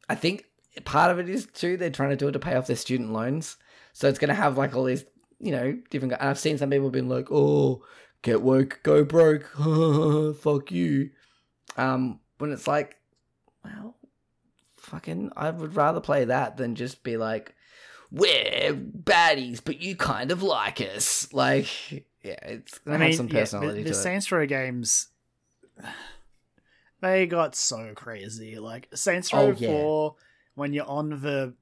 I 0.08 0.14
think 0.14 0.44
part 0.84 1.10
of 1.10 1.18
it 1.18 1.28
is 1.28 1.46
too, 1.46 1.76
they're 1.76 1.90
trying 1.90 2.10
to 2.10 2.16
do 2.16 2.28
it 2.28 2.32
to 2.32 2.38
pay 2.38 2.54
off 2.54 2.68
their 2.68 2.76
student 2.76 3.12
loans. 3.12 3.56
So 3.92 4.08
it's 4.08 4.18
going 4.18 4.28
to 4.28 4.34
have 4.34 4.56
like 4.56 4.76
all 4.76 4.84
these, 4.84 5.04
you 5.40 5.50
know, 5.50 5.76
different. 5.90 6.14
And 6.14 6.30
I've 6.30 6.38
seen 6.38 6.58
some 6.58 6.70
people 6.70 6.90
been 6.90 7.08
like, 7.08 7.30
oh, 7.32 7.84
get 8.22 8.40
woke, 8.40 8.80
go 8.84 9.04
broke, 9.04 9.46
fuck 10.38 10.70
you. 10.70 11.10
Um, 11.76 12.20
when 12.38 12.52
it's 12.52 12.68
like, 12.68 12.96
well, 13.64 13.96
fucking, 14.94 15.32
I 15.36 15.50
would 15.50 15.74
rather 15.74 16.00
play 16.00 16.24
that 16.26 16.56
than 16.56 16.76
just 16.76 17.02
be 17.02 17.16
like, 17.16 17.54
we're 18.12 18.72
baddies, 18.72 19.60
but 19.62 19.80
you 19.80 19.96
kind 19.96 20.30
of 20.30 20.42
like 20.42 20.80
us. 20.80 21.32
Like, 21.32 21.68
yeah, 22.22 22.38
it's 22.42 22.78
gonna 22.78 23.06
have 23.06 23.14
some 23.16 23.28
yeah, 23.28 23.44
the, 23.44 23.82
the. 23.84 23.94
Saints 23.94 24.30
Row 24.30 24.46
games, 24.46 25.08
they 27.00 27.26
got 27.26 27.56
so 27.56 27.92
crazy. 27.96 28.58
Like 28.58 28.88
Saints 28.94 29.32
Row 29.32 29.40
Oh, 29.40 29.54
yeah. 29.56 29.68
Four, 29.68 30.14
when 30.54 30.72
you're 30.72 30.88
on 30.88 31.10
the 31.22 31.54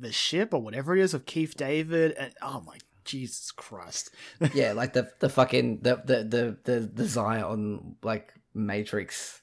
the 0.00 0.12
ship 0.12 0.52
or 0.52 0.60
whatever 0.60 0.96
it 0.96 1.00
is 1.00 1.14
of 1.14 1.26
Keith 1.26 1.56
David, 1.56 2.12
and 2.12 2.32
oh 2.42 2.62
my 2.66 2.78
Jesus 3.04 3.52
Christ, 3.52 4.10
yeah, 4.52 4.72
like 4.72 4.94
the 4.94 5.12
the 5.20 5.28
fucking 5.28 5.80
the 5.82 6.02
the 6.04 6.24
the 6.24 6.56
the, 6.64 6.80
the 6.80 7.04
Zion 7.04 7.94
like 8.02 8.34
Matrix 8.52 9.42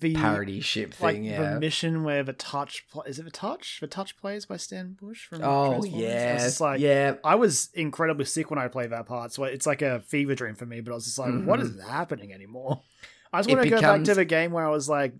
the 0.00 0.14
parody 0.14 0.60
ship 0.60 0.94
like 1.00 1.16
thing. 1.16 1.24
yeah. 1.24 1.54
the 1.54 1.60
mission 1.60 2.04
where 2.04 2.22
the 2.22 2.32
touch 2.34 2.84
pl- 2.92 3.02
is 3.02 3.18
it 3.18 3.24
the 3.24 3.30
touch 3.30 3.78
the 3.80 3.86
touch 3.86 4.16
plays 4.18 4.44
by 4.46 4.56
Stan 4.56 4.92
Bush 5.00 5.24
from 5.26 5.40
oh 5.42 5.82
yeah, 5.84 6.36
just 6.38 6.60
like, 6.60 6.80
yeah. 6.80 7.14
I 7.24 7.34
was 7.36 7.70
incredibly 7.74 8.24
sick 8.26 8.50
when 8.50 8.58
I 8.58 8.68
played 8.68 8.90
that 8.90 9.06
part, 9.06 9.32
so 9.32 9.44
it's 9.44 9.66
like 9.66 9.82
a 9.82 10.00
fever 10.00 10.34
dream 10.34 10.54
for 10.54 10.66
me. 10.66 10.80
But 10.80 10.92
I 10.92 10.94
was 10.96 11.04
just 11.04 11.18
like, 11.18 11.32
what 11.44 11.60
is 11.60 11.80
happening 11.82 12.32
anymore? 12.32 12.82
I 13.32 13.38
just 13.40 13.48
Mm-hmm. 13.48 13.56
Want 13.58 13.68
to 13.68 13.74
go 13.76 13.80
back 13.80 14.04
to 14.04 14.14
the 14.14 14.24
game 14.24 14.52
where 14.52 14.66
I 14.66 14.70
was 14.70 14.88
like 14.88 15.14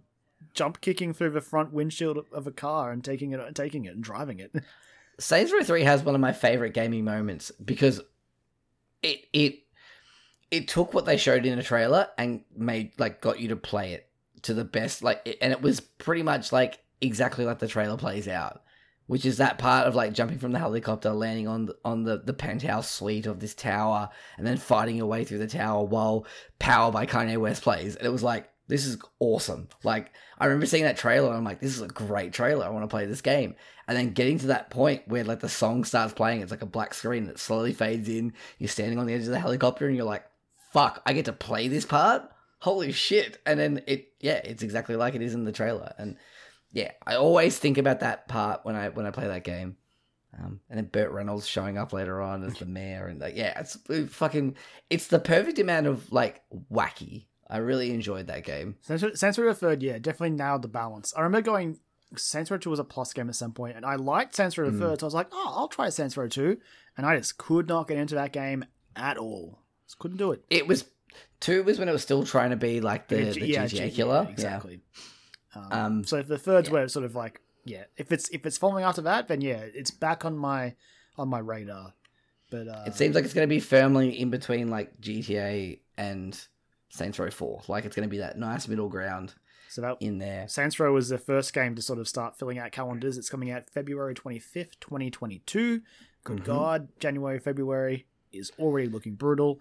jump 0.55 0.81
kicking 0.81 1.13
through 1.13 1.31
the 1.31 1.41
front 1.41 1.73
windshield 1.73 2.25
of 2.33 2.47
a 2.47 2.51
car 2.53 2.91
and 2.93 3.05
taking 3.05 3.33
it, 3.33 3.55
taking 3.55 3.85
it 3.85 3.95
and 3.95 4.03
driving 4.05 4.41
it. 4.41 4.55
Saints 5.19 5.53
Row 5.53 5.63
Three 5.63 5.83
has 5.85 6.03
one 6.03 6.15
of 6.15 6.21
my 6.21 6.33
favorite 6.33 6.75
gaming 6.75 7.05
moments 7.05 7.51
because 7.65 8.01
it 9.03 9.25
it 9.33 9.61
it 10.51 10.69
took 10.69 10.93
what 10.95 11.07
they 11.07 11.17
showed 11.17 11.47
in 11.47 11.59
a 11.59 11.63
trailer 11.63 12.09
and 12.19 12.43
made 12.57 12.93
like 12.99 13.21
got 13.21 13.41
you 13.41 13.49
to 13.49 13.57
play 13.57 13.93
it 13.95 14.09
to 14.43 14.55
the 14.55 14.65
best 14.65 15.03
like 15.03 15.37
and 15.41 15.53
it 15.53 15.63
was 15.63 15.81
pretty 15.81 16.23
much 16.23 16.53
like 16.53 16.79
exactly 17.01 17.45
like 17.45 17.59
the 17.59 17.69
trailer 17.69 17.97
plays 17.97 18.29
out, 18.29 18.63
which 19.07 19.25
is 19.25 19.39
that 19.39 19.59
part 19.59 19.87
of 19.87 19.95
like 19.95 20.13
jumping 20.13 20.39
from 20.39 20.53
the 20.53 20.59
helicopter, 20.59 21.11
landing 21.11 21.49
on 21.49 21.67
the, 21.67 21.77
on 21.85 22.05
the 22.05 22.19
the 22.19 22.33
penthouse 22.33 22.91
suite 22.91 23.27
of 23.27 23.41
this 23.41 23.55
tower, 23.55 24.09
and 24.37 24.47
then 24.47 24.57
fighting 24.57 24.97
your 24.97 25.07
way 25.07 25.25
through 25.25 25.39
the 25.39 25.47
tower 25.47 25.85
while 25.85 26.27
"Power" 26.59 26.91
by 26.93 27.07
Kanye 27.07 27.39
West 27.39 27.63
plays. 27.63 27.97
And 27.97 28.07
it 28.07 28.11
was 28.11 28.23
like 28.23 28.49
this 28.69 28.85
is 28.85 28.99
awesome. 29.21 29.69
Like 29.85 30.13
I 30.39 30.47
remember 30.47 30.67
seeing 30.67 30.85
that 30.85 30.97
trailer, 30.97 31.29
and 31.29 31.37
I'm 31.37 31.45
like, 31.45 31.61
this 31.61 31.75
is 31.75 31.83
a 31.83 31.89
great 31.89 32.33
trailer. 32.33 32.67
I 32.67 32.71
want 32.71 32.85
to 32.85 32.89
play 32.89 33.07
this 33.07 33.21
game. 33.21 33.55
And 33.89 33.97
then 33.97 34.13
getting 34.13 34.39
to 34.41 34.49
that 34.49 34.71
point 34.71 35.07
where 35.07 35.23
like 35.23 35.41
the 35.41 35.49
song 35.49 35.85
starts 35.85 36.13
playing, 36.13 36.41
it's 36.41 36.51
like 36.51 36.63
a 36.63 36.67
black 36.67 36.93
screen 36.93 37.27
that 37.27 37.39
slowly 37.39 37.73
fades 37.73 38.09
in. 38.09 38.33
You're 38.59 38.69
standing 38.69 38.99
on 38.99 39.07
the 39.07 39.15
edge 39.15 39.23
of 39.23 39.29
the 39.29 39.39
helicopter, 39.39 39.87
and 39.87 39.97
you're 39.97 40.05
like, 40.05 40.25
fuck, 40.73 41.03
I 41.07 41.13
get 41.13 41.27
to 41.27 41.33
play 41.33 41.69
this 41.69 41.87
part. 41.87 42.29
Holy 42.59 42.93
shit! 42.93 43.39
And 43.47 43.59
then 43.61 43.83
it, 43.87 44.13
yeah, 44.21 44.41
it's 44.45 44.63
exactly 44.63 44.97
like 44.97 45.15
it 45.15 45.23
is 45.23 45.35
in 45.35 45.45
the 45.45 45.53
trailer. 45.53 45.93
And 45.99 46.17
yeah, 46.73 46.93
I 47.07 47.17
always 47.17 47.59
think 47.59 47.79
about 47.79 48.01
that 48.01 48.29
part 48.29 48.61
when 48.65 48.75
I 48.77 48.89
when 48.89 49.07
I 49.07 49.11
play 49.11 49.27
that 49.29 49.45
game. 49.45 49.77
Um, 50.39 50.61
and 50.69 50.77
then 50.77 50.87
Burt 50.93 51.13
Reynolds 51.13 51.47
showing 51.47 51.79
up 51.79 51.95
later 51.95 52.21
on 52.21 52.45
as 52.45 52.59
the 52.59 52.67
mayor, 52.67 53.07
and 53.07 53.21
like, 53.21 53.37
yeah, 53.37 53.59
it's 53.61 53.79
it 53.89 54.11
fucking, 54.11 54.57
it's 54.91 55.07
the 55.07 55.19
perfect 55.19 55.59
amount 55.59 55.87
of 55.87 56.13
like 56.13 56.43
wacky. 56.71 57.25
I 57.49 57.59
really 57.59 57.91
enjoyed 57.93 58.27
that 58.27 58.45
game. 58.45 58.77
Saints 58.83 59.03
Row- 59.03 59.15
Saints 59.15 59.39
Row 59.39 59.47
the 59.47 59.55
Third, 59.55 59.83
yeah, 59.83 59.99
definitely 59.99 60.37
nailed 60.37 60.61
the 60.63 60.69
balance. 60.69 61.15
I 61.17 61.23
remember 61.23 61.47
going 61.47 61.79
Saints 62.17 62.51
Row 62.51 62.59
Two 62.59 62.69
was 62.71 62.79
a 62.81 62.85
plus 62.85 63.15
game 63.15 63.29
at 63.31 63.35
some 63.35 63.53
point, 63.53 63.77
and 63.77 63.87
I 63.87 63.95
liked 63.97 64.35
Saints 64.35 64.59
Row 64.59 64.71
Mm. 64.71 64.79
Third, 64.79 65.01
so 65.01 65.07
I 65.07 65.09
was 65.09 65.15
like, 65.15 65.29
oh, 65.33 65.53
I'll 65.57 65.69
try 65.69 65.89
Saints 65.89 66.17
Row 66.19 66.29
Two, 66.29 66.59
and 66.99 67.07
I 67.07 67.17
just 67.17 67.39
could 67.39 67.67
not 67.69 67.89
get 67.89 67.97
into 67.97 68.17
that 68.17 68.33
game 68.33 68.65
at 68.95 69.17
all. 69.17 69.61
Just 69.87 69.99
couldn't 69.99 70.19
do 70.19 70.33
it. 70.33 70.45
It 70.51 70.67
was 70.67 70.85
two 71.41 71.63
was 71.65 71.79
when 71.79 71.89
it 71.89 71.93
was 71.93 72.03
still 72.03 72.25
trying 72.25 72.51
to 72.51 72.57
be 72.57 72.81
like 72.81 73.09
the, 73.09 73.17
the 73.31 73.47
yeah, 73.47 73.65
GTA 73.65 73.95
killer. 73.95 74.25
yeah, 74.25 74.31
exactly. 74.31 74.81
Um, 75.55 75.69
Um, 75.73 76.05
so 76.05 76.17
if 76.19 76.29
the 76.29 76.39
third's 76.39 76.69
yeah. 76.69 76.75
where 76.75 76.85
it's 76.85 76.93
sort 76.93 77.05
of 77.05 77.15
like, 77.15 77.41
yeah, 77.65 77.85
if 77.97 78.13
it's 78.13 78.29
if 78.31 78.45
it's 78.47 78.59
following 78.59 78.85
after 78.85 79.03
that, 79.03 79.29
then 79.29 79.41
yeah, 79.41 79.65
it's 79.75 79.91
back 79.91 80.25
on 80.25 80.37
my 80.37 80.75
on 81.17 81.29
my 81.29 81.39
radar. 81.39 81.95
But 82.51 82.69
uh, 82.69 82.85
It 82.87 82.95
seems 82.95 83.15
like 83.15 83.25
it's 83.25 83.35
going 83.35 83.49
to 83.49 83.53
be 83.55 83.61
firmly 83.61 84.21
in 84.21 84.31
between 84.31 84.69
like 84.69 85.01
GTA 85.01 85.81
and 85.99 86.39
Saints 86.91 87.19
Row 87.19 87.31
4. 87.31 87.63
Like 87.69 87.85
it's 87.85 87.97
going 87.97 88.09
to 88.09 88.11
be 88.11 88.19
that 88.19 88.39
nice 88.39 88.69
middle 88.69 88.89
ground 88.89 89.35
so 89.69 89.81
that 89.83 89.97
in 90.01 90.19
there. 90.19 90.47
Saints 90.47 90.79
Row 90.79 90.93
was 90.93 91.09
the 91.09 91.19
first 91.19 91.53
game 91.53 91.75
to 91.75 91.83
sort 91.83 91.99
of 91.99 92.07
start 92.07 92.39
filling 92.39 92.59
out 92.59 92.71
calendars. 92.71 93.19
It's 93.19 93.29
coming 93.29 93.51
out 93.51 93.69
February 93.69 94.15
25th, 94.15 94.79
2022. 94.81 95.81
Good 96.23 96.39
Mhm. 96.39 96.45
God, 96.45 96.89
January, 97.01 97.39
February 97.41 98.07
is 98.33 98.53
already 98.59 98.89
looking 98.89 99.15
brutal. 99.15 99.61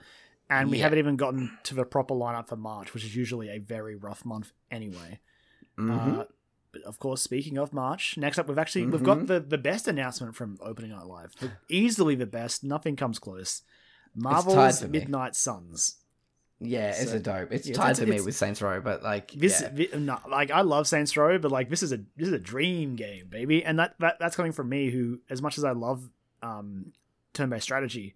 And 0.49 0.69
we 0.69 0.77
Yeah. 0.77 0.83
haven't 0.83 0.99
even 0.99 1.15
gotten 1.15 1.57
to 1.63 1.73
the 1.75 1.85
proper 1.85 2.13
lineup 2.13 2.47
for 2.49 2.55
March, 2.55 2.93
which 2.93 3.03
is 3.03 3.15
usually 3.15 3.49
a 3.49 3.57
very 3.59 3.95
rough 3.95 4.23
month 4.25 4.51
anyway. 4.69 5.19
Mhm. 5.77 6.19
Uh, 6.19 6.25
but 6.71 6.81
of 6.83 6.99
course, 6.99 7.21
speaking 7.21 7.57
of 7.57 7.73
March, 7.73 8.15
next 8.17 8.37
up 8.37 8.47
we've 8.47 8.57
actually 8.57 8.85
we've 8.85 9.01
got 9.03 9.19
Mhm. 9.19 9.27
the, 9.27 9.39
the 9.39 9.57
best 9.57 9.87
announcement 9.87 10.35
from 10.35 10.57
Opening 10.61 10.91
Night 10.91 11.05
Live. 11.07 11.35
The- 11.39 11.51
easily 11.69 12.15
the 12.15 12.25
best. 12.27 12.63
Nothing 12.63 12.95
comes 12.95 13.17
close. 13.17 13.63
Marvel's. 14.13 14.83
Midnight 14.87 15.35
Suns. 15.35 15.97
yeah, 16.59 16.91
it's 16.91 17.11
a 17.11 17.19
dope. 17.19 17.51
It's 17.51 17.67
yeah, 17.67 17.75
tied 17.75 17.91
it's- 17.91 17.99
to 17.99 18.05
me 18.05 18.21
with 18.21 18.35
Saints 18.35 18.61
Row, 18.61 18.79
but 18.79 19.03
like 19.03 19.31
This, 19.31 19.61
yeah. 19.61 19.69
thi- 19.69 19.89
no, 19.97 20.19
like 20.29 20.51
I 20.51 20.61
love 20.61 20.87
Saints 20.87 21.17
Row, 21.17 21.37
but 21.37 21.51
like 21.51 21.69
this 21.69 21.83
is 21.83 21.91
a 21.91 21.97
this 22.15 22.27
is 22.27 22.33
a 22.33 22.39
dream 22.39 22.95
game, 22.95 23.27
baby, 23.27 23.63
and 23.65 23.77
that, 23.79 23.95
that 23.99 24.19
that's 24.19 24.35
coming 24.37 24.51
from 24.53 24.69
me, 24.69 24.89
who 24.89 25.19
as 25.29 25.41
much 25.41 25.57
as 25.57 25.63
I 25.65 25.71
love 25.71 26.09
um, 26.41 26.93
turn-based 27.33 27.63
strategy, 27.63 28.15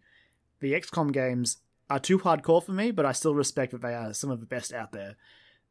the 0.61 0.73
XCOM 0.73 1.11
games 1.11 1.57
are 1.89 1.99
too 1.99 2.19
hardcore 2.19 2.63
for 2.63 2.71
me, 2.71 2.91
but 2.91 3.05
I 3.05 3.11
still 3.13 3.33
respect 3.33 3.71
that 3.71 3.81
they 3.81 3.93
are 3.95 4.13
some 4.13 4.29
of 4.31 4.39
the 4.39 4.45
best 4.45 4.73
out 4.73 4.91
there. 4.91 5.15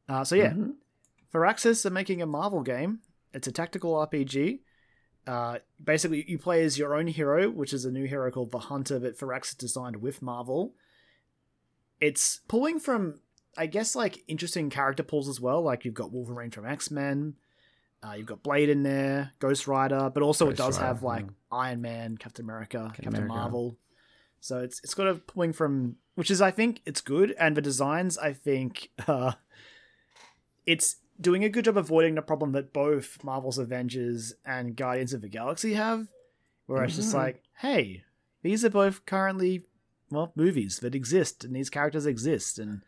Uh, 0.08 0.24
so 0.24 0.34
yeah, 0.34 0.50
Mhm. 0.52 0.74
Firaxis 1.32 1.84
are 1.86 1.90
making 1.90 2.22
a 2.22 2.26
Marvel 2.26 2.62
game. 2.62 3.00
It's 3.34 3.46
a 3.46 3.52
tactical 3.52 3.92
RPG. 3.94 4.60
Uh, 5.26 5.58
basically, 5.82 6.24
you 6.28 6.38
play 6.38 6.62
as 6.64 6.78
your 6.78 6.94
own 6.94 7.06
hero, 7.06 7.50
which 7.50 7.74
is 7.74 7.84
a 7.84 7.90
new 7.92 8.06
hero 8.06 8.30
called 8.30 8.50
the 8.50 8.58
Hunter 8.58 8.98
that 8.98 9.18
Firaxis 9.18 9.56
designed 9.58 9.96
with 9.96 10.22
Marvel. 10.22 10.74
It's 12.00 12.40
pulling 12.48 12.78
from, 12.78 13.20
I 13.56 13.66
guess, 13.66 13.94
like 13.94 14.24
interesting 14.28 14.70
character 14.70 15.02
pulls 15.02 15.28
as 15.28 15.40
well. 15.40 15.60
Like 15.62 15.84
you've 15.84 15.94
got 15.94 16.12
Wolverine 16.12 16.50
from 16.50 16.64
X 16.66 16.90
Men, 16.90 17.34
uh, 18.02 18.12
you've 18.12 18.26
got 18.26 18.42
Blade 18.42 18.70
in 18.70 18.82
there, 18.84 19.32
Ghost 19.40 19.66
Rider, 19.66 20.10
but 20.12 20.22
also 20.22 20.48
it 20.48 20.56
does 20.56 20.78
Rider, 20.78 20.86
have 20.86 21.02
like 21.02 21.24
yeah. 21.26 21.30
Iron 21.58 21.82
Man, 21.82 22.16
Captain 22.16 22.44
America, 22.44 22.90
Captain 22.94 23.08
America. 23.08 23.28
Marvel. 23.34 23.76
So 24.40 24.58
it's 24.60 24.80
it's 24.84 24.94
got 24.94 25.06
a 25.08 25.14
pulling 25.14 25.52
from, 25.52 25.96
which 26.14 26.30
is 26.30 26.40
I 26.40 26.50
think 26.50 26.80
it's 26.86 27.00
good, 27.00 27.34
and 27.38 27.56
the 27.56 27.60
designs 27.62 28.16
I 28.18 28.32
think 28.32 28.90
uh, 29.06 29.32
it's 30.66 30.96
doing 31.20 31.44
a 31.44 31.48
good 31.48 31.64
job 31.64 31.76
avoiding 31.76 32.14
the 32.14 32.22
problem 32.22 32.52
that 32.52 32.72
both 32.72 33.22
Marvel's 33.24 33.58
Avengers 33.58 34.34
and 34.44 34.76
Guardians 34.76 35.12
of 35.12 35.20
the 35.20 35.28
Galaxy 35.28 35.74
have, 35.74 36.08
where 36.66 36.84
it's 36.84 36.96
just 36.96 37.10
Mhm. 37.12 37.14
like, 37.14 37.42
hey, 37.58 38.04
these 38.42 38.64
are 38.64 38.70
both 38.70 39.04
currently 39.04 39.64
well 40.10 40.32
movies 40.36 40.78
that 40.80 40.94
exist, 40.94 41.44
and 41.44 41.54
these 41.54 41.70
characters 41.70 42.06
exist, 42.06 42.58
and 42.58 42.82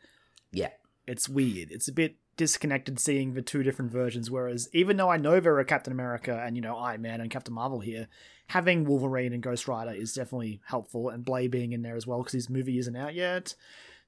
Yeah. 0.53 0.71
it's 1.07 1.29
weird. 1.29 1.71
It's 1.73 1.89
a 1.89 1.93
bit 1.93 2.17
disconnected 2.41 2.99
seeing 2.99 3.35
the 3.35 3.43
two 3.43 3.63
different 3.63 3.93
versions. 3.93 4.31
Whereas 4.31 4.71
even 4.73 4.97
though 4.97 5.11
I 5.11 5.19
know 5.19 5.41
there 5.41 5.59
are 5.59 5.65
Captain 5.65 5.93
America 5.93 6.43
and 6.43 6.57
you 6.57 6.63
know 6.63 6.79
Iron 6.79 7.03
Man 7.03 7.21
and 7.21 7.31
Captain 7.31 7.53
Marvel 7.53 7.81
here, 7.81 8.09
having 8.47 8.87
Wolverine 8.87 9.35
and 9.35 9.43
Ghost 9.43 9.69
Rider 9.69 9.91
is 9.91 10.15
definitely 10.15 10.63
helpful, 10.65 11.11
and 11.11 11.23
Blade 11.23 11.51
being 11.51 11.75
in 11.75 11.83
there 11.83 11.97
as 11.97 12.07
well 12.07 12.21
because 12.21 12.33
his 12.33 12.49
movie 12.49 12.79
isn't 12.79 12.97
out 12.97 13.15
yet. 13.15 13.55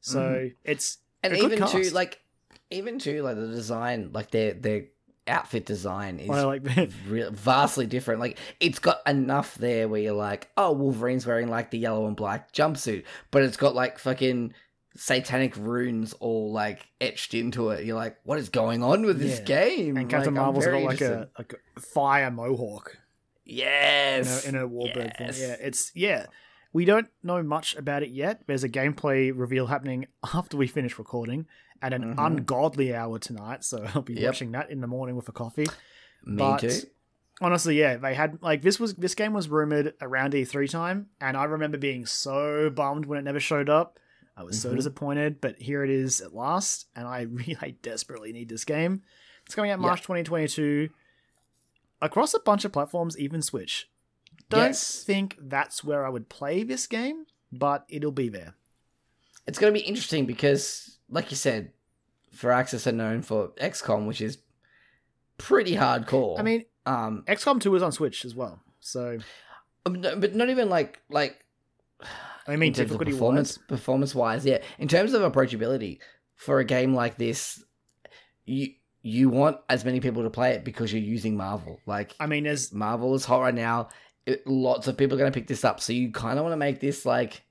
So 0.01 0.21
mm-hmm. 0.21 0.55
it's 0.65 0.97
and 1.23 1.37
even 1.37 1.67
too 1.67 1.91
like 1.91 2.23
even 2.71 2.99
too 2.99 3.23
like 3.23 3.37
the 3.37 3.49
design, 3.49 4.13
like 4.15 4.31
their 4.31 4.55
their 4.55 4.85
outfit 5.27 5.67
design 5.67 6.19
is 6.19 6.29
well, 6.31 6.47
like 6.47 6.67
real, 7.07 7.31
vastly 7.33 7.85
different. 7.85 8.19
Like 8.21 8.39
it's 8.61 8.79
got 8.79 9.07
enough 9.07 9.57
there 9.57 9.89
where 9.89 10.01
you're 10.01 10.15
like, 10.15 10.49
oh, 10.57 10.73
Wolverine's 10.73 11.27
wearing 11.27 11.49
like 11.49 11.71
the 11.71 11.79
yellow 11.79 12.07
and 12.07 12.17
black 12.17 12.51
jumpsuit, 12.55 13.05
but 13.31 13.43
it's 13.43 13.59
got 13.59 13.75
like 13.75 13.99
fucking 13.99 14.55
satanic 14.97 15.57
runes 15.57 16.13
all 16.15 16.53
like 16.53 16.87
etched 17.01 17.35
into 17.35 17.71
it. 17.71 17.85
You're 17.85 17.97
like, 17.97 18.17
what 18.25 18.39
is 18.39 18.49
going 18.49 18.83
on 18.83 19.03
with 19.07 19.19
this 19.19 19.39
Yeah. 19.41 19.45
game? 19.45 19.97
and 19.97 20.09
Captain 20.11 20.35
Like, 20.35 20.43
Marvel's 20.43 20.67
got 20.67 20.83
like 20.83 21.01
a, 21.01 21.29
like 21.39 21.55
a 21.77 21.81
fire 21.81 22.31
mohawk 22.31 22.99
in 23.47 23.57
yes 23.57 24.45
a, 24.45 24.49
in 24.49 24.55
a 24.57 24.69
warbird 24.69 25.17
form. 25.17 25.29
yes. 25.29 25.41
Yeah, 25.41 25.57
it's 25.61 25.91
yeah. 25.95 26.27
We 26.75 26.85
don't 26.87 27.09
know 27.23 27.43
much 27.43 27.77
about 27.77 28.03
it 28.03 28.11
yet. 28.11 28.43
There's 28.47 28.65
a 28.65 28.69
gameplay 28.69 29.31
reveal 29.35 29.67
happening 29.67 30.07
after 30.35 30.57
we 30.57 30.67
finish 30.67 30.99
recording 30.99 31.47
at 31.83 31.93
an 31.93 32.03
Mhm. 32.03 32.27
ungodly 32.27 32.95
hour 32.95 33.19
tonight, 33.19 33.65
so 33.65 33.85
I'll 33.95 34.03
be 34.03 34.15
Yep. 34.15 34.25
watching 34.25 34.53
that 34.53 34.71
in 34.71 34.81
the 34.81 34.87
morning 34.87 35.17
with 35.17 35.29
a 35.29 35.33
coffee. 35.33 35.67
Me 36.25 36.37
but 36.37 36.59
too. 36.61 36.71
honestly, 37.41 37.79
yeah, 37.79 37.97
they 37.97 38.15
had 38.15 38.39
like 38.43 38.63
this 38.63 38.79
was 38.79 38.95
this 38.95 39.15
game 39.15 39.33
was 39.33 39.49
rumored 39.49 39.95
around 40.01 40.33
E3 40.35 40.71
time, 40.71 41.09
and 41.21 41.37
I 41.37 41.45
remember 41.45 41.77
being 41.79 42.07
so 42.07 42.71
bummed 42.71 43.07
when 43.07 43.19
it 43.19 43.23
never 43.23 43.41
showed 43.41 43.69
up. 43.69 43.99
I 44.37 44.43
was 44.45 44.61
so 44.61 44.73
Mhm. 44.73 44.77
disappointed, 44.77 45.41
but 45.41 45.59
here 45.59 45.85
it 45.85 45.91
is 45.91 46.21
at 46.21 46.35
last, 46.35 46.87
and 46.97 47.07
I 47.07 47.21
really 47.31 47.79
desperately 47.83 48.33
need 48.33 48.49
this 48.49 48.65
game. 48.65 49.03
It's 49.47 49.55
coming 49.55 49.71
out 49.71 49.79
Yeah. 49.81 49.87
March 49.87 50.01
2022 50.03 50.89
across 52.01 52.35
a 52.35 52.41
bunch 52.41 52.65
of 52.65 52.73
platforms, 52.73 53.19
even 53.19 53.43
Switch. 53.43 53.89
Don't 54.49 54.61
Yes. 54.69 55.03
think 55.05 55.37
that's 55.41 55.85
where 55.85 56.05
I 56.07 56.09
would 56.09 56.29
play 56.29 56.63
this 56.63 56.87
game, 56.87 57.27
but 57.51 57.85
it'll 57.89 58.13
be 58.13 58.29
there. 58.29 58.55
It's 59.47 59.59
going 59.59 59.73
to 59.73 59.79
be 59.79 59.85
interesting 59.85 60.25
because, 60.27 60.99
like 61.09 61.31
you 61.31 61.37
said, 61.37 61.73
Firaxis 62.35 62.87
are 62.87 62.93
known 62.93 63.23
for 63.23 63.49
XCOM, 63.61 64.07
which 64.07 64.21
is 64.21 64.39
pretty 65.37 65.75
hardcore. 65.75 66.39
I 66.39 66.43
mean, 66.43 66.65
um, 66.87 67.25
XCOM 67.27 67.61
2 67.61 67.75
is 67.77 67.83
on 67.83 67.93
Switch 67.93 68.25
as 68.25 68.35
well, 68.35 68.63
so 68.81 69.19
um, 69.85 70.01
but 70.01 70.35
not 70.35 70.49
even 70.49 70.69
like 70.71 71.01
like 71.11 71.45
I 72.47 72.57
mean, 72.57 72.71
of 72.73 72.77
difficulty 72.77 73.13
performance 73.13 73.59
wise, 73.59 73.67
performance 73.69 74.15
wise 74.15 74.45
yeah. 74.45 74.59
In 74.79 74.89
terms 74.89 75.13
of 75.15 75.23
approachability 75.23 75.99
for 76.35 76.59
a 76.59 76.65
game 76.65 76.95
like 76.95 77.17
this 77.19 77.63
you 78.45 78.69
you 79.03 79.29
want 79.29 79.59
as 79.69 79.85
many 79.85 80.01
people 80.01 80.23
to 80.23 80.31
play 80.31 80.53
it 80.53 80.65
because 80.65 80.93
you're 80.93 81.03
using 81.03 81.37
marvel. 81.37 81.79
Like 81.87 82.15
I 82.21 82.27
mean, 82.27 82.47
as 82.47 82.73
marvel 82.73 83.15
is 83.15 83.25
hot 83.25 83.41
right 83.41 83.55
now. 83.55 83.89
It, 84.25 84.47
lots 84.47 84.87
of 84.87 84.97
people 84.97 85.17
are 85.17 85.19
going 85.19 85.33
to 85.33 85.37
pick 85.37 85.49
this 85.49 85.65
up. 85.65 85.81
So 85.81 85.93
you 85.93 86.13
kind 86.13 86.39
of 86.39 86.45
want 86.45 86.53
to 86.53 86.57
make 86.57 86.79
this 86.79 87.05
like 87.05 87.43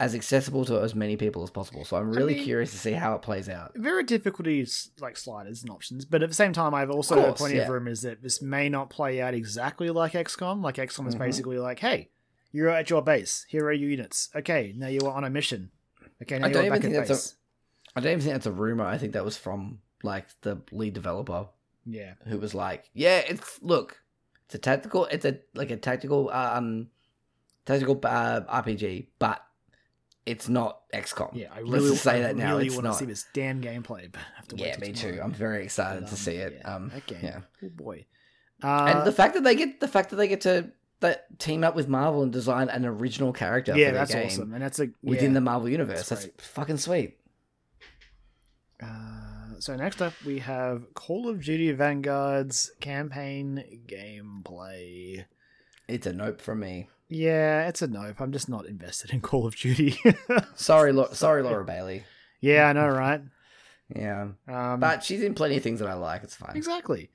as 0.00 0.14
accessible 0.14 0.64
to 0.64 0.80
as 0.80 0.94
many 0.94 1.16
people 1.16 1.42
as 1.44 1.50
possible. 1.50 1.84
So 1.84 1.96
i'm 1.96 2.10
really 2.10 2.34
mean- 2.34 2.44
curious 2.44 2.70
to 2.72 2.78
see 2.78 2.92
how 2.92 3.14
it 3.14 3.22
plays 3.22 3.48
out. 3.48 3.72
There 3.74 3.96
are 3.98 4.02
difficulties 4.02 4.90
like 5.00 5.16
sliders 5.16 5.62
and 5.62 5.70
options, 5.70 6.04
but 6.06 6.22
at 6.22 6.28
the 6.30 6.34
same 6.34 6.52
time, 6.54 6.74
I've 6.74 6.90
also 6.90 7.14
Of 7.16 7.20
heard 7.20 7.28
course, 7.28 7.40
plenty 7.42 7.58
of 7.58 7.66
yeah. 7.66 7.72
rumors 7.72 8.00
that 8.02 8.22
this 8.22 8.40
may 8.42 8.68
not 8.68 8.88
play 8.90 9.20
out 9.20 9.34
exactly 9.34 9.90
like 9.90 10.12
XCOM. 10.12 10.62
Like 10.62 10.76
XCOM 10.76 11.06
is 11.06 11.14
Mhm. 11.14 11.18
basically 11.18 11.58
like, 11.58 11.78
hey, 11.78 12.08
you're 12.52 12.68
at 12.68 12.90
your 12.90 13.02
base. 13.02 13.44
Here 13.48 13.64
are 13.64 13.72
your 13.72 13.88
units. 13.90 14.28
Okay, 14.36 14.72
now 14.76 14.86
you 14.88 15.00
are 15.00 15.12
on 15.12 15.24
a 15.24 15.30
mission. 15.30 15.70
Okay, 16.22 16.38
now 16.38 16.46
I 16.46 16.50
you're 16.50 16.62
back 16.64 16.76
at 16.76 16.82
think 16.82 16.94
that's 16.94 17.08
base. 17.08 17.34
i 17.96 18.00
don't 18.00 18.12
even 18.12 18.20
think 18.22 18.34
that's 18.34 18.46
a 18.46 18.52
rumor 18.52 18.84
i 18.84 18.96
think 18.96 19.12
that 19.14 19.24
was 19.24 19.36
from 19.36 19.80
like 20.04 20.26
the 20.42 20.58
lead 20.70 20.94
developer 20.94 21.46
Yeah, 21.84 22.14
who 22.26 22.38
was 22.38 22.54
like, 22.54 22.88
"Yeah, 22.94 23.18
it's 23.18 23.58
look, 23.62 24.00
it's 24.46 24.54
a 24.54 24.58
tactical, 24.58 25.06
it's 25.06 25.24
a 25.24 25.38
like 25.54 25.70
a 25.72 25.76
tactical 25.76 26.30
um 26.30 26.88
tactical 27.66 27.98
uh, 28.04 28.40
RPG, 28.62 29.06
but 29.18 29.40
it's 30.26 30.48
not 30.48 30.82
XCOM. 30.94 31.30
Yeah, 31.34 31.48
I 31.52 31.60
Let's 31.60 31.70
really, 31.72 31.90
just 31.90 32.04
say 32.04 32.16
I 32.18 32.20
that 32.20 32.36
now. 32.36 32.52
really 32.54 32.66
it's 32.66 32.74
want 32.76 32.86
to 32.86 32.94
see 32.94 33.04
this 33.06 33.26
damn 33.34 33.60
gameplay. 33.60 34.10
But 34.12 34.20
I 34.20 34.36
have 34.36 34.48
to 34.48 34.56
Yeah, 34.56 34.76
me 34.78 34.92
too. 34.92 35.10
tomorrow. 35.12 35.24
I'm 35.24 35.32
very 35.32 35.64
excited 35.64 36.02
But, 36.02 36.06
to 36.08 36.12
um, 36.14 36.16
see 36.18 36.36
it. 36.36 36.52
yeah, 36.60 36.74
um, 36.74 36.88
that 36.90 37.06
game. 37.06 37.18
yeah. 37.22 37.40
Oh 37.64 37.68
boy. 37.70 38.06
Uh, 38.62 38.84
and 38.94 39.06
the 39.06 39.12
fact 39.12 39.34
that 39.34 39.42
they 39.42 39.56
get 39.56 39.80
the 39.80 39.88
fact 39.88 40.10
that 40.10 40.16
they 40.16 40.28
get 40.28 40.42
to 40.42 40.70
that 41.02 41.38
team 41.38 41.62
up 41.62 41.76
with 41.76 41.86
Marvel 41.88 42.22
and 42.22 42.32
design 42.32 42.68
an 42.68 42.84
original 42.86 43.32
character 43.32 43.76
yeah, 43.76 43.92
that's 43.92 44.12
game 44.12 44.26
awesome, 44.26 44.52
and 44.54 44.62
that's 44.62 44.80
a 44.80 44.88
within 45.02 45.30
yeah. 45.30 45.34
the 45.34 45.40
Marvel 45.42 45.68
universe. 45.68 46.08
that's 46.08 46.24
That's, 46.26 46.46
fucking 46.48 46.78
sweet. 46.78 47.18
Uh, 48.82 49.58
so 49.60 49.76
next 49.76 50.02
up 50.02 50.12
we 50.26 50.38
have 50.40 50.92
Call 50.94 51.28
of 51.28 51.44
Duty 51.44 51.70
Vanguard's 51.72 52.72
campaign 52.80 53.82
gameplay. 53.86 55.24
It's 55.88 56.06
a 56.06 56.12
nope 56.12 56.40
from 56.40 56.60
me. 56.60 56.88
Yeah, 57.08 57.68
it's 57.68 57.82
a 57.82 57.86
nope. 57.86 58.20
I'm 58.20 58.32
just 58.32 58.48
not 58.48 58.66
invested 58.66 59.10
in 59.10 59.20
Call 59.20 59.46
of 59.46 59.54
Duty. 59.54 59.98
Sorry, 60.54 60.92
Lo- 60.92 61.10
sorry, 61.12 61.42
Laura 61.42 61.64
Bailey. 61.64 62.04
yeah, 62.40 62.68
I 62.68 62.72
know, 62.72 62.88
right? 62.88 63.20
Yeah, 63.94 64.28
Um, 64.48 64.80
but 64.80 65.04
she's 65.04 65.22
in 65.22 65.34
plenty 65.34 65.58
of 65.58 65.62
things 65.62 65.80
that 65.80 65.88
I 65.88 65.94
like. 65.94 66.22
It's 66.22 66.34
fine. 66.34 66.56
exactly. 66.56 67.10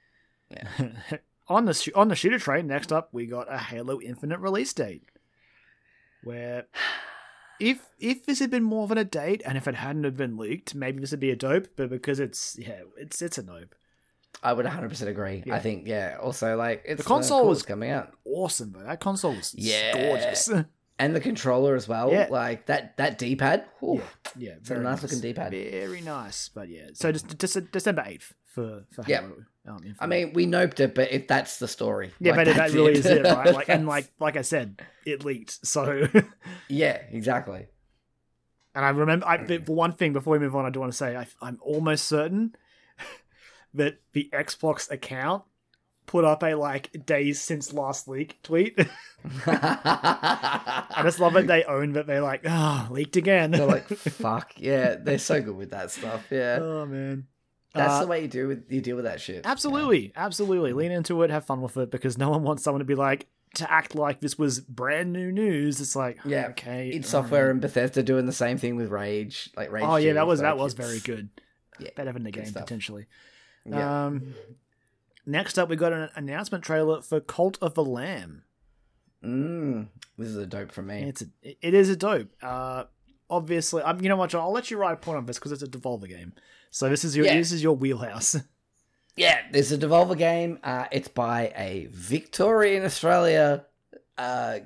Yeah. 0.51 0.67
on 1.49 1.65
the 1.65 1.73
sh- 1.73 1.89
on 1.95 2.07
the 2.09 2.15
shooter 2.15 2.39
train, 2.39 2.67
next 2.67 2.91
up 2.91 3.09
we 3.13 3.25
got 3.25 3.51
a 3.51 3.57
Halo 3.57 3.99
Infinite 4.01 4.39
release 4.39 4.73
date. 4.73 5.03
Where 6.23 6.65
if 7.59 7.79
if 7.99 8.25
this 8.25 8.39
had 8.39 8.49
been 8.51 8.63
more 8.63 8.87
than 8.87 8.97
a 8.97 9.03
date, 9.05 9.41
and 9.45 9.57
if 9.57 9.67
it 9.67 9.75
hadn't 9.75 10.03
have 10.03 10.17
been 10.17 10.37
leaked, 10.37 10.75
maybe 10.75 10.99
this 10.99 11.11
would 11.11 11.19
be 11.19 11.31
a 11.31 11.35
dope. 11.35 11.67
But 11.75 11.89
because 11.89 12.19
it's 12.19 12.57
yeah, 12.59 12.81
it's 12.97 13.21
it's 13.21 13.37
a 13.37 13.43
nope. 13.43 13.75
I 14.43 14.53
would 14.53 14.65
100 14.65 14.89
percent 14.89 15.09
agree. 15.09 15.43
Yeah. 15.45 15.55
I 15.55 15.59
think 15.59 15.87
yeah. 15.87 16.17
Also, 16.21 16.55
like 16.55 16.83
it's 16.85 17.01
The 17.01 17.07
console 17.07 17.47
was- 17.47 17.63
coming 17.63 17.89
out, 17.89 18.13
Awesome, 18.25 18.71
though. 18.71 18.83
That 18.83 18.99
console 18.99 19.33
was 19.33 19.55
Yeah. 19.57 19.93
gorgeous. 19.93 20.51
and 20.99 21.15
the 21.15 21.19
controller 21.19 21.75
as 21.75 21.87
well. 21.87 22.11
Yeah. 22.11 22.27
Like 22.29 22.67
that 22.67 22.97
that 22.97 23.17
D 23.17 23.35
pad. 23.35 23.65
yeah, 23.81 23.99
yeah, 24.37 24.51
It's 24.59 24.69
a 24.69 24.79
nice 24.79 25.01
looking 25.01 25.21
D-pad. 25.21 25.51
Very 25.51 26.01
nice, 26.01 26.49
but 26.49 26.69
yeah. 26.69 26.89
So 26.93 27.11
just, 27.11 27.37
just 27.39 27.71
December 27.71 28.03
eighth 28.05 28.33
for 28.45 28.83
for. 28.91 29.03
Halo. 29.03 29.45
Um, 29.67 29.75
Infinite. 29.75 29.97
I 29.99 30.07
mean, 30.07 30.33
we 30.33 30.45
noped 30.45 30.79
it, 30.79 30.95
but 30.95 31.11
if 31.11 31.27
that's 31.27 31.59
the 31.59 31.67
story, 31.67 32.11
yeah, 32.19 32.33
like, 32.33 32.45
but 32.45 32.55
that 32.55 32.71
really 32.71 32.93
it. 32.93 32.99
is 32.99 33.05
it, 33.05 33.23
right? 33.23 33.53
Like, 33.53 33.67
and 33.67 33.85
like 33.95 34.09
like 34.17 34.37
I 34.37 34.41
said, 34.41 34.81
it 35.05 35.25
leaked. 35.25 35.65
So, 35.65 36.07
yeah, 36.69 37.01
exactly. 37.11 37.67
and 38.73 38.85
I 38.85 38.89
remember, 38.89 39.27
I, 39.27 39.45
for 39.45 39.75
one 39.75 39.91
thing 39.91 40.13
before 40.13 40.33
we 40.33 40.39
move 40.39 40.55
on, 40.55 40.65
I 40.65 40.69
do 40.69 40.79
want 40.79 40.93
to 40.93 40.97
say 40.97 41.17
I, 41.17 41.27
I'm 41.41 41.59
almost 41.61 42.05
certain 42.07 42.55
that 43.73 43.99
the 44.13 44.29
Xbox 44.31 44.89
account 44.89 45.43
put 46.05 46.23
up 46.23 46.43
a 46.43 46.55
like 46.55 47.05
days 47.05 47.41
since 47.41 47.73
last 47.73 48.07
leak 48.07 48.41
tweet. 48.43 48.79
I 49.45 51.01
just 51.03 51.19
love 51.19 51.35
it. 51.35 51.47
They 51.47 51.65
own 51.65 51.91
that 51.93 52.07
they're 52.07 52.21
like, 52.21 52.43
ah, 52.47 52.87
leaked 52.89 53.17
again. 53.17 53.51
They're 53.51 53.65
like, 53.65 53.89
fuck 53.89 54.53
yeah, 54.55 54.95
they're 54.95 55.19
so 55.19 55.41
good 55.41 55.57
with 55.57 55.71
that 55.71 55.91
stuff. 55.91 56.25
Yeah, 56.31 56.59
oh 56.61 56.85
man. 56.85 57.27
That's 57.73 57.93
Uh, 57.95 58.01
the 58.01 58.07
way 58.07 58.21
you 58.21 58.27
do 58.27 58.47
with 58.47 58.71
you 58.71 58.81
deal 58.81 58.95
with 58.95 59.05
that 59.05 59.21
shit. 59.21 59.45
Absolutely, 59.45 60.11
absolutely. 60.15 60.73
Lean 60.73 60.91
into 60.91 61.21
it, 61.23 61.29
have 61.29 61.45
fun 61.45 61.61
with 61.61 61.77
it, 61.77 61.91
because 61.91 62.17
no 62.17 62.29
one 62.29 62.43
wants 62.43 62.63
someone 62.63 62.79
to 62.79 62.85
be 62.85 62.95
like 62.95 63.27
to 63.55 63.71
act 63.71 63.95
like 63.95 64.19
this 64.19 64.37
was 64.37 64.59
brand 64.59 65.13
new 65.13 65.31
news. 65.31 65.79
It's 65.81 65.95
like, 65.95 66.19
Yeah, 66.25 66.47
okay, 66.49 66.91
all 66.95 67.03
Software 67.03 67.49
and 67.49 67.61
Bethesda 67.61 68.03
doing 68.03 68.25
the 68.25 68.33
same 68.33 68.57
thing 68.57 68.75
with 68.75 68.89
Rage, 68.89 69.49
like 69.55 69.71
Rage. 69.71 69.85
Oh 69.87 69.95
yeah, 69.95 70.11
2, 70.11 70.13
that 70.15 70.27
was 70.27 70.39
that 70.41 70.57
was 70.57 70.73
very 70.73 70.99
good. 70.99 71.29
Yeah, 71.79 71.89
better 71.95 72.11
than 72.11 72.23
the 72.23 72.31
game 72.31 72.45
stuff. 72.45 72.63
potentially. 72.63 73.05
Yeah. 73.65 74.05
Um, 74.07 74.33
next 75.25 75.57
up, 75.59 75.69
we 75.69 75.75
got 75.75 75.93
an 75.93 76.09
announcement 76.15 76.63
trailer 76.63 77.01
for 77.01 77.19
Cult 77.19 77.57
of 77.61 77.73
the 77.75 77.83
Lamb. 77.83 78.43
mm, 79.23 79.87
this 80.17 80.27
is 80.29 80.37
a 80.37 80.45
dope 80.45 80.71
for 80.71 80.81
me. 80.81 81.03
It's 81.03 81.21
a, 81.21 81.25
it 81.61 81.73
is 81.73 81.89
a 81.89 81.95
dope. 81.95 82.29
Uh, 82.41 82.85
obviously, 83.29 83.81
I'm 83.83 84.01
you 84.01 84.09
know 84.09 84.15
what, 84.15 84.29
John, 84.29 84.41
I'll 84.41 84.51
let 84.51 84.71
you 84.71 84.77
write 84.77 84.93
a 84.93 84.97
point 84.97 85.17
on 85.17 85.25
this 85.25 85.37
because 85.37 85.51
it's 85.51 85.63
a 85.63 85.67
Devolver 85.67 86.07
game. 86.07 86.33
So 86.71 86.89
this 86.89 87.03
is 87.03 87.15
your 87.15 87.25
Yeah. 87.25 87.35
this 87.37 87.51
is 87.51 87.61
your 87.63 87.75
wheelhouse. 87.75 88.35
Yeah, 89.19 89.39
there's 89.51 89.71
a 89.71 89.79
Devolver 89.79 90.15
game. 90.15 90.59
Uh, 90.63 90.85
it's 90.91 91.07
by 91.07 91.51
a 91.55 91.87
Victorian 91.89 92.85
Australia 92.85 93.65
uh, 94.15 94.59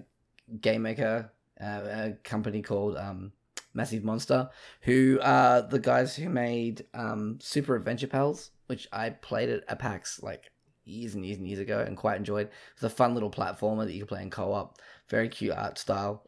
game 0.60 0.82
maker, 0.82 1.32
uh, 1.62 1.66
a 1.86 2.18
company 2.26 2.62
called 2.62 2.97
um, 2.97 3.32
Massive 3.74 4.04
Monster, 4.04 4.49
who 4.82 5.20
are 5.24 5.62
the 5.62 5.80
guys 5.80 6.18
who 6.18 6.28
made 6.28 6.86
um, 6.93 7.39
Super 7.41 7.78
Adventure 7.78 8.08
Pals, 8.08 8.52
which 8.68 8.89
I 8.91 9.12
played 9.12 9.47
at, 9.47 9.64
at 9.70 9.80
PAX 9.80 10.22
like 10.22 10.52
years 10.84 11.16
and 11.16 11.26
years 11.26 11.38
and 11.38 11.47
years 11.47 11.60
ago 11.60 11.80
and 11.88 11.95
quite 11.95 12.18
enjoyed. 12.18 12.49
It's 12.74 12.84
a 12.84 12.89
fun 12.89 13.14
little 13.14 13.32
platformer 13.32 13.86
that 13.86 13.93
you 13.93 13.99
can 13.99 14.08
play 14.08 14.22
in 14.22 14.30
co-op. 14.30 14.80
Very 15.08 15.30
cute 15.30 15.54
art 15.56 15.78
style. 15.78 16.28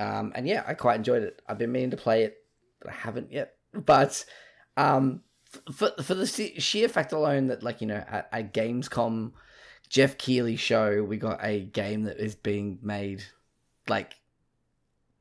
Um, 0.00 0.32
and 0.34 0.44
yeah, 0.48 0.64
I 0.66 0.74
quite 0.74 0.96
enjoyed 0.96 1.22
it. 1.22 1.40
I've 1.46 1.58
been 1.58 1.70
meaning 1.70 1.90
to 1.92 1.96
play 1.96 2.24
it, 2.24 2.38
but 2.80 2.90
I 2.90 2.94
haven't 2.94 3.30
yet. 3.30 3.54
But 3.72 4.24
um, 4.76 5.22
for 5.72 5.90
for 6.02 6.14
the 6.14 6.26
sheer 6.26 6.88
fact 6.88 7.12
alone 7.12 7.46
that 7.48 7.62
like 7.62 7.80
you 7.80 7.86
know 7.86 8.02
at, 8.08 8.28
at 8.32 8.52
Gamescom, 8.54 9.32
Geoff 9.88 10.18
Keighley 10.18 10.56
show 10.56 11.02
we 11.04 11.16
got 11.16 11.38
a 11.44 11.60
game 11.60 12.02
that 12.04 12.18
is 12.18 12.34
being 12.34 12.78
made 12.82 13.22
like 13.88 14.14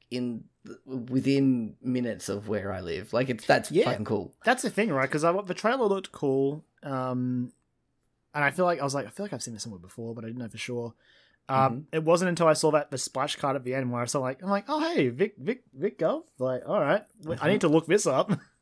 in 0.10 0.46
within 0.86 1.76
minutes 1.82 2.30
of 2.30 2.48
where 2.48 2.72
I 2.72 2.80
live. 2.82 3.14
Like 3.14 3.30
it's 3.30 3.46
that's 3.46 3.72
Yeah. 3.72 3.86
fucking 3.86 4.06
cool. 4.06 4.34
That's 4.46 4.62
the 4.64 4.70
thing, 4.70 4.92
right? 4.92 5.10
Because 5.10 5.24
I 5.24 5.32
the 5.42 5.54
trailer 5.54 5.86
looked 5.88 6.12
cool, 6.12 6.64
um, 6.84 7.52
and 8.34 8.44
I 8.44 8.52
feel 8.52 8.66
like 8.66 8.80
I 8.80 8.84
was 8.84 8.96
like, 8.96 9.06
I 9.06 9.10
feel 9.10 9.26
like 9.26 9.34
I've 9.34 9.44
seen 9.44 9.54
this 9.54 9.64
somewhere 9.64 9.80
before, 9.80 10.16
but 10.16 10.24
I 10.24 10.28
didn't 10.28 10.40
know 10.40 10.50
for 10.50 10.58
sure. 10.58 10.94
Um, 11.50 11.88
It 11.92 12.04
wasn't 12.06 12.30
until 12.30 12.48
I 12.48 12.54
saw 12.54 12.72
that 12.72 12.90
the 12.90 12.98
splash 12.98 13.36
card 13.36 13.58
at 13.58 13.66
the 13.66 13.76
end 13.76 13.92
where 13.92 14.02
I 14.02 14.06
saw 14.06 14.20
like, 14.22 14.42
I'm 14.42 14.50
like, 14.50 14.66
oh 14.70 14.80
hey, 14.80 15.10
Vic, 15.10 15.36
Vic, 15.38 15.64
Vic 15.74 16.00
Gov. 16.00 16.24
Like, 16.40 16.64
all 16.66 16.80
right, 16.80 17.04
I 17.42 17.50
need 17.50 17.62
to 17.62 17.68
look 17.68 17.86
this 17.86 18.08
up. 18.08 18.32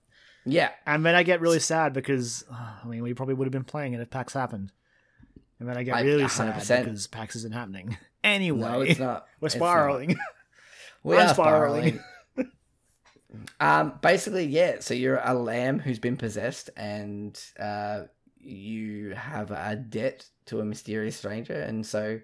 Yeah, 0.45 0.71
And 0.87 1.05
then 1.05 1.15
I 1.15 1.23
get 1.23 1.39
really 1.41 1.59
sad 1.59 1.93
because 1.93 2.43
uh, 2.51 2.73
I 2.83 2.87
mean, 2.87 3.03
we 3.03 3.13
probably 3.13 3.35
would 3.35 3.45
have 3.45 3.51
been 3.51 3.63
playing 3.63 3.93
it 3.93 4.01
if 4.01 4.09
PAX 4.09 4.33
happened. 4.33 4.71
And 5.59 5.69
then 5.69 5.77
I 5.77 5.83
get 5.83 6.03
really 6.03 6.23
100%. 6.23 6.61
sad 6.61 6.85
because 6.85 7.07
PAX 7.07 7.35
isn't 7.35 7.53
happening. 7.53 7.97
Anyway, 8.23 8.59
no, 8.61 8.81
it's 8.81 8.99
not. 8.99 9.27
we're 9.39 9.47
not. 9.49 9.55
spiraling. 9.55 10.17
We 11.03 11.15
are 11.17 11.27
spiraling. 11.29 11.99
spiraling. 12.35 12.51
um, 13.59 13.93
basically, 14.01 14.45
yeah. 14.45 14.77
So 14.79 14.95
you're 14.95 15.21
a 15.23 15.35
lamb 15.35 15.79
who's 15.79 15.99
been 15.99 16.17
possessed, 16.17 16.71
and 16.75 17.39
uh, 17.59 18.03
you 18.39 19.11
have 19.11 19.51
a 19.51 19.75
debt 19.75 20.25
to 20.47 20.59
a 20.59 20.65
mysterious 20.65 21.15
stranger, 21.15 21.53
and 21.53 21.85
so, 21.85 22.19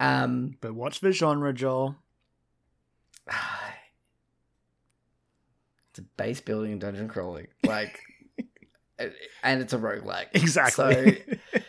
um, 0.00 0.56
but 0.60 0.74
watch 0.74 1.00
the 1.00 1.12
genre, 1.12 1.54
Joel. 1.54 1.96
it's 5.94 6.00
a 6.00 6.02
base 6.02 6.40
building 6.40 6.72
and 6.72 6.80
dungeon 6.80 7.06
crawling, 7.06 7.46
like, 7.64 8.00
and 8.98 9.62
it's 9.62 9.72
a 9.72 9.78
roguelike. 9.78 10.26
Exactly. 10.32 11.22
So 11.22 11.62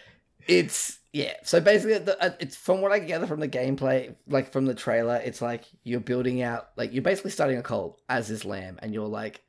it's 0.48 0.98
yeah. 1.14 1.34
So 1.44 1.62
basically, 1.62 2.00
the, 2.00 2.20
uh, 2.20 2.32
it's 2.40 2.56
from 2.56 2.82
what 2.82 2.92
I 2.92 2.98
gather 2.98 3.28
from 3.28 3.40
the 3.40 3.48
gameplay, 3.48 4.16
like 4.28 4.52
from 4.52 4.66
the 4.66 4.74
trailer, 4.74 5.22
it's 5.24 5.44
like 5.44 5.66
you're 5.84 6.00
building 6.00 6.42
out, 6.42 6.70
like 6.76 6.92
you're 6.92 7.04
basically 7.04 7.30
starting 7.30 7.60
a 7.60 7.62
cult 7.62 8.02
as 8.10 8.28
this 8.28 8.46
lamb, 8.46 8.80
and 8.82 8.96
you're 8.96 9.08
like 9.08 9.44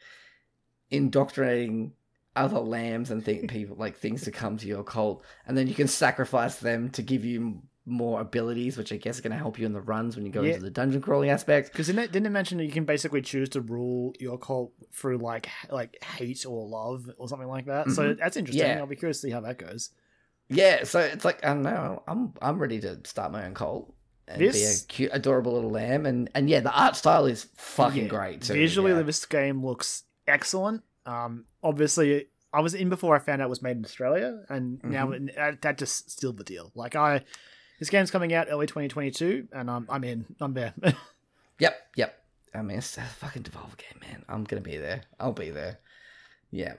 indoctrinating 0.90 1.92
other 2.34 2.60
lambs 2.60 3.10
and 3.10 3.24
think 3.24 3.50
people 3.50 3.76
like 3.78 3.96
things 3.96 4.24
to 4.24 4.30
come 4.30 4.58
to 4.58 4.66
your 4.66 4.84
cult, 4.84 5.24
and 5.46 5.56
then 5.56 5.68
you 5.68 5.74
can 5.74 5.88
sacrifice 5.88 6.56
them 6.56 6.90
to 6.90 7.02
give 7.02 7.24
you 7.24 7.62
more 7.88 8.20
abilities, 8.20 8.76
which 8.76 8.92
I 8.92 8.96
guess 8.96 9.18
are 9.18 9.22
going 9.22 9.30
to 9.32 9.38
help 9.38 9.58
you 9.60 9.64
in 9.66 9.72
the 9.72 9.80
runs 9.80 10.16
when 10.16 10.26
you 10.26 10.32
go 10.32 10.42
Yeah. 10.42 10.50
into 10.54 10.64
the 10.64 10.70
dungeon 10.70 11.00
crawling 11.00 11.30
aspect. 11.30 11.70
Because 11.70 11.86
didn't 11.86 12.00
it, 12.04 12.12
didn't 12.12 12.26
it 12.26 12.30
mention 12.30 12.58
that 12.58 12.64
you 12.64 12.72
can 12.72 12.84
basically 12.84 13.22
choose 13.22 13.48
to 13.50 13.60
rule 13.60 14.12
your 14.18 14.38
cult 14.38 14.72
through 14.92 15.18
like 15.18 15.48
like 15.70 16.02
hate 16.02 16.44
or 16.44 16.66
love 16.66 17.08
or 17.16 17.28
something 17.28 17.46
like 17.48 17.66
that? 17.66 17.90
So 17.92 18.02
Mhm. 18.14 18.18
that's 18.18 18.36
interesting. 18.36 18.66
Yeah. 18.66 18.78
I'll 18.78 18.86
be 18.86 18.96
curious 18.96 19.20
to 19.20 19.28
see 19.28 19.30
how 19.32 19.40
that 19.42 19.58
goes. 19.58 19.90
Yeah, 20.48 20.84
so 20.84 20.98
it's 21.00 21.24
like 21.24 21.44
I 21.44 21.48
don't 21.48 21.62
know. 21.62 22.02
I'm 22.08 22.32
I'm 22.42 22.58
ready 22.58 22.80
to 22.80 22.98
start 23.04 23.30
my 23.32 23.46
own 23.46 23.54
cult 23.54 23.94
and 24.28 24.40
be 24.40 24.48
a 24.64 24.74
cute, 24.88 25.10
adorable 25.12 25.52
little 25.52 25.70
lamb, 25.70 26.06
and 26.06 26.28
and 26.34 26.50
yeah, 26.50 26.60
the 26.60 26.72
art 26.72 26.96
style 26.96 27.26
is 27.26 27.46
fucking 27.54 28.04
Yeah. 28.04 28.08
great. 28.08 28.42
Too, 28.42 28.54
Visually, 28.54 29.00
this 29.04 29.24
game 29.26 29.64
looks 29.64 30.02
excellent. 30.26 30.82
Um, 31.04 31.44
obviously, 31.62 32.26
I 32.52 32.60
was 32.60 32.74
in 32.74 32.88
before 32.88 33.14
I 33.14 33.20
found 33.20 33.42
out 33.42 33.46
it 33.46 33.50
was 33.50 33.62
made 33.62 33.76
in 33.76 33.84
Australia, 33.84 34.44
and 34.48 34.82
now 34.82 35.06
Mm-hmm. 35.08 35.26
that, 35.36 35.62
that 35.62 35.78
just 35.78 36.18
sealed 36.18 36.36
the 36.38 36.44
deal. 36.44 36.72
Like 36.74 36.96
I, 36.96 37.22
this 37.78 37.90
game's 37.90 38.10
coming 38.10 38.32
out 38.34 38.48
early 38.50 38.66
2022, 38.66 39.48
and 39.52 39.70
I'm 39.70 39.86
I'm 39.88 40.04
in. 40.04 40.24
I'm 40.40 40.54
there. 40.54 40.74
Yep, 41.58 41.74
yep. 41.96 42.22
I 42.54 42.60
mean, 42.60 42.76
it's 42.76 42.98
a 42.98 43.00
fucking 43.00 43.44
Devolver 43.44 43.78
game, 43.78 43.98
man. 44.02 44.24
I'm 44.28 44.44
gonna 44.44 44.60
be 44.60 44.76
there. 44.76 45.04
I'll 45.18 45.32
be 45.32 45.48
there. 45.48 45.78
Yeah. 46.50 46.74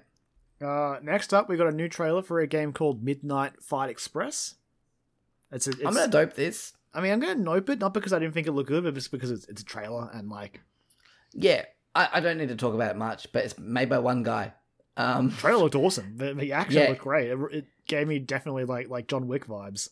uh, 0.62 1.00
next 1.02 1.34
up, 1.34 1.50
we 1.50 1.58
got 1.58 1.66
a 1.66 1.72
new 1.72 1.90
trailer 1.90 2.22
for 2.22 2.40
a 2.40 2.46
game 2.46 2.74
called 2.74 3.04
Midnight 3.04 3.54
Fight 3.64 3.90
Express. 3.90 4.54
It's, 5.52 5.66
a, 5.66 5.72
it's 5.72 5.84
I'm 5.84 5.96
gonna 5.96 6.08
dope 6.08 6.36
this. 6.36 6.74
I 6.94 7.02
mean, 7.02 7.12
I'm 7.12 7.20
gonna 7.20 7.36
nope 7.36 7.72
it 7.72 7.80
not 7.80 7.94
because 7.96 8.14
I 8.14 8.20
didn't 8.20 8.36
think 8.36 8.46
it 8.46 8.52
looked 8.52 8.70
good, 8.70 8.84
but 8.84 8.94
just 8.94 9.12
because 9.12 9.32
it's, 9.32 9.48
it's 9.48 9.62
a 9.64 9.66
trailer 9.66 10.10
and 10.14 10.30
like 10.30 10.62
Yeah, 11.34 11.66
I, 11.96 12.10
I 12.14 12.20
don't 12.20 12.38
need 12.38 12.50
to 12.50 12.56
talk 12.56 12.76
about 12.76 12.92
it 12.92 12.98
much, 12.98 13.32
but 13.32 13.44
it's 13.46 13.58
made 13.58 13.90
by 13.90 13.98
one 13.98 14.22
guy. 14.22 14.54
Um, 14.96 15.30
the 15.30 15.36
trailer 15.38 15.64
looked 15.64 15.76
awesome. 15.76 16.18
The, 16.18 16.36
the 16.36 16.52
action 16.54 16.82
Yeah. 16.84 16.90
looked 16.90 17.02
great. 17.02 17.32
It, 17.32 17.38
it 17.52 17.66
gave 17.88 18.08
me 18.08 18.20
definitely 18.20 18.66
like 18.66 18.90
like 18.90 19.08
John 19.08 19.28
Wick 19.28 19.48
vibes. 19.48 19.90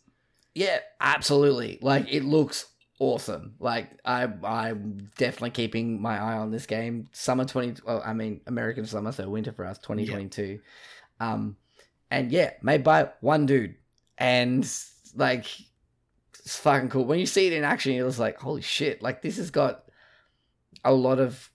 Yeah, 0.56 0.80
absolutely. 1.00 1.78
Like 1.82 2.12
it 2.12 2.24
looks 2.24 2.66
awesome. 3.00 3.56
Like 3.60 3.90
I 4.06 4.24
I'm 4.44 5.10
definitely 5.18 5.52
keeping 5.52 6.02
my 6.02 6.18
eye 6.18 6.38
on 6.38 6.50
this 6.52 6.66
game. 6.66 7.08
Summer 7.12 7.46
twenty 7.46 7.80
well, 7.86 8.02
I 8.06 8.14
mean 8.14 8.42
American 8.48 8.86
summer, 8.86 9.12
so 9.12 9.30
winter 9.30 9.52
for 9.52 9.66
us, 9.66 9.78
twenty 9.78 10.06
twenty 10.08 10.30
two. 10.30 10.60
Um 11.20 11.58
and 12.10 12.32
yeah, 12.32 12.54
made 12.62 12.84
by 12.84 13.10
one 13.22 13.46
dude. 13.46 13.76
And 14.18 14.68
like 15.16 15.46
it's 16.40 16.58
fucking 16.58 16.90
cool. 16.90 17.06
When 17.06 17.20
you 17.20 17.26
see 17.26 17.48
it 17.48 17.54
in 17.54 17.64
action, 17.64 17.94
you're 17.94 18.08
just 18.08 18.20
like, 18.20 18.40
holy 18.40 18.62
shit, 18.62 19.02
like 19.02 19.22
this 19.22 19.38
has 19.38 19.52
got 19.52 19.84
a 20.84 20.94
lot 20.94 21.20
of 21.20 21.50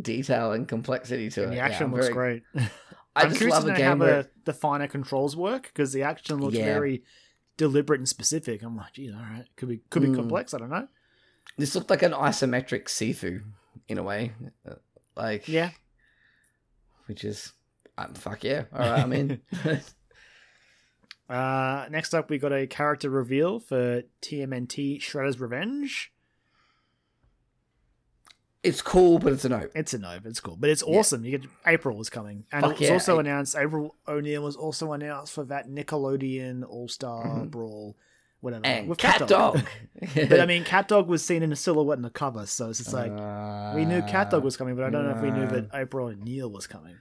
detail 0.00 0.52
and 0.52 0.68
complexity 0.68 1.30
to 1.30 1.42
And 1.44 1.48
it. 1.48 1.50
the 1.50 1.56
Yeah, 1.56 1.64
action 1.66 1.84
I'm 1.86 1.92
looks 1.92 2.08
very- 2.08 2.42
great. 2.54 2.68
I 3.16 3.22
I'm 3.22 3.28
just 3.28 3.38
curious 3.38 3.54
love 3.54 3.64
to 3.64 3.70
a 3.70 3.72
know 3.72 3.78
game 3.78 3.98
how 4.00 4.06
the, 4.06 4.28
the 4.44 4.52
finer 4.52 4.88
controls 4.88 5.36
work 5.36 5.62
because 5.62 5.92
the 5.92 6.02
action 6.02 6.38
looks 6.40 6.56
Yeah. 6.56 6.64
very 6.64 7.04
deliberate 7.56 8.00
and 8.00 8.08
specific. 8.08 8.62
I'm 8.62 8.76
like, 8.76 8.92
geez, 8.94 9.12
all 9.14 9.20
right, 9.20 9.44
could 9.56 9.68
be 9.68 9.80
could 9.90 10.02
be 10.02 10.08
Mm. 10.08 10.16
complex. 10.16 10.54
I 10.54 10.58
don't 10.58 10.70
know. 10.70 10.88
this 11.58 11.74
looked 11.74 11.90
like 11.90 12.02
an 12.02 12.12
isometric 12.12 12.84
Sifu 12.86 13.42
in 13.88 13.98
a 13.98 14.02
way. 14.02 14.32
Uh, 14.68 14.74
Like 15.16 15.46
Yeah, 15.48 15.70
which 17.06 17.24
is 17.24 17.52
um, 17.96 18.14
fuck 18.14 18.42
yeah. 18.44 18.64
All 18.72 18.80
right, 18.80 19.00
I'm 19.00 19.12
in. 19.12 19.40
Uh, 21.28 21.86
next 21.90 22.12
up, 22.14 22.28
we 22.28 22.36
got 22.38 22.52
a 22.52 22.66
character 22.66 23.08
reveal 23.08 23.58
for 23.58 24.02
TMNT 24.20 25.00
Shredder's 25.00 25.40
Revenge. 25.40 26.12
It's 28.64 28.82
cool, 28.82 29.18
but 29.18 29.32
it's 29.32 29.44
a 29.44 29.48
no. 29.48 29.68
It's 29.74 29.94
a 29.94 29.98
no, 29.98 30.18
but 30.22 30.28
it's 30.30 30.40
cool. 30.40 30.56
But 30.56 30.70
it's 30.70 30.82
Yeah. 30.86 30.98
awesome. 30.98 31.24
You 31.24 31.38
get 31.38 31.48
April 31.66 32.00
is 32.00 32.10
coming, 32.10 32.44
and 32.50 32.62
Fuck 32.62 32.72
it 32.72 32.80
was 32.80 32.88
yeah, 32.88 32.92
also 32.94 33.18
announced. 33.18 33.54
April 33.56 33.94
O'Neil 34.08 34.42
was 34.42 34.56
also 34.56 34.92
announced 34.92 35.32
for 35.34 35.44
that 35.44 35.68
Nickelodeon 35.68 36.64
All 36.68 36.88
Star 36.88 37.24
Mhm. 37.24 37.50
Brawl, 37.50 37.96
whatever. 38.40 38.66
And 38.66 38.88
with 38.88 38.98
cat 38.98 39.26
dog. 39.28 39.60
but 40.14 40.40
I 40.40 40.46
mean, 40.46 40.64
Cat 40.64 40.88
Dog 40.88 41.08
was 41.08 41.24
seen 41.24 41.42
in 41.42 41.52
a 41.52 41.56
silhouette 41.56 41.98
in 41.98 42.02
the 42.02 42.10
cover, 42.10 42.46
so 42.46 42.70
it's 42.70 42.78
just 42.78 42.92
like 42.92 43.12
Uh, 43.12 43.72
we 43.76 43.84
knew 43.84 44.02
Cat 44.02 44.30
Dog 44.30 44.42
was 44.44 44.56
coming, 44.56 44.74
but 44.76 44.84
I 44.84 44.90
don't 44.90 45.04
know 45.04 45.16
if 45.16 45.22
we 45.22 45.30
knew 45.30 45.44
uh, 45.46 45.50
that 45.52 45.68
April 45.74 46.08
O'Neil 46.08 46.50
was 46.50 46.66
coming. 46.66 46.96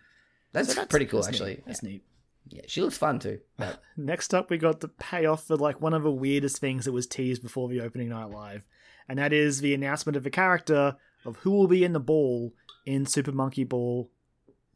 That's, 0.52 0.74
So 0.74 0.86
pretty 0.86 1.06
cool, 1.08 1.22
that's 1.22 1.32
neat. 1.32 1.42
actually. 1.42 1.64
That's 1.66 1.82
neat. 1.84 2.04
Yeah, 2.50 2.62
she 2.68 2.82
looks 2.82 2.98
fun 2.98 3.20
too. 3.20 3.40
But 3.58 3.82
Next 3.98 4.34
up, 4.34 4.50
we 4.50 4.58
got 4.58 4.82
the 4.82 4.90
payoff 4.90 5.46
for 5.48 5.56
like 5.56 5.82
one 5.82 5.94
of 5.94 6.04
the 6.04 6.12
weirdest 6.12 6.58
things 6.60 6.86
that 6.86 6.92
was 6.92 7.08
teased 7.08 7.42
before 7.42 7.70
the 7.70 7.82
opening 7.82 8.10
night 8.10 8.30
live, 8.30 8.64
and 9.10 9.18
that 9.18 9.34
is 9.34 9.62
the 9.62 9.74
announcement 9.74 10.16
of 10.18 10.26
a 10.26 10.30
character 10.30 10.98
of 11.26 11.38
who 11.38 11.52
will 11.52 11.68
be 11.68 11.84
in 11.84 11.94
the 11.94 12.00
ball 12.00 12.54
in 12.86 13.06
Super 13.06 13.32
Monkey 13.32 13.64
Ball 13.64 14.10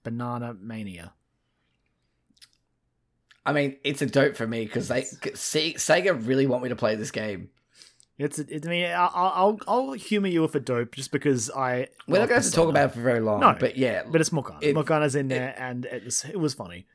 Banana 0.03 0.53
Mania. 0.59 1.13
I 3.45 3.53
mean, 3.53 3.77
it's 3.83 4.01
a 4.01 4.05
dope 4.05 4.35
for 4.35 4.45
me 4.45 4.65
because 4.65 4.87
they 4.89 5.03
Se- 5.03 5.75
Sega 5.75 6.27
really 6.27 6.47
want 6.47 6.63
me 6.63 6.69
to 6.69 6.75
play 6.75 6.95
this 6.95 7.11
game. 7.11 7.49
It's, 8.17 8.39
it, 8.39 8.65
I 8.65 8.69
mean, 8.69 8.85
I'll, 8.91 9.11
I'll, 9.13 9.59
I'll 9.67 9.91
humor 9.93 10.27
you 10.27 10.41
with 10.41 10.55
a 10.55 10.59
dope 10.59 10.95
just 10.95 11.11
because 11.11 11.49
I. 11.51 11.87
We're 12.07 12.19
not 12.19 12.29
going 12.29 12.41
to 12.41 12.51
talk 12.51 12.67
about 12.67 12.89
it 12.89 12.93
for 12.93 13.01
very 13.01 13.19
long. 13.19 13.39
No, 13.41 13.55
but 13.57 13.77
yeah, 13.77 14.03
But 14.09 14.21
it's 14.21 14.31
Morgana. 14.31 14.59
It- 14.61 14.73
Morgana's 14.73 15.15
in 15.15 15.27
there, 15.27 15.53
and 15.57 15.85
it 15.85 16.03
was, 16.03 16.25
it 16.25 16.37
was 16.39 16.53
funny. 16.55 16.87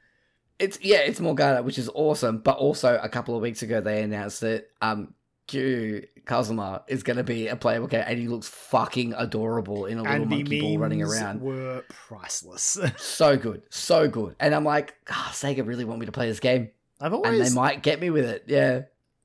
it's 0.59 0.79
yeah, 0.83 0.99
it's 0.99 1.21
Morgana, 1.21 1.63
which 1.63 1.79
is 1.79 1.89
awesome. 1.95 2.39
But 2.39 2.57
also, 2.59 2.99
a 3.03 3.09
couple 3.09 3.37
of 3.37 3.41
weeks 3.43 3.63
ago, 3.63 3.81
they 3.81 4.03
announced 4.03 4.41
that 4.41 4.67
um, 4.83 5.15
Kiryu 5.53 6.07
Kazuma 6.25 6.83
is 6.89 7.03
going 7.03 7.17
to 7.17 7.25
be 7.25 7.49
a 7.49 7.57
playable 7.57 7.89
character, 7.89 8.11
and 8.11 8.19
he 8.21 8.29
looks 8.29 8.49
fucking 8.49 9.15
adorable 9.17 9.87
in 9.87 9.99
a 9.99 10.03
little 10.03 10.17
And 10.17 10.31
monkey 10.31 10.61
ball 10.61 10.79
running 10.79 11.03
around. 11.03 11.41
were 11.41 11.85
priceless. 11.89 12.79
So 12.99 13.37
good, 13.37 13.63
so 13.71 14.09
good. 14.09 14.37
And 14.41 14.55
I'm 14.55 14.65
like, 14.65 14.95
ah, 15.11 15.31
Sega 15.33 15.67
really 15.67 15.85
want 15.85 16.01
me 16.01 16.07
to 16.07 16.13
play 16.13 16.29
this 16.29 16.41
game, 16.41 16.71
I've 17.01 17.13
always 17.13 17.39
and 17.41 17.47
they 17.51 17.55
might 17.55 17.83
get 17.83 18.01
me 18.01 18.11
with 18.11 18.25
it. 18.25 18.45
Yeah, 18.47 18.83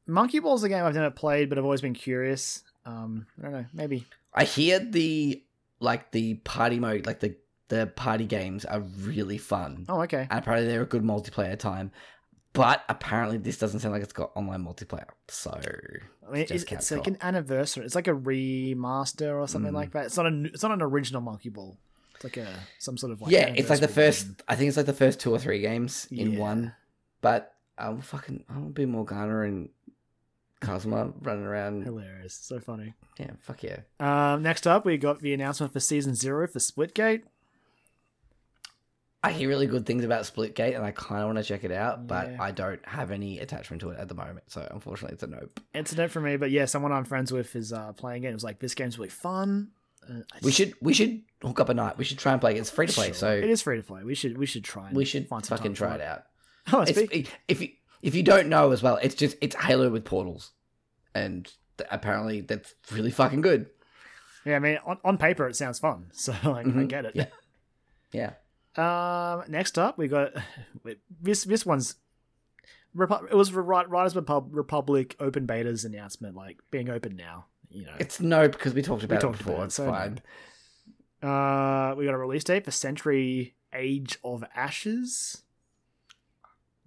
Monkey 0.07 0.39
Ball's 0.39 0.61
is 0.61 0.65
a 0.65 0.69
game 0.69 0.83
I've 0.83 0.95
never 0.95 1.11
played, 1.11 1.49
but 1.49 1.57
I've 1.57 1.63
always 1.63 1.81
been 1.81 1.93
curious. 1.93 2.63
Um, 2.85 3.27
I 3.39 3.41
don't 3.43 3.51
know, 3.51 3.65
maybe 3.73 4.05
I 4.33 4.43
hear 4.45 4.79
the 4.79 5.43
like 5.79 6.11
the 6.11 6.35
party 6.35 6.79
mode, 6.79 7.05
like 7.05 7.19
the 7.19 7.35
the 7.69 7.87
party 7.95 8.25
games 8.25 8.65
are 8.65 8.79
really 8.79 9.37
fun. 9.37 9.85
Oh, 9.89 10.01
okay. 10.03 10.27
and 10.29 10.39
apparently 10.39 10.67
they're 10.67 10.83
a 10.83 10.85
good 10.85 11.03
multiplayer 11.03 11.57
time. 11.59 11.91
But 12.57 12.83
apparently 12.89 13.37
this 13.37 13.57
doesn't 13.57 13.79
sound 13.79 13.93
like 13.93 14.03
it's 14.03 14.13
got 14.13 14.31
online 14.35 14.63
multiplayer. 14.65 15.07
So 15.29 15.51
I 15.51 16.31
mean, 16.31 16.41
It's 16.49 16.63
it's, 16.63 16.91
like 16.91 17.07
an 17.07 17.17
anniversary. 17.21 17.85
It's 17.85 17.95
like 17.95 18.07
a 18.07 18.13
remaster 18.13 19.35
or 19.39 19.47
something 19.47 19.71
Mm. 19.71 19.75
like 19.75 19.91
that. 19.93 20.07
It's 20.07 20.17
not 20.17 20.25
a. 20.25 20.43
It's 20.45 20.63
not 20.63 20.71
an 20.71 20.81
original 20.81 21.21
Monkey 21.21 21.49
Ball. 21.49 21.77
It's 22.15 22.23
like 22.23 22.37
a 22.37 22.47
some 22.79 22.97
sort 22.97 23.11
of 23.13 23.21
like. 23.21 23.31
yeah, 23.31 23.53
it's 23.55 23.69
like 23.69 23.79
the 23.79 23.87
first. 23.87 24.25
game. 24.25 24.35
I 24.47 24.55
think 24.55 24.67
it's 24.69 24.77
like 24.77 24.87
the 24.87 24.93
first 24.93 25.19
two 25.19 25.31
or 25.31 25.39
three 25.39 25.61
games 25.61 26.07
in 26.11 26.33
Yeah. 26.33 26.39
one. 26.39 26.73
But 27.21 27.53
I'm 27.77 28.01
fucking. 28.01 28.43
I 28.49 28.53
want 28.53 28.67
to 28.69 28.73
be 28.73 28.85
Morgana 28.85 29.41
and 29.41 29.69
Kazuma 30.59 31.13
running 31.21 31.45
around. 31.45 31.83
Hilarious, 31.83 32.33
so 32.33 32.59
funny. 32.59 32.95
Yeah, 33.19 33.31
fuck 33.39 33.61
yeah. 33.63 33.81
Um, 33.99 34.41
next 34.41 34.65
up, 34.65 34.83
we 34.85 34.97
got 34.97 35.19
the 35.21 35.33
announcement 35.33 35.71
for 35.73 35.79
season 35.79 36.15
zero 36.15 36.47
for 36.47 36.59
Splitgate. 36.59 37.21
I 39.27 39.31
hear 39.31 39.49
really 39.49 39.67
good 39.67 39.85
things 39.85 40.03
about 40.03 40.23
Splitgate, 40.23 40.75
and 40.75 40.83
I 40.85 40.91
kind 40.91 41.21
of 41.21 41.27
want 41.27 41.37
to 41.37 41.43
check 41.43 41.63
it 41.63 41.71
out, 41.71 42.07
but 42.07 42.31
Yeah. 42.31 42.37
I 42.41 42.51
don't 42.51 42.83
have 42.87 43.11
any 43.11 43.39
attachment 43.39 43.81
to 43.81 43.89
it 43.91 43.99
at 43.99 44.07
the 44.07 44.15
moment. 44.15 44.51
So 44.51 44.67
unfortunately, 44.71 45.13
it's 45.15 45.23
a 45.23 45.27
nope. 45.27 45.59
It's 45.73 45.91
a 45.93 45.97
note 45.97 46.11
for 46.11 46.21
me, 46.21 46.37
but 46.37 46.51
yeah, 46.51 46.65
someone 46.65 46.91
I'm 46.91 47.05
friends 47.05 47.31
with 47.31 47.55
is 47.55 47.71
uh, 47.73 47.93
playing 47.93 48.23
it. 48.23 48.29
It 48.29 48.33
was 48.33 48.43
like 48.43 48.59
this 48.59 48.75
game's 48.75 48.97
really 48.97 49.09
fun. 49.09 49.69
Uh, 50.09 50.21
We 50.41 50.51
should 50.51 50.73
we 50.81 50.93
should 50.93 51.21
hook 51.41 51.59
up 51.59 51.69
a 51.69 51.73
night. 51.73 51.97
We 51.97 52.03
should 52.05 52.17
try 52.19 52.31
and 52.31 52.39
play. 52.41 52.55
it. 52.55 52.59
It's 52.59 52.69
free 52.69 52.87
to 52.87 52.93
play, 52.93 53.07
Sure. 53.07 53.13
so 53.13 53.31
it 53.33 53.49
is 53.49 53.61
free 53.61 53.77
to 53.77 53.83
play. 53.83 54.03
We 54.03 54.15
should 54.15 54.37
we 54.37 54.45
should 54.45 54.63
try. 54.63 54.89
We 54.93 55.05
should 55.05 55.27
find 55.27 55.45
fucking 55.45 55.73
try 55.73 55.95
it 55.95 56.01
out. 56.01 56.23
Oh, 56.73 56.81
It's, 56.81 56.97
speak- 56.97 57.31
if 57.47 57.61
you 57.61 57.69
if 58.01 58.13
you 58.15 58.23
don't 58.23 58.47
know 58.49 58.71
as 58.71 58.81
well, 58.83 58.97
it's 59.01 59.15
just 59.15 59.35
it's 59.41 59.55
Halo 59.55 59.89
with 59.89 60.03
portals, 60.05 60.51
and 61.15 61.49
apparently 61.91 62.41
that's 62.41 62.73
really 62.91 63.11
fucking 63.11 63.41
good. 63.41 63.67
yeah, 64.45 64.55
I 64.55 64.59
mean, 64.59 64.77
on, 64.85 64.97
on 65.03 65.17
paper 65.17 65.47
it 65.47 65.55
sounds 65.55 65.79
fun, 65.79 66.07
so 66.13 66.31
like, 66.43 66.65
I 66.65 66.69
Mhm. 66.69 66.87
get 66.89 67.05
it. 67.05 67.15
Yeah. 67.15 67.25
Yeah, 68.13 68.33
Um, 68.77 69.43
next 69.47 69.77
up, 69.79 69.97
we 69.97 70.07
got 70.07 70.31
this. 71.21 71.43
This 71.43 71.65
one's 71.65 71.95
Repu- 72.95 73.29
it 73.29 73.35
was 73.35 73.51
Riders 73.51 74.15
Repub- 74.15 74.49
Republic 74.51 75.15
open 75.19 75.45
betas 75.45 75.85
announcement, 75.85 76.35
like 76.35 76.59
being 76.71 76.89
open 76.89 77.15
now. 77.15 77.45
You 77.69 77.85
know, 77.85 77.93
it's 77.99 78.19
no 78.19 78.47
because 78.47 78.73
we 78.73 78.81
talked 78.81 79.03
about 79.03 79.21
talked 79.21 79.35
it 79.35 79.37
before. 79.39 79.53
about 79.55 79.63
it, 79.63 79.65
it's 79.65 79.75
so 79.75 79.85
fine. 79.89 80.21
uh, 81.21 81.93
we 81.95 82.05
got 82.05 82.13
a 82.13 82.17
release 82.17 82.43
date 82.43 82.65
for 82.65 82.71
Century 82.71 83.55
Age 83.73 84.17
of 84.23 84.43
Ashes. 84.55 85.43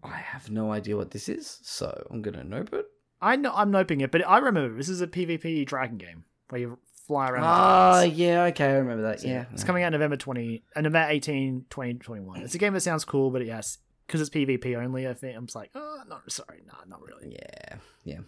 I 0.03 0.17
have 0.17 0.51
no 0.51 0.73
idea 0.73 0.97
what 0.97 1.11
this 1.11 1.29
is, 1.29 1.59
so 1.63 2.07
I'm 2.11 2.23
gonna 2.23 2.43
nope 2.45 2.73
it. 2.73 2.87
I 3.21 3.37
know 3.37 3.53
I'm 3.55 3.71
noping 3.71 4.01
it, 4.03 4.11
but 4.11 4.27
I 4.27 4.39
remember 4.39 4.75
this 4.77 4.89
is 4.89 5.03
a 5.03 5.07
PvP 5.07 5.67
dragon 5.67 5.99
game 5.99 6.25
where 6.49 6.61
you 6.63 6.79
fly 7.11 7.29
around. 7.29 7.45
Ah, 7.45 8.03
yeah, 8.03 8.45
okay, 8.45 8.67
I 8.67 8.73
remember 8.75 9.03
that. 9.03 9.21
So, 9.21 9.27
yeah, 9.27 9.47
it's 9.53 9.65
coming 9.65 9.83
out 9.83 9.91
November 9.91 10.17
20, 10.17 10.63
uh, 10.77 10.81
November 10.81 11.11
18, 11.11 11.67
2021. 11.69 12.43
It's 12.43 12.55
a 12.55 12.59
game 12.59 12.73
that 12.73 12.81
sounds 12.83 13.05
cool, 13.05 13.31
but 13.33 13.45
yes, 13.45 13.79
because 14.07 14.21
it's 14.21 14.31
PvP 14.31 14.77
only, 14.77 15.09
I 15.09 15.15
think 15.15 15.37
I'm 15.37 15.47
just 15.47 15.57
like, 15.57 15.71
oh, 15.75 16.03
no, 16.09 16.19
sorry, 16.29 16.63
no, 16.65 16.75
not 16.87 17.03
really. 17.03 17.33
Yeah, 17.33 17.77
yeah. 18.05 18.19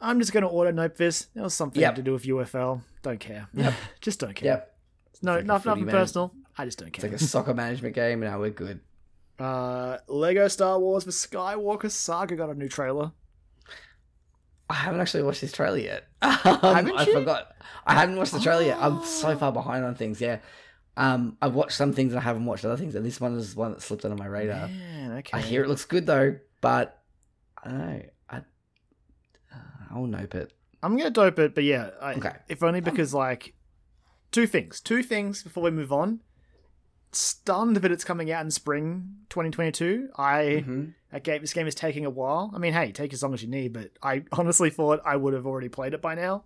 I'm 0.00 0.18
just 0.18 0.32
going 0.32 0.42
to 0.42 0.48
auto 0.48 0.72
nope 0.72 0.96
this. 0.96 1.28
It 1.32 1.40
was 1.40 1.54
something 1.54 1.80
Yep. 1.80 1.94
to 1.94 2.02
do 2.02 2.12
with 2.12 2.24
UFL. 2.24 2.82
Don't 3.02 3.20
care. 3.20 3.48
Yep. 3.54 3.72
just 4.00 4.18
don't 4.18 4.34
care. 4.34 4.46
Yep. 4.46 4.76
No, 5.22 5.34
like 5.34 5.42
a 5.42 5.46
not, 5.46 5.64
nothing 5.64 5.86
personal. 5.86 6.34
I 6.58 6.64
just 6.64 6.78
don't 6.78 6.92
care. 6.92 7.04
It's 7.04 7.12
like 7.12 7.22
a 7.22 7.24
soccer 7.24 7.54
management 7.54 7.94
game, 7.94 8.18
now 8.18 8.40
we're 8.40 8.50
good. 8.50 8.80
uh, 9.38 9.98
Lego 10.08 10.48
Star 10.48 10.80
Wars 10.80 11.04
The 11.04 11.12
Skywalker 11.12 11.88
Saga 11.88 12.34
got 12.34 12.50
a 12.50 12.54
new 12.54 12.68
trailer. 12.68 13.12
I 14.72 14.76
haven't 14.76 15.00
actually 15.00 15.22
watched 15.24 15.42
this 15.42 15.52
trailer 15.52 15.78
yet. 15.78 16.04
Um, 16.22 16.30
Haven't 16.62 16.88
you? 16.88 16.96
I 16.96 17.04
forgot. 17.04 17.52
I 17.86 17.94
haven't 17.94 18.16
watched 18.16 18.32
the 18.32 18.40
trailer 18.40 18.62
yet. 18.62 18.78
I'm 18.80 19.04
so 19.04 19.28
Oh. 19.30 19.36
far 19.36 19.52
behind 19.52 19.84
on 19.84 19.94
things. 19.94 20.20
Yeah. 20.20 20.38
Um, 20.96 21.36
I've 21.42 21.54
watched 21.54 21.76
some 21.76 21.92
things 21.92 22.12
and 22.12 22.20
I 22.20 22.22
haven't 22.22 22.44
watched 22.46 22.64
other 22.64 22.76
things, 22.76 22.94
and 22.94 23.04
this 23.04 23.20
one 23.20 23.34
is 23.36 23.54
one 23.54 23.72
that 23.72 23.82
slipped 23.82 24.04
under 24.04 24.16
my 24.16 24.26
radar. 24.26 24.68
Man, 24.68 25.12
okay. 25.18 25.36
I 25.36 25.40
hear 25.40 25.62
it 25.62 25.68
looks 25.68 25.84
good 25.84 26.06
though, 26.06 26.36
but 26.60 27.02
I 27.62 27.68
don't 27.68 27.78
know. 27.78 28.02
I 28.30 28.36
uh, 28.38 28.40
I'll 29.90 30.06
nope 30.06 30.34
it. 30.34 30.52
I'm 30.82 30.96
gonna 30.96 31.10
dope 31.10 31.38
it, 31.38 31.54
but 31.54 31.64
yeah, 31.64 31.90
I, 32.00 32.14
Okay. 32.14 32.32
if 32.48 32.62
only 32.62 32.80
because 32.80 33.12
like 33.14 33.54
two 34.32 34.46
things, 34.46 34.80
two 34.80 35.02
things 35.02 35.42
before 35.42 35.62
we 35.64 35.70
move 35.70 35.92
on. 35.92 36.20
Stunned 37.14 37.76
that 37.76 37.92
it's 37.92 38.04
coming 38.04 38.30
out 38.32 38.42
in 38.42 38.50
spring 38.50 39.16
2022. 39.28 40.08
I 40.16 40.64
that 40.66 40.92
game, 41.20 41.40
this 41.40 41.52
game 41.52 41.66
is 41.66 41.74
taking 41.74 42.04
a 42.04 42.10
while. 42.10 42.50
I 42.54 42.58
mean, 42.58 42.72
hey, 42.72 42.92
take 42.92 43.12
as 43.12 43.22
long 43.22 43.34
as 43.34 43.42
you 43.42 43.48
need, 43.48 43.72
but 43.72 43.90
I 44.02 44.24
honestly 44.32 44.70
thought 44.70 45.00
I 45.04 45.16
would 45.16 45.34
have 45.34 45.46
already 45.46 45.68
played 45.68 45.94
it 45.94 46.02
by 46.02 46.14
now. 46.14 46.44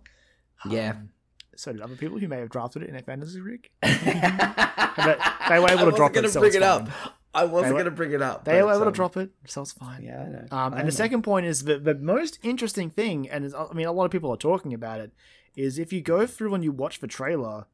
Yeah. 0.69 0.91
Um, 0.91 1.09
so 1.55 1.71
did 1.71 1.81
other 1.81 1.95
people 1.95 2.19
who 2.19 2.27
may 2.27 2.37
have 2.37 2.49
drafted 2.49 2.83
it 2.83 2.89
in 2.89 2.95
a 2.95 3.01
fantasy 3.01 3.41
rig. 3.41 3.69
but 3.81 5.19
they 5.49 5.59
were 5.59 5.69
able 5.69 5.89
to 5.89 5.95
drop 5.95 6.11
it, 6.11 6.15
Gonna 6.15 6.29
so 6.29 6.39
bring 6.39 6.49
it's 6.49 6.55
it 6.55 6.63
up. 6.63 6.89
I 7.33 7.45
wasn't 7.45 7.77
gonna 7.77 7.91
bring 7.91 8.11
it 8.11 8.21
up. 8.21 8.45
They 8.45 8.61
were 8.61 8.71
able 8.71 8.81
to 8.81 8.87
um, 8.87 8.93
drop 8.93 9.17
it, 9.17 9.31
so 9.45 9.61
it's 9.61 9.71
fine. 9.71 10.03
Yeah, 10.03 10.21
I 10.21 10.27
know. 10.27 10.45
Um, 10.51 10.73
I 10.73 10.79
and 10.79 10.87
the 10.87 10.91
second 10.91 11.21
point 11.23 11.45
is 11.45 11.65
that 11.65 11.83
the 11.83 11.95
most 11.95 12.39
interesting 12.41 12.89
thing, 12.89 13.29
and 13.29 13.53
I 13.53 13.73
mean, 13.73 13.85
a 13.85 13.91
lot 13.91 14.05
of 14.05 14.11
people 14.11 14.31
are 14.31 14.37
talking 14.37 14.73
about 14.73 14.99
it, 15.01 15.11
is 15.55 15.77
if 15.77 15.93
you 15.93 16.01
go 16.01 16.25
through 16.25 16.55
and 16.55 16.63
you 16.63 16.71
watch 16.71 16.99
the 16.99 17.07
trailer, 17.07 17.65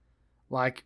like 0.49 0.85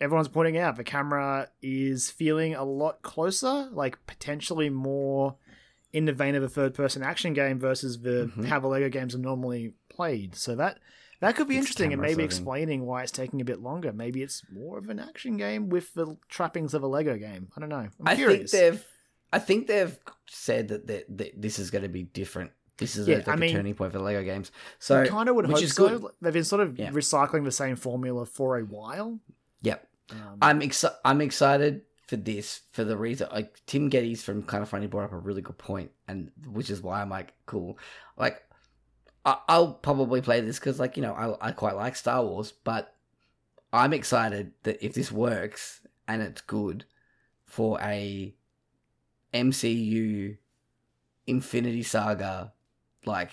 everyone's 0.00 0.28
pointing 0.28 0.58
out, 0.58 0.76
the 0.76 0.84
camera 0.84 1.48
is 1.62 2.10
feeling 2.10 2.54
a 2.54 2.64
lot 2.64 3.02
closer, 3.02 3.68
like 3.72 3.98
potentially 4.06 4.70
more 4.70 5.36
in 5.92 6.04
the 6.04 6.12
vein 6.12 6.34
of 6.34 6.42
a 6.42 6.48
third-person 6.48 7.02
action 7.02 7.32
game 7.32 7.58
versus 7.58 8.00
the 8.02 8.30
Mhm. 8.36 8.44
how 8.46 8.60
the 8.60 8.66
Lego 8.68 8.88
games 8.88 9.14
are 9.14 9.18
normally 9.18 9.74
played. 9.88 10.34
So 10.34 10.54
that 10.56 10.78
That 11.20 11.34
could 11.34 11.48
be 11.48 11.54
It's 11.56 11.62
interesting, 11.62 11.94
and 11.94 12.02
maybe 12.02 12.12
setting. 12.12 12.24
explaining 12.26 12.84
why 12.84 13.02
it's 13.02 13.10
taking 13.10 13.40
a 13.40 13.44
bit 13.44 13.60
longer. 13.62 13.90
Maybe 13.90 14.22
it's 14.22 14.42
more 14.52 14.76
of 14.76 14.90
an 14.90 14.98
action 14.98 15.38
game 15.38 15.70
with 15.70 15.94
the 15.94 16.18
trappings 16.28 16.74
of 16.74 16.82
a 16.82 16.86
Lego 16.86 17.16
game. 17.16 17.48
I 17.56 17.60
don't 17.60 17.70
know. 17.70 17.76
I'm 17.76 17.90
I 18.06 18.14
curious. 18.16 18.50
think 18.50 18.62
they've. 18.74 18.84
I 19.32 19.38
think 19.38 19.66
they've 19.66 19.98
said 20.28 20.68
that, 20.68 20.86
that, 20.88 21.16
that 21.16 21.40
this 21.40 21.58
is 21.58 21.70
going 21.70 21.84
to 21.84 21.88
be 21.88 22.02
different. 22.02 22.50
This 22.76 22.96
is 22.96 23.08
Yeah, 23.08 23.16
a, 23.16 23.18
like 23.20 23.28
I 23.28 23.32
a 23.34 23.36
mean- 23.38 23.56
turning 23.56 23.74
point 23.74 23.94
for 23.94 23.98
Lego 23.98 24.22
games. 24.24 24.52
So 24.78 25.06
kind 25.06 25.30
of 25.30 25.36
would 25.36 25.46
which 25.46 25.54
hope 25.56 25.64
is 25.64 25.72
so. 25.72 25.98
good. 25.98 26.10
They've 26.20 26.34
been 26.34 26.44
sort 26.44 26.60
of 26.60 26.78
Yeah. 26.78 26.90
recycling 26.90 27.44
the 27.44 27.50
same 27.50 27.76
formula 27.76 28.26
for 28.26 28.58
a 28.58 28.62
while. 28.64 29.18
Yep. 29.62 29.86
Um, 30.10 30.38
I'm 30.40 30.60
exci- 30.60 30.94
I'm 31.04 31.20
excited 31.20 31.82
for 32.06 32.16
this 32.16 32.60
for 32.70 32.84
the 32.84 32.96
reason 32.96 33.28
like 33.32 33.60
Tim 33.66 33.90
Gettys 33.90 34.20
from 34.20 34.42
Kind 34.44 34.62
of 34.62 34.68
Funny 34.68 34.86
brought 34.86 35.04
up 35.04 35.12
a 35.12 35.18
really 35.18 35.42
good 35.42 35.58
point, 35.58 35.90
and 36.06 36.30
which 36.46 36.70
is 36.70 36.82
why 36.82 37.00
I'm 37.02 37.10
like 37.10 37.32
cool. 37.46 37.78
Like 38.16 38.42
I- 39.24 39.40
I'll 39.48 39.74
probably 39.74 40.20
play 40.20 40.40
this 40.40 40.58
because 40.58 40.78
like 40.78 40.96
you 40.96 41.02
know 41.02 41.12
I 41.14 41.48
I 41.48 41.52
quite 41.52 41.76
like 41.76 41.96
Star 41.96 42.24
Wars, 42.24 42.52
but 42.52 42.94
I'm 43.72 43.92
excited 43.92 44.52
that 44.62 44.84
if 44.84 44.94
this 44.94 45.10
works 45.10 45.80
and 46.06 46.22
it's 46.22 46.40
good 46.42 46.84
for 47.44 47.80
a 47.80 48.34
MCU 49.34 50.36
Infinity 51.26 51.82
Saga 51.82 52.52
like 53.04 53.30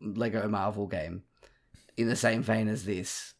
Lego 0.00 0.48
Marvel 0.48 0.86
game 0.86 1.22
in 1.96 2.08
the 2.08 2.16
same 2.16 2.42
vein 2.42 2.68
as 2.68 2.84
this. 2.84 3.34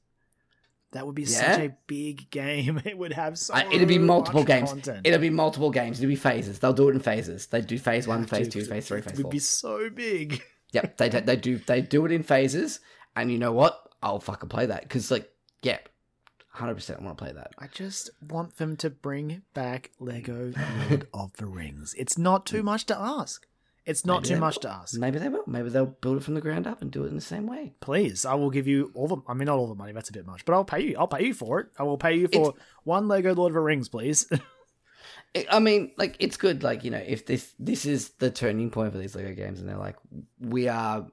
That 0.93 1.07
would 1.07 1.15
be 1.15 1.23
Yeah? 1.23 1.53
such 1.53 1.61
a 1.61 1.77
big 1.87 2.31
game. 2.31 2.81
It 2.85 2.97
would 2.97 3.13
have 3.13 3.39
so 3.39 3.55
I- 3.55 3.67
it'd 3.73 3.89
be 3.89 3.99
multiple 3.99 4.41
much 4.41 4.49
games. 4.49 4.71
Content. 4.71 5.07
It'll 5.07 5.21
be 5.21 5.31
multiple 5.31 5.71
games. 5.71 5.99
It'll 6.01 6.09
be 6.09 6.17
phases. 6.17 6.59
They'll 6.59 6.73
do 6.73 6.89
it 6.89 6.95
in 6.95 7.01
phases. 7.01 7.47
They 7.47 7.61
do 7.61 7.79
phase 7.79 8.09
one, 8.09 8.25
phase 8.27 8.49
two, 8.49 8.65
phase 8.65 8.89
three, 8.89 8.99
it 8.99 9.07
would 9.07 9.23
four. 9.23 9.31
be 9.31 9.39
so 9.39 9.91
big. 9.91 10.43
Yep, 10.71 10.99
they 10.99 11.09
they 11.09 11.37
do 11.37 11.57
they 11.57 11.81
do 11.81 12.05
it 12.05 12.13
in 12.13 12.23
phases. 12.23 12.81
And 13.17 13.33
you 13.33 13.39
know 13.39 13.53
what? 13.53 13.81
I'll 14.03 14.21
fucking 14.21 14.51
play 14.51 14.67
that 14.67 14.83
because 14.83 15.11
like 15.11 15.33
yeah, 15.63 15.79
hundred 16.51 16.75
percent. 16.75 17.01
I 17.01 17.05
want 17.05 17.17
to 17.17 17.25
play 17.25 17.33
that. 17.33 17.53
I 17.59 17.69
just 17.69 18.11
want 18.21 18.59
them 18.59 18.77
to 18.77 18.91
bring 18.91 19.43
back 19.55 19.93
Lego 19.99 20.53
Lord 20.91 21.09
of 21.15 21.33
the 21.39 21.47
Rings. 21.47 21.95
It's 21.97 22.19
not 22.19 22.45
too 22.45 22.61
mm. 22.61 22.67
much 22.67 22.85
to 22.87 22.99
ask. 22.99 23.47
It's 23.89 24.05
not 24.05 24.23
Maybe 24.23 24.35
too 24.35 24.41
much 24.41 24.57
will. 24.57 24.63
to 24.63 24.71
ask. 24.71 24.99
Maybe 24.99 25.19
they 25.19 25.29
will. 25.31 25.45
Maybe 25.47 25.71
they'll 25.71 25.87
build 25.87 26.19
it 26.19 26.23
from 26.23 26.35
the 26.35 26.41
ground 26.41 26.67
up 26.67 26.83
and 26.83 26.91
do 26.91 27.05
it 27.05 27.09
in 27.09 27.15
the 27.15 27.21
same 27.21 27.47
way. 27.47 27.73
Please, 27.81 28.25
I 28.27 28.35
will 28.35 28.51
give 28.51 28.67
you 28.69 28.91
all 28.95 29.09
the. 29.09 29.17
I 29.27 29.35
mean, 29.35 29.47
not 29.47 29.57
all 29.59 29.67
the 29.67 29.75
money. 29.75 29.93
That's 29.93 30.11
a 30.11 30.13
bit 30.13 30.27
much, 30.27 30.45
but 30.45 30.53
I'll 30.53 30.65
pay 30.65 30.81
you. 30.81 30.97
I'll 30.99 31.09
pay 31.09 31.25
you 31.25 31.35
for 31.35 31.59
it. 31.61 31.69
I 31.79 31.83
will 31.85 31.99
pay 31.99 32.15
you 32.15 32.29
for 32.29 32.55
one 32.85 33.09
Lego 33.09 33.35
Lord 33.35 33.51
of 33.51 33.55
the 33.55 33.61
Rings, 33.61 33.89
please. 33.89 34.31
I- 35.35 35.47
I 35.51 35.59
mean, 35.59 35.93
like 35.97 36.17
it's 36.21 36.37
good. 36.37 36.63
Like 36.63 36.85
you 36.85 36.91
know, 36.91 37.03
if 37.05 37.27
this 37.27 37.55
this 37.59 37.87
is 37.87 38.11
the 38.19 38.31
turning 38.31 38.71
point 38.71 38.93
for 38.93 38.99
these 38.99 39.15
Lego 39.17 39.35
games, 39.35 39.61
and 39.61 39.69
they're 39.69 39.77
like, 39.77 39.97
we 40.41 40.69
are 40.69 41.07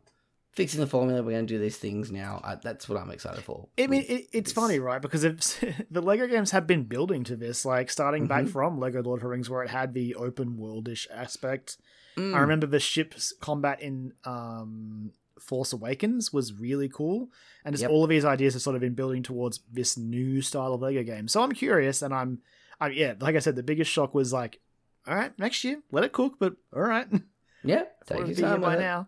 fixing 0.54 0.80
the 0.80 0.88
formula. 0.88 1.22
We're 1.22 1.32
going 1.32 1.48
to 1.48 1.54
do 1.54 1.60
these 1.60 1.78
things 1.78 2.12
now. 2.12 2.40
I, 2.44 2.56
that's 2.56 2.88
what 2.88 2.98
I'm 2.98 3.12
excited 3.12 3.44
for. 3.44 3.68
I 3.78 3.88
mean, 3.88 4.04
it, 4.08 4.28
it's 4.32 4.52
this. 4.52 4.54
funny, 4.54 4.80
right? 4.80 5.02
Because 5.02 5.26
it's, 5.26 5.60
the 5.92 6.02
Lego 6.02 6.28
games 6.28 6.52
have 6.52 6.66
been 6.66 6.84
building 6.84 7.26
to 7.26 7.36
this, 7.36 7.66
like 7.66 7.90
starting 7.90 8.26
back 8.28 8.46
Mhm. 8.46 8.52
from 8.52 8.80
Lego 8.80 9.04
Lord 9.04 9.20
of 9.20 9.24
the 9.24 9.28
Rings, 9.30 9.50
where 9.50 9.64
it 9.64 9.70
had 9.70 9.94
the 9.94 10.16
open 10.16 10.58
worldish 10.58 11.08
aspect. 11.14 11.78
Mm. 12.18 12.34
I 12.36 12.40
remember 12.40 12.66
the 12.68 12.80
ship's 12.80 13.34
combat 13.42 13.82
in 13.82 14.14
um, 14.24 15.12
Force 15.40 15.74
Awakens 15.74 16.32
was 16.32 16.54
really 16.54 16.88
cool, 16.90 17.30
and 17.66 17.74
just 17.74 17.82
Yep. 17.84 17.92
all 17.92 18.04
of 18.04 18.10
these 18.10 18.24
ideas 18.26 18.54
have 18.54 18.62
sort 18.62 18.76
of 18.76 18.82
been 18.82 18.94
building 18.94 19.22
towards 19.24 19.60
this 19.72 19.98
new 19.98 20.42
style 20.42 20.74
of 20.74 20.82
Lego 20.82 21.04
game. 21.04 21.28
So 21.28 21.42
I'm 21.44 21.52
curious, 21.52 22.02
and 22.02 22.14
I'm, 22.14 22.40
I 22.80 22.88
yeah, 22.90 23.16
like 23.20 23.36
I 23.36 23.40
said, 23.40 23.56
the 23.56 23.64
biggest 23.64 23.92
shock 23.92 24.14
was 24.16 24.32
like, 24.32 24.60
all 25.08 25.16
right, 25.16 25.38
next 25.38 25.64
year, 25.64 25.82
let 25.92 26.04
it 26.04 26.14
cook, 26.14 26.36
but 26.40 26.56
all 26.74 26.82
right, 26.84 27.08
Yeah, 27.64 27.84
take 28.06 28.26
your 28.28 28.36
time 28.36 28.62
by 28.62 28.76
it. 28.76 28.80
now. 28.80 29.08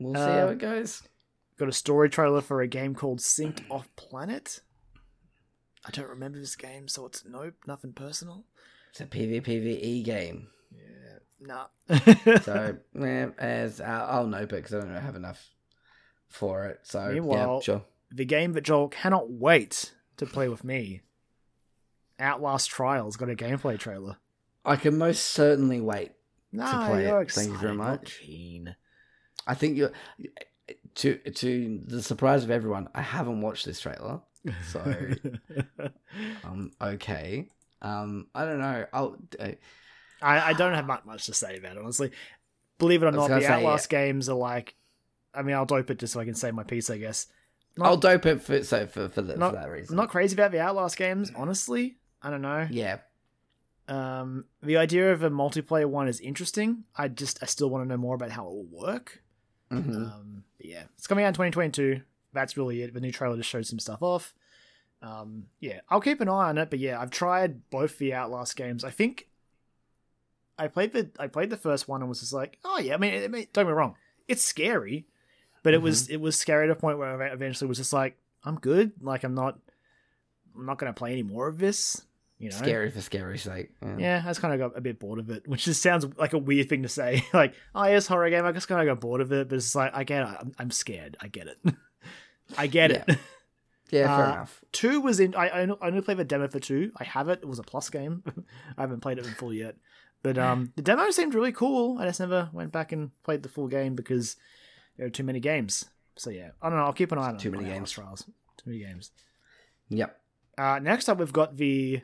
We'll 0.00 0.14
see 0.14 0.20
how 0.20 0.48
it 0.48 0.58
goes. 0.58 1.02
Got 1.58 1.68
a 1.68 1.72
story 1.72 2.08
trailer 2.10 2.40
for 2.40 2.60
a 2.62 2.66
game 2.66 2.94
called 2.94 3.20
Synced 3.20 3.62
Off 3.70 3.88
Planet. 3.96 4.60
I 5.86 5.90
don't 5.90 6.08
remember 6.08 6.38
this 6.38 6.56
game, 6.56 6.88
so 6.88 7.06
it's 7.06 7.24
nope, 7.24 7.54
nothing 7.66 7.92
personal. 7.92 8.44
It's 8.90 9.00
a 9.00 9.06
PvPvE 9.06 10.04
game. 10.04 10.48
Yeah, 11.46 11.66
nah. 11.88 12.38
So, 12.42 12.76
yeah, 12.98 13.28
as 13.38 13.80
uh, 13.80 14.06
I'll 14.08 14.26
know, 14.26 14.38
it 14.38 14.48
because 14.48 14.74
I 14.74 14.80
don't 14.80 14.94
have 14.94 15.16
enough 15.16 15.50
for 16.28 16.66
it. 16.66 16.80
So, 16.82 17.08
Meanwhile- 17.12 17.56
yeah, 17.60 17.64
sure. 17.64 17.82
the 18.12 18.24
game 18.24 18.52
that 18.52 18.62
Joel 18.62 18.88
cannot 18.88 19.30
wait 19.30 19.92
to 20.16 20.26
play 20.26 20.48
with 20.48 20.64
me. 20.64 21.02
Outlast 22.20 22.70
Trials 22.70 23.16
got 23.16 23.28
a 23.28 23.34
gameplay 23.34 23.78
trailer. 23.78 24.16
I 24.64 24.76
can 24.76 24.96
most 24.96 25.26
certainly 25.26 25.80
wait. 25.80 26.12
No, 26.52 26.64
play 26.86 27.06
you're 27.06 27.22
it. 27.22 27.30
Thank 27.32 27.50
you 27.50 27.58
very 27.58 27.74
much. 27.74 28.20
keen. 28.20 28.76
I 29.46 29.54
think 29.54 29.76
you're 29.76 29.92
to 30.94 31.16
to 31.18 31.80
the 31.84 32.02
surprise 32.02 32.44
of 32.44 32.50
everyone. 32.50 32.88
I 32.94 33.02
haven't 33.02 33.40
watched 33.40 33.66
this 33.66 33.80
trailer, 33.80 34.20
so 34.70 34.80
um, 36.44 36.70
okay. 36.80 37.48
Um, 37.82 38.28
I 38.34 38.44
don't 38.44 38.60
know. 38.60 38.86
I'll. 38.92 39.16
Uh, 39.38 39.48
I, 40.24 40.48
I 40.48 40.52
don't 40.54 40.74
have 40.74 40.86
much, 40.86 41.26
to 41.26 41.34
say 41.34 41.58
about 41.58 41.76
it, 41.76 41.82
honestly. 41.82 42.10
Believe 42.78 43.02
it 43.02 43.06
or 43.06 43.12
not, 43.12 43.28
the 43.28 43.40
say, 43.40 43.46
Outlast 43.46 43.88
games 43.88 44.28
are 44.28 44.36
like. 44.36 44.74
I 45.34 45.42
mean, 45.42 45.54
I'll 45.54 45.66
dope 45.66 45.90
it 45.90 45.98
just 45.98 46.12
so 46.12 46.20
I 46.20 46.24
can 46.24 46.34
save 46.34 46.54
my 46.54 46.62
piece, 46.62 46.90
I 46.90 46.98
guess. 46.98 47.26
Not, 47.76 47.86
I'll 47.86 47.96
dope 47.96 48.24
it 48.26 48.40
for 48.40 48.62
so 48.62 48.86
for 48.86 49.08
for, 49.08 49.22
the, 49.22 49.36
not, 49.36 49.50
for 49.50 49.56
that 49.60 49.68
reason. 49.68 49.94
I'm 49.94 49.96
not 49.96 50.08
crazy 50.08 50.34
about 50.34 50.52
the 50.52 50.60
Outlast 50.60 50.96
games, 50.96 51.32
honestly. 51.36 51.96
I 52.22 52.30
don't 52.30 52.42
know. 52.42 52.66
yeah, 52.70 52.98
Um, 53.88 54.46
the 54.62 54.76
idea 54.78 55.12
of 55.12 55.22
a 55.22 55.30
multiplayer 55.30 55.86
one 55.86 56.08
is 56.08 56.20
interesting. 56.20 56.84
I 56.96 57.08
just 57.08 57.42
I 57.42 57.46
still 57.46 57.68
want 57.68 57.84
to 57.84 57.88
know 57.88 57.96
more 57.96 58.14
about 58.14 58.30
how 58.30 58.46
it 58.46 58.52
will 58.52 58.64
work. 58.70 59.22
hmm 59.70 59.78
Um, 59.78 60.44
but 60.56 60.66
yeah, 60.66 60.84
it's 60.96 61.06
coming 61.06 61.24
out 61.24 61.28
in 61.28 61.34
2022. 61.34 62.00
That's 62.32 62.56
really 62.56 62.82
it. 62.82 62.94
The 62.94 63.00
new 63.00 63.12
trailer 63.12 63.36
just 63.36 63.50
showed 63.50 63.66
some 63.66 63.78
stuff 63.78 64.02
off. 64.02 64.34
Um, 65.02 65.46
yeah, 65.60 65.80
I'll 65.90 66.00
keep 66.00 66.20
an 66.20 66.28
eye 66.28 66.48
on 66.48 66.58
it. 66.58 66.70
But 66.70 66.78
yeah, 66.78 67.00
I've 67.00 67.10
tried 67.10 67.68
both 67.70 67.98
the 67.98 68.14
Outlast 68.14 68.56
games. 68.56 68.84
I 68.84 68.90
think 68.90 69.28
I 70.58 70.68
played 70.68 70.92
the 70.92 71.10
I 71.18 71.26
played 71.26 71.50
the 71.50 71.56
first 71.56 71.88
one 71.88 72.00
and 72.00 72.08
was 72.08 72.20
just 72.20 72.32
like, 72.32 72.58
oh 72.64 72.78
yeah. 72.78 72.94
I 72.94 72.96
mean, 72.98 73.22
don't 73.30 73.52
get 73.52 73.66
me 73.66 73.72
wrong, 73.72 73.96
it's 74.28 74.42
scary, 74.42 75.06
but 75.62 75.74
it 75.74 75.82
was 75.82 76.08
it 76.08 76.18
was 76.20 76.36
scary 76.36 76.66
to 76.66 76.72
a 76.72 76.76
point 76.76 76.98
where 76.98 77.22
I 77.22 77.26
eventually 77.28 77.68
was 77.68 77.78
just 77.78 77.92
like, 77.92 78.16
I'm 78.44 78.56
good. 78.56 78.92
Like 79.00 79.24
I'm 79.24 79.34
not 79.34 79.58
I'm 80.56 80.66
not 80.66 80.78
gonna 80.78 80.92
play 80.92 81.12
any 81.12 81.22
more 81.22 81.48
of 81.48 81.58
this. 81.58 82.02
You 82.38 82.50
know, 82.50 82.56
scary 82.56 82.90
for 82.90 83.00
scary's 83.00 83.42
sake. 83.42 83.70
Yeah. 83.80 83.96
yeah, 83.96 84.22
I 84.24 84.28
just 84.30 84.40
kind 84.40 84.52
of 84.52 84.58
got 84.72 84.76
a 84.76 84.80
bit 84.80 84.98
bored 84.98 85.18
of 85.20 85.30
it, 85.30 85.44
which 85.48 85.64
just 85.64 85.80
sounds 85.82 86.04
like 86.18 86.32
a 86.32 86.38
weird 86.38 86.68
thing 86.68 86.82
to 86.82 86.88
say. 86.88 87.24
like, 87.32 87.54
oh, 87.74 87.84
yes, 87.84 88.06
horror 88.08 88.28
game. 88.28 88.44
I 88.44 88.50
just 88.52 88.66
kind 88.68 88.80
of 88.86 88.92
got 88.92 89.00
bored 89.00 89.20
of 89.20 89.32
it, 89.32 89.48
but 89.48 89.54
it's 89.56 89.74
like 89.74 89.92
I 89.94 90.02
get 90.04 90.22
it. 90.22 90.36
I'm, 90.40 90.52
I'm 90.58 90.70
scared. 90.72 91.16
I 91.20 91.28
get 91.28 91.46
it. 91.46 91.58
I 92.58 92.66
get 92.66 92.90
it. 92.90 93.04
Yeah, 93.90 94.16
fair 94.16 94.26
Uh, 94.26 94.32
enough. 94.32 94.64
two 94.72 95.00
was 95.00 95.20
in. 95.20 95.34
I 95.36 95.48
I 95.48 95.68
only 95.80 96.00
played 96.00 96.16
the 96.18 96.24
demo 96.24 96.48
for 96.48 96.58
two. 96.58 96.90
I 96.96 97.04
have 97.04 97.28
it. 97.28 97.38
It 97.42 97.48
was 97.48 97.60
a 97.60 97.62
plus 97.62 97.88
game. 97.88 98.24
I 98.76 98.80
haven't 98.82 99.00
played 99.00 99.18
it 99.18 99.26
in 99.26 99.32
full 99.34 99.52
yet, 99.54 99.76
but 100.24 100.36
um, 100.38 100.72
the 100.74 100.82
demo 100.82 101.10
seemed 101.10 101.34
really 101.34 101.52
cool. 101.52 101.98
I 102.00 102.06
just 102.06 102.18
never 102.18 102.48
went 102.52 102.72
back 102.72 102.90
and 102.90 103.10
played 103.22 103.44
the 103.44 103.48
full 103.48 103.68
game 103.68 103.94
because 103.94 104.34
there 104.96 105.06
are 105.06 105.10
too 105.10 105.22
many 105.22 105.38
games. 105.38 105.84
So 106.16 106.30
yeah, 106.30 106.50
I 106.60 106.68
don't 106.68 106.78
know. 106.78 106.84
I'll 106.84 106.92
keep 106.92 107.12
an 107.12 107.18
eye 107.18 107.28
on 107.28 107.38
Too 107.38 107.50
many 107.52 107.64
on 107.66 107.70
games. 107.70 107.90
Trials. 107.92 108.22
Too 108.56 108.64
many 108.70 108.78
games. 108.80 109.10
Yep. 109.90 110.20
Uh, 110.56 110.78
next 110.82 111.08
up, 111.08 111.18
we've 111.18 111.32
got 111.32 111.56
the 111.56 112.00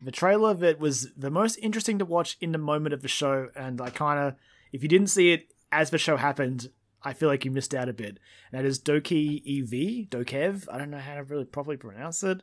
the 0.00 0.10
trailer 0.12 0.54
that 0.54 0.78
was 0.80 1.12
the 1.16 1.30
most 1.30 1.56
interesting 1.56 1.98
to 1.98 2.04
watch 2.04 2.36
in 2.40 2.52
the 2.52 2.58
moment 2.58 2.94
of 2.94 3.02
the 3.02 3.08
show, 3.08 3.48
and 3.56 3.80
I 3.80 3.90
kind 3.90 4.18
of, 4.20 4.34
if 4.72 4.82
you 4.82 4.88
didn't 4.88 5.08
see 5.08 5.32
it 5.32 5.52
as 5.72 5.90
the 5.90 5.98
show 5.98 6.16
happened, 6.16 6.70
I 7.02 7.12
feel 7.12 7.28
like 7.28 7.44
you 7.44 7.50
missed 7.50 7.74
out 7.74 7.88
a 7.88 7.92
bit. 7.92 8.18
And 8.50 8.52
that 8.52 8.64
is 8.64 8.78
Doki 8.80 9.38
EV, 9.40 10.08
Dokev. 10.08 10.68
I 10.72 10.78
don't 10.78 10.90
know 10.90 10.98
how 10.98 11.16
to 11.16 11.24
really 11.24 11.44
properly 11.44 11.76
pronounce 11.76 12.22
it. 12.22 12.42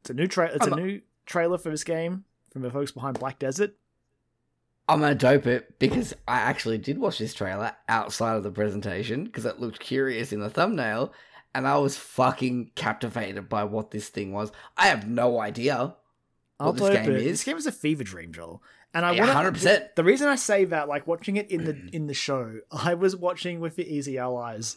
It's 0.00 0.10
a 0.10 0.14
new 0.14 0.26
tra- 0.26 0.52
It's 0.54 0.66
I'm 0.66 0.72
a 0.72 0.76
not- 0.76 0.84
new 0.84 1.00
trailer 1.26 1.58
for 1.58 1.70
this 1.70 1.84
game 1.84 2.24
from 2.52 2.62
the 2.62 2.70
folks 2.70 2.92
behind 2.92 3.18
Black 3.20 3.38
Desert. 3.38 3.74
I'm 4.88 5.00
gonna 5.00 5.14
dope 5.14 5.46
it 5.46 5.78
because 5.78 6.14
I 6.28 6.38
actually 6.40 6.78
did 6.78 6.98
watch 6.98 7.18
this 7.18 7.32
trailer 7.34 7.72
outside 7.88 8.36
of 8.36 8.42
the 8.42 8.50
presentation 8.50 9.24
because 9.24 9.46
it 9.46 9.58
looked 9.60 9.80
curious 9.80 10.32
in 10.32 10.40
the 10.40 10.50
thumbnail, 10.50 11.12
and 11.54 11.66
I 11.66 11.78
was 11.78 11.96
fucking 11.96 12.72
captivated 12.74 13.48
by 13.48 13.64
what 13.64 13.90
this 13.92 14.08
thing 14.08 14.32
was. 14.32 14.52
I 14.76 14.88
have 14.88 15.08
no 15.08 15.40
idea. 15.40 15.96
I'll 16.60 16.72
What 16.72 16.76
this 16.76 16.90
game 16.90 17.12
it. 17.12 17.22
is? 17.22 17.32
This 17.32 17.44
game 17.44 17.56
is 17.56 17.66
a 17.66 17.72
fever 17.72 18.04
dream, 18.04 18.32
Joel. 18.32 18.62
And 18.92 19.04
I 19.04 19.12
Yeah, 19.12 19.34
want 19.34 19.56
100%. 19.56 19.94
The 19.96 20.04
reason 20.04 20.28
I 20.28 20.36
say 20.36 20.64
that, 20.66 20.86
like 20.86 21.06
watching 21.06 21.36
it 21.36 21.50
in 21.50 21.64
the 21.64 21.76
in 21.92 22.06
the 22.06 22.14
show, 22.14 22.60
I 22.70 22.94
was 22.94 23.16
watching 23.16 23.60
with 23.60 23.76
the 23.76 23.88
Easy 23.92 24.18
Allies, 24.18 24.76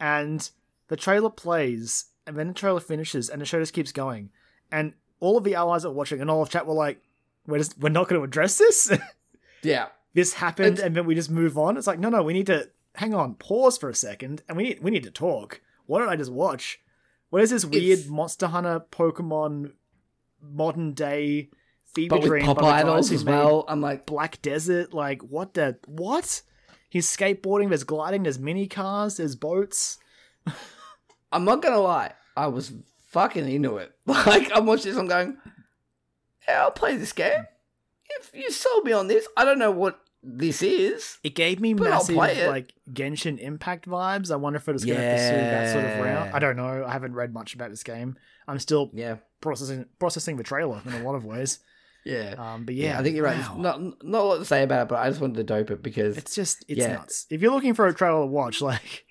and 0.00 0.48
the 0.88 0.96
trailer 0.96 1.30
plays, 1.30 2.06
and 2.26 2.36
then 2.36 2.48
the 2.48 2.54
trailer 2.54 2.80
finishes, 2.80 3.28
and 3.28 3.40
the 3.42 3.44
show 3.44 3.58
just 3.58 3.74
keeps 3.74 3.92
going, 3.92 4.30
and 4.70 4.94
all 5.20 5.36
of 5.36 5.44
the 5.44 5.54
allies 5.54 5.84
are 5.84 5.92
watching 5.92 6.20
and 6.20 6.30
all 6.30 6.42
of 6.42 6.50
chat 6.50 6.66
were 6.66 6.74
like, 6.74 7.00
"We're 7.46 7.58
just 7.58 7.78
we're 7.78 7.88
not 7.90 8.08
going 8.08 8.20
to 8.20 8.24
address 8.24 8.56
this. 8.58 8.90
Yeah, 9.62 9.88
this 10.14 10.34
happened, 10.34 10.74
It's- 10.74 10.86
and 10.86 10.96
then 10.96 11.06
we 11.06 11.14
just 11.14 11.30
move 11.30 11.56
on." 11.58 11.76
It's 11.76 11.86
like, 11.86 11.98
no, 11.98 12.08
no, 12.08 12.22
we 12.22 12.32
need 12.32 12.46
to 12.46 12.68
hang 12.96 13.14
on, 13.14 13.34
pause 13.34 13.78
for 13.78 13.88
a 13.88 13.94
second, 13.94 14.42
and 14.48 14.56
we 14.56 14.64
need 14.64 14.82
we 14.82 14.90
need 14.90 15.02
to 15.04 15.10
talk. 15.10 15.60
Why 15.86 15.98
don't 15.98 16.08
I 16.08 16.16
just 16.16 16.32
watch? 16.32 16.80
What 17.30 17.42
is 17.42 17.50
this 17.50 17.64
weird 17.64 17.98
It's- 18.00 18.08
Monster 18.08 18.48
Hunter 18.48 18.80
Pokemon 18.90 19.72
modern 20.40 20.92
day 20.92 21.50
fever 21.94 22.16
but 22.18 22.28
with 22.28 22.42
pop 22.42 22.62
idols 22.62 23.12
as 23.12 23.24
well. 23.24 23.64
I'm 23.68 23.80
like, 23.80 24.06
Black 24.06 24.40
Desert. 24.42 24.92
Like, 24.92 25.22
what 25.22 25.54
the 25.54 25.78
what? 25.86 26.42
He's 26.88 27.06
skateboarding. 27.14 27.68
There's 27.70 27.84
gliding. 27.84 28.24
There's 28.24 28.38
mini 28.38 28.66
cars. 28.66 29.16
There's 29.16 29.34
boats. 29.36 29.98
I'm 31.32 31.44
not 31.44 31.62
gonna 31.62 31.80
lie, 31.80 32.12
I 32.36 32.48
was 32.48 32.72
fucking 33.08 33.48
into 33.50 33.76
it. 33.78 33.92
Like 34.06 34.50
I'm 34.54 34.66
watching 34.66 34.90
this, 34.92 34.98
I'm 34.98 35.06
going, 35.08 35.38
yeah, 36.46 36.62
I'll 36.62 36.70
play 36.70 36.96
this 36.96 37.12
game. 37.12 37.46
If 38.20 38.30
you 38.34 38.50
sold 38.50 38.84
me 38.84 38.92
on 38.92 39.08
this, 39.08 39.26
I 39.36 39.44
don't 39.44 39.58
know 39.58 39.70
what 39.70 40.00
this 40.22 40.62
is. 40.62 41.18
It 41.24 41.34
gave 41.34 41.60
me 41.60 41.74
massive 41.74 42.16
like 42.16 42.72
Genshin 42.92 43.38
Impact 43.38 43.86
vibes. 43.88 44.30
I 44.30 44.36
wonder 44.36 44.58
if 44.58 44.68
it's 44.68 44.84
going 44.84 45.02
to 45.02 45.10
pursue 45.10 45.50
that 45.50 45.68
sort 45.68 45.84
of 45.84 45.96
route. 45.96 46.30
I 46.32 46.38
don't 46.38 46.56
know. 46.56 46.84
I 46.86 46.92
haven't 46.92 47.14
read 47.14 47.32
much 47.34 47.54
about 47.54 47.70
this 47.70 47.82
game. 47.82 48.16
I'm 48.46 48.58
still 48.58 48.90
Yeah, 48.92 49.16
processing 49.40 49.86
processing 49.98 50.36
the 50.36 50.42
trailer 50.44 50.80
in 50.86 50.92
a 50.92 51.02
lot 51.02 51.14
of 51.14 51.24
ways. 51.24 51.58
yeah, 52.04 52.34
Um, 52.38 52.64
but 52.64 52.74
yeah, 52.74 52.98
I 52.98 53.02
think 53.02 53.14
you're 53.16 53.24
right. 53.24 53.38
wow. 53.38 53.56
Not 53.56 53.80
not 54.04 54.20
a 54.20 54.24
lot 54.24 54.38
to 54.38 54.44
say 54.44 54.62
about 54.62 54.82
it, 54.82 54.88
but 54.88 54.98
I 54.98 55.08
just 55.08 55.20
wanted 55.20 55.36
to 55.36 55.44
dope 55.44 55.70
it 55.70 55.82
because 55.82 56.16
It's 56.16 56.34
just 56.34 56.64
it's 56.68 56.80
Yeah. 56.80 56.92
nuts. 56.94 57.26
If 57.30 57.40
you're 57.42 57.52
looking 57.52 57.74
for 57.74 57.86
a 57.86 57.94
trailer 57.94 58.20
to 58.22 58.26
watch, 58.26 58.60
like 58.72 59.04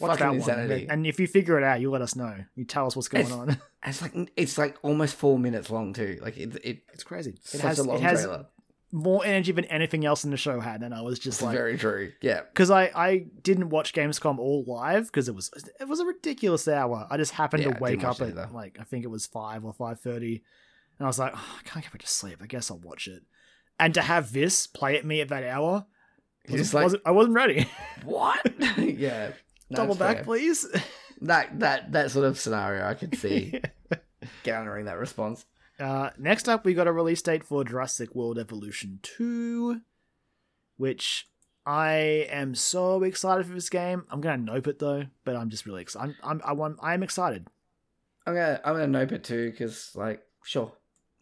watch 0.00 0.18
Fucking 0.18 0.26
that 0.26 0.34
insanity. 0.34 0.86
one. 0.86 0.90
And 0.92 1.06
if 1.06 1.20
you 1.20 1.26
figure 1.26 1.56
it 1.58 1.64
out, 1.64 1.80
you 1.80 1.90
let 1.90 2.02
us 2.02 2.16
know. 2.16 2.34
You 2.56 2.64
tell 2.64 2.86
us 2.86 2.96
what's 2.96 3.08
going 3.08 3.24
It's- 3.26 3.38
on. 3.38 3.60
it's 3.84 4.02
like 4.02 4.32
it's 4.36 4.58
like 4.58 4.76
almost 4.82 5.14
four 5.16 5.38
minutes 5.38 5.70
long 5.70 5.92
too. 5.92 6.18
Like 6.22 6.36
it, 6.36 6.56
it 6.64 6.82
it's 6.92 7.04
crazy. 7.04 7.30
It 7.30 7.44
such 7.44 7.60
has 7.62 7.78
a 7.78 7.84
long 7.84 7.96
it 7.98 8.02
has 8.02 8.22
trailer. 8.24 8.46
more 8.92 9.24
energy 9.24 9.52
than 9.52 9.64
anything 9.66 10.04
else 10.04 10.24
in 10.24 10.30
the 10.30 10.36
show 10.36 10.60
had, 10.60 10.82
and 10.82 10.92
I 10.94 11.02
was 11.02 11.18
just 11.18 11.38
It's 11.38 11.42
like, 11.46 11.56
very 11.56 11.78
true. 11.78 12.12
Yeah, 12.20 12.40
because 12.52 12.70
I 12.70 12.90
I 12.94 13.26
didn't 13.42 13.70
watch 13.70 13.92
Gamescom 13.92 14.38
all 14.38 14.64
live 14.66 15.06
because 15.06 15.28
it 15.28 15.34
was 15.34 15.50
it 15.80 15.88
was 15.88 16.00
a 16.00 16.04
ridiculous 16.06 16.66
hour. 16.68 17.06
I 17.10 17.16
just 17.16 17.32
happened 17.32 17.62
Yeah, 17.62 17.72
to 17.74 17.80
wake 17.80 18.04
up 18.04 18.20
at 18.20 18.28
either. 18.28 18.48
like 18.52 18.78
I 18.80 18.84
think 18.84 19.04
it 19.04 19.08
was 19.08 19.26
five 19.26 19.64
or 19.64 19.72
five 19.72 20.00
thirty, 20.00 20.42
and 20.98 21.06
I 21.06 21.08
was 21.08 21.18
like, 21.18 21.32
oh, 21.34 21.56
I 21.58 21.62
can't 21.68 21.84
get 21.84 21.92
back 21.92 22.02
to 22.02 22.08
sleep. 22.08 22.38
I 22.42 22.46
guess 22.46 22.70
I'll 22.70 22.78
watch 22.78 23.06
it. 23.08 23.22
And 23.78 23.94
to 23.94 24.02
have 24.02 24.32
this 24.32 24.66
play 24.66 24.98
at 24.98 25.06
me 25.06 25.22
at 25.22 25.28
that 25.28 25.42
hour, 25.44 25.86
You're 26.46 26.58
was, 26.58 26.60
just 26.60 26.74
like 26.74 26.82
wasn't, 26.82 27.02
I 27.06 27.12
wasn't 27.12 27.34
ready. 27.34 27.66
what? 28.04 28.40
yeah, 28.76 29.32
Double 29.76 29.92
it's 29.92 29.98
back, 29.98 30.16
fair. 30.18 30.24
please. 30.24 30.66
That 31.22 31.58
that 31.60 31.92
that 31.92 32.10
sort 32.10 32.24
of 32.24 32.38
scenario, 32.38 32.86
I 32.86 32.94
could 32.94 33.14
see 33.14 33.60
countering 34.42 34.86
that 34.86 34.96
response. 34.96 35.44
Uh, 35.78 36.08
next 36.16 36.48
up, 36.48 36.64
we 36.64 36.72
got 36.72 36.86
a 36.86 36.92
release 36.92 37.20
date 37.20 37.44
for 37.44 37.62
Jurassic 37.62 38.14
World 38.14 38.38
Evolution 38.38 39.00
2, 39.02 39.82
which 40.78 41.28
I 41.66 42.26
am 42.30 42.54
so 42.54 43.02
excited 43.02 43.44
for 43.46 43.52
this 43.52 43.68
game. 43.68 44.04
I'm 44.10 44.22
gonna 44.22 44.38
nope 44.38 44.66
it 44.66 44.78
though, 44.78 45.04
but 45.24 45.36
I'm 45.36 45.50
just 45.50 45.66
really 45.66 45.82
excited. 45.82 46.14
I'm, 46.22 46.40
I'm 46.40 46.42
I 46.42 46.52
want 46.54 46.78
I 46.80 46.94
am 46.94 47.02
excited. 47.02 47.46
I'm 48.26 48.32
gonna 48.34 48.58
I'm 48.64 48.72
gonna 48.74 48.86
nope 48.86 49.12
it 49.12 49.22
too 49.24 49.50
because 49.50 49.94
like 49.94 50.22
sure, 50.42 50.72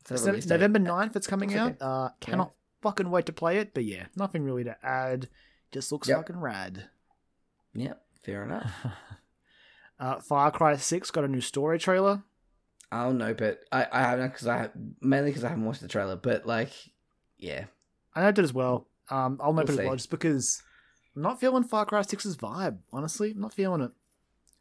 it's. 0.09 0.47
November 0.47 0.79
9th 0.79 1.17
it's 1.17 1.27
coming 1.27 1.51
It's 1.51 1.59
out. 1.59 1.77
Uh, 1.83 2.11
cannot 2.21 2.53
fucking 2.83 3.11
wait 3.11 3.27
to 3.27 3.33
play 3.33 3.59
it. 3.59 3.75
But 3.75 3.85
yeah, 3.85 4.07
nothing 4.15 4.45
really 4.45 4.63
to 4.63 4.77
add. 4.81 5.29
Just 5.73 5.91
looks 5.91 6.07
Yep. 6.09 6.19
fucking 6.19 6.39
rad. 6.41 6.85
Yeah, 7.75 7.95
fair 8.29 8.45
enough. 8.45 8.73
Uh, 10.01 10.21
Far 10.21 10.53
Cry 10.53 10.77
6 10.77 11.11
got 11.11 11.25
a 11.25 11.29
new 11.29 11.41
story 11.41 11.77
trailer. 11.77 12.23
I'll 12.93 13.13
nope 13.13 13.41
it. 13.41 13.59
I 13.73 13.85
I 13.91 14.01
haven't 14.03 14.29
because 14.31 14.47
I 14.47 14.69
mainly 15.01 15.31
because 15.31 15.43
I 15.43 15.49
haven't 15.49 15.65
watched 15.65 15.81
the 15.81 15.89
trailer, 15.89 16.15
but 16.15 16.47
like 16.47 16.71
yeah, 17.37 17.65
I 18.15 18.21
noped 18.23 18.39
it 18.39 18.45
as 18.45 18.53
well. 18.55 18.87
Um, 19.11 19.41
I'll 19.43 19.53
nope 19.53 19.67
We'll 19.69 19.79
it 19.81 19.83
as 19.83 19.87
well 19.89 19.97
just 19.97 20.11
because 20.11 20.63
I'm 21.17 21.23
not 21.23 21.41
feeling 21.41 21.65
Far 21.65 21.85
Cry 21.85 22.03
6's 22.03 22.37
vibe. 22.37 22.79
Honestly, 22.93 23.33
I'm 23.33 23.41
not 23.41 23.53
feeling 23.53 23.81
it. 23.81 23.91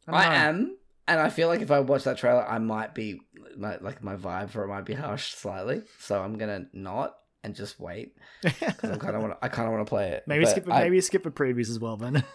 don't 0.06 0.14
I 0.16 0.34
am, 0.34 0.76
and 1.06 1.20
I 1.20 1.30
feel 1.30 1.46
like 1.46 1.60
if 1.60 1.70
I 1.70 1.78
watch 1.78 2.02
that 2.02 2.18
trailer, 2.18 2.44
I 2.44 2.58
might 2.58 2.92
be 2.92 3.20
my, 3.56 3.76
like 3.76 4.02
my 4.02 4.16
vibe 4.16 4.50
for 4.50 4.64
it 4.64 4.68
might 4.68 4.86
be 4.86 4.94
harsh 4.94 5.34
slightly. 5.34 5.82
So 6.00 6.20
I'm 6.20 6.36
gonna 6.36 6.66
not 6.72 7.14
and 7.44 7.54
just 7.54 7.78
wait 7.78 8.16
because 8.42 8.90
I 8.90 8.96
kind 8.96 9.14
of 9.14 9.22
want 9.22 9.38
I 9.40 9.46
kind 9.46 9.68
of 9.68 9.72
want 9.72 9.86
to 9.86 9.88
play 9.88 10.08
it. 10.08 10.24
maybe 10.26 10.46
But 10.46 10.50
skip 10.50 10.68
I- 10.68 10.80
maybe 10.82 11.00
skip 11.00 11.22
the 11.22 11.30
previews 11.30 11.70
as 11.70 11.78
well 11.78 11.96
then. 11.96 12.24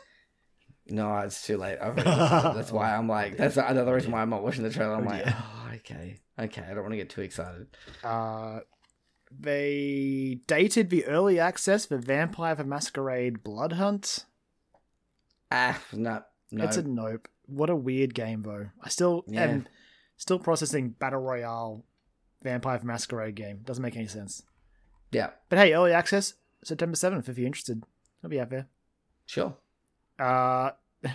No, 0.87 1.17
it's 1.19 1.45
too 1.45 1.57
late. 1.57 1.77
That's 1.79 2.71
why 2.71 2.93
I'm 2.95 3.07
like. 3.07 3.37
That's 3.37 3.57
another 3.57 3.93
reason 3.93 4.11
why 4.11 4.21
I'm 4.21 4.29
not 4.29 4.43
watching 4.43 4.63
the 4.63 4.69
trailer. 4.69 4.95
I'm 4.95 5.05
like, 5.05 5.23
oh, 5.25 5.69
okay, 5.75 6.19
okay. 6.37 6.61
I 6.63 6.73
don't 6.73 6.81
want 6.81 6.91
to 6.91 6.97
get 6.97 7.09
too 7.09 7.21
excited. 7.21 7.67
Uh, 8.03 8.59
they 9.39 10.39
dated 10.47 10.89
the 10.89 11.05
early 11.05 11.39
access 11.39 11.85
for 11.85 11.97
Vampire 11.97 12.55
the 12.55 12.63
Masquerade 12.63 13.43
Blood 13.43 13.73
Hunt. 13.73 14.25
Ah, 15.51 15.79
no, 15.93 16.21
no. 16.51 16.63
It's 16.65 16.77
a 16.77 16.83
nope. 16.83 17.27
What 17.45 17.69
a 17.69 17.75
weird 17.75 18.13
game 18.13 18.41
though. 18.43 18.69
I 18.81 18.89
still 18.89 19.23
Yeah. 19.27 19.43
am 19.43 19.67
still 20.17 20.39
processing 20.39 20.89
Battle 20.89 21.19
Royale 21.21 21.83
Vampire 22.41 22.77
the 22.77 22.85
Masquerade 22.85 23.35
game. 23.35 23.61
Doesn't 23.63 23.81
make 23.81 23.95
any 23.95 24.07
sense. 24.07 24.43
yeah, 25.11 25.31
But 25.49 25.59
hey, 25.59 25.73
early 25.73 25.93
access 25.93 26.33
September 26.63 26.95
seventh 26.95 27.29
if 27.29 27.37
you're 27.37 27.47
interested. 27.47 27.83
I'll 28.23 28.29
be 28.29 28.39
out 28.39 28.49
there. 28.49 28.67
sure. 29.25 29.55
Uh, 30.19 30.71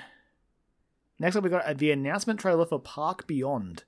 next 1.19 1.37
up 1.37 1.45
we 1.45 1.51
got 1.51 1.65
uh, 1.65 1.75
the 1.75 1.91
announcement 1.91 2.41
trailer 2.41 2.67
for 2.67 2.79
Park 2.79 3.27
Beyond. 3.27 3.85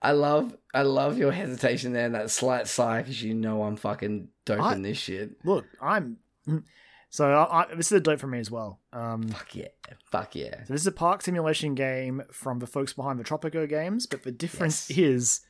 I 0.00 0.12
love, 0.12 0.56
I 0.72 0.82
love 0.82 1.18
your 1.18 1.32
hesitation 1.32 1.92
there 1.92 2.06
and 2.06 2.14
that 2.14 2.30
slight 2.30 2.68
sigh 2.68 3.02
because 3.02 3.22
you 3.22 3.34
know 3.34 3.64
I'm 3.64 3.76
fucking 3.76 4.28
doping 4.44 4.64
I- 4.64 4.78
this 4.78 4.98
shit. 4.98 5.32
Look, 5.44 5.66
I'm 5.82 6.18
so 7.10 7.32
I, 7.32 7.62
I, 7.62 7.74
this 7.74 7.86
is 7.90 7.92
a 7.96 8.00
dope 8.00 8.20
for 8.20 8.28
me 8.28 8.38
as 8.38 8.50
well. 8.50 8.78
Um, 8.92 9.28
Fuck 9.28 9.56
yeah, 9.56 9.68
fuck 10.10 10.34
yeah. 10.36 10.64
So 10.64 10.72
this 10.74 10.82
is 10.82 10.86
a 10.86 10.92
park 10.92 11.22
simulation 11.22 11.74
game 11.74 12.22
from 12.32 12.60
the 12.60 12.66
folks 12.66 12.92
behind 12.92 13.18
the 13.18 13.24
Tropico 13.24 13.68
games, 13.68 14.06
but 14.06 14.22
the 14.22 14.30
difference 14.30 14.88
Yes. 14.90 14.98
is 14.98 15.40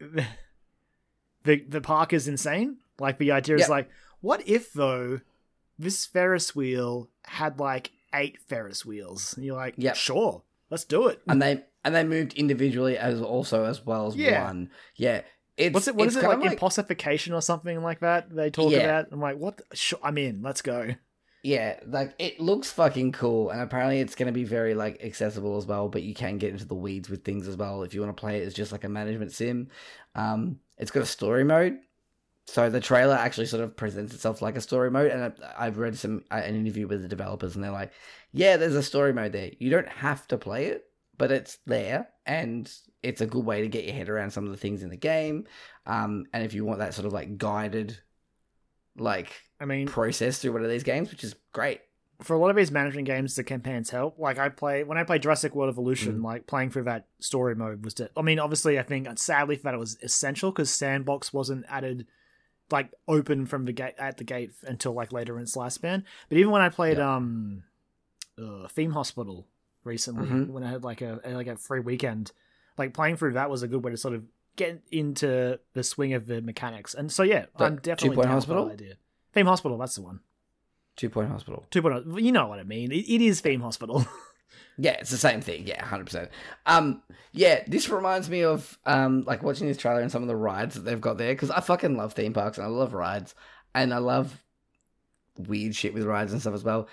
the 1.44 1.64
the 1.68 1.80
park 1.80 2.12
is 2.12 2.26
insane. 2.28 2.78
Like 2.98 3.18
the 3.18 3.30
idea 3.32 3.56
is 3.56 3.68
like, 3.68 3.88
what 4.20 4.42
if 4.48 4.72
though 4.72 5.20
this 5.78 6.06
Ferris 6.06 6.56
wheel 6.56 7.08
had 7.26 7.60
like 7.60 7.92
eight 8.16 8.38
Ferris 8.48 8.84
wheels? 8.84 9.34
And 9.36 9.44
you're 9.44 9.56
like, 9.56 9.74
yeah, 9.76 9.92
sure, 9.92 10.42
let's 10.70 10.84
do 10.84 11.06
it. 11.08 11.20
And 11.28 11.40
they 11.40 11.62
and 11.84 11.94
they 11.94 12.02
moved 12.04 12.32
individually 12.34 12.98
as 12.98 13.20
also 13.22 13.64
as 13.64 13.84
well 13.84 14.08
as 14.08 14.16
Yeah. 14.16 14.44
one. 14.46 14.70
Yeah, 14.96 15.22
it's 15.56 15.72
What's 15.74 15.88
it? 15.88 15.94
What 15.94 16.06
it's 16.08 16.16
is 16.16 16.22
it 16.22 16.26
like, 16.26 16.38
of 16.38 16.44
impossification 16.52 17.32
or 17.32 17.40
something 17.42 17.82
like 17.82 18.00
that? 18.00 18.34
They 18.34 18.50
talk 18.50 18.72
Yeah. 18.72 18.78
about. 18.78 19.06
I'm 19.12 19.20
like, 19.20 19.36
what? 19.38 19.60
Sure, 19.72 19.98
I'm 20.02 20.18
in. 20.18 20.42
Let's 20.42 20.62
go. 20.62 20.94
Yeah, 21.42 21.78
like 21.86 22.12
it 22.18 22.40
looks 22.40 22.72
fucking 22.72 23.12
cool, 23.12 23.50
and 23.50 23.60
apparently 23.60 24.00
it's 24.00 24.16
going 24.16 24.26
to 24.26 24.32
be 24.32 24.42
very 24.42 24.74
like 24.74 25.04
accessible 25.04 25.56
as 25.56 25.64
well. 25.64 25.88
But 25.88 26.02
you 26.02 26.12
can 26.12 26.38
get 26.38 26.50
into 26.50 26.64
the 26.66 26.74
weeds 26.74 27.08
with 27.08 27.22
things 27.24 27.46
as 27.46 27.56
well 27.56 27.84
if 27.84 27.94
you 27.94 28.00
want 28.00 28.16
to 28.16 28.20
play 28.20 28.40
it 28.42 28.46
as 28.46 28.52
just 28.54 28.72
like 28.72 28.82
a 28.82 28.88
management 28.88 29.30
sim. 29.30 29.68
Um, 30.16 30.58
it's 30.76 30.90
got 30.90 31.04
a 31.04 31.06
story 31.06 31.44
mode, 31.44 31.78
so 32.46 32.70
the 32.70 32.80
trailer 32.80 33.14
actually 33.14 33.46
sort 33.46 33.62
of 33.64 33.76
presents 33.76 34.14
itself 34.14 34.40
like 34.40 34.56
a 34.56 34.60
story 34.60 34.90
mode. 34.90 35.10
And 35.10 35.22
I, 35.24 35.66
I've 35.66 35.78
read 35.78 35.98
some 35.98 36.24
uh, 36.30 36.36
an 36.36 36.54
interview 36.54 36.86
with 36.86 37.02
the 37.02 37.08
developers, 37.08 37.54
and 37.54 37.64
they're 37.64 37.70
like, 37.72 37.92
"Yeah, 38.32 38.56
there's 38.56 38.74
a 38.76 38.82
story 38.82 39.12
mode 39.12 39.32
there. 39.32 39.50
You 39.58 39.70
don't 39.70 39.88
have 39.88 40.26
to 40.28 40.38
play 40.38 40.66
it, 40.66 40.84
but 41.18 41.32
it's 41.32 41.58
there, 41.66 42.08
and 42.24 42.72
it's 43.02 43.20
a 43.20 43.26
good 43.26 43.44
way 43.44 43.62
to 43.62 43.68
get 43.68 43.84
your 43.84 43.94
head 43.94 44.08
around 44.08 44.30
some 44.30 44.44
of 44.44 44.50
the 44.50 44.56
things 44.56 44.82
in 44.82 44.90
the 44.90 44.96
game. 44.96 45.46
Um, 45.86 46.26
and 46.32 46.44
if 46.44 46.54
you 46.54 46.64
want 46.64 46.78
that 46.78 46.94
sort 46.94 47.06
of 47.06 47.12
like 47.12 47.36
guided, 47.38 47.98
like." 48.96 49.32
I 49.60 49.64
mean, 49.64 49.86
process 49.86 50.38
through 50.38 50.52
one 50.52 50.62
of 50.64 50.70
these 50.70 50.82
games, 50.82 51.10
which 51.10 51.24
is 51.24 51.34
great. 51.52 51.80
for 52.22 52.34
a 52.34 52.38
lot 52.38 52.48
of 52.50 52.56
these 52.56 52.70
management 52.70 53.06
games, 53.06 53.34
the 53.36 53.44
campaigns 53.44 53.90
help. 53.90 54.18
Like 54.18 54.38
I 54.38 54.48
play 54.50 54.84
when 54.84 54.98
I 54.98 55.04
play 55.04 55.18
Jurassic 55.18 55.54
World 55.54 55.70
Evolution, 55.70 56.18
Mm. 56.20 56.24
like 56.24 56.46
playing 56.46 56.70
through 56.70 56.84
that 56.84 57.06
story 57.20 57.54
mode 57.54 57.84
was. 57.84 57.94
De- 57.94 58.08
I 58.16 58.22
mean, 58.22 58.38
obviously, 58.38 58.78
I 58.78 58.82
think 58.82 59.06
sadly 59.18 59.56
for 59.56 59.64
that 59.64 59.74
it 59.74 59.78
was 59.78 59.98
essential 60.02 60.50
because 60.52 60.70
Sandbox 60.70 61.32
wasn't 61.32 61.64
added 61.68 62.06
like 62.70 62.90
open 63.06 63.46
from 63.46 63.64
the 63.64 63.72
gate 63.72 63.94
at 63.98 64.16
the 64.16 64.24
gate 64.24 64.52
until 64.62 64.92
like 64.92 65.12
later 65.12 65.36
in 65.36 65.42
its 65.42 65.56
lifespan. 65.56 66.02
But 66.28 66.38
even 66.38 66.50
when 66.50 66.62
I 66.62 66.68
played 66.68 66.98
um, 66.98 67.62
uh, 68.38 68.68
Theme 68.68 68.90
Hospital 68.92 69.46
recently, 69.84 70.26
Mhm. 70.28 70.48
when 70.50 70.64
I 70.64 70.70
had 70.70 70.84
like 70.84 71.00
a 71.00 71.20
like 71.24 71.46
a 71.46 71.56
free 71.56 71.80
weekend, 71.80 72.32
like 72.76 72.92
playing 72.92 73.16
through 73.16 73.34
that 73.34 73.50
was 73.50 73.62
a 73.62 73.68
good 73.68 73.84
way 73.84 73.90
to 73.92 73.96
sort 73.96 74.14
of 74.14 74.24
get 74.56 74.82
into 74.90 75.58
the 75.74 75.82
swing 75.84 76.12
of 76.14 76.26
the 76.26 76.40
mechanics. 76.42 76.94
And 76.94 77.12
so 77.12 77.22
yeah, 77.22 77.46
The 77.58 77.64
I'm 77.66 77.76
definitely 77.76 78.10
Two 78.10 78.14
Point 78.16 78.28
Hospital? 78.30 78.70
idea. 78.70 78.94
Theme 79.32 79.46
Hospital, 79.46 79.76
that's 79.78 79.94
the 79.96 80.02
one. 80.02 80.20
Two 80.96 81.10
Point 81.10 81.28
Hospital. 81.30 81.66
2.0. 81.70 81.82
point. 82.10 82.24
You 82.24 82.32
know 82.32 82.46
what 82.46 82.58
I 82.58 82.62
mean. 82.62 82.90
It, 82.90 83.04
it 83.06 83.20
is 83.20 83.40
Theme 83.42 83.60
Hospital. 83.60 84.06
Yeah, 84.78 84.92
it's 84.92 85.10
the 85.10 85.16
same 85.16 85.40
thing. 85.40 85.66
Yeah, 85.66 85.84
hundred 85.84 86.04
percent. 86.04 86.30
Um, 86.66 87.02
yeah, 87.32 87.62
this 87.66 87.88
reminds 87.88 88.28
me 88.28 88.44
of 88.44 88.78
um, 88.84 89.22
like 89.26 89.42
watching 89.42 89.66
this 89.66 89.78
trailer 89.78 90.00
and 90.00 90.12
some 90.12 90.22
of 90.22 90.28
the 90.28 90.36
rides 90.36 90.74
that 90.74 90.84
they've 90.84 91.00
got 91.00 91.18
there 91.18 91.32
because 91.32 91.50
I 91.50 91.60
fucking 91.60 91.96
love 91.96 92.12
theme 92.12 92.32
parks 92.32 92.58
and 92.58 92.66
I 92.66 92.70
love 92.70 92.92
rides 92.92 93.34
and 93.74 93.92
I 93.92 93.98
love 93.98 94.42
weird 95.38 95.74
shit 95.74 95.94
with 95.94 96.04
rides 96.04 96.32
and 96.32 96.40
stuff 96.40 96.54
as 96.54 96.64
well. 96.64 96.88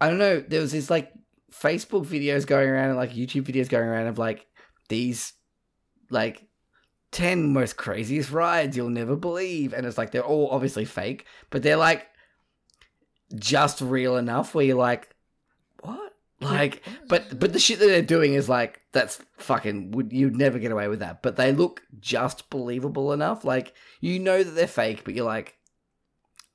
I 0.00 0.08
don't 0.08 0.18
know. 0.18 0.40
There 0.40 0.60
was 0.60 0.72
this 0.72 0.90
like 0.90 1.12
Facebook 1.52 2.06
videos 2.06 2.46
going 2.46 2.68
around 2.68 2.88
and 2.88 2.96
like 2.96 3.12
YouTube 3.12 3.42
videos 3.42 3.68
going 3.68 3.88
around 3.88 4.06
of 4.06 4.18
like 4.18 4.46
these 4.88 5.32
like 6.10 6.46
10 7.12 7.52
most 7.52 7.76
craziest 7.76 8.30
rides 8.30 8.76
you'll 8.76 8.90
never 8.90 9.16
believe. 9.16 9.72
And 9.72 9.86
it's 9.86 9.98
like 9.98 10.10
they're 10.10 10.24
all 10.24 10.48
obviously 10.50 10.84
fake, 10.84 11.26
but 11.50 11.62
they're 11.62 11.76
like 11.76 12.06
just 13.34 13.80
real 13.80 14.16
enough 14.16 14.54
where 14.54 14.64
you're 14.64 14.76
like? 14.76 15.13
Like, 16.40 16.82
but 17.08 17.38
but 17.38 17.52
the 17.52 17.58
shit 17.58 17.78
that 17.78 17.86
they're 17.86 18.02
doing 18.02 18.34
is 18.34 18.48
like 18.48 18.82
that's 18.92 19.20
fucking 19.38 19.92
would 19.92 20.12
you'd 20.12 20.36
never 20.36 20.58
get 20.58 20.72
away 20.72 20.88
with 20.88 21.00
that. 21.00 21.22
But 21.22 21.36
they 21.36 21.52
look 21.52 21.82
just 22.00 22.50
believable 22.50 23.12
enough. 23.12 23.44
Like 23.44 23.74
you 24.00 24.18
know 24.18 24.42
that 24.42 24.50
they're 24.50 24.66
fake, 24.66 25.02
but 25.04 25.14
you're 25.14 25.24
like, 25.24 25.56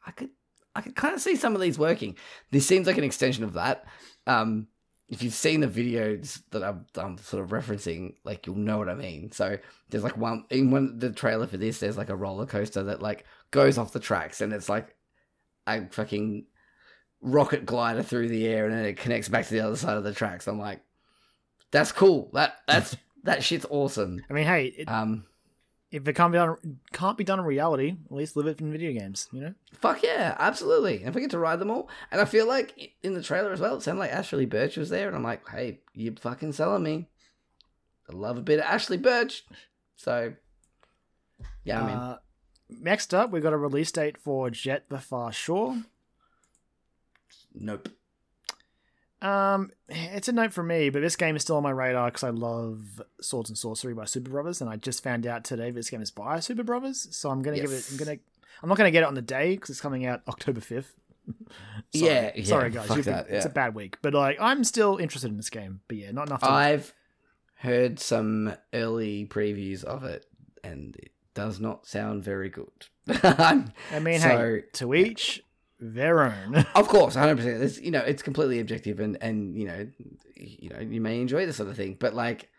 I 0.06 0.12
could 0.12 0.30
I 0.76 0.82
could 0.82 0.96
kind 0.96 1.16
of 1.16 1.22
see 1.22 1.36
some 1.36 1.56
of 1.56 1.62
these 1.62 1.80
working. 1.80 2.18
This 2.52 2.66
seems 2.66 2.88
like 2.88 2.98
an 2.98 3.04
extension 3.04 3.44
of 3.44 3.54
that. 3.54 3.86
Um, 4.28 4.68
if 5.10 5.24
you've 5.24 5.34
seen 5.34 5.62
the 5.62 5.68
videos 5.68 6.42
that 6.52 6.64
I'm, 6.64 6.86
I'm 6.96 7.18
sort 7.18 7.44
of 7.44 7.50
referencing, 7.50 8.14
like 8.24 8.46
you'll 8.46 8.58
know 8.58 8.78
what 8.78 8.90
I 8.90 8.94
mean. 8.94 9.32
So 9.32 9.58
there's 9.90 10.04
like 10.04 10.18
one 10.18 10.46
in 10.50 10.70
one 10.72 11.00
the 11.00 11.12
trailer 11.12 11.48
for 11.48 11.58
this. 11.58 11.80
There's 11.80 11.98
like 11.98 12.10
a 12.10 12.16
roller 12.16 12.46
coaster 12.46 12.84
that 12.84 13.02
like 13.02 13.26
goes 13.52 13.78
off 13.78 13.92
the 13.92 14.00
tracks, 14.00 14.42
and 14.42 14.54
it's 14.54 14.70
like 14.70 14.96
a 15.66 15.88
fucking 15.88 16.46
rocket 17.22 17.66
glider 17.66 18.04
through 18.04 18.30
the 18.30 18.48
air, 18.48 18.66
and 18.66 18.74
then 18.74 18.86
it 18.86 18.98
connects 18.98 19.30
back 19.30 19.46
to 19.48 19.54
the 19.54 19.60
other 19.62 19.76
side 19.76 19.98
of 19.98 20.04
the 20.04 20.14
tracks. 20.14 20.48
I'm 20.48 20.60
like, 20.60 20.82
that's 21.72 21.92
cool. 21.92 22.30
That 22.34 22.56
that's 22.68 22.96
that 23.24 23.44
shit's 23.44 23.66
awesome. 23.70 24.22
I 24.30 24.34
mean, 24.34 24.46
hey, 24.46 24.66
it, 24.68 24.88
Um, 24.90 25.26
if 25.92 26.08
it 26.08 26.14
can't 26.16 26.32
be 26.32 26.38
done, 26.38 26.80
can't 26.94 27.18
be 27.18 27.24
done 27.24 27.40
in 27.40 27.46
reality, 27.46 27.98
at 28.06 28.12
least 28.16 28.36
live 28.36 28.46
it 28.48 28.62
in 28.62 28.72
video 28.72 28.92
games. 28.98 29.28
You 29.32 29.42
know. 29.42 29.54
Fuck 29.74 30.04
yeah, 30.04 30.36
absolutely. 30.38 31.00
And 31.00 31.10
if 31.10 31.16
we 31.16 31.22
get 31.22 31.32
to 31.32 31.40
ride 31.40 31.60
them 31.60 31.72
all, 31.72 31.90
and 32.12 32.22
I 32.22 32.26
feel 32.26 32.48
like 32.48 32.94
in 33.02 33.14
the 33.16 33.24
trailer 33.24 33.52
as 33.52 33.60
well, 33.60 33.76
it 33.76 33.82
sounded 33.82 34.00
like 34.02 34.12
Ashly 34.12 34.46
Burch 34.48 34.78
was 34.78 34.90
there, 34.90 35.08
and 35.08 35.16
I'm 35.16 35.24
like, 35.24 35.48
hey, 35.50 35.80
you 35.94 36.16
fucking 36.20 36.54
selling 36.54 36.84
me. 36.84 37.08
I 38.10 38.14
love 38.16 38.38
a 38.38 38.42
bit 38.42 38.60
of 38.60 38.66
Ashly 38.66 38.98
Burch. 39.02 39.44
So, 39.96 40.34
yeah, 41.64 41.82
I 41.82 41.86
mean, 41.88 41.96
Uh, 41.96 42.18
next 42.70 43.14
up, 43.14 43.32
we've 43.32 43.44
got 43.44 43.54
a 43.54 43.58
release 43.58 43.92
date 43.92 44.18
for 44.18 44.50
Jet 44.50 44.86
the 44.90 45.00
Far 45.00 45.32
Shore. 45.32 45.76
Nope. 47.54 47.90
Um, 49.22 49.72
it's 49.90 50.30
a 50.30 50.32
note 50.32 50.54
for 50.54 50.64
me, 50.64 50.90
but 50.90 51.02
this 51.02 51.18
game 51.18 51.36
is 51.36 51.42
still 51.42 51.58
on 51.58 51.64
my 51.64 51.72
radar 51.72 52.08
because 52.10 52.24
I 52.24 52.30
love 52.30 53.02
Swords 53.20 53.50
and 53.50 53.58
Sorcery 53.58 53.94
by 53.94 54.04
Superbrothers, 54.06 54.62
and 54.62 54.70
I 54.70 54.78
just 54.78 55.04
found 55.04 55.28
out 55.28 55.44
today 55.44 55.72
this 55.72 55.90
game 55.90 56.02
is 56.02 56.10
by 56.12 56.38
Superbrothers, 56.38 57.14
so 57.14 57.30
I'm 57.30 57.42
gonna 57.42 57.60
give 57.60 57.72
it. 57.72 57.86
I'm 57.92 57.98
gonna. 57.98 58.18
I'm 58.64 58.70
not 58.70 58.78
gonna 58.78 58.92
get 58.92 59.04
it 59.04 59.08
on 59.08 59.16
the 59.16 59.22
day 59.22 59.56
because 59.56 59.70
it's 59.72 59.82
coming 59.82 60.06
out 60.06 60.22
October 60.28 60.62
fifth. 60.62 60.94
Yeah, 61.92 62.32
yeah, 62.36 62.44
sorry 62.46 62.70
guys, 62.72 62.88
fuck 62.88 62.98
you've 62.98 63.06
been- 63.06 63.14
that, 63.16 63.30
it's 63.30 63.46
a 63.46 63.50
bad 63.50 63.74
week, 63.76 63.98
but 64.02 64.14
like 64.14 64.38
I'm 64.40 64.64
still 64.64 64.98
interested 64.98 65.30
in 65.32 65.38
this 65.38 65.50
game. 65.50 65.82
But 65.88 65.98
yeah, 65.98 66.12
not 66.12 66.28
enough. 66.28 66.42
To, 66.42 66.50
I've 66.50 66.94
heard 67.56 68.00
some 68.00 68.54
early 68.74 69.26
previews 69.26 69.84
of 69.84 70.04
it, 70.04 70.26
and 70.64 70.96
it 70.96 71.12
does 71.34 71.60
not 71.60 71.86
sound 71.88 72.24
very 72.24 72.50
good. 72.50 72.70
I 73.08 73.64
mean, 74.02 74.20
so- 74.20 74.28
hey, 74.28 74.62
to 74.74 74.94
each 74.94 75.44
their 75.80 76.24
own. 76.24 76.66
Of 76.76 76.88
course, 76.88 77.16
hundred 77.16 77.38
percent. 77.38 77.84
You 77.84 77.92
know, 77.92 78.00
it's 78.00 78.22
completely 78.22 78.60
objective, 78.60 79.00
and 79.00 79.18
and 79.22 79.58
you 79.58 79.66
know, 79.66 79.88
you 80.36 80.70
know, 80.70 80.80
you 80.80 81.02
may 81.02 81.22
enjoy 81.22 81.46
this 81.46 81.58
sort 81.58 81.70
of 81.70 81.76
thing, 81.76 81.98
but 82.00 82.14
like, 82.14 82.50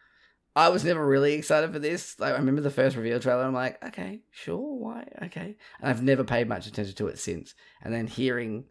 I 0.56 0.68
was 0.68 0.84
never 0.84 1.04
really 1.04 1.34
excited 1.34 1.72
for 1.72 1.78
this. 1.78 2.18
Like, 2.18 2.34
I 2.34 2.38
remember 2.38 2.60
the 2.60 2.70
first 2.70 2.96
reveal 2.96 3.20
trailer. 3.20 3.44
I'm 3.44 3.54
like, 3.54 3.82
okay, 3.84 4.20
sure, 4.30 4.58
why, 4.58 5.06
okay, 5.24 5.56
and 5.80 5.90
I've 5.90 6.02
never 6.02 6.24
paid 6.24 6.48
much 6.48 6.66
attention 6.66 6.94
to 6.96 7.08
it 7.08 7.18
since. 7.18 7.54
And 7.82 7.94
then 7.94 8.06
hearing, 8.06 8.64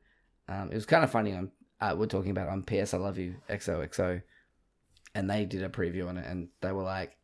um, 0.47 0.71
it 0.71 0.75
was 0.75 0.85
kind 0.85 1.03
of 1.03 1.11
funny. 1.11 1.33
On 1.33 1.51
uh, 1.81 1.95
we're 1.97 2.07
talking 2.07 2.31
about 2.31 2.49
on 2.49 2.63
PS 2.63 2.93
I 2.93 2.97
Love 2.97 3.17
You 3.17 3.35
XOXO, 3.49 4.21
and 5.15 5.29
they 5.29 5.45
did 5.45 5.63
a 5.63 5.69
preview 5.69 6.07
on 6.07 6.17
it, 6.17 6.25
and 6.27 6.49
they 6.61 6.71
were 6.71 6.83
like, 6.83 7.17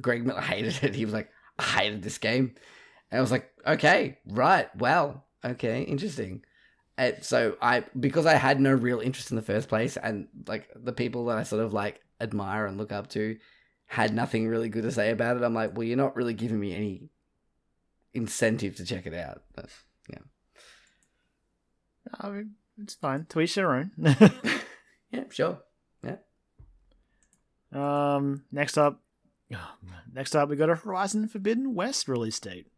Greg 0.00 0.26
Miller 0.26 0.40
hated 0.42 0.82
it. 0.82 0.94
He 0.94 1.04
was 1.04 1.14
like, 1.14 1.30
I 1.58 1.64
hated 1.64 2.02
this 2.02 2.18
game, 2.18 2.54
and 3.10 3.18
I 3.18 3.20
was 3.20 3.30
like, 3.30 3.50
okay, 3.66 4.18
right, 4.26 4.74
well, 4.76 5.25
okay, 5.46 5.82
interesting. 5.82 6.44
And 6.98 7.22
so 7.22 7.56
I 7.60 7.84
because 7.98 8.26
I 8.26 8.34
had 8.34 8.60
no 8.60 8.72
real 8.72 9.00
interest 9.00 9.30
in 9.30 9.36
the 9.36 9.42
first 9.42 9.68
place, 9.68 9.96
and 9.96 10.28
like 10.46 10.70
the 10.74 10.92
people 10.92 11.26
that 11.26 11.38
I 11.38 11.42
sort 11.42 11.62
of 11.62 11.72
like 11.72 12.00
admire 12.20 12.66
and 12.66 12.78
look 12.78 12.92
up 12.92 13.08
to 13.10 13.36
had 13.86 14.14
nothing 14.14 14.48
really 14.48 14.68
good 14.68 14.82
to 14.82 14.92
say 14.92 15.10
about 15.10 15.36
it. 15.36 15.42
I'm 15.42 15.54
like, 15.54 15.76
well, 15.76 15.84
you're 15.84 15.96
not 15.96 16.16
really 16.16 16.34
giving 16.34 16.58
me 16.58 16.74
any 16.74 17.10
incentive 18.14 18.76
to 18.76 18.84
check 18.84 19.06
it 19.06 19.14
out. 19.14 19.42
But 19.54 19.68
I 22.20 22.28
mean, 22.28 22.54
it's 22.80 22.94
fine. 22.94 23.26
To 23.30 23.40
each 23.40 23.54
their 23.54 23.74
own. 23.74 23.90
yeah, 25.10 25.24
sure. 25.30 25.58
Yeah. 26.02 26.16
Um, 27.72 28.44
next 28.52 28.78
up, 28.78 29.00
next 30.12 30.34
up, 30.34 30.48
we 30.48 30.56
got 30.56 30.70
a 30.70 30.76
Horizon 30.76 31.28
Forbidden 31.28 31.74
West 31.74 32.08
release 32.08 32.40
date. 32.40 32.68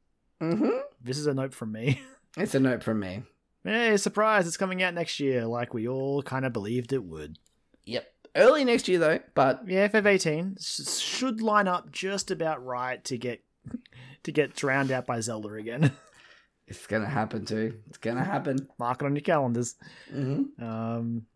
Mm-hmm. 0.41 0.79
This 1.03 1.19
is 1.19 1.27
a 1.27 1.35
note 1.35 1.55
from 1.55 1.73
me. 1.73 2.01
It's 2.39 2.55
a 2.55 2.61
note 2.61 2.83
from 2.83 3.01
me. 3.01 3.23
Hey, 3.65 3.97
surprise! 3.97 4.47
It's 4.47 4.57
coming 4.57 4.83
out 4.83 4.95
next 4.95 5.21
year, 5.21 5.45
like 5.45 5.75
we 5.75 5.89
all 5.89 6.23
kind 6.23 6.45
of 6.47 6.53
believed 6.53 6.93
it 6.93 7.05
would. 7.05 7.39
Yep, 7.85 8.07
early 8.37 8.65
next 8.65 8.89
year 8.89 8.99
though. 8.99 9.19
But 9.35 9.63
Yeah, 9.67 9.89
FF18 9.89 10.57
s- 10.59 11.01
should 11.01 11.41
line 11.43 11.69
up 11.69 11.91
just 11.91 12.31
about 12.31 12.65
right 12.65 13.03
to 13.05 13.19
get 13.19 13.43
to 14.23 14.33
get 14.33 14.55
drowned 14.55 14.91
out 14.93 15.07
by 15.07 15.21
Zelda 15.21 15.53
again. 15.55 15.93
it's 16.67 16.87
gonna 16.87 17.09
happen 17.09 17.45
too. 17.45 17.75
It's 17.89 17.99
gonna 17.99 18.25
happen. 18.25 18.69
Mark 18.79 19.03
it 19.03 19.07
on 19.07 19.17
your 19.17 19.23
calendars. 19.23 19.75
Mm-hmm. 20.15 20.63
Um, 20.65 21.27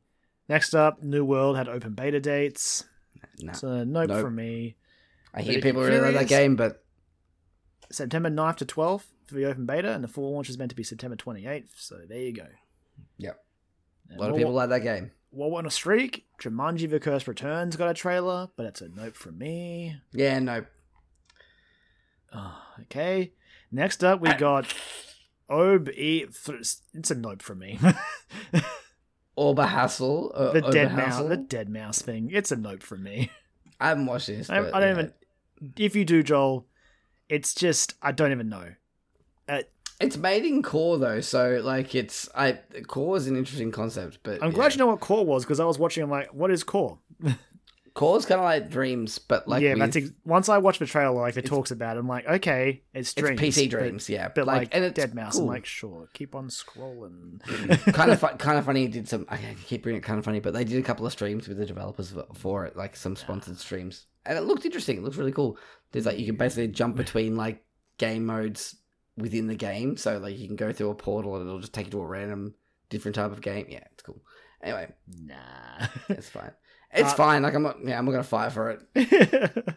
next 0.48 0.74
up, 0.74 1.02
New 1.02 1.24
World 1.24 1.56
had 1.56 1.68
open 1.68 1.94
beta 1.94 2.20
dates. 2.20 2.84
Nah. 3.40 3.52
It's 3.52 3.62
a 3.62 3.84
note 3.84 4.08
Nope. 4.08 4.20
from 4.22 4.36
me. 4.36 4.76
I 5.34 5.42
hear 5.42 5.60
people 5.60 5.82
really 5.82 5.98
like 6.00 6.14
that 6.14 6.28
game, 6.28 6.56
but 6.56 6.84
September 7.90 8.30
9th 8.30 8.56
to 8.56 8.66
12th 8.66 9.04
for 9.26 9.34
the 9.34 9.46
open 9.46 9.66
beta, 9.66 9.92
and 9.92 10.02
the 10.02 10.08
full 10.08 10.32
launch 10.32 10.48
is 10.48 10.58
meant 10.58 10.70
to 10.70 10.76
be 10.76 10.82
September 10.82 11.16
28th. 11.16 11.70
So 11.76 11.98
there 12.08 12.18
you 12.18 12.32
go. 12.32 12.46
Yep. 13.18 13.38
And 14.10 14.18
a 14.18 14.22
lot 14.22 14.30
of 14.30 14.36
people 14.36 14.52
like 14.52 14.68
that 14.70 14.82
game. 14.82 15.12
We're 15.30 15.56
on 15.56 15.66
a 15.66 15.70
streak, 15.70 16.26
Jumanji: 16.40 16.90
The 16.90 17.00
Curse 17.00 17.26
Returns 17.26 17.76
got 17.76 17.88
a 17.88 17.94
trailer, 17.94 18.50
but 18.56 18.66
it's 18.66 18.82
a 18.82 18.88
note 18.88 19.16
from 19.16 19.38
me. 19.38 19.96
Yeah, 20.12 20.38
no. 20.38 20.64
Oh, 22.34 22.62
okay. 22.82 23.32
Next 23.70 24.04
up, 24.04 24.20
we 24.20 24.32
got 24.38 24.74
Ob 25.48 25.88
E. 25.90 26.26
It's 26.94 27.10
a 27.10 27.14
note 27.14 27.42
from 27.42 27.60
me. 27.60 27.78
Oberhasli. 29.38 30.30
Uh, 30.34 30.52
the 30.52 30.60
deadmau5, 30.60 31.28
the 31.28 31.38
deadmau5 31.38 32.02
thing. 32.02 32.30
It's 32.30 32.52
a 32.52 32.56
note 32.56 32.82
from 32.82 33.02
me. 33.02 33.30
I 33.80 33.88
haven't 33.88 34.06
watched 34.06 34.26
this. 34.26 34.50
I, 34.50 34.58
I 34.58 34.80
don't 34.80 34.82
yeah. 34.82 34.90
even. 34.90 35.12
If 35.76 35.96
you 35.96 36.04
do, 36.04 36.22
Joel, 36.22 36.66
it's 37.28 37.54
just 37.54 37.94
I 38.02 38.12
don't 38.12 38.32
even 38.32 38.48
know. 38.48 38.74
It's 40.02 40.16
made 40.16 40.44
in 40.44 40.62
core 40.62 40.98
though, 40.98 41.20
so 41.20 41.60
like 41.62 41.94
it's 41.94 42.28
I 42.34 42.58
core 42.86 43.16
is 43.16 43.26
an 43.26 43.36
interesting 43.36 43.70
concept, 43.70 44.18
but 44.22 44.42
I'm 44.42 44.50
glad 44.50 44.72
you 44.72 44.78
know 44.78 44.86
what 44.88 45.00
Core 45.00 45.24
was 45.24 45.44
because 45.44 45.60
I 45.60 45.64
was 45.64 45.78
watching. 45.78 46.02
I'm 46.02 46.10
like, 46.10 46.32
what 46.34 46.50
is 46.50 46.64
Core? 46.64 46.98
core 47.94 48.16
is 48.16 48.24
kind 48.24 48.40
of 48.40 48.44
like 48.44 48.70
dreams, 48.70 49.18
but 49.18 49.46
like 49.46 49.62
yeah, 49.62 49.70
with, 49.74 49.80
that's 49.80 49.96
ex- 49.96 50.10
once 50.24 50.48
I 50.48 50.58
watch 50.58 50.78
the 50.78 50.86
trailer, 50.86 51.20
like 51.20 51.36
it 51.36 51.44
talks 51.44 51.70
about 51.70 51.96
it. 51.96 52.00
I'm 52.00 52.08
like, 52.08 52.26
okay, 52.26 52.82
it's 52.94 53.12
it's 53.12 53.14
dreams, 53.14 53.40
PC 53.40 53.70
but- 53.70 53.78
dreams, 53.78 54.08
yeah, 54.08 54.28
But, 54.34 54.46
like, 54.46 54.74
and 54.74 54.82
it's 54.84 54.98
deadmau5, 54.98 55.32
cool. 55.32 55.40
I'm 55.42 55.46
like, 55.46 55.66
sure, 55.66 56.08
keep 56.14 56.34
on 56.34 56.48
scrolling. 56.48 57.40
Mm-hmm. 57.42 57.90
kind 57.90 58.10
of 58.10 58.20
fu- 58.20 58.26
kind 58.38 58.58
of 58.58 58.64
funny. 58.64 58.88
Did 58.88 59.08
some 59.08 59.26
I 59.28 59.38
keep 59.66 59.82
bringing 59.82 59.98
it 60.00 60.04
kind 60.04 60.18
of 60.18 60.24
funny, 60.24 60.40
but 60.40 60.54
they 60.54 60.64
did 60.64 60.78
a 60.78 60.82
couple 60.82 61.04
of 61.06 61.12
streams 61.12 61.48
with 61.48 61.58
the 61.58 61.66
developers 61.66 62.10
for- 62.10 62.26
for 62.34 62.64
it, 62.66 62.76
like 62.76 62.96
some 62.96 63.14
sponsored 63.14 63.58
streams, 63.58 64.06
and 64.24 64.38
it 64.38 64.42
looked 64.42 64.64
interesting. 64.64 64.96
It 64.96 65.02
looks 65.04 65.16
really 65.16 65.32
cool. 65.32 65.58
There's 65.92 66.06
like 66.06 66.18
you 66.18 66.26
can 66.26 66.36
basically 66.36 66.68
jump 66.68 66.96
between 66.96 67.36
like 67.36 67.62
game 67.98 68.24
modes 68.24 68.76
within 69.16 69.46
the 69.46 69.54
game, 69.54 69.96
so 69.96 70.18
like 70.18 70.38
you 70.38 70.46
can 70.46 70.56
go 70.56 70.72
through 70.72 70.90
a 70.90 70.94
portal 70.94 71.36
and 71.36 71.46
it'll 71.46 71.60
just 71.60 71.72
take 71.72 71.86
you 71.86 71.92
to 71.92 72.00
a 72.00 72.06
random 72.06 72.54
different 72.88 73.14
type 73.14 73.32
of 73.32 73.40
game. 73.40 73.66
Yeah, 73.68 73.84
it's 73.92 74.02
cool. 74.02 74.20
Anyway, 74.62 74.88
nah. 75.20 75.86
it's 76.08 76.28
fine. 76.28 76.52
It's 76.92 77.12
Uh, 77.12 77.16
fine. 77.16 77.42
Like 77.42 77.54
I'm 77.54 77.62
not. 77.62 77.78
Yeah, 77.84 77.98
I'm 77.98 78.04
not 78.04 78.12
gonna 78.12 78.22
fight 78.24 78.52
for 78.52 78.70
it. 78.70 78.82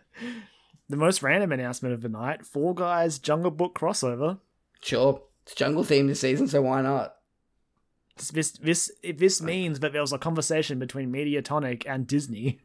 the 0.90 0.98
most 0.98 1.24
random 1.24 1.52
announcement 1.52 1.94
of 1.94 2.02
the 2.02 2.10
night: 2.10 2.46
Fall 2.46 2.74
Guys 2.74 3.20
Jungle 3.20 3.52
Book 3.52 3.78
crossover. 3.78 4.40
Sure, 4.82 5.22
it's 5.44 5.56
jungle 5.56 5.84
themed 5.84 6.08
this 6.08 6.20
season, 6.20 6.48
so 6.48 6.62
why 6.62 6.82
not? 6.82 7.16
This, 8.18 8.30
this, 8.32 8.52
this, 8.52 8.92
if 9.04 9.18
this 9.18 9.42
means 9.42 9.80
that 9.82 9.92
there 9.92 10.02
was 10.02 10.14
a 10.14 10.18
conversation 10.18 10.80
between 10.80 11.12
Mediatonic 11.12 11.84
and 11.86 12.08
Disney. 12.08 12.60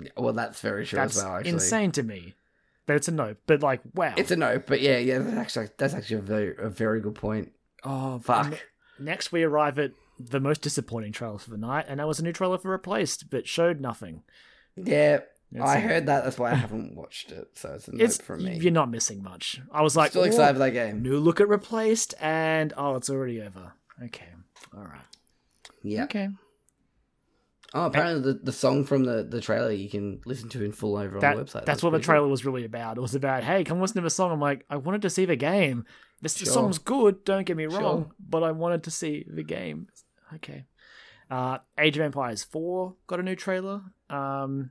Yeah, 0.00 0.10
Well, 0.16 0.32
that's 0.32 0.60
very 0.60 0.84
true 0.84 0.98
That's 0.98 1.16
as 1.16 1.22
well. 1.24 1.36
Actually, 1.36 1.50
insane 1.52 1.92
to 1.92 2.02
me. 2.02 2.34
But 2.86 2.96
it's 2.96 3.08
a 3.08 3.12
no. 3.12 3.34
But 3.46 3.62
like, 3.62 3.80
wow. 3.94 4.14
It's 4.16 4.30
a 4.30 4.36
no, 4.36 4.58
but 4.64 4.80
yeah, 4.80 4.98
yeah. 4.98 5.18
That's 5.18 5.36
actually 5.36 5.68
that's 5.76 5.94
actually 5.94 6.16
a 6.16 6.22
very 6.22 6.54
a 6.58 6.68
very 6.68 7.00
good 7.00 7.14
point. 7.16 7.52
oh 7.84 8.18
Fuck. 8.20 8.46
and 8.46 8.58
Next, 8.98 9.30
we 9.32 9.42
arrive 9.42 9.78
at 9.78 9.90
the 10.18 10.40
most 10.40 10.62
disappointing 10.62 11.12
trailer 11.12 11.38
for 11.38 11.50
the 11.50 11.58
night, 11.58 11.84
and 11.88 12.00
that 12.00 12.06
was 12.08 12.18
a 12.20 12.22
new 12.22 12.32
trailer 12.32 12.56
for 12.58 12.70
Replaced, 12.70 13.28
but 13.28 13.46
showed 13.46 13.80
nothing. 13.80 14.22
Yeah, 14.76 15.20
It's 15.52 15.60
I 15.62 15.76
a- 15.76 15.80
heard 15.80 16.06
that. 16.06 16.24
That's 16.24 16.38
why 16.38 16.52
I 16.52 16.54
haven't 16.54 16.94
watched 16.94 17.32
it. 17.32 17.48
So 17.54 17.74
it's 17.74 17.88
a 17.88 17.92
note 17.92 18.00
It's 18.00 18.18
from 18.22 18.44
me. 18.44 18.56
you're 18.58 18.72
not 18.72 18.90
missing 18.90 19.22
much. 19.22 19.60
I 19.72 19.82
was 19.82 19.96
like, 19.96 20.10
Still 20.10 20.22
"Ooh, 20.22 20.26
excited 20.26 20.54
for 20.54 20.60
that 20.60 20.70
game. 20.70 21.02
New 21.02 21.18
look 21.18 21.40
at 21.40 21.48
Replaced, 21.48 22.14
and 22.20 22.72
oh, 22.76 22.94
it's 22.96 23.10
already 23.10 23.42
over. 23.42 23.72
Okay, 24.04 24.28
all 24.74 24.84
right. 24.84 25.00
Yeah. 25.82 26.04
Okay. 26.04 26.28
Oh, 27.78 27.84
apparently 27.86 28.32
the, 28.32 28.38
the 28.38 28.52
song 28.52 28.84
from 28.84 29.04
the, 29.04 29.22
the 29.22 29.40
trailer 29.40 29.70
you 29.70 29.90
can 29.90 30.20
listen 30.24 30.48
to 30.50 30.64
in 30.64 30.72
full 30.72 30.96
over 30.96 31.20
That, 31.20 31.32
on 31.32 31.36
the 31.38 31.44
website. 31.44 31.66
that's 31.66 31.82
what 31.82 31.90
the 31.90 31.98
trailer 32.00 32.26
was 32.26 32.44
really 32.46 32.64
about. 32.64 32.96
It 32.96 33.00
was 33.02 33.14
about, 33.14 33.44
hey, 33.44 33.64
come 33.64 33.80
listen 33.80 33.96
to 33.96 34.00
the 34.00 34.08
song. 34.10 34.32
I'm 34.32 34.40
like, 34.40 34.64
I 34.70 34.76
wanted 34.76 35.02
to 35.02 35.10
see 35.10 35.26
the 35.26 35.36
game. 35.36 35.84
This 36.22 36.32
the 36.34 36.46
Sure. 36.46 36.54
song's 36.54 36.78
good. 36.78 37.22
Don't 37.24 37.44
get 37.44 37.56
me 37.56 37.68
Sure. 37.68 37.78
wrong, 37.80 38.12
but 38.18 38.42
I 38.42 38.52
wanted 38.52 38.82
to 38.84 38.90
see 38.90 39.26
the 39.28 39.42
game. 39.42 39.88
Okay. 40.36 40.64
Uh, 41.30 41.58
Age 41.78 41.96
of 41.98 42.02
Empires 42.02 42.44
4 42.44 42.94
got 43.08 43.20
a 43.20 43.22
new 43.22 43.36
trailer. 43.36 43.82
Um, 44.08 44.70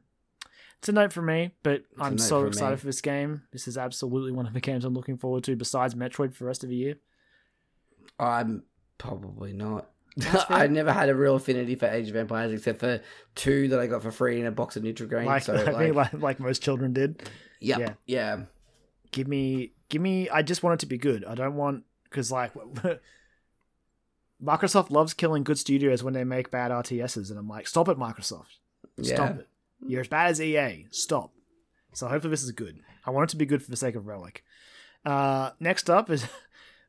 it's 0.80 0.90
a 0.90 0.92
note 0.92 1.14
for 1.14 1.22
me, 1.22 1.52
but 1.64 1.84
I'm 2.00 2.18
so 2.18 2.46
excited 2.46 2.76
me. 2.76 2.80
for 2.80 2.86
this 2.88 3.02
game. 3.02 3.44
This 3.52 3.68
is 3.68 3.78
absolutely 3.78 4.32
one 4.32 4.48
of 4.48 4.54
the 4.54 4.62
games 4.62 4.84
I'm 4.84 4.94
looking 4.96 5.18
forward 5.18 5.44
to 5.44 5.56
besides 5.56 5.94
Metroid 5.94 6.34
for 6.34 6.46
the 6.46 6.48
rest 6.48 6.64
of 6.64 6.70
the 6.70 6.76
year. 6.76 6.96
I'm 8.20 8.64
probably 8.98 9.54
not. 9.54 9.90
I 10.50 10.68
never 10.68 10.94
had 10.94 11.10
a 11.10 11.16
real 11.16 11.36
affinity 11.36 11.76
for 11.76 11.88
Age 11.88 12.10
of 12.10 12.16
Empires 12.16 12.54
except 12.54 12.80
for 12.80 13.02
two 13.36 13.68
that 13.70 13.80
I 13.80 13.88
got 13.88 14.02
for 14.02 14.12
free 14.12 14.40
in 14.40 14.46
a 14.46 14.52
box 14.52 14.78
of 14.78 14.84
Nutrigrain. 14.84 15.26
Like, 15.26 15.44
so 15.44 15.54
like, 15.72 15.94
like, 15.94 16.14
like 16.14 16.40
most 16.40 16.62
children 16.62 16.94
did. 16.94 17.24
yep, 17.60 17.80
yeah. 17.80 17.94
yeah, 18.06 18.42
Give 19.12 19.28
me, 19.28 19.74
give 19.90 20.02
me. 20.02 20.30
I 20.30 20.42
just 20.42 20.64
want 20.64 20.76
it 20.76 20.80
to 20.82 20.86
be 20.86 20.98
good. 20.98 21.26
I 21.26 21.36
don't 21.36 21.56
want 21.56 21.84
because 22.06 22.32
like 22.32 22.54
Microsoft 24.44 24.90
loves 24.90 25.14
killing 25.14 25.44
good 25.44 25.58
studios 25.58 26.04
when 26.04 26.14
they 26.14 26.24
make 26.24 26.52
bad 26.52 26.72
RTSs, 26.72 27.30
and 27.30 27.38
I'm 27.38 27.48
like, 27.48 27.68
stop 27.68 27.90
it, 27.90 27.98
Microsoft. 27.98 28.60
yeah. 28.98 29.16
Stop 29.16 29.40
it. 29.40 29.48
You're 29.86 30.02
as 30.02 30.08
bad 30.08 30.32
as 30.32 30.42
EA. 30.42 30.88
Stop. 30.92 31.32
So 31.94 32.08
hopefully 32.08 32.32
this 32.32 32.44
is 32.44 32.52
good. 32.52 32.80
I 33.06 33.12
want 33.12 33.30
it 33.30 33.32
to 33.32 33.38
be 33.38 33.46
good 33.46 33.62
for 33.64 33.70
the 33.70 33.78
sake 33.78 33.96
of 33.96 34.08
Relic. 34.08 34.44
Uh, 35.06 35.52
next 35.60 35.90
up 35.90 36.10
is 36.10 36.26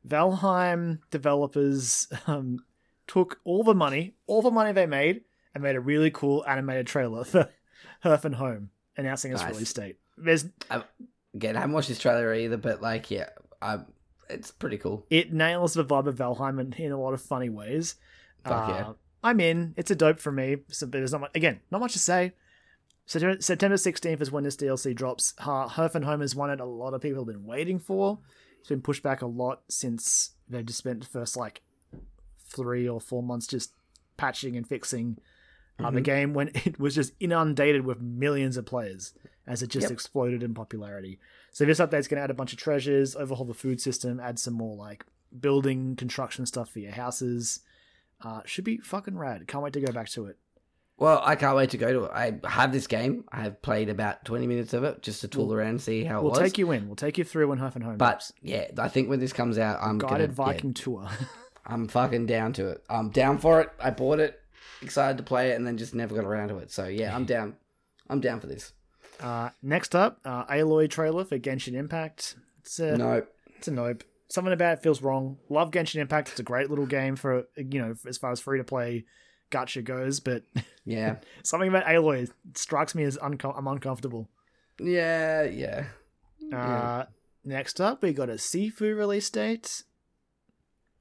Valheim 0.07 1.01
developers 1.11 2.09
um, 2.27 2.65
took 3.07 3.41
all 3.45 3.63
the 3.65 3.75
money, 3.75 4.15
all 4.27 4.43
the 4.43 4.51
money 4.51 4.73
they 4.73 4.87
made, 4.87 5.23
and 5.55 5.63
made 5.63 5.77
a 5.77 5.81
really 5.81 6.11
cool 6.11 6.45
animated 6.47 6.87
trailer 6.87 7.25
for 7.25 7.49
Hearth 8.01 8.25
and 8.25 8.35
Home, 8.37 8.71
announcing 8.97 9.33
its 9.33 9.43
Nice. 9.43 9.53
release 9.53 9.73
date. 9.73 9.97
There's 10.17 10.47
Again, 11.35 11.57
I 11.57 11.61
haven't 11.61 11.75
watched 11.75 11.89
this 11.89 11.99
trailer 11.99 12.33
either, 12.35 12.57
but 12.57 12.81
like, 12.81 13.11
yeah, 13.11 13.29
I, 13.61 13.81
it's 14.31 14.51
pretty 14.51 14.79
cool. 14.79 15.05
it 15.11 15.33
nails 15.33 15.75
the 15.75 15.85
vibe 15.85 16.07
of 16.07 16.17
Valheim 16.17 16.59
in, 16.61 16.73
in 16.75 16.93
a 16.93 16.99
lot 17.01 17.13
of 17.13 17.21
funny 17.21 17.49
ways. 17.51 17.97
Fuck 18.45 18.69
Uh, 18.69 18.73
yeah. 18.73 18.93
I'm 19.23 19.41
in. 19.41 19.75
It's 19.77 19.91
a 19.91 19.97
dope 19.97 20.21
for 20.21 20.31
me. 20.33 20.59
So 20.69 20.87
there's 20.87 21.13
not 21.13 21.21
much, 21.23 21.31
again, 21.35 21.61
not 21.71 21.81
much 21.81 21.93
to 21.95 21.99
say. 21.99 22.33
September 23.07 23.41
September 23.41 23.77
16th 23.77 24.21
is 24.21 24.31
when 24.33 24.45
this 24.45 24.57
DLC 24.57 24.95
drops. 24.95 25.35
Hearth 25.39 25.95
and 25.95 26.05
Home 26.05 26.23
is 26.23 26.35
one 26.35 26.49
that 26.49 26.61
a 26.61 26.65
lot 26.65 26.95
of 26.95 27.01
people 27.01 27.21
have 27.25 27.33
been 27.33 27.45
waiting 27.45 27.79
for. 27.79 28.19
It's 28.61 28.69
been 28.69 28.83
pushed 28.83 29.03
back 29.03 29.23
a 29.23 29.27
lot 29.27 29.61
since 29.69 30.31
they 30.49 30.63
just 30.63 30.79
spent 30.79 31.01
the 31.01 31.07
first 31.07 31.37
like 31.37 31.63
three 32.49 32.89
or 32.89 33.01
four 33.01 33.23
months 33.23 33.47
just 33.47 33.73
patching 34.17 34.57
and 34.57 34.67
fixing 34.67 35.19
uh, 35.79 35.91
the 35.91 36.01
Mhm. 36.01 36.05
game 36.05 36.33
when 36.35 36.49
it 36.55 36.81
was 36.81 36.95
just 36.95 37.13
inundated 37.21 37.85
with 37.85 38.01
millions 38.01 38.57
of 38.57 38.65
players 38.65 39.13
as 39.47 39.63
it 39.63 39.69
just 39.69 39.85
Yep. 39.85 39.91
exploded 39.93 40.43
in 40.43 40.55
popularity. 40.55 41.19
So 41.53 41.65
this 41.67 41.79
update's 41.81 42.09
going 42.09 42.17
to 42.19 42.23
add 42.25 42.31
a 42.31 42.35
bunch 42.35 42.53
of 42.53 42.59
treasures, 42.59 43.15
overhaul 43.15 43.45
the 43.45 43.53
food 43.55 43.81
system, 43.81 44.19
add 44.19 44.39
some 44.39 44.55
more 44.55 44.75
like 44.75 45.05
building 45.39 45.95
construction 45.97 46.47
stuff 46.47 46.71
for 46.71 46.79
your 46.79 46.93
houses. 46.93 47.61
Uh, 48.23 48.41
should 48.47 48.65
be 48.65 48.79
fucking 48.79 49.19
rad. 49.19 49.47
Can't 49.47 49.63
wait 49.63 49.75
to 49.75 49.81
go 49.81 49.93
back 49.93 50.09
to 50.11 50.25
it. 50.27 50.39
Well, 50.99 51.21
I 51.23 51.37
can't 51.37 51.55
wait 51.55 51.69
to 51.71 51.77
go 51.79 51.93
to 51.93 52.05
it. 52.05 52.11
I 52.15 52.41
have 52.49 52.73
this 52.73 52.87
game. 52.87 53.25
I 53.31 53.43
have 53.43 53.61
played 53.61 53.91
about 53.91 54.25
20 54.25 54.47
minutes 54.47 54.73
of 54.73 54.83
it 54.85 55.03
just 55.03 55.21
to 55.21 55.29
tool 55.29 55.53
around 55.53 55.69
and 55.69 55.81
see 55.83 56.05
how 56.05 56.21
it 56.21 56.23
We'll 56.23 56.31
was. 56.31 56.41
take 56.41 56.57
you 56.57 56.71
in. 56.71 56.87
We'll 56.87 56.97
take 56.97 57.19
you 57.19 57.25
through 57.25 57.49
when 57.49 57.61
and 57.61 57.85
Home. 57.85 57.99
but 57.99 58.31
yeah, 58.41 58.69
I 58.79 58.89
think 58.89 59.11
when 59.11 59.21
this 59.21 59.35
comes 59.35 59.59
out, 59.59 59.79
I'm 59.83 59.99
guided 59.99 60.35
gonna, 60.35 60.49
yeah, 60.49 60.55
Viking 60.55 60.73
tour. 60.73 61.07
I'm 61.67 61.89
fucking 61.89 62.27
down 62.27 62.53
to 62.55 62.69
it. 62.69 62.85
I'm 62.89 63.11
down 63.11 63.39
for 63.39 63.61
it. 63.61 63.71
I 63.81 63.91
bought 63.91 64.21
it, 64.21 64.39
excited 64.83 65.17
to 65.19 65.23
play 65.25 65.51
it, 65.51 65.57
and 65.57 65.67
then 65.67 65.77
just 65.77 65.95
never 65.95 66.15
got 66.15 66.25
around 66.25 66.49
to 66.49 66.59
it. 66.59 66.71
So 66.71 66.87
yeah, 66.87 67.15
I'm 67.15 67.25
down. 67.25 67.57
I'm 68.09 68.21
down 68.21 68.41
for 68.41 68.47
this. 68.47 68.73
uh, 69.21 69.51
next 69.63 69.95
up, 69.95 70.21
uh, 70.25 70.45
Aloy 70.47 70.89
trailer 70.89 71.25
for 71.25 71.39
Genshin 71.39 71.75
Impact. 71.75 72.37
It's 72.61 72.79
a 72.79 72.97
No, 72.97 73.23
it's 73.57 73.69
a 73.69 73.71
nope. 73.73 74.05
Something 74.29 74.53
about 74.53 74.79
it 74.79 74.83
feels 74.83 75.03
wrong. 75.03 75.39
Love 75.49 75.71
Genshin 75.71 76.01
Impact. 76.01 76.29
It's 76.31 76.41
a 76.41 76.45
great 76.45 76.69
little 76.71 76.87
game 76.87 77.17
for 77.17 77.45
you 77.57 77.81
know 77.81 77.95
as 78.07 78.19
far 78.19 78.31
as 78.33 78.41
free 78.41 78.59
to 78.59 78.65
play 78.65 79.05
gacha 79.51 79.83
goes, 79.85 80.21
but 80.21 80.43
yeah, 80.85 81.17
something 81.45 81.69
about 81.69 81.87
Aloy 81.87 82.29
strikes 82.55 82.95
me 82.95 83.05
as 83.05 83.19
unco- 83.21 83.53
I'm 83.57 83.67
uncomfortable. 83.69 84.29
yeah, 84.81 85.43
yeah. 85.45 85.85
Uh, 86.53 87.07
next 87.45 87.81
up, 87.81 88.03
we 88.03 88.13
got 88.13 88.29
a 88.31 88.35
Sifu 88.35 88.97
release 88.97 89.31
date. 89.31 89.83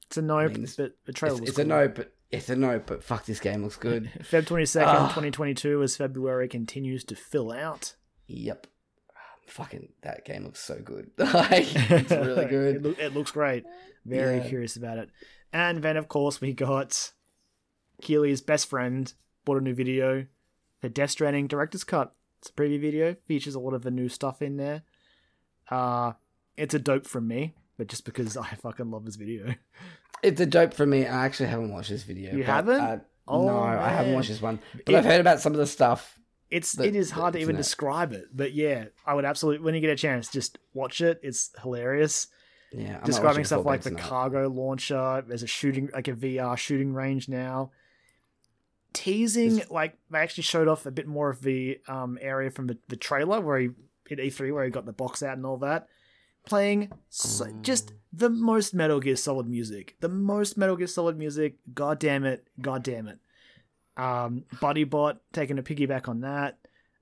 It's 0.07 0.17
a 0.17 0.21
nope, 0.21 0.51
mean, 0.51 0.63
it's- 0.63 0.75
but 0.75 0.93
the 1.05 1.13
trailer 1.13 1.39
It's, 1.41 1.49
it's 1.51 1.59
a 1.59 1.63
cool. 1.63 1.69
no, 1.69 1.87
but 1.87 2.13
it's 2.31 2.49
a 2.49 2.55
no. 2.55 2.79
But 2.85 3.03
fuck, 3.03 3.25
this 3.25 3.39
game 3.39 3.63
looks 3.63 3.75
good. 3.77 4.09
Feb 4.19 4.45
22nd, 4.45 4.85
Ah. 4.85 5.07
2022, 5.09 5.81
as 5.83 5.97
February 5.97 6.47
continues 6.47 7.03
to 7.05 7.15
fill 7.15 7.51
out. 7.51 7.95
yep. 8.27 8.67
Fucking 9.47 9.89
that 10.01 10.25
game 10.25 10.43
looks 10.43 10.59
so 10.59 10.79
good. 10.83 11.11
It's 11.19 12.09
really 12.11 12.43
it, 12.45 12.49
good. 12.49 12.95
it 12.99 13.13
looks 13.13 13.29
great. 13.31 13.63
Very 14.03 14.37
Yeah. 14.37 14.47
curious 14.47 14.75
about 14.75 14.97
it. 14.97 15.09
And 15.53 15.83
then, 15.83 15.97
of 15.97 16.07
course, 16.07 16.41
we 16.41 16.51
got 16.53 17.11
Keighley's 18.01 18.41
best 18.41 18.67
friend 18.67 19.13
bought 19.45 19.57
a 19.57 19.61
new 19.61 19.75
video. 19.75 20.25
The 20.81 20.89
Death 20.89 21.11
Stranding 21.11 21.45
Director's 21.47 21.83
Cut. 21.83 22.13
It's 22.39 22.49
a 22.49 22.53
preview 22.53 22.81
video. 22.81 23.15
Features 23.27 23.53
a 23.55 23.59
lot 23.59 23.73
of 23.75 23.83
the 23.83 23.91
new 23.91 24.09
stuff 24.09 24.41
in 24.41 24.57
there. 24.57 24.81
Uh, 25.69 26.13
it's 26.57 26.73
a 26.73 26.79
dope 26.79 27.05
from 27.05 27.27
me, 27.27 27.53
but 27.77 27.87
just 27.87 28.05
because 28.05 28.37
I 28.37 28.47
fucking 28.55 28.89
love 28.91 29.05
this 29.05 29.15
video. 29.15 29.53
It's 30.23 30.39
a 30.41 30.45
dope 30.45 30.73
for 30.73 30.85
me. 30.85 31.05
I 31.05 31.25
actually 31.25 31.49
haven't 31.49 31.71
watched 31.71 31.89
this 31.89 32.03
video. 32.03 32.31
You 32.31 32.39
but, 32.39 32.45
haven't? 32.45 32.81
uh, 32.81 32.99
Oh, 33.27 33.45
no, 33.47 33.57
I 33.59 33.89
haven't 33.89 34.13
watched 34.13 34.29
this 34.29 34.41
one. 34.41 34.59
But 34.85 34.93
It- 34.95 34.97
I've 34.97 35.05
heard 35.05 35.19
about 35.21 35.39
some 35.41 35.51
of 35.53 35.57
the 35.59 35.67
stuff. 35.67 36.19
It's 36.49 36.73
That- 36.73 36.87
it 36.87 36.95
is 36.95 37.11
hard 37.11 37.33
to 37.33 37.39
even 37.39 37.55
it. 37.55 37.57
describe 37.57 38.13
it, 38.13 38.25
but 38.33 38.53
yeah, 38.53 38.85
I 39.05 39.13
would 39.15 39.25
absolutely 39.25 39.65
when 39.65 39.73
you 39.75 39.81
get 39.81 39.89
a 39.89 39.95
chance, 39.95 40.31
just 40.31 40.57
watch 40.73 41.01
it. 41.01 41.19
It's 41.23 41.51
hilarious. 41.61 42.27
Yeah, 42.71 42.81
I 42.81 42.85
might 42.87 42.93
watch 42.97 43.05
describing 43.05 43.43
stuff 43.45 43.65
like 43.65 43.81
the 43.81 43.89
tonight. 43.91 44.03
cargo 44.03 44.47
launcher. 44.47 45.23
There's 45.27 45.43
a 45.43 45.47
shooting, 45.47 45.89
like 45.93 46.07
a 46.07 46.13
VR 46.13 46.55
shooting 46.57 46.93
range 46.93 47.27
now. 47.27 47.71
Teasing, 48.93 49.59
Is- 49.59 49.69
like 49.69 49.97
they 50.09 50.19
actually 50.19 50.43
showed 50.43 50.67
off 50.67 50.85
a 50.85 50.91
bit 50.91 51.07
more 51.07 51.29
of 51.29 51.41
the 51.41 51.79
um, 51.87 52.17
area 52.21 52.49
from 52.51 52.67
the, 52.67 52.77
the 52.87 52.95
trailer 52.95 53.41
where 53.41 53.59
he 53.59 53.69
at 54.11 54.19
E3 54.19 54.53
where 54.53 54.63
he 54.63 54.69
got 54.71 54.85
the 54.85 54.93
box 54.93 55.21
out 55.23 55.35
and 55.35 55.45
all 55.45 55.57
that. 55.57 55.87
Playing 56.45 56.91
so, 57.09 57.47
just 57.61 57.91
Oh. 57.91 57.95
the 58.13 58.29
most 58.29 58.73
Metal 58.73 58.99
Gear 58.99 59.15
Solid 59.15 59.47
music, 59.47 59.95
the 59.99 60.09
most 60.09 60.57
Metal 60.57 60.75
Gear 60.75 60.87
Solid 60.87 61.17
music. 61.17 61.57
God 61.73 61.99
damn 61.99 62.23
it, 62.23 62.47
god 62.61 62.83
damn 62.83 63.07
it. 63.07 63.19
Um, 63.97 64.45
BuddyBot 64.55 65.19
taking 65.33 65.57
a 65.57 65.63
piggyback 65.63 66.07
on 66.07 66.21
that. 66.21 66.57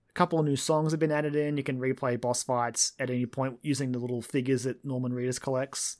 A 0.09 0.13
couple 0.13 0.39
of 0.39 0.45
new 0.45 0.55
songs 0.55 0.91
have 0.91 0.99
been 0.99 1.11
added 1.11 1.35
in. 1.35 1.57
You 1.57 1.63
can 1.63 1.79
replay 1.79 2.19
boss 2.21 2.43
fights 2.43 2.93
at 2.99 3.09
any 3.09 3.25
point 3.25 3.57
using 3.63 3.91
the 3.91 3.99
little 3.99 4.21
figures 4.21 4.63
that 4.63 4.85
Norman 4.85 5.11
Reedus 5.11 5.41
collects. 5.41 5.97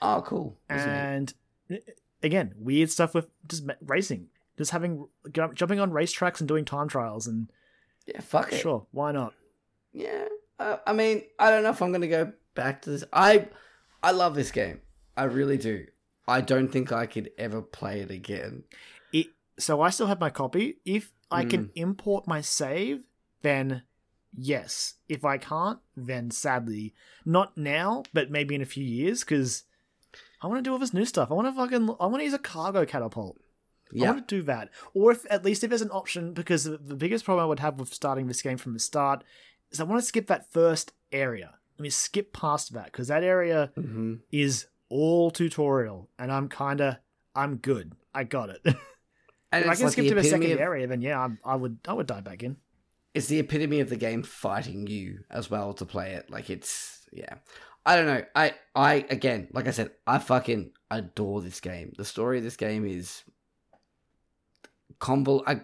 Oh, 0.00 0.22
cool. 0.26 0.58
And 0.68 1.32
uh, 1.70 1.76
again, 2.22 2.54
weird 2.58 2.90
stuff 2.90 3.14
with 3.14 3.28
just 3.48 3.64
racing, 3.86 4.28
just 4.58 4.72
having 4.72 5.06
jumping 5.54 5.78
on 5.78 5.92
racetracks 5.92 6.40
and 6.40 6.48
doing 6.48 6.64
time 6.64 6.88
trials. 6.88 7.26
And 7.28 7.50
yeah, 8.06 8.20
fuck 8.20 8.52
it. 8.52 8.58
sure, 8.58 8.86
why 8.90 9.12
not? 9.12 9.32
Yeah, 9.92 10.24
uh, 10.58 10.78
I 10.86 10.92
mean, 10.92 11.22
I 11.38 11.50
don't 11.50 11.62
know 11.62 11.70
if 11.70 11.80
I'm 11.82 11.92
gonna 11.92 12.08
go 12.08 12.32
back 12.54 12.82
to 12.82 12.90
this. 12.90 13.04
I, 13.12 13.48
I 14.02 14.10
love 14.12 14.34
this 14.34 14.50
game. 14.50 14.80
I 15.16 15.24
really 15.24 15.58
do. 15.58 15.86
I 16.26 16.40
don't 16.40 16.68
think 16.68 16.92
I 16.92 17.06
could 17.06 17.30
ever 17.38 17.60
play 17.62 18.00
it 18.00 18.10
again. 18.10 18.64
It, 19.12 19.28
so 19.58 19.80
I 19.80 19.90
still 19.90 20.06
have 20.06 20.20
my 20.20 20.30
copy. 20.30 20.76
If 20.84 21.10
I 21.30 21.44
can 21.44 21.66
Mm. 21.66 21.70
import 21.76 22.26
my 22.26 22.40
save, 22.40 23.02
then 23.42 23.82
yes. 24.36 24.94
If 25.08 25.24
I 25.24 25.38
can't, 25.38 25.78
then 25.96 26.30
sadly, 26.30 26.94
not 27.24 27.56
now, 27.56 28.04
but 28.12 28.30
maybe 28.30 28.54
in 28.54 28.62
a 28.62 28.66
few 28.66 28.84
years, 28.84 29.20
because 29.20 29.64
I 30.42 30.46
want 30.46 30.58
to 30.58 30.62
do 30.62 30.72
all 30.72 30.78
this 30.78 30.94
new 30.94 31.04
stuff. 31.04 31.30
I 31.30 31.34
want 31.34 31.48
to 31.48 31.52
fucking, 31.52 31.88
I 32.00 32.06
want 32.06 32.20
to 32.20 32.24
use 32.24 32.34
a 32.34 32.38
cargo 32.38 32.84
catapult. 32.84 33.38
Yeah. 33.92 34.08
I 34.08 34.12
want 34.12 34.28
to 34.28 34.36
do 34.36 34.42
that. 34.44 34.70
Or 34.94 35.12
if 35.12 35.26
at 35.30 35.44
least 35.44 35.62
if 35.64 35.70
there's 35.70 35.82
an 35.82 35.90
option, 35.90 36.32
because 36.32 36.64
the, 36.64 36.78
the 36.78 36.94
biggest 36.96 37.24
problem 37.24 37.44
I 37.44 37.46
would 37.46 37.60
have 37.60 37.78
with 37.78 37.92
starting 37.92 38.26
this 38.26 38.42
game 38.42 38.56
from 38.58 38.72
the 38.72 38.78
start 38.78 39.22
is 39.70 39.80
I 39.80 39.84
want 39.84 40.00
to 40.00 40.06
skip 40.06 40.28
that 40.28 40.50
first 40.50 40.92
area. 41.12 41.54
Let 41.82 41.86
me 41.86 41.90
skip 41.90 42.32
past 42.32 42.74
that 42.74 42.84
because 42.84 43.08
that 43.08 43.24
area 43.24 43.72
hmm 43.74 44.14
is 44.30 44.66
all 44.88 45.32
tutorial, 45.32 46.08
and 46.16 46.30
I'm 46.30 46.48
kind 46.48 46.80
of 46.80 46.98
I'm 47.34 47.56
good. 47.56 47.94
I 48.14 48.22
got 48.22 48.50
it. 48.50 48.60
if 48.64 48.76
and 49.50 49.68
I 49.68 49.74
can 49.74 49.86
like 49.86 49.92
skip 49.94 50.04
the 50.04 50.10
to 50.10 50.14
the 50.14 50.22
second 50.22 50.52
of, 50.52 50.60
area, 50.60 50.86
then 50.86 51.00
yeah, 51.02 51.18
I'm, 51.18 51.40
I 51.44 51.56
would 51.56 51.78
I 51.88 51.92
would 51.92 52.06
dive 52.06 52.22
back 52.22 52.44
in. 52.44 52.58
it's 53.14 53.26
the 53.26 53.40
epitome 53.40 53.80
of 53.80 53.88
the 53.88 53.96
game 53.96 54.22
fighting 54.22 54.86
you 54.86 55.24
as 55.28 55.50
well 55.50 55.72
to 55.74 55.84
play 55.84 56.12
it. 56.12 56.30
Like 56.30 56.50
it's 56.50 57.00
yeah. 57.12 57.38
I 57.84 57.96
don't 57.96 58.06
know. 58.06 58.22
I 58.36 58.54
I 58.76 59.04
again, 59.10 59.48
like 59.52 59.66
I 59.66 59.72
said, 59.72 59.90
I 60.06 60.20
fucking 60.20 60.70
adore 60.88 61.42
this 61.42 61.58
game. 61.58 61.94
The 61.98 62.04
story 62.04 62.38
of 62.38 62.44
this 62.44 62.56
game 62.56 62.86
is 62.86 63.24
convol 65.00 65.42
I, 65.48 65.62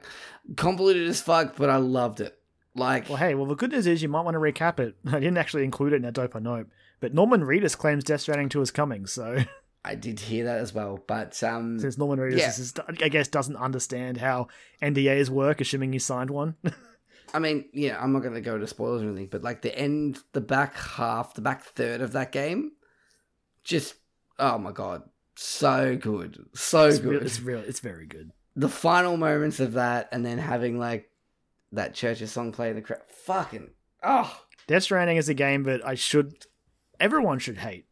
convoluted 0.57 1.07
as 1.07 1.21
fuck, 1.21 1.55
but 1.55 1.71
I 1.71 1.77
loved 1.77 2.21
it. 2.21 2.37
Like 2.75 3.09
Well, 3.09 3.19
hey, 3.19 3.35
well 3.35 3.47
the 3.47 3.55
good 3.57 3.73
news 3.73 3.87
is 3.87 4.03
you 4.03 4.09
might 4.09 4.23
want 4.23 4.35
to 4.35 4.41
recap 4.41 4.79
it. 4.79 4.95
I 5.07 5.19
didn't 5.21 5.39
actually 5.39 5.65
include 5.65 5.93
it 5.93 5.97
in 5.97 6.05
a 6.05 6.13
doper 6.13 6.41
note, 6.41 6.69
but 7.01 7.15
Norman 7.15 7.43
Reedus 7.43 7.77
claims 7.77 8.05
Death 8.05 8.21
Stranding 8.23 8.49
2 8.49 8.61
is 8.61 8.71
coming, 8.71 9.07
so 9.07 9.39
I 9.85 9.95
did 9.95 10.21
hear 10.21 10.45
that 10.45 10.59
as 10.59 10.75
well. 10.75 10.99
But 11.07 11.43
um 11.43 11.79
since 11.79 11.97
Norman 11.99 12.19
Reedus 12.19 12.39
Yeah. 12.39 12.49
is, 12.49 12.75
I 13.03 13.09
guess 13.09 13.29
doesn't 13.29 13.57
understand 13.57 14.19
how 14.19 14.49
NDAs 14.83 15.29
work, 15.31 15.61
assuming 15.61 15.93
he 15.93 15.99
signed 15.99 16.31
one. 16.31 16.57
I 17.35 17.39
mean, 17.41 17.67
yeah, 17.75 18.03
I'm 18.03 18.13
not 18.15 18.21
going 18.23 18.35
to 18.35 18.41
go 18.41 18.57
to 18.57 18.67
spoilers 18.67 19.03
or 19.03 19.07
anything, 19.09 19.29
but 19.31 19.43
like 19.43 19.61
the 19.61 19.77
end, 19.79 20.19
the 20.33 20.41
back 20.41 20.75
half, 20.77 21.35
the 21.35 21.43
back 21.43 21.63
third 21.63 22.01
of 22.01 22.13
that 22.13 22.33
game, 22.33 22.73
just 23.65 23.97
oh 24.39 24.57
my 24.57 24.73
god, 24.73 25.03
so 25.37 25.95
good, 25.97 26.47
so 26.55 26.87
it's 26.87 26.99
good. 27.01 27.11
real, 27.11 27.23
it's 27.23 27.41
real, 27.41 27.59
it's 27.61 27.81
very 27.81 28.07
good. 28.07 28.31
the 28.57 28.69
final 28.71 29.17
moments 29.19 29.61
of 29.61 29.75
that, 29.75 30.09
and 30.11 30.25
then 30.25 30.39
having 30.39 30.79
like 30.79 31.11
that 31.73 31.95
church's 31.95 32.33
song 32.33 32.53
play 32.53 32.71
in 32.71 32.77
the 32.77 32.83
crowd, 32.83 33.01
fucking 33.09 33.71
oh 34.03 34.41
Death 34.67 34.83
Stranding 34.85 35.17
is 35.17 35.29
a 35.29 35.35
game 35.35 35.63
that 35.65 35.87
I 35.87 35.95
should, 35.95 36.35
everyone 37.01 37.39
should 37.39 37.59
hate. 37.59 37.87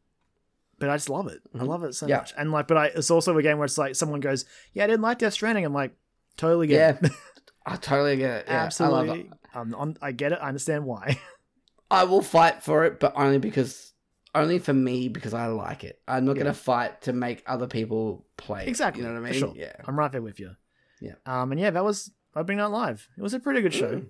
but 0.79 0.91
I 0.91 0.97
just 0.97 1.09
love 1.09 1.27
it. 1.29 1.41
I 1.55 1.59
Mhm. 1.61 1.67
love 1.69 1.85
it 1.85 1.95
so 1.95 2.07
Yeah. 2.07 2.19
much. 2.19 2.35
And 2.37 2.53
like, 2.53 2.69
but 2.69 2.77
I, 2.77 2.87
it's 2.89 3.11
also 3.11 3.35
a 3.39 3.43
game 3.43 3.57
where 3.57 3.65
it's 3.65 3.79
like 3.79 3.95
someone 3.97 4.21
goes, 4.21 4.45
"Yeah, 4.75 4.85
I 4.85 4.87
didn't 4.89 5.01
like 5.01 5.19
Death 5.19 5.33
Stranding." 5.33 5.65
I'm 5.65 5.73
like, 5.73 5.93
totally 6.37 6.67
get 6.67 7.01
Yeah, 7.03 7.09
it. 7.09 7.13
I 7.67 7.77
totally 7.77 8.17
get 8.19 8.41
it. 8.41 8.45
Yeah, 8.47 8.53
I 8.79 8.87
love 8.89 9.09
Absolutely. 9.09 9.21
it. 9.21 9.33
Um, 9.57 9.75
on, 9.75 9.97
I 10.03 10.13
get 10.13 10.33
it. 10.33 10.39
I 10.43 10.49
understand 10.49 10.85
why. 10.85 11.19
I 11.91 12.05
will 12.05 12.21
fight 12.21 12.63
for 12.63 12.85
it, 12.85 13.01
but 13.01 13.15
only 13.17 13.39
because 13.39 13.95
only 14.35 14.59
for 14.59 14.75
me 14.75 15.09
because 15.09 15.33
I 15.33 15.47
like 15.47 15.83
it. 15.83 15.99
I'm 16.07 16.27
not 16.27 16.37
Yeah. 16.37 16.43
gonna 16.43 16.53
fight 16.55 17.01
to 17.03 17.15
make 17.15 17.43
other 17.47 17.67
people 17.69 18.27
play. 18.37 18.65
it, 18.65 18.69
exactly. 18.69 19.03
You 19.03 19.09
know 19.09 19.15
what 19.19 19.27
I 19.27 19.31
mean? 19.31 19.41
sure. 19.41 19.55
Yeah. 19.57 19.73
I'm 19.87 19.99
right 19.99 20.13
there 20.13 20.21
with 20.21 20.39
you. 20.39 20.57
Yeah. 21.01 21.15
Um, 21.25 21.53
and 21.53 21.59
yeah, 21.61 21.71
that 21.71 21.85
was 21.85 22.11
Opening 22.37 22.59
Night 22.59 22.67
Live. 22.67 23.09
It 23.17 23.23
was 23.23 23.35
a 23.35 23.41
pretty 23.41 23.63
good 23.63 23.75
show. 23.75 23.95
Mm. 23.97 24.07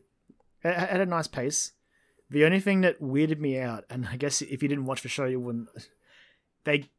It, 0.64 0.68
it 0.68 0.74
had 0.90 1.00
a 1.00 1.06
nice 1.06 1.28
pace. 1.28 1.72
The 2.28 2.44
only 2.44 2.58
thing 2.60 2.80
that 2.80 3.00
weirded 3.00 3.38
me 3.38 3.58
out, 3.58 3.84
and 3.88 4.08
I 4.08 4.16
guess 4.16 4.42
if 4.42 4.62
you 4.62 4.68
didn't 4.68 4.86
watch 4.86 5.02
the 5.02 5.08
show, 5.08 5.26
you 5.26 5.38
wouldn't. 5.40 5.68
They, 6.64 6.90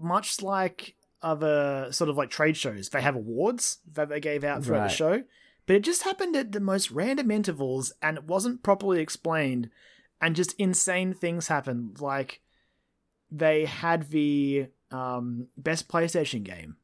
much 0.00 0.42
like 0.42 0.96
other 1.22 1.88
sort 1.92 2.10
of 2.10 2.16
like 2.16 2.30
trade 2.30 2.56
shows, 2.56 2.88
they 2.88 3.00
have 3.00 3.14
awards 3.14 3.78
that 3.92 4.08
they 4.08 4.18
gave 4.20 4.42
out 4.42 4.64
throughout 4.64 4.80
Right. 4.80 4.90
the 4.90 4.94
show, 4.96 5.22
but 5.66 5.76
it 5.76 5.82
just 5.84 6.02
happened 6.02 6.34
at 6.34 6.50
the 6.50 6.58
most 6.60 6.90
random 6.90 7.30
intervals, 7.30 7.92
and 8.02 8.16
it 8.18 8.24
wasn't 8.24 8.64
properly 8.64 9.00
explained, 9.00 9.70
and 10.20 10.34
just 10.34 10.52
insane 10.58 11.14
things 11.14 11.46
happened. 11.46 12.00
Like 12.00 12.40
they 13.30 13.66
had 13.66 14.10
the 14.10 14.66
um, 14.90 15.46
best 15.56 15.86
PlayStation 15.88 16.42
game 16.42 16.76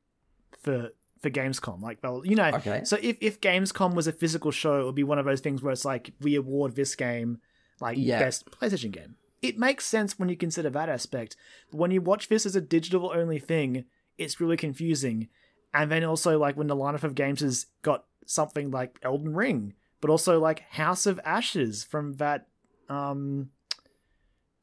for 0.63 0.91
for 1.21 1.31
Gamescom. 1.31 1.81
Like, 1.83 2.01
they'll, 2.01 2.25
you 2.25 2.35
know, 2.37 2.49
Okay. 2.55 2.83
so 2.85 2.97
if, 3.03 3.17
if 3.21 3.41
Gamescom 3.41 3.95
was 3.95 4.07
a 4.07 4.13
physical 4.13 4.51
show, 4.51 4.81
it 4.81 4.85
would 4.85 4.95
be 4.95 5.05
one 5.05 5.19
of 5.19 5.25
those 5.27 5.41
things 5.41 5.63
where 5.63 5.73
it's 5.73 5.85
like 5.85 6.13
we 6.21 6.35
award 6.35 6.77
this 6.77 6.95
game 6.95 7.39
like 7.81 7.97
Yeah. 7.99 8.19
best 8.21 8.51
PlayStation 8.51 8.91
game. 8.91 9.17
It 9.43 9.59
makes 9.59 9.87
sense 9.87 10.19
when 10.19 10.29
you 10.29 10.37
consider 10.37 10.69
that 10.71 10.89
aspect. 10.89 11.37
But 11.71 11.79
when 11.79 11.91
you 11.91 12.01
watch 12.03 12.29
this 12.29 12.45
as 12.45 12.55
a 12.57 12.61
digital 12.61 13.11
only 13.15 13.39
thing, 13.39 13.85
it's 14.19 14.41
really 14.41 14.57
confusing. 14.57 15.29
And 15.73 15.91
then 15.91 16.05
also 16.05 16.39
like 16.39 16.57
when 16.57 16.67
the 16.67 16.77
lineup 16.77 17.05
of 17.05 17.15
games 17.15 17.41
has 17.41 17.67
got 17.83 18.05
something 18.27 18.71
like 18.71 18.99
Elden 19.03 19.35
Ring, 19.35 19.75
but 20.01 20.11
also 20.11 20.39
like 20.39 20.61
House 20.71 21.07
of 21.07 21.19
Ashes 21.25 21.85
from 21.85 22.15
that 22.15 22.49
um 22.89 23.51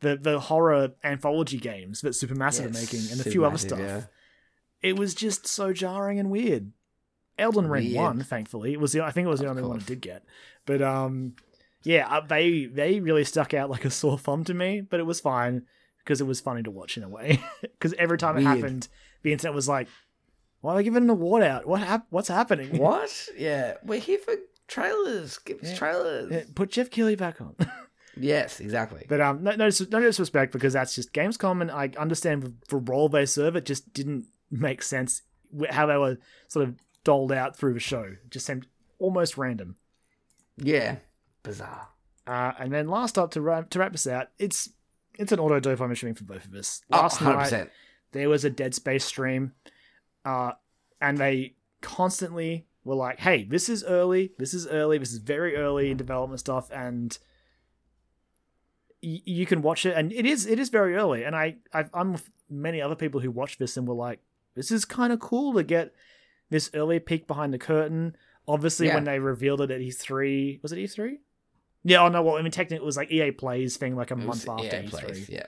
the 0.01 0.15
the 0.15 0.39
horror 0.39 0.89
anthology 1.03 1.57
games 1.57 2.01
that 2.01 2.09
Supermassive 2.09 2.65
are 2.65 2.69
making 2.69 2.99
and 3.11 3.19
a 3.19 3.23
few 3.23 3.45
other 3.45 3.57
stuff 3.57 3.79
yeah. 3.79 4.01
It 4.81 4.97
was 4.97 5.13
just 5.15 5.47
so 5.47 5.73
jarring 5.73 6.19
and 6.19 6.29
weird. 6.29 6.71
Elden 7.39 7.67
Ring 7.67 7.85
Weird. 7.85 7.95
won, 7.97 8.23
thankfully. 8.23 8.73
It 8.73 8.79
was 8.79 8.93
the 8.93 9.03
I 9.03 9.11
think 9.11 9.25
it 9.27 9.29
was 9.29 9.39
the 9.39 9.45
Of 9.45 9.51
only 9.51 9.61
one 9.63 9.71
course. 9.73 9.83
it 9.83 9.87
did 9.87 10.01
get. 10.01 10.23
But 10.65 10.81
um, 10.81 11.35
yeah, 11.83 12.07
uh, 12.07 12.21
they 12.21 12.65
they 12.65 12.99
really 12.99 13.23
stuck 13.23 13.53
out 13.53 13.69
like 13.69 13.85
a 13.85 13.91
sore 13.91 14.17
thumb 14.17 14.43
to 14.45 14.53
me. 14.53 14.81
But 14.81 14.99
it 14.99 15.03
was 15.05 15.19
fine 15.19 15.63
because 15.99 16.19
it 16.21 16.25
was 16.27 16.41
funny 16.41 16.63
to 16.63 16.71
watch 16.71 16.97
in 16.97 17.03
a 17.03 17.09
way. 17.09 17.39
Because 17.61 17.93
every 17.93 18.17
time 18.17 18.37
it 18.37 18.41
happened, 18.43 18.87
the 19.21 19.31
internet 19.33 19.53
was 19.53 19.67
like, 19.67 19.87
"Why 20.61 20.73
are 20.73 20.77
they 20.77 20.83
giving 20.83 21.03
an 21.03 21.09
award 21.11 21.43
out? 21.43 21.67
What 21.67 21.81
hap- 21.81 22.07
What's 22.09 22.27
happening? 22.27 22.77
What? 22.79 23.29
Yeah, 23.37 23.75
we're 23.83 23.99
here 23.99 24.17
for 24.17 24.33
trailers. 24.67 25.37
Give 25.37 25.59
us 25.61 25.69
Yeah. 25.71 25.75
trailers. 25.77 26.31
Yeah, 26.31 26.43
Put 26.55 26.71
Geoff 26.71 26.89
Keighley 26.89 27.15
back 27.15 27.39
on." 27.41 27.55
Yes, 28.19 28.59
exactly. 28.59 29.05
But 29.07 29.21
um, 29.21 29.43
no, 29.43 29.51
no, 29.51 29.69
no 29.91 29.99
disrespect 30.01 30.51
because 30.51 30.73
that's 30.73 30.95
just 30.95 31.13
Gamescom, 31.13 31.61
and 31.61 31.69
I 31.69 31.91
understand 31.99 32.55
for 32.67 32.79
role 32.79 33.09
they 33.09 33.27
serve. 33.27 33.55
It 33.55 33.63
just 33.63 33.93
didn't 33.93 34.25
make 34.51 34.81
sense 34.81 35.21
how 35.69 35.85
they 35.85 35.97
were 35.97 36.17
sort 36.47 36.67
of 36.67 36.75
doled 37.03 37.31
out 37.31 37.55
through 37.55 37.73
the 37.73 37.79
show. 37.79 38.01
It 38.03 38.29
just 38.31 38.45
seemed 38.45 38.67
almost 38.99 39.37
random. 39.37 39.75
yeah, 40.57 40.97
bizarre. 41.43 41.89
Uh, 42.25 42.51
and 42.59 42.73
then 42.73 42.87
last 42.89 43.17
up 43.17 43.31
to 43.31 43.41
wrap, 43.41 43.69
to 43.69 43.79
wrap 43.79 43.91
this 43.93 44.07
out, 44.07 44.27
it's 44.37 44.69
it's 45.17 45.31
an 45.31 45.39
auto 45.39 45.59
dope 45.59 45.79
I'm 45.81 45.91
assuming 45.91 46.15
for 46.15 46.25
both 46.25 46.45
of 46.45 46.53
us. 46.53 46.81
Oh, 46.91 46.97
Last 46.97 47.21
night 47.21 47.49
100%. 47.51 47.69
there 48.11 48.29
was 48.29 48.43
a 48.45 48.49
Dead 48.49 48.75
Space 48.75 49.05
stream, 49.05 49.53
uh, 50.25 50.51
and 51.01 51.17
they 51.17 51.55
constantly 51.81 52.67
were 52.83 52.95
like, 52.95 53.19
"Hey, 53.19 53.43
this 53.45 53.69
is 53.69 53.83
early. 53.83 54.33
This 54.37 54.53
is 54.53 54.67
early. 54.67 54.97
This 54.97 55.11
is 55.13 55.19
very 55.19 55.55
early 55.55 55.89
in 55.91 55.97
development 55.97 56.39
stuff, 56.41 56.69
and 56.71 57.17
y- 59.01 59.21
you 59.25 59.45
can 59.45 59.61
watch 59.61 59.85
it. 59.85 59.95
And 59.95 60.11
it 60.11 60.25
is 60.25 60.45
it 60.45 60.59
is 60.59 60.69
very 60.69 60.95
early. 60.95 61.23
And 61.23 61.35
I 61.35 61.55
I've, 61.73 61.89
I'm 61.93 62.13
with 62.13 62.29
many 62.49 62.81
other 62.81 62.95
people 62.95 63.19
who 63.21 63.31
watched 63.31 63.59
this 63.59 63.77
and 63.77 63.87
were 63.87 63.93
like, 63.95 64.19
"This 64.57 64.71
is 64.71 64.83
kind 64.83 65.13
of 65.13 65.19
cool 65.21 65.53
to 65.53 65.63
get 65.63 65.93
this 66.49 66.69
early 66.73 66.99
peek 66.99 67.27
behind 67.27 67.53
the 67.53 67.57
curtain." 67.57 68.15
Obviously, 68.49 68.87
Yeah. 68.87 68.95
when 68.95 69.03
they 69.05 69.19
revealed 69.19 69.61
it 69.61 69.71
at 69.71 69.79
E3, 69.81 70.59
was 70.61 70.71
it 70.71 70.77
E3? 70.79 71.19
Yeah, 71.83 72.03
oh 72.03 72.09
no, 72.09 72.21
well, 72.21 72.35
I 72.35 72.41
mean, 72.41 72.51
technically, 72.51 72.77
it 72.77 72.85
was 72.85 72.97
like 72.97 73.11
EA 73.11 73.31
Plays 73.31 73.77
thing, 73.77 73.95
like 73.95 74.11
a 74.11 74.15
It 74.15 74.17
month 74.25 74.47
after 74.49 74.65
yeah, 74.65 74.81
E3 74.83 74.89
place, 74.89 75.29
yeah. 75.29 75.45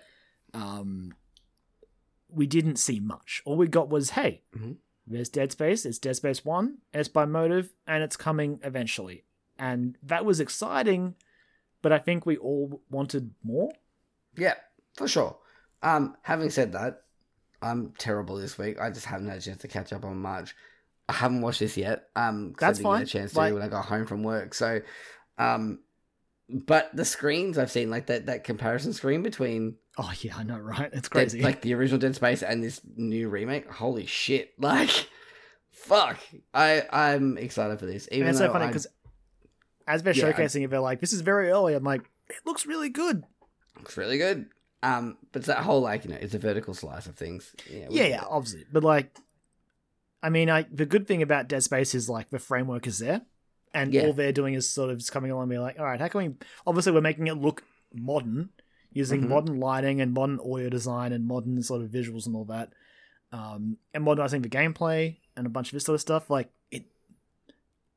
um, 0.54 1.14
we 2.30 2.46
didn't 2.48 2.76
see 2.78 3.00
much. 3.00 3.42
All 3.46 3.58
we 3.58 3.68
got 3.68 3.90
was, 3.90 4.12
hey, 4.12 4.44
Mhm. 4.56 4.78
there's 5.08 5.30
Dead 5.30 5.52
Space, 5.52 5.86
it's 5.86 5.98
Dead 5.98 6.16
Space 6.16 6.46
1, 6.46 6.78
and 6.94 7.00
it's 7.00 7.10
by 7.10 7.26
Motive, 7.26 7.74
and 7.88 8.04
it's 8.04 8.16
coming 8.16 8.60
eventually. 8.64 9.26
And 9.58 9.98
that 10.04 10.24
was 10.26 10.40
exciting, 10.40 11.16
but 11.82 11.92
I 11.92 12.00
think 12.00 12.26
we 12.26 12.38
all 12.38 12.82
wanted 12.90 13.34
more. 13.44 13.72
Yeah, 14.38 14.56
for 14.96 15.08
sure. 15.08 15.40
Um, 15.82 16.16
having 16.24 16.50
said 16.50 16.72
that, 16.74 17.04
I'm 17.62 17.94
terrible 17.98 18.36
this 18.38 18.58
week. 18.58 18.80
I 18.80 18.90
just 18.90 19.06
haven't 19.06 19.28
had 19.28 19.38
a 19.38 19.42
chance 19.42 19.62
to 19.62 19.68
catch 19.68 19.92
up 19.94 20.06
on 20.06 20.18
much. 20.18 20.56
I 21.08 21.14
haven't 21.14 21.42
watched 21.42 21.60
this 21.60 21.76
yet. 21.76 22.08
Um, 22.16 22.54
That's 22.60 22.80
I 22.80 22.82
didn't 22.82 22.84
fine. 22.84 23.00
get 23.00 23.08
a 23.08 23.12
chance 23.12 23.32
to 23.34 23.38
Like- 23.40 23.54
when 23.54 23.64
I 23.64 23.68
got 23.68 23.86
home 23.86 24.06
from 24.06 24.24
work. 24.24 24.54
So, 24.54 24.82
um, 25.38 25.80
but 26.50 26.90
the 26.96 27.06
screens 27.06 27.58
I've 27.58 27.72
seen, 27.72 27.90
like 27.90 28.08
that 28.08 28.26
that 28.28 28.44
comparison 28.44 28.94
screen 28.94 29.22
between 29.24 29.76
Oh, 29.98 30.14
yeah, 30.22 30.38
I 30.38 30.44
know, 30.44 30.58
right? 30.58 30.90
It's 30.94 31.10
crazy. 31.10 31.42
like 31.42 31.62
the 31.62 31.74
original 31.74 32.00
Dead 32.00 32.16
Space 32.16 32.42
and 32.42 32.64
this 32.64 32.80
new 32.96 33.28
remake. 33.30 33.70
Holy 33.70 34.06
shit! 34.06 34.54
Like, 34.60 35.10
fuck. 35.72 36.18
I 36.54 36.84
I'm 36.92 37.38
excited 37.38 37.80
for 37.80 37.86
this. 37.86 38.08
Even 38.12 38.22
and 38.28 38.30
it's 38.30 38.40
so 38.40 38.52
funny 38.52 38.68
because 38.68 38.88
as 39.88 40.04
they're 40.04 40.14
Yeah, 40.14 40.32
showcasing 40.32 40.64
it, 40.64 40.70
they're 40.70 40.80
like, 40.80 41.00
this 41.02 41.12
is 41.14 41.22
very 41.22 41.50
early. 41.50 41.74
I'm 41.74 41.84
like, 41.84 42.10
it 42.30 42.38
looks 42.46 42.66
really 42.66 42.90
good. 42.90 43.24
looks 43.78 43.98
really 43.98 44.18
good. 44.18 44.48
Um, 44.82 45.18
but 45.32 45.40
it's 45.40 45.48
that 45.48 45.58
whole 45.64 45.82
like 45.82 46.06
you 46.06 46.12
know, 46.12 46.18
it's 46.22 46.34
a 46.34 46.40
vertical 46.40 46.74
slice 46.74 47.06
of 47.06 47.16
things. 47.16 47.54
Yeah, 47.70 47.88
Yeah, 47.90 48.06
yeah, 48.08 48.24
obviously. 48.30 48.66
But 48.72 48.84
like, 48.84 49.14
I 50.24 50.30
mean, 50.30 50.50
I 50.50 50.64
the 50.72 50.86
good 50.86 51.08
thing 51.08 51.22
about 51.22 51.48
Dead 51.48 51.64
Space 51.64 51.94
is 51.96 52.10
like 52.10 52.30
the 52.30 52.40
framework 52.40 52.88
is 52.88 53.00
there, 53.00 53.22
and 53.74 53.94
Yeah. 53.94 54.04
all 54.06 54.14
they're 54.14 54.32
doing 54.32 54.54
is 54.54 54.70
sort 54.70 54.90
of 54.90 54.98
just 55.00 55.12
coming 55.12 55.32
along 55.32 55.44
and 55.44 55.50
being 55.50 55.62
like, 55.62 55.80
all 55.80 55.86
right, 55.86 56.00
how 56.00 56.08
can 56.08 56.22
we? 56.28 56.36
Obviously, 56.66 56.92
we're 56.94 57.02
making 57.02 57.28
it 57.28 57.36
look 57.36 57.64
modern 57.94 58.50
using 58.94 59.22
Mhm. 59.24 59.28
modern 59.30 59.60
lighting 59.60 60.02
and 60.02 60.14
modern 60.14 60.40
audio 60.40 60.70
design 60.70 61.12
and 61.14 61.26
modern 61.28 61.62
sort 61.62 61.82
of 61.82 61.90
visuals 61.90 62.26
and 62.26 62.36
all 62.36 62.46
that, 62.46 62.72
um, 63.32 63.78
and 63.94 64.04
modernizing 64.04 64.42
the 64.42 64.50
gameplay 64.50 65.18
and 65.36 65.46
a 65.46 65.50
bunch 65.50 65.68
of 65.70 65.74
this 65.74 65.84
sort 65.84 65.96
of 65.96 66.02
stuff. 66.02 66.30
Like 66.30 66.50
it, 66.72 66.86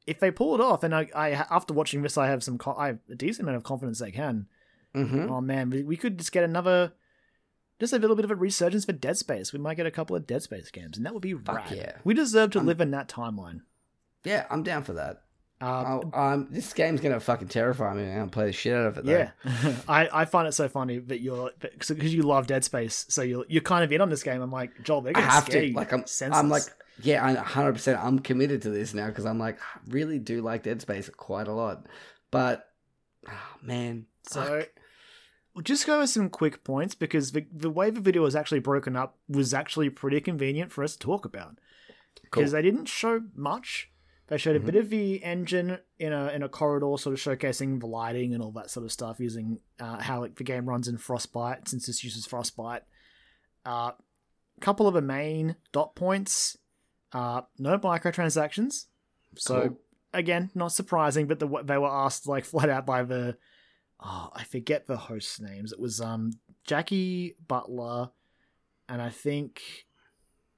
if 0.06 0.18
they 0.20 0.30
pull 0.30 0.54
it 0.54 0.60
off, 0.60 0.82
and 0.82 0.94
I, 0.94 1.08
I 1.14 1.30
after 1.30 1.72
watching 1.74 2.02
this, 2.02 2.18
I 2.18 2.26
have 2.26 2.42
some, 2.42 2.58
co- 2.58 2.74
I 2.76 2.88
have 2.88 2.98
a 3.10 3.14
decent 3.14 3.44
amount 3.46 3.56
of 3.56 3.62
confidence 3.62 4.00
they 4.00 4.10
can. 4.10 4.46
Mhm. 4.94 5.30
Oh 5.30 5.40
man, 5.40 5.70
we, 5.70 5.82
we 5.82 5.96
could 5.96 6.18
just 6.18 6.32
get 6.32 6.44
another, 6.44 6.92
just 7.80 7.92
a 7.92 7.98
little 7.98 8.16
bit 8.16 8.24
of 8.24 8.30
a 8.30 8.34
resurgence 8.36 8.84
for 8.84 8.92
Dead 8.92 9.16
Space. 9.16 9.52
We 9.52 9.58
might 9.58 9.76
get 9.76 9.86
a 9.86 9.90
couple 9.90 10.14
of 10.16 10.26
Dead 10.26 10.42
Space 10.42 10.70
games, 10.70 10.96
and 10.96 11.06
that 11.06 11.14
would 11.14 11.22
be 11.22 11.32
Fuck 11.34 11.56
rad. 11.70 11.70
yeah. 11.76 11.92
We 12.04 12.14
deserve 12.14 12.50
to 12.52 12.60
Um, 12.60 12.66
live 12.66 12.80
in 12.80 12.90
that 12.92 13.08
timeline. 13.08 13.60
Yeah, 14.24 14.46
I'm 14.50 14.62
down 14.62 14.82
for 14.84 14.92
that. 14.94 15.22
Uh, 15.60 16.00
Oh, 16.02 16.10
um, 16.20 16.48
this 16.50 16.72
game's 16.72 17.00
gonna 17.00 17.20
fucking 17.20 17.48
terrify 17.48 17.94
me. 17.94 18.02
I'm 18.10 18.14
gonna 18.16 18.30
play 18.30 18.46
the 18.46 18.52
shit 18.52 18.74
out 18.74 18.86
of 18.86 18.98
it. 18.98 19.04
Though. 19.06 19.12
yeah, 19.12 19.30
I, 19.88 20.08
I 20.12 20.24
find 20.24 20.46
it 20.48 20.52
so 20.52 20.68
funny 20.68 20.98
that 20.98 21.20
you're 21.20 21.50
because 21.60 22.12
you 22.14 22.22
love 22.24 22.46
Dead 22.48 22.64
Space, 22.64 23.06
so 23.08 23.22
you're 23.22 23.44
you're 23.48 23.62
kind 23.62 23.84
of 23.84 23.92
in 23.92 24.00
on 24.00 24.10
this 24.10 24.22
game. 24.24 24.42
I'm 24.42 24.50
like 24.50 24.82
Joel, 24.82 25.02
they're 25.02 25.12
I 25.16 25.20
gonna 25.20 25.26
have 25.32 25.44
scare 25.44 25.60
to. 25.62 25.66
you 25.68 25.74
Like 25.74 25.92
I'm, 25.92 26.04
senseless. 26.06 26.38
I'm 26.40 26.48
like, 26.48 26.64
yeah, 27.00 27.24
I 27.24 27.34
100. 27.34 27.72
percent 27.74 27.98
I'm 28.04 28.18
committed 28.18 28.62
to 28.62 28.70
this 28.70 28.92
now 28.92 29.06
because 29.06 29.24
I'm 29.24 29.38
like, 29.38 29.58
I 29.60 29.78
really 29.88 30.18
do 30.18 30.42
like 30.42 30.64
Dead 30.64 30.80
Space 30.82 31.08
quite 31.16 31.46
a 31.48 31.52
lot. 31.52 31.86
But, 32.32 32.68
oh, 33.28 33.32
man, 33.62 34.06
so. 34.24 34.42
fuck. 34.44 34.68
We'll 35.54 35.62
just 35.62 35.86
go 35.86 36.00
with 36.00 36.10
some 36.10 36.30
quick 36.30 36.64
points 36.64 36.94
because 36.94 37.32
the 37.32 37.46
the 37.52 37.70
way 37.70 37.90
the 37.90 38.00
video 38.00 38.22
was 38.22 38.34
actually 38.34 38.60
broken 38.60 38.96
up 38.96 39.18
was 39.28 39.52
actually 39.52 39.90
pretty 39.90 40.20
convenient 40.20 40.72
for 40.72 40.82
us 40.82 40.94
to 40.94 40.98
talk 40.98 41.24
about. 41.24 41.58
Cool. 42.30 42.42
because 42.42 42.52
they 42.52 42.62
didn't 42.62 42.86
show 42.86 43.22
much. 43.34 43.90
They 44.28 44.38
showed 44.38 44.56
a 44.56 44.60
bit 44.60 44.76
of 44.76 44.88
the 44.88 45.22
engine 45.22 45.78
in 45.98 46.12
a 46.12 46.28
in 46.28 46.42
a 46.42 46.48
corridor, 46.48 46.94
sort 46.96 47.12
of 47.12 47.20
showcasing 47.20 47.80
the 47.80 47.86
lighting 47.86 48.32
and 48.32 48.42
all 48.42 48.52
that 48.52 48.70
sort 48.70 48.84
of 48.84 48.92
stuff, 48.92 49.20
using 49.20 49.58
uh, 49.78 50.00
how 50.00 50.20
like, 50.20 50.36
the 50.36 50.44
game 50.44 50.66
runs 50.66 50.88
in 50.88 50.96
Frostbite 50.96 51.68
since 51.68 51.86
this 51.86 52.02
uses 52.02 52.24
Frostbite. 52.24 52.82
A 53.66 53.68
uh, 53.68 53.92
couple 54.60 54.88
of 54.88 54.94
the 54.94 55.02
main 55.02 55.56
dot 55.72 55.94
points. 55.94 56.56
Uh, 57.12 57.42
no 57.58 57.78
microtransactions. 57.78 58.86
So 59.36 59.60
Cool. 59.60 59.80
again, 60.14 60.50
not 60.54 60.72
surprising, 60.72 61.26
but 61.26 61.38
the, 61.38 61.62
they 61.64 61.76
were 61.76 61.88
asked 61.88 62.26
like 62.26 62.44
flat 62.46 62.70
out 62.70 62.86
by 62.86 63.02
the 63.02 63.36
oh 64.02 64.30
I 64.34 64.44
forget 64.44 64.86
the 64.86 64.96
hosts' 64.96 65.40
names. 65.40 65.72
It 65.72 65.80
was 65.80 66.00
um 66.00 66.32
Jackie 66.64 67.36
Butler, 67.46 68.10
and 68.88 69.02
I 69.02 69.10
think 69.10 69.62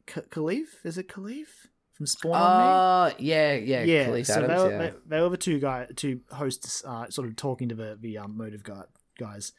K- 0.06 0.22
Kahlief. 0.22 0.84
Is 0.84 0.98
it 0.98 1.08
Kahlief 1.08 1.68
from 1.92 2.06
Spawn 2.06 2.34
on 2.34 2.58
Me? 2.58 3.12
Uh, 3.12 3.16
yeah, 3.18 3.54
yeah, 3.54 3.82
yeah, 3.84 4.06
Kahlief 4.08 4.26
so 4.26 4.34
Adams, 4.34 4.48
they, 4.48 4.56
were, 4.56 4.70
yeah. 4.70 4.78
they, 4.78 4.92
they 5.06 5.20
were 5.20 5.28
the 5.28 5.36
two 5.36 5.58
guy, 5.58 5.86
two 5.94 6.20
hosts, 6.30 6.84
uh, 6.86 7.08
sort 7.10 7.28
of 7.28 7.36
talking 7.36 7.68
to 7.68 7.74
the 7.74 7.98
the 8.00 8.18
um, 8.18 8.36
motive 8.36 8.62
guy, 8.62 8.82
guys. 9.18 9.52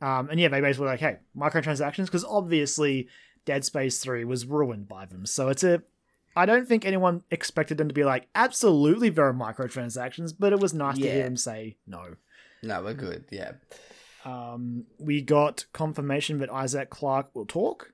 Um, 0.00 0.28
and 0.30 0.38
yeah, 0.38 0.48
they 0.48 0.60
basically 0.60 0.84
were 0.84 0.90
like, 0.90 1.00
hey, 1.00 1.18
microtransactions, 1.36 2.06
because 2.06 2.24
obviously 2.24 3.08
Dead 3.44 3.64
Space 3.64 3.98
3 4.00 4.24
was 4.24 4.44
ruined 4.46 4.88
by 4.88 5.06
them. 5.06 5.26
So 5.26 5.48
it's 5.48 5.64
a. 5.64 5.82
I 6.36 6.46
don't 6.46 6.66
think 6.66 6.84
anyone 6.84 7.22
expected 7.30 7.78
them 7.78 7.86
to 7.86 7.94
be 7.94 8.04
like, 8.04 8.26
absolutely 8.34 9.08
there 9.08 9.26
are 9.26 9.32
microtransactions, 9.32 10.34
but 10.36 10.52
it 10.52 10.58
was 10.58 10.74
nice 10.74 10.98
to 10.98 11.08
hear 11.08 11.22
them 11.22 11.36
say 11.36 11.76
no. 11.86 12.16
No, 12.64 12.82
we're 12.82 12.94
good. 12.94 13.24
Yeah. 13.30 13.52
Um, 14.24 14.86
we 14.98 15.20
got 15.20 15.66
confirmation 15.72 16.38
that 16.38 16.50
Isaac 16.50 16.90
Clarke 16.90 17.34
will 17.34 17.46
talk 17.46 17.92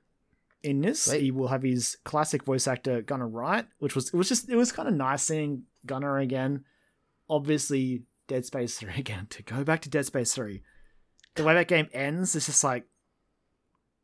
in 0.63 0.81
this. 0.81 1.03
Sweet. 1.03 1.23
He 1.23 1.31
will 1.31 1.49
have 1.49 1.63
his 1.63 1.97
classic 2.05 2.45
voice 2.45 2.67
actor 2.67 3.03
Gunnar 3.03 3.29
Wright, 3.29 3.67
which 3.79 3.95
was 3.95 4.09
it 4.09 4.17
was 4.17 4.29
just 4.29 4.49
it 4.49 4.57
was 4.57 4.73
kind 4.73 4.89
of 4.89 4.95
nice 4.95 5.23
seeing 5.23 5.65
Gunnar 5.87 6.19
again. 6.19 6.65
Obviously, 7.29 8.05
Dead 8.29 8.45
Space 8.47 8.79
Three 8.79 8.95
again. 8.97 9.27
To 9.31 9.43
go 9.43 9.65
back 9.65 9.83
to 9.83 9.91
Dead 9.91 10.07
Space 10.07 10.35
Three, 10.35 10.63
the 11.35 11.45
way 11.45 11.55
that 11.55 11.69
game 11.69 11.89
ends, 11.93 12.37
it's 12.37 12.47
just 12.47 12.65
like, 12.65 12.85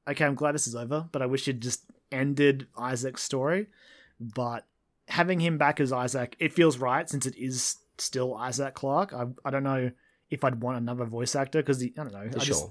okay, 0.08 0.24
I'm 0.24 0.34
glad 0.34 0.54
this 0.54 0.66
is 0.66 0.76
over, 0.76 1.08
but 1.12 1.22
I 1.22 1.26
wish 1.26 1.46
it 1.46 1.60
just 1.60 1.84
ended 2.10 2.66
Isaac's 2.76 3.22
story. 3.22 3.68
But 4.18 4.66
having 5.08 5.40
him 5.40 5.58
back 5.58 5.78
as 5.78 5.92
Isaac, 5.92 6.36
it 6.40 6.52
feels 6.52 6.78
right 6.78 7.08
since 7.08 7.26
it 7.26 7.36
is 7.36 7.76
still 7.98 8.34
Isaac 8.34 8.74
Clarke. 8.74 9.12
I 9.12 9.26
I 9.44 9.50
don't 9.50 9.64
know 9.64 9.92
if 10.30 10.44
I'd 10.44 10.60
want 10.60 10.78
another 10.78 11.04
voice 11.04 11.34
actor 11.34 11.60
because 11.62 11.82
I 11.82 11.92
don't 11.96 12.12
know. 12.12 12.28
For 12.30 12.40
I 12.40 12.44
sure. 12.44 12.54
just, 12.54 12.66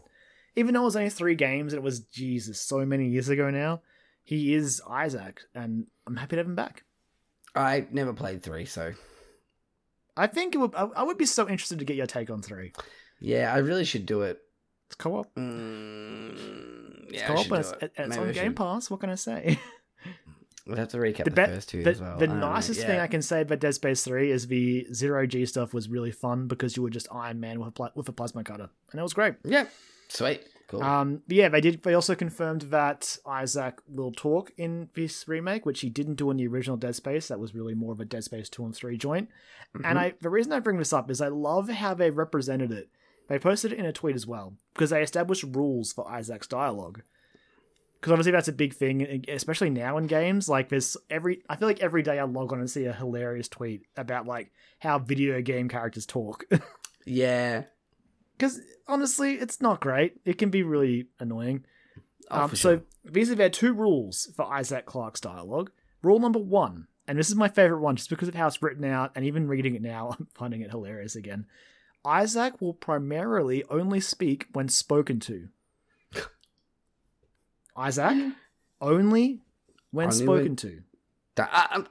even 0.56 0.73
though 0.73 0.82
it 0.82 0.86
was 0.86 0.95
only 0.95 1.10
three 1.10 1.36
games 1.36 1.73
and 1.73 1.80
it 1.80 1.84
was 1.84 1.99
Jesus 2.02 2.60
so 2.61 2.86
many 2.86 3.07
years 3.07 3.30
ago 3.30 3.49
now, 3.49 3.82
he 4.23 4.53
is 4.53 4.82
Isaac, 4.90 5.41
and 5.53 5.86
I'm 6.07 6.15
happy 6.15 6.36
to 6.36 6.38
have 6.40 6.48
him 6.48 6.56
back. 6.56 6.84
I 7.53 7.86
never 7.91 8.11
played 8.14 8.41
three, 8.44 8.65
so 8.65 8.94
I 10.18 10.27
think 10.27 10.56
it 10.56 10.57
would. 10.57 10.73
I, 10.76 11.03
would 11.03 11.18
be 11.18 11.26
so 11.26 11.48
interested 11.48 11.80
to 11.80 11.86
get 11.86 11.95
your 11.95 12.07
take 12.07 12.30
on 12.30 12.41
three. 12.41 12.73
yeah, 13.19 13.53
I 13.53 13.57
really 13.60 13.86
should 13.86 14.06
do 14.06 14.22
it. 14.23 14.40
It's 14.88 14.95
co-op. 14.95 15.34
Mm, 15.36 17.06
It's 17.10 17.14
yeah, 17.14 17.23
I 17.23 17.27
co-op, 17.27 17.45
should 17.45 17.53
and 17.53 17.64
do 17.64 17.69
it's, 17.69 17.84
it. 17.84 17.91
and 17.98 18.07
it's 18.07 18.18
on 18.18 18.32
Game. 18.32 18.53
Pass. 18.53 18.90
What 18.90 18.99
can 18.99 19.10
I 19.10 19.15
say? 19.15 19.60
We'll 20.68 20.78
have 20.78 20.88
to 20.90 20.98
recap 20.98 21.26
the 21.26 21.30
the, 21.30 21.32
be- 21.32 21.46
first 21.46 21.70
two 21.70 21.84
the, 21.84 21.92
as 21.92 22.02
well. 22.02 22.18
the 22.18 22.28
don't 22.28 22.40
know, 22.40 22.50
nicest 22.50 22.82
thing. 22.82 23.00
I 23.00 23.08
can 23.08 23.22
say 23.22 23.42
about 23.42 23.60
Dead 23.60 23.76
Space 23.76 24.04
Three 24.04 24.32
is 24.32 24.48
the 24.48 24.88
zero 24.94 25.28
G 25.28 25.46
stuff 25.46 25.74
was 25.74 25.90
really 25.90 26.12
fun 26.12 26.48
because 26.48 26.76
you 26.76 26.84
were 26.84 26.90
just 26.90 27.08
Iron 27.12 27.40
Man 27.40 27.60
with 27.60 27.70
a 27.70 27.72
pla- 27.72 27.92
with 27.94 28.10
a 28.10 28.12
plasma 28.12 28.44
cutter, 28.44 28.70
and 28.92 29.00
it 29.00 29.04
was 29.04 29.14
great. 29.14 29.36
Yeah, 29.44 29.68
sweet, 30.08 30.42
cool. 30.68 30.82
Um, 30.82 31.22
but 31.28 31.38
yeah, 31.38 31.50
they 31.50 31.62
did. 31.62 31.84
They 31.84 31.94
also 31.94 32.16
confirmed 32.16 32.64
that 32.64 33.18
Isaac 33.28 33.80
will 33.88 34.12
talk 34.12 34.52
in 34.58 34.90
this 34.96 35.28
remake, 35.28 35.68
which 35.68 35.82
he 35.82 35.90
didn't 35.90 36.16
do 36.16 36.32
in 36.32 36.38
the 36.38 36.48
original 36.48 36.78
Dead 36.78 36.96
Space. 36.96 37.28
That 37.28 37.40
was 37.40 37.54
really 37.54 37.76
more 37.76 37.94
of 37.94 38.00
a 38.00 38.06
Dead 38.06 38.24
Space 38.24 38.50
two 38.50 38.66
and 38.66 38.76
three 38.76 38.98
joint. 38.98 39.30
And 39.84 40.00
I, 40.00 40.14
the 40.22 40.30
reason 40.30 40.54
I 40.54 40.62
bring 40.62 40.78
this 40.78 40.94
up 40.94 41.12
is 41.12 41.20
I 41.20 41.28
love 41.28 41.70
how 41.70 41.94
they 41.94 42.10
represented 42.10 42.72
it. 42.72 42.90
They 43.28 43.38
posted 43.38 43.74
it 43.74 43.80
in 43.80 43.86
a 43.86 43.92
tweet 43.92 44.16
as 44.16 44.26
well 44.26 44.54
because 44.74 44.92
they 44.92 45.02
established 45.02 45.44
rules 45.44 45.92
for 45.92 46.10
Isaac's 46.10 46.48
dialogue. 46.48 47.02
Because 48.00 48.12
obviously 48.12 48.32
that's 48.32 48.48
a 48.48 48.54
big 48.54 48.74
thing, 48.74 49.26
especially 49.28 49.70
now 49.70 49.98
in 49.98 50.08
games. 50.08 50.48
Like 50.48 50.70
there's 50.70 50.96
every, 51.10 51.42
I 51.50 51.56
feel 51.56 51.68
like 51.68 51.82
every 51.82 52.04
day 52.04 52.20
I 52.20 52.24
log 52.24 52.54
on 52.54 52.60
and 52.60 52.70
see 52.70 52.86
a 52.86 52.94
hilarious 52.94 53.48
tweet 53.48 53.88
about 53.98 54.28
like 54.28 54.52
how 54.80 55.00
video 55.00 55.42
game 55.42 55.70
characters 55.70 56.06
talk. 56.06 56.46
yeah, 57.06 57.64
Because 58.38 58.60
honestly, 58.88 59.34
it's 59.34 59.62
not 59.62 59.82
great. 59.82 60.20
It 60.26 60.38
can 60.38 60.50
be 60.50 60.64
really 60.64 61.08
annoying. 61.20 61.66
oh, 62.30 62.44
um, 62.44 62.50
for 62.50 62.56
so 62.56 62.76
sure. 62.78 62.84
these 63.04 63.32
are 63.32 63.36
their 63.36 63.50
two 63.50 63.74
rules 63.74 64.32
for 64.36 64.46
Isaac 64.54 64.86
Clarke's 64.86 65.22
dialogue. 65.22 65.72
Rule 66.04 66.20
number 66.20 66.40
one, 66.40 66.88
and 67.08 67.18
this 67.18 67.30
is 67.30 67.36
my 67.36 67.48
favorite 67.48 67.82
one 67.82 67.96
just 67.96 68.10
because 68.10 68.28
of 68.28 68.36
how 68.36 68.48
it's 68.48 68.62
written 68.62 68.86
out, 68.86 69.12
and 69.16 69.26
even 69.26 69.48
reading 69.48 69.76
it 69.76 69.82
now, 69.82 70.16
I'm 70.20 70.28
finding 70.36 70.62
it 70.62 70.70
hilarious 70.72 71.16
again. 71.16 71.48
Isaac 72.06 72.62
will 72.62 72.74
primarily 72.74 73.64
only 73.70 74.00
speak 74.00 74.46
when 74.54 74.70
spoken 74.70 75.20
to. 75.22 75.50
Isaac, 77.76 78.34
only 78.82 79.42
when 79.92 80.08
Only 80.08 80.18
spoken 80.18 80.44
when- 80.46 80.56
to. 80.58 80.82
Da- 81.36 81.48
ah, 81.52 81.68
um, 81.76 81.88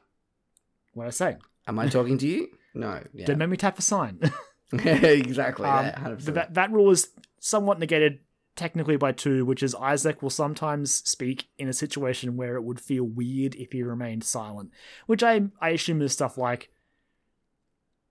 What 0.94 1.06
I 1.06 1.11
say? 1.11 1.36
am 1.66 1.78
I 1.78 1.89
talking 1.89 2.19
to 2.19 2.27
you? 2.27 2.48
No. 2.77 3.01
Yeah. 3.15 3.27
Don't 3.27 3.39
make 3.39 3.51
me 3.51 3.56
tap 3.56 3.78
a 3.78 3.82
sign. 3.82 4.19
exactly. 4.73 5.65
Um, 5.69 5.85
that, 5.85 5.97
100%. 5.97 6.24
but 6.24 6.35
that, 6.35 6.55
that 6.55 6.73
rule 6.73 6.90
is 6.90 7.11
somewhat 7.39 7.78
negated 7.78 8.19
technically 8.56 8.97
by 8.97 9.12
two, 9.12 9.44
which 9.44 9.62
is 9.62 9.77
Isaac 9.77 10.23
will 10.23 10.31
sometimes 10.31 10.93
speak 10.93 11.47
in 11.56 11.69
a 11.69 11.73
situation 11.73 12.36
where 12.36 12.56
it 12.56 12.62
would 12.65 12.81
feel 12.81 13.05
weird 13.05 13.55
if 13.55 13.70
he 13.70 13.85
remained 13.85 14.24
silent, 14.24 14.73
which 15.06 15.23
I 15.23 15.43
I 15.61 15.69
assume 15.70 16.02
is 16.02 16.12
stuff 16.12 16.36
like, 16.36 16.70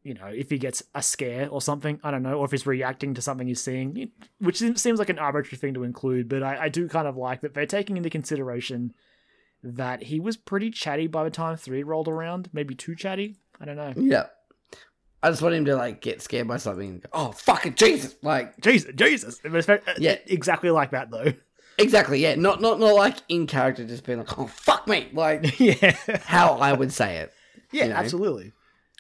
you 0.04 0.14
know, 0.14 0.28
if 0.28 0.50
he 0.50 0.58
gets 0.58 0.84
a 0.94 1.02
scare 1.02 1.48
or 1.50 1.62
something, 1.62 2.00
I 2.04 2.12
don't 2.12 2.24
know, 2.24 2.34
or 2.40 2.46
if 2.46 2.52
he's 2.52 2.68
reacting 2.68 3.14
to 3.14 3.22
something 3.22 3.48
he's 3.48 3.62
seeing, 3.62 4.10
which 4.40 4.58
seems 4.60 4.82
seems 4.82 5.00
like 5.00 5.10
an 5.10 5.20
arbitrary 5.20 5.58
thing 5.58 5.74
to 5.76 5.84
include, 5.84 6.28
but 6.30 6.44
I, 6.44 6.64
I 6.64 6.70
do 6.70 6.88
kind 6.90 7.08
of 7.08 7.16
like 7.18 7.42
that 7.42 7.54
they're 7.54 7.66
taking 7.66 7.96
into 7.98 8.10
consideration 8.10 8.94
that 9.64 10.04
he 10.04 10.20
was 10.20 10.36
pretty 10.36 10.70
chatty 10.70 11.08
by 11.08 11.24
the 11.24 11.30
time 11.30 11.56
three 11.56 11.84
rolled 11.84 12.08
around, 12.10 12.50
maybe 12.52 12.76
too 12.76 12.96
chatty. 12.96 13.38
I 13.62 13.66
don't 13.66 13.78
know. 13.78 13.94
yeah. 13.96 14.26
I 15.22 15.30
just 15.30 15.42
want 15.42 15.56
him 15.56 15.64
to 15.66 15.76
like 15.78 16.02
get 16.02 16.22
scared 16.22 16.50
by 16.50 16.58
something. 16.58 16.90
And 16.90 17.02
go, 17.02 17.10
oh 17.14 17.32
fucking 17.32 17.76
Jesus! 17.76 18.18
Like 18.22 18.60
Jesus, 18.60 18.92
Jesus, 18.94 19.40
very- 19.42 19.80
uh, 19.88 19.94
Yeah. 19.98 20.18
exactly 20.28 20.70
like 20.70 20.92
that 20.92 21.12
though. 21.12 21.32
exactly. 21.78 22.20
Yeah. 22.20 22.36
Not 22.36 22.60
not 22.62 22.78
not 22.82 22.94
like 22.94 23.20
in 23.30 23.48
character, 23.48 23.86
just 23.86 24.06
being 24.06 24.18
like, 24.18 24.38
oh 24.38 24.48
fuck 24.48 24.86
me, 24.86 25.08
like 25.14 25.58
yeah. 25.62 25.96
how 26.26 26.56
I 26.56 26.74
would 26.74 26.92
say 26.92 27.20
it. 27.20 27.32
Yeah, 27.72 27.84
You 27.86 27.90
know? 27.92 27.96
absolutely. 27.96 28.52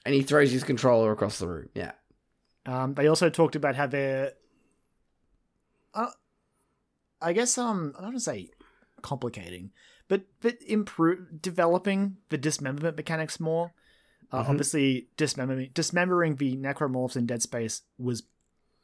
And 0.05 0.13
he 0.13 0.21
throws 0.21 0.51
his 0.51 0.63
controller 0.63 1.11
across 1.11 1.39
the 1.39 1.47
room. 1.47 1.69
Yeah. 1.73 1.93
Um, 2.65 2.93
they 2.93 3.07
also 3.07 3.29
talked 3.29 3.55
about 3.55 3.75
how 3.75 3.87
they're, 3.87 4.33
uh, 5.93 6.11
I 7.21 7.33
guess, 7.33 7.57
um, 7.57 7.93
I 7.95 8.01
don't 8.01 8.07
want 8.11 8.17
to 8.17 8.23
say 8.23 8.49
complicating, 9.01 9.71
but 10.07 10.23
but 10.41 10.61
improve 10.65 11.41
developing 11.41 12.17
the 12.29 12.37
dismemberment 12.37 12.97
mechanics 12.97 13.39
more. 13.39 13.73
Uh, 14.31 14.43
Mhm. 14.43 14.49
Obviously, 14.49 15.09
dismembering 15.17 15.71
dismembering 15.73 16.35
the 16.37 16.55
necromorphs 16.57 17.15
in 17.15 17.25
Dead 17.25 17.41
Space 17.41 17.83
was 17.97 18.23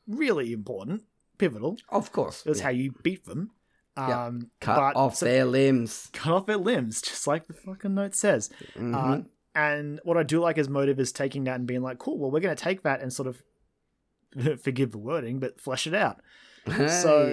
really 0.07 0.51
important, 0.53 1.03
pivotal. 1.37 1.77
Of 1.89 2.11
course. 2.11 2.43
That's 2.43 2.59
Yeah. 2.59 2.65
how 2.65 2.69
you 2.71 2.91
beat 3.03 3.25
them. 3.25 3.51
Yeah. 3.97 4.25
Um, 4.27 4.51
cut 4.61 4.75
but- 4.77 4.95
off 4.95 5.15
so- 5.17 5.25
their 5.25 5.45
limbs. 5.45 6.09
cut 6.13 6.33
off 6.33 6.45
their 6.45 6.57
limbs, 6.57 7.01
just 7.01 7.27
like 7.27 7.47
the 7.47 7.53
fucking 7.53 7.93
note 7.95 8.15
says. 8.15 8.49
Mhm. 8.75 8.95
Uh, 8.95 9.23
and 9.67 9.99
what 10.03 10.17
I 10.17 10.23
do 10.23 10.39
like 10.39 10.57
his 10.57 10.69
motive 10.69 10.99
is 10.99 11.11
taking 11.11 11.43
that 11.45 11.55
and 11.55 11.67
being 11.67 11.81
like, 11.81 11.97
cool, 11.99 12.17
well, 12.17 12.31
we're 12.31 12.39
going 12.39 12.55
to 12.55 12.63
take 12.63 12.83
that 12.83 13.01
and 13.01 13.11
sort 13.11 13.27
of, 13.27 13.43
forgive 14.61 14.91
the 14.91 14.97
wording, 14.97 15.39
but 15.39 15.59
flesh 15.59 15.87
it 15.87 15.93
out. 15.93 16.17
so- 16.89 17.27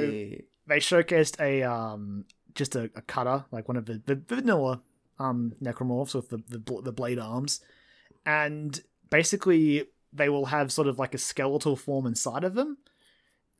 They 0.68 0.78
showcased 0.78 1.40
a, 1.40 1.62
um, 1.62 2.24
just 2.54 2.74
a, 2.74 2.90
a 2.96 3.02
cutter, 3.02 3.44
like 3.52 3.68
one 3.68 3.76
of 3.76 3.86
the, 3.86 4.02
the 4.04 4.16
vanilla, 4.16 4.80
um, 5.18 5.52
necromorphs 5.62 6.14
with 6.14 6.28
the, 6.30 6.38
the, 6.48 6.82
the 6.82 6.92
blade 6.92 7.18
arms. 7.20 7.60
And 8.24 8.80
basically, 9.08 9.84
they 10.12 10.28
will 10.28 10.46
have 10.46 10.72
sort 10.72 10.88
of 10.88 10.98
like 10.98 11.14
a 11.14 11.18
skeletal 11.18 11.76
form 11.76 12.06
inside 12.06 12.42
of 12.44 12.54
them. 12.54 12.78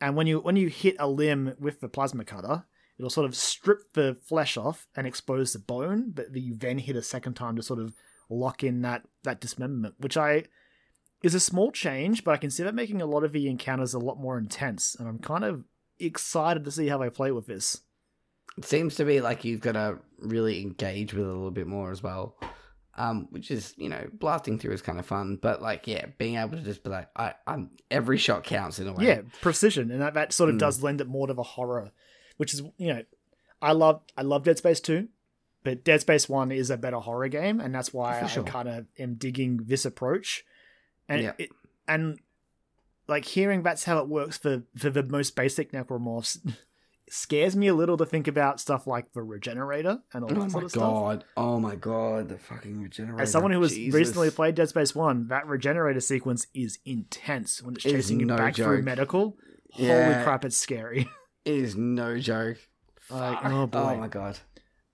And 0.00 0.16
when 0.16 0.26
you 0.26 0.40
when 0.40 0.56
you 0.56 0.68
hit 0.68 0.96
a 0.98 1.06
limb 1.08 1.54
with 1.60 1.80
the 1.80 1.88
plasma 1.88 2.24
cutter, 2.24 2.64
it'll 2.98 3.08
sort 3.10 3.26
of 3.26 3.34
strip 3.36 3.92
the 3.94 4.16
flesh 4.28 4.56
off 4.56 4.86
and 4.96 5.06
expose 5.06 5.52
the 5.52 5.58
bone, 5.60 6.10
but 6.14 6.34
you 6.36 6.54
then 6.54 6.78
hit 6.78 6.96
a 6.96 7.02
second 7.02 7.34
time 7.34 7.56
to 7.56 7.62
sort 7.62 7.78
of 7.80 7.94
lock 8.28 8.62
in 8.64 8.82
that 8.82 9.02
that 9.24 9.40
dismemberment, 9.40 9.94
which 9.98 10.16
I 10.16 10.44
is 11.22 11.34
a 11.34 11.40
small 11.40 11.72
change, 11.72 12.24
but 12.24 12.32
I 12.32 12.36
can 12.36 12.50
see 12.50 12.62
that 12.62 12.74
making 12.74 13.00
a 13.02 13.06
lot 13.06 13.24
of 13.24 13.32
the 13.32 13.48
encounters 13.48 13.94
a 13.94 13.98
lot 13.98 14.18
more 14.20 14.38
intense, 14.38 14.94
and 14.94 15.08
I'm 15.08 15.18
kind 15.18 15.44
of 15.44 15.64
excited 15.98 16.64
to 16.64 16.70
see 16.70 16.88
how 16.88 16.98
they 16.98 17.10
play 17.10 17.30
with 17.32 17.46
this. 17.46 17.80
it 18.58 18.64
seems 18.64 18.94
to 18.96 19.04
be 19.04 19.20
like 19.20 19.44
you've 19.44 19.60
got 19.60 19.72
to 19.72 19.98
really 20.18 20.60
engage 20.62 21.14
with 21.14 21.24
it 21.24 21.28
a 21.30 21.32
little 21.32 21.50
bit 21.50 21.66
more 21.66 21.90
as 21.90 22.02
well. 22.02 22.36
Um, 22.98 23.26
which 23.28 23.50
is, 23.50 23.74
you 23.76 23.90
know, 23.90 24.08
blasting 24.14 24.58
through 24.58 24.72
is 24.72 24.80
kind 24.80 24.98
of 24.98 25.04
fun, 25.04 25.38
but 25.42 25.60
like, 25.60 25.86
yeah, 25.86 26.06
being 26.16 26.36
able 26.36 26.56
to 26.56 26.62
just 26.62 26.82
be 26.82 26.88
like, 26.88 27.10
I, 27.14 27.34
I'm 27.46 27.72
every 27.90 28.16
shot 28.16 28.44
counts 28.44 28.78
in 28.78 28.88
a 28.88 28.92
way. 28.94 29.04
Yeah, 29.04 29.20
precision, 29.42 29.90
and 29.90 30.00
that, 30.00 30.14
that 30.14 30.32
sort 30.32 30.48
of 30.48 30.56
Mm. 30.56 30.60
does 30.60 30.82
lend 30.82 31.02
it 31.02 31.06
more 31.06 31.26
to 31.26 31.34
the 31.34 31.42
horror, 31.42 31.90
which 32.38 32.54
is 32.54 32.62
you 32.78 32.94
know, 32.94 33.02
I 33.60 33.72
love 33.72 34.00
I 34.16 34.22
love 34.22 34.44
Dead 34.44 34.56
Space 34.56 34.80
two, 34.80 35.08
but 35.66 35.82
Dead 35.82 36.00
Space 36.00 36.28
one 36.28 36.52
is 36.52 36.70
a 36.70 36.76
better 36.76 36.98
horror 36.98 37.26
game, 37.26 37.58
and 37.58 37.74
that's 37.74 37.92
why 37.92 38.20
oh, 38.22 38.28
For 38.28 38.40
I 38.40 38.42
kind 38.44 38.68
of 38.68 38.86
am 39.00 39.14
digging 39.14 39.62
this 39.64 39.84
approach, 39.84 40.44
and 41.08 41.22
Yeah. 41.22 41.32
it, 41.38 41.50
and 41.88 42.20
like 43.08 43.24
hearing 43.24 43.64
that's 43.64 43.82
how 43.82 43.98
it 43.98 44.06
works 44.08 44.38
for 44.38 44.62
for 44.76 44.90
the 44.90 45.02
most 45.02 45.34
basic 45.34 45.72
necromorphs 45.72 46.38
scares 47.10 47.56
me 47.56 47.66
a 47.66 47.74
little 47.74 47.96
to 47.96 48.06
think 48.06 48.28
about 48.28 48.60
stuff 48.60 48.86
like 48.86 49.12
the 49.12 49.24
regenerator 49.24 49.98
and 50.14 50.22
all 50.22 50.30
oh 50.30 50.34
that 50.34 50.40
Oh 50.40 50.44
my 50.44 50.48
sort 50.48 50.64
of 50.64 50.70
stuff. 50.70 50.82
Oh 50.84 50.94
my 50.94 51.14
god! 51.14 51.24
Oh 51.36 51.58
my 51.60 51.74
god! 51.74 52.28
The 52.28 52.38
fucking 52.38 52.80
regenerator. 52.80 53.22
As 53.22 53.32
someone 53.32 53.50
who 53.50 53.60
has 53.62 53.76
recently 53.76 54.30
played 54.30 54.54
Dead 54.54 54.68
Space 54.68 54.94
1, 54.94 55.26
that 55.26 55.48
regenerator 55.48 55.98
sequence 56.00 56.46
is 56.54 56.78
intense 56.84 57.60
when 57.60 57.74
it's 57.74 57.84
It 57.84 57.90
chasing 57.90 58.20
you 58.20 58.26
no 58.26 58.36
back 58.36 58.54
through 58.54 58.76
joke. 58.76 58.84
medical. 58.84 59.36
Holy 59.72 60.22
crap, 60.22 60.44
it's 60.44 60.56
scary. 60.56 61.08
it 61.44 61.54
is 61.54 61.74
no 61.74 62.20
joke. 62.20 62.58
Like, 63.10 63.44
oh 63.44 63.66
boy. 63.66 63.78
Oh 63.78 63.96
my 63.96 64.06
god! 64.08 64.38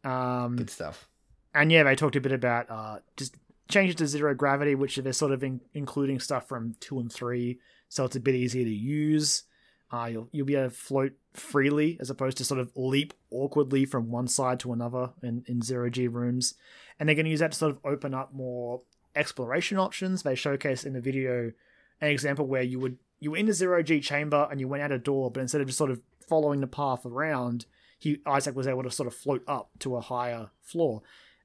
Um, 0.05 0.57
Good 0.57 0.70
stuff. 0.70 1.09
and 1.55 1.70
yeah, 1.70 1.83
they 1.85 1.95
talked 1.97 2.16
a 2.16 2.20
bit 2.20 2.33
about 2.33 2.70
uh, 2.70 2.99
just 3.16 3.37
changes 3.69 3.97
to 3.97 4.07
zero 4.07 4.35
gravity, 4.35 4.74
which 4.74 4.97
they're 4.97 5.12
sort 5.12 5.33
of 5.33 5.43
in- 5.45 5.61
including 5.74 6.19
stuff 6.20 6.49
from 6.49 6.74
two 6.81 6.99
and 6.99 7.12
three, 7.12 7.59
so 7.89 8.05
it's 8.05 8.16
a 8.16 8.20
bit 8.20 8.35
easier 8.35 8.65
to 8.65 8.70
use. 8.74 9.45
Uh, 9.93 10.07
you'll 10.07 10.29
you'll 10.33 10.47
be 10.47 10.55
able 10.57 10.70
to 10.70 10.74
float 10.74 11.12
freely 11.35 11.99
as 12.01 12.09
opposed 12.11 12.39
to 12.39 12.45
sort 12.45 12.59
of 12.61 12.70
leap 12.74 13.12
awkwardly 13.31 13.85
from 13.85 14.11
one 14.11 14.27
side 14.27 14.59
to 14.61 14.73
another 14.73 15.11
in, 15.23 15.45
in 15.47 15.61
zero 15.62 15.91
G 15.91 16.09
rooms. 16.09 16.55
And 16.99 17.09
they're 17.09 17.16
going 17.16 17.27
to 17.27 17.31
use 17.31 17.41
that 17.41 17.53
to 17.53 17.59
sort 17.59 17.73
of 17.73 17.79
open 17.85 18.15
up 18.15 18.33
more 18.33 18.81
exploration 19.15 19.77
options. 19.79 20.23
They 20.23 20.35
showcase 20.35 20.85
in 20.85 20.95
the 20.95 21.01
video 21.01 21.53
an 22.01 22.09
example 22.09 22.47
where 22.47 22.62
you 22.62 22.81
would 22.81 22.97
you 23.20 23.31
were 23.33 23.37
in 23.37 23.47
the 23.47 23.53
zero 23.53 23.83
G 23.83 24.01
chamber 24.01 24.49
and 24.51 24.59
you 24.61 24.66
went 24.66 24.83
out 24.83 24.93
a 24.93 24.99
door, 24.99 25.31
but 25.31 25.41
instead 25.41 25.61
of 25.61 25.66
just 25.66 25.79
sort 25.79 25.91
of 25.91 26.01
following 26.27 26.61
the 26.61 26.66
path 26.66 27.05
around, 27.05 27.66
he 28.03 28.19
Isaac 28.27 28.57
was 28.57 28.66
able 28.66 28.83
to 28.83 28.91
sort 28.91 29.07
of 29.07 29.15
float 29.15 29.43
up 29.47 29.70
to 29.81 29.97
a 29.97 30.01
higher 30.01 30.51
floor. 30.61 31.03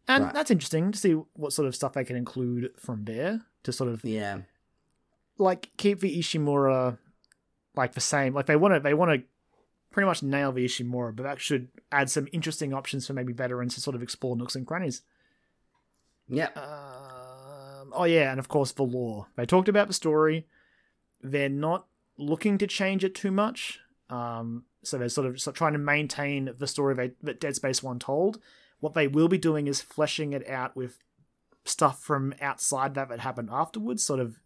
And 0.07 0.23
Right. 0.25 0.33
that's 0.33 0.49
interesting 0.51 0.91
to 0.91 0.97
see 0.97 1.11
what 1.11 1.53
sort 1.53 1.67
of 1.67 1.75
stuff 1.75 1.93
they 1.93 2.03
can 2.05 2.15
include 2.15 2.71
from 2.79 3.03
there 3.05 3.41
to 3.63 3.71
sort 3.71 3.89
of 3.91 4.03
Yeah. 4.03 4.41
like 5.37 5.69
keep 5.77 5.99
the 5.99 6.17
Ishimura 6.17 6.97
like 7.75 7.93
the 7.93 8.01
same. 8.01 8.33
Like 8.33 8.47
they 8.47 8.55
want 8.55 8.73
to 8.73 8.79
they 8.79 8.93
want 8.95 9.11
to 9.11 9.27
pretty 9.91 10.07
much 10.07 10.23
nail 10.23 10.51
the 10.51 10.65
Ishimura, 10.65 11.15
but 11.15 11.23
that 11.23 11.39
should 11.39 11.67
add 11.91 12.09
some 12.09 12.27
interesting 12.31 12.73
options 12.73 13.05
for 13.05 13.13
maybe 13.13 13.33
veterans 13.33 13.75
to 13.75 13.81
sort 13.81 13.95
of 13.95 14.01
explore 14.01 14.35
nooks 14.35 14.55
and 14.55 14.65
crannies. 14.65 15.01
Yeah. 16.27 16.49
Um, 16.55 17.93
oh 17.93 18.05
yeah, 18.05 18.31
and 18.31 18.39
of 18.39 18.47
course 18.47 18.71
the 18.71 18.83
lore. 18.83 19.27
They 19.35 19.45
talked 19.45 19.69
about 19.69 19.87
the 19.87 19.93
story. 19.93 20.47
They're 21.21 21.49
not 21.49 21.87
looking 22.17 22.57
to 22.59 22.67
change 22.67 23.03
it 23.03 23.13
too 23.15 23.31
much. 23.31 23.79
Um, 24.09 24.63
so 24.83 24.97
they're 24.97 25.09
sort 25.09 25.27
of 25.27 25.39
sort 25.39 25.55
of 25.55 25.57
trying 25.57 25.73
to 25.73 25.79
maintain 25.79 26.53
the 26.57 26.67
story 26.67 26.95
they, 26.95 27.11
that 27.21 27.39
Dead 27.39 27.55
Space 27.55 27.83
One 27.83 27.99
told. 27.99 28.39
What 28.79 28.93
they 28.93 29.07
will 29.07 29.27
be 29.27 29.37
doing 29.37 29.67
is 29.67 29.81
fleshing 29.81 30.33
it 30.33 30.47
out 30.47 30.75
with 30.75 30.99
stuff 31.65 32.01
from 32.01 32.33
outside 32.41 32.93
that 32.95 33.09
that 33.09 33.19
happened 33.21 33.49
afterwards. 33.51 34.03
Sort 34.03 34.19
of 34.19 34.39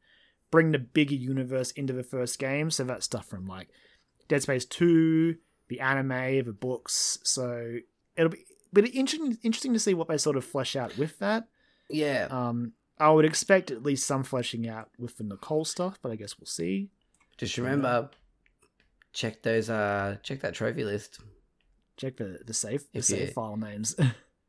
bring 0.49 0.71
the 0.71 0.79
bigger 0.79 1.15
universe 1.15 1.71
into 1.71 1.93
the 1.93 2.03
first 2.03 2.39
game. 2.39 2.71
So 2.71 2.83
that's 2.83 3.05
stuff 3.05 3.25
from 3.27 3.47
like 3.47 3.69
Dead 4.27 4.41
Space 4.43 4.65
Two, 4.65 5.35
the 5.67 5.79
anime, 5.79 6.45
the 6.45 6.55
books. 6.57 7.19
So 7.23 7.77
it'll 8.15 8.31
be 8.31 8.45
but 8.73 8.87
interesting 8.87 9.37
interesting 9.43 9.73
to 9.73 9.79
see 9.79 9.93
what 9.93 10.07
they 10.07 10.17
sort 10.17 10.37
of 10.37 10.45
flesh 10.45 10.75
out 10.75 10.97
with 10.97 11.19
that. 11.19 11.47
Yeah. 11.89 12.27
Um, 12.29 12.73
I 12.99 13.09
would 13.09 13.25
expect 13.25 13.71
at 13.71 13.83
least 13.83 14.05
some 14.05 14.23
fleshing 14.23 14.67
out 14.67 14.89
with 14.97 15.17
the 15.17 15.23
Nicole 15.23 15.65
stuff, 15.65 15.97
but 16.01 16.11
I 16.11 16.15
guess 16.15 16.39
we'll 16.39 16.45
see. 16.45 16.89
Just 17.37 17.57
remember, 17.57 18.11
check 19.13 19.43
those. 19.43 19.69
Uh, 19.69 20.17
check 20.23 20.41
that 20.41 20.53
trophy 20.53 20.83
list. 20.83 21.19
Check 21.97 22.17
the 22.17 22.39
the 22.45 22.53
safe 22.53 22.91
the 22.91 22.99
If 22.99 23.05
save 23.05 23.27
you- 23.29 23.33
file 23.33 23.57
names. 23.57 23.95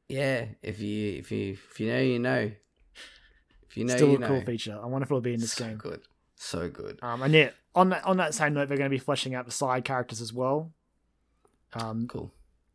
Yeah. 0.09 0.47
If 0.63 0.79
you 0.81 1.15
if 1.19 1.33
you 1.33 1.53
if 1.71 1.81
you 1.81 1.89
know 1.89 2.01
you 2.01 2.19
know. 2.19 2.51
If 3.69 3.77
you 3.79 3.85
know 3.87 3.97
Still 3.97 4.11
you 4.11 4.17
a 4.17 4.19
know. 4.19 4.27
cool 4.29 4.43
feature. 4.43 4.79
I 4.83 4.85
wonder 4.85 5.05
if 5.05 5.11
it'll 5.11 5.23
be 5.23 5.33
in 5.33 5.41
this 5.41 5.53
so 5.53 5.65
game. 5.67 5.77
good. 5.79 6.03
So 6.37 6.69
good. 6.69 6.99
Um, 7.01 7.23
and 7.23 7.33
yeah, 7.33 7.51
on 7.75 7.89
that 7.91 8.05
on 8.05 8.19
that 8.19 8.35
same 8.35 8.53
note, 8.53 8.69
they're 8.69 8.77
going 8.77 8.91
to 8.91 8.95
be 8.95 8.99
fleshing 8.99 9.35
out 9.35 9.47
the 9.47 9.53
side 9.53 9.85
characters 9.87 10.21
as 10.21 10.31
well. 10.31 10.73
Um, 11.73 12.07
Cool. 12.09 12.31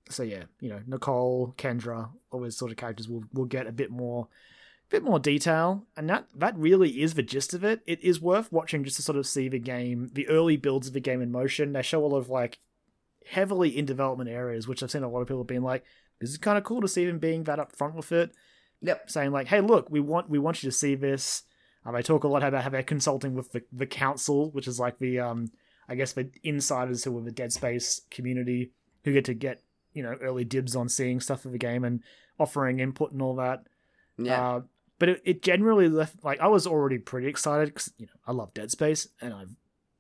so 0.10 0.24
yeah, 0.24 0.44
you 0.60 0.70
know, 0.70 0.82
Nicole, 0.88 1.54
Kendra, 1.58 2.10
all 2.32 2.40
those 2.40 2.58
sort 2.58 2.72
of 2.72 2.78
characters 2.78 3.08
will 3.08 3.24
will 3.34 3.46
get 3.46 3.68
a 3.68 3.72
bit 3.72 3.92
more 3.92 4.28
bit 4.90 5.04
more 5.04 5.20
detail 5.20 5.86
and 5.98 6.10
that 6.10 6.28
that 6.34 6.58
really 6.58 7.02
is 7.02 7.14
the 7.14 7.24
gist 7.24 7.54
of 7.54 7.64
it. 7.64 7.82
It 7.86 8.02
is 8.02 8.22
worth 8.22 8.52
watching 8.52 8.84
just 8.84 8.96
to 8.98 9.02
sort 9.02 9.18
of 9.18 9.28
see 9.28 9.50
the 9.50 9.60
game, 9.60 10.10
the 10.14 10.28
early 10.28 10.58
builds 10.58 10.88
of 10.88 10.94
the 10.94 11.00
game 11.00 11.22
in 11.22 11.32
motion. 11.32 11.74
They 11.74 11.82
show 11.82 12.04
a 12.04 12.08
lot 12.08 12.18
of 12.18 12.30
like 12.30 12.60
heavily 13.26 13.78
in 13.78 13.86
development 13.86 14.30
areas, 14.30 14.68
which 14.68 14.82
I've 14.82 14.92
seen 14.92 15.04
a 15.04 15.10
lot 15.10 15.22
of 15.22 15.28
people 15.28 15.44
being 15.44 15.64
like, 15.64 15.84
this 16.20 16.30
is 16.30 16.38
kind 16.38 16.58
of 16.58 16.64
cool 16.64 16.82
to 16.82 16.88
see 16.88 17.06
them 17.06 17.20
being 17.20 17.44
that 17.44 17.60
upfront 17.60 17.96
with 17.96 18.12
it 18.12 18.34
Yep. 18.82 19.10
saying 19.10 19.32
like, 19.32 19.48
"Hey, 19.48 19.62
look, 19.62 19.90
we 19.90 20.00
want 20.00 20.30
we 20.30 20.40
want 20.40 20.62
you 20.64 20.70
to 20.70 20.76
see 20.76 20.96
this." 20.96 21.44
Um, 21.86 21.96
they 21.96 22.02
talk 22.02 22.24
a 22.24 22.28
lot 22.28 22.44
about 22.44 22.64
how 22.64 22.70
they're 22.70 22.84
consulting 22.84 23.34
with 23.34 23.52
the, 23.52 23.64
the 23.72 23.88
council, 23.88 24.52
which 24.52 24.68
is 24.68 24.80
like 24.80 25.00
the 25.00 25.20
um, 25.20 25.52
I 25.90 25.96
guess 25.96 26.14
the 26.14 26.30
insiders 26.44 27.04
who 27.04 27.18
are 27.18 27.22
the 27.22 27.32
Dead 27.32 27.52
Space 27.52 28.02
community 28.12 28.72
who 29.04 29.14
get 29.14 29.26
to 29.26 29.34
get 29.34 29.64
you 29.94 30.04
know 30.04 30.16
early 30.22 30.44
dibs 30.44 30.76
on 30.76 30.90
seeing 30.90 31.20
stuff 31.20 31.46
of 31.46 31.52
the 31.54 31.58
game 31.58 31.84
and 31.84 32.04
offering 32.40 32.80
input 32.80 33.12
and 33.12 33.22
all 33.22 33.36
that. 33.36 33.64
Yeah. 34.18 34.48
Uh, 34.48 34.62
but 35.00 35.10
it, 35.10 35.22
it 35.26 35.42
generally 35.44 35.90
left 35.90 36.24
like 36.24 36.40
I 36.40 36.48
was 36.48 36.66
already 36.68 36.98
pretty 36.98 37.28
excited 37.28 37.70
because 37.70 37.92
you 37.98 38.06
know 38.08 38.14
I 38.26 38.32
love 38.32 38.54
Dead 38.54 38.72
Space 38.72 39.08
and 39.22 39.34
I've 39.34 39.56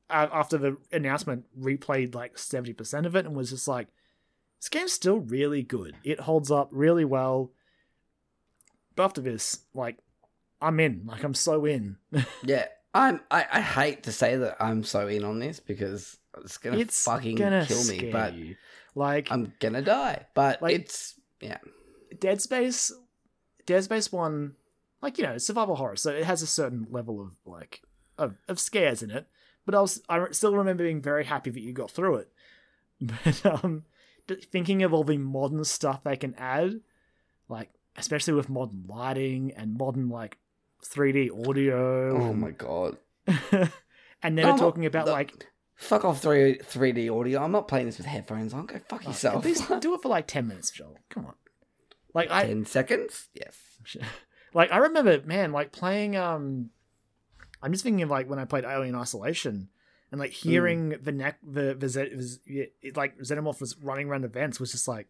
after 0.10 0.57
the 0.57 0.78
announcement 0.91 1.45
replayed 1.60 2.15
like 2.15 2.38
seventy 2.38 2.74
percent 2.74 3.06
of 3.06 3.15
it 3.15 3.26
and 3.26 3.36
was 3.36 3.49
just 3.49 3.68
like, 3.68 3.88
this 4.60 4.69
game's 4.69 4.94
still 4.94 5.19
really 5.19 5.64
good. 5.64 5.95
It 6.03 6.22
holds 6.22 6.49
up 6.52 6.69
really 6.72 7.06
well. 7.06 7.52
But 8.95 9.03
after 9.03 9.22
this, 9.22 9.60
like, 9.74 9.98
I'm 10.61 10.80
in. 10.80 11.03
Like 11.06 11.24
I'm 11.24 11.34
so 11.34 11.65
in. 11.65 11.98
yeah. 12.44 12.65
I'm. 12.94 13.19
I, 13.30 13.45
I 13.52 13.61
hate 13.61 14.03
to 14.03 14.11
say 14.11 14.38
that 14.38 14.57
I'm 14.60 14.84
so 14.84 15.07
in 15.07 15.24
on 15.24 15.40
this 15.40 15.60
because 15.60 16.18
it's 16.44 16.57
gonna 16.57 16.78
it's 16.78 17.03
fucking 17.03 17.36
gonna 17.36 17.65
kill 17.68 17.84
me, 17.84 18.10
but 18.11 18.34
you. 18.34 18.56
like 18.95 19.32
I'm 19.32 19.53
gonna 19.60 19.82
die. 19.82 20.26
But 20.34 20.61
Like- 20.61 20.76
it's 20.76 21.19
yeah. 21.41 21.57
Dead 22.19 22.41
Space, 22.41 22.91
Dead 23.65 23.84
Space 23.84 24.11
One, 24.11 24.56
like 25.02 25.18
you 25.18 25.24
know, 25.24 25.38
survival 25.38 25.76
horror, 25.76 25.95
so 25.95 26.11
it 26.11 26.24
has 26.26 26.41
a 26.41 26.48
certain 26.48 26.88
level 26.90 27.22
of 27.22 27.36
like 27.45 27.82
of, 28.18 28.36
of 28.48 28.60
scares 28.60 29.02
in 29.03 29.11
it. 29.11 29.28
But 29.65 29.76
I 29.76 29.82
was, 29.82 30.02
I 30.07 30.26
still 30.32 30.56
remember 30.56 30.84
being 30.86 31.02
very 31.02 31.26
happy 31.26 31.49
that 31.49 31.60
you 31.61 31.74
got 31.74 31.91
through 31.91 32.15
it. 32.18 32.32
But 33.24 33.45
um, 33.64 33.84
thinking 34.52 34.82
of 34.84 34.94
all 34.94 35.03
the 35.03 35.18
modern 35.18 35.64
stuff 35.65 36.03
they 36.03 36.15
can 36.15 36.34
add, 36.36 36.80
like 37.49 37.69
especially 37.95 38.34
with 38.34 38.49
modern 38.49 38.86
lighting 38.88 39.52
and 39.56 39.78
modern 39.78 40.10
like 40.10 40.38
3D 40.86 41.48
audio, 41.48 42.18
Oh 42.18 42.34
my 42.34 42.52
god. 42.52 42.98
and 43.28 44.36
never 44.36 44.49
I'm 44.49 44.56
not- 44.56 44.60
talking 44.60 44.86
about 44.86 45.06
the- 45.06 45.11
like 45.11 45.45
Fuck 45.76 46.06
off 46.06 46.24
three 46.24 46.56
three 46.64 46.91
D 46.91 47.07
audio. 47.07 47.40
I'm 47.44 47.52
not 47.52 47.68
playing 47.68 47.86
this 47.86 47.99
with 47.99 48.07
headphones 48.07 48.52
on. 48.52 48.65
Go 48.65 48.80
fuck 48.90 49.02
at 49.02 49.10
yourself. 49.10 49.45
least 49.45 49.68
do 49.82 49.94
it 49.94 50.02
for 50.02 50.10
like 50.10 50.26
10 50.26 50.48
minutes, 50.48 50.72
Joel. 50.72 50.98
Come 51.11 51.28
on. 51.28 51.36
Like 52.15 52.32
I, 52.32 52.48
Ten 52.48 52.65
seconds. 52.65 53.30
Yes. 53.36 53.56
Like 54.58 54.72
I 54.72 54.78
remember, 54.78 55.22
man, 55.24 55.52
like 55.52 55.72
playing. 55.72 56.16
Um, 56.18 56.72
I'm 57.62 57.72
just 57.72 57.84
thinking 57.84 58.02
of 58.02 58.10
like 58.10 58.28
when 58.28 58.40
I 58.40 58.46
played 58.46 58.66
Alien 58.66 58.96
Isolation, 58.96 59.70
and 60.12 60.20
like 60.20 60.32
hearing 60.32 60.96
the 61.00 61.12
neck, 61.12 61.38
the 61.48 61.76
the, 61.76 62.12
was 62.16 62.40
it, 62.48 62.98
like 62.98 63.20
Xenomorph 63.20 63.62
was 63.62 63.78
running 63.78 64.10
around 64.10 64.24
the 64.24 64.28
vents 64.30 64.60
was 64.60 64.72
just 64.72 64.88
like, 64.88 65.06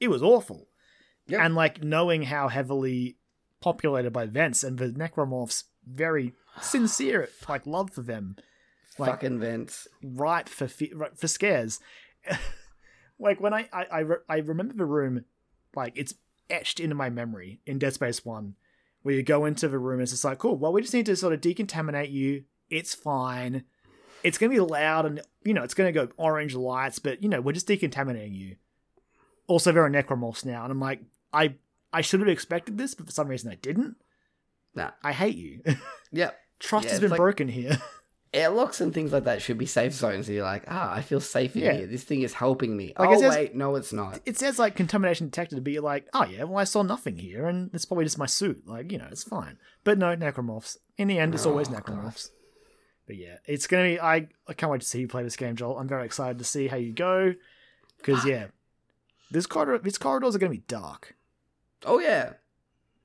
it 0.00 0.08
was 0.08 0.20
awful. 0.20 0.66
Yep. 1.28 1.40
And 1.40 1.54
like 1.54 1.84
knowing 1.84 2.22
how 2.24 2.48
heavily 2.48 3.18
populated 3.60 4.10
by 4.10 4.26
vents 4.26 4.64
and 4.64 4.78
the 4.78 4.88
necromorphs 4.88 5.64
very 5.86 6.34
sincere 6.60 7.28
like 7.48 7.68
love 7.68 7.90
for 7.90 8.02
them, 8.02 8.34
like 8.98 9.10
Fucking 9.12 9.38
vents. 9.38 9.86
ripe 10.02 10.48
for 10.48 10.66
fe- 10.66 10.92
ripe 10.92 11.16
for 11.16 11.28
scares. 11.28 11.78
like 13.20 13.40
when 13.40 13.54
I 13.54 13.68
I 13.72 13.84
I, 13.92 13.98
re- 14.00 14.24
I 14.28 14.38
remember 14.38 14.74
the 14.74 14.86
room, 14.86 15.24
like 15.76 15.92
it's 15.94 16.14
etched 16.50 16.80
into 16.80 16.96
my 16.96 17.10
memory 17.10 17.60
in 17.64 17.78
Dead 17.78 17.94
Space 17.94 18.24
One, 18.24 18.54
where 19.02 19.14
you 19.14 19.22
go 19.22 19.44
into 19.44 19.68
the 19.68 19.78
room 19.78 19.94
and 19.94 20.02
it's 20.02 20.12
just 20.12 20.24
like, 20.24 20.38
cool. 20.38 20.56
Well, 20.56 20.72
we 20.72 20.82
just 20.82 20.94
need 20.94 21.06
to 21.06 21.16
sort 21.16 21.32
of 21.32 21.40
decontaminate 21.40 22.10
you. 22.10 22.44
It's 22.70 22.94
fine. 22.94 23.64
It's 24.24 24.36
gonna 24.38 24.50
be 24.52 24.60
loud 24.60 25.06
and 25.06 25.20
you 25.44 25.54
know 25.54 25.62
it's 25.62 25.74
gonna 25.74 25.92
go 25.92 26.08
orange 26.16 26.54
lights, 26.54 26.98
but 26.98 27.22
you 27.22 27.28
know 27.28 27.40
we're 27.40 27.52
just 27.52 27.68
decontaminating 27.68 28.34
you. 28.36 28.56
Also, 29.46 29.72
there 29.72 29.84
are 29.84 29.90
necromorphs 29.90 30.44
now, 30.44 30.64
and 30.64 30.72
I'm 30.72 30.80
like, 30.80 31.00
I 31.32 31.54
I 31.92 32.00
should 32.02 32.20
have 32.20 32.28
expected 32.28 32.76
this, 32.76 32.94
but 32.94 33.06
for 33.06 33.12
some 33.12 33.28
reason 33.28 33.50
I 33.50 33.54
didn't. 33.54 33.96
Nah. 34.74 34.90
I 35.02 35.12
hate 35.12 35.36
you. 35.36 35.62
Yep. 36.12 36.38
Trust 36.58 36.86
Yeah, 36.86 36.90
has 36.92 37.00
been 37.00 37.10
like- 37.10 37.18
broken 37.18 37.48
here. 37.48 37.78
Airlocks 38.34 38.80
and 38.82 38.92
things 38.92 39.12
like 39.12 39.24
that 39.24 39.40
should 39.40 39.56
be 39.56 39.64
safe 39.64 39.94
zones. 39.94 40.28
You're 40.28 40.44
like, 40.44 40.64
ah, 40.68 40.92
I 40.92 41.00
feel 41.00 41.20
safe 41.20 41.56
in 41.56 41.62
Yeah. 41.62 41.72
here. 41.72 41.86
This 41.86 42.04
thing 42.04 42.20
is 42.22 42.34
helping 42.34 42.76
me. 42.76 42.92
Like, 42.98 43.10
it 43.10 43.16
oh 43.16 43.20
says- 43.20 43.34
wait, 43.34 43.54
no, 43.54 43.74
it's 43.76 43.92
not. 43.92 44.20
it 44.26 44.36
says 44.36 44.58
like 44.58 44.76
contamination 44.76 45.28
detected, 45.28 45.64
but 45.64 45.72
you're 45.72 45.82
like, 45.82 46.06
oh 46.12 46.24
yeah, 46.24 46.44
well 46.44 46.58
I 46.58 46.64
saw 46.64 46.82
nothing 46.82 47.16
here, 47.16 47.46
and 47.46 47.70
it's 47.72 47.86
probably 47.86 48.04
just 48.04 48.18
my 48.18 48.26
suit. 48.26 48.66
Like 48.68 48.92
you 48.92 48.98
know, 48.98 49.08
it's 49.10 49.24
fine. 49.24 49.58
But 49.84 49.96
no, 49.98 50.14
necromorphs. 50.14 50.76
In 50.98 51.08
the 51.08 51.18
end, 51.18 51.34
it's 51.34 51.46
always 51.46 51.68
Oh, 51.68 51.72
God. 51.72 51.84
necromorphs. 51.86 52.30
But 53.06 53.16
yeah, 53.16 53.38
it's 53.46 53.66
gonna 53.66 53.84
be. 53.84 53.98
I 54.00 54.28
I 54.46 54.52
can't 54.52 54.70
wait 54.70 54.82
to 54.82 54.86
see 54.86 55.00
you 55.00 55.08
play 55.08 55.22
this 55.22 55.36
game, 55.36 55.56
Joel. 55.56 55.78
I'm 55.78 55.88
very 55.88 56.04
excited 56.04 56.38
to 56.38 56.44
see 56.44 56.66
how 56.66 56.76
you 56.76 56.92
go, 56.92 57.34
because 57.96 58.26
yeah, 58.26 58.48
this 59.30 59.46
corridor, 59.46 59.78
these 59.82 59.96
corridors 59.96 60.36
are 60.36 60.38
gonna 60.38 60.50
be 60.50 60.58
dark. 60.68 61.16
Oh 61.86 61.98
yeah. 61.98 62.34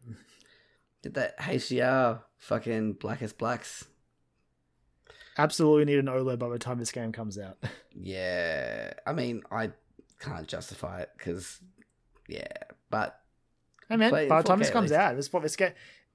Did 1.01 1.13
that 1.13 1.39
HDR 1.39 2.19
fucking 2.37 2.93
blackest 2.93 3.37
blacks? 3.37 3.85
Absolutely 5.37 5.85
need 5.85 5.99
an 5.99 6.05
OLED 6.05 6.37
by 6.39 6.49
the 6.49 6.59
time 6.59 6.77
this 6.79 6.91
game 6.91 7.11
comes 7.11 7.37
out. 7.37 7.57
Yeah. 7.95 8.93
I 9.05 9.13
mean, 9.13 9.43
I 9.51 9.69
can't 10.19 10.47
justify 10.47 11.01
it 11.01 11.11
because, 11.15 11.59
yeah. 12.27 12.47
But 12.89 13.19
Hey 13.87 13.97
man, 13.97 14.09
by 14.11 14.41
the 14.41 14.47
time 14.47 14.57
this 14.59 14.71
comes 14.71 14.91
out, 14.91 15.15
this 15.15 15.27
this 15.27 15.55
game. 15.55 15.73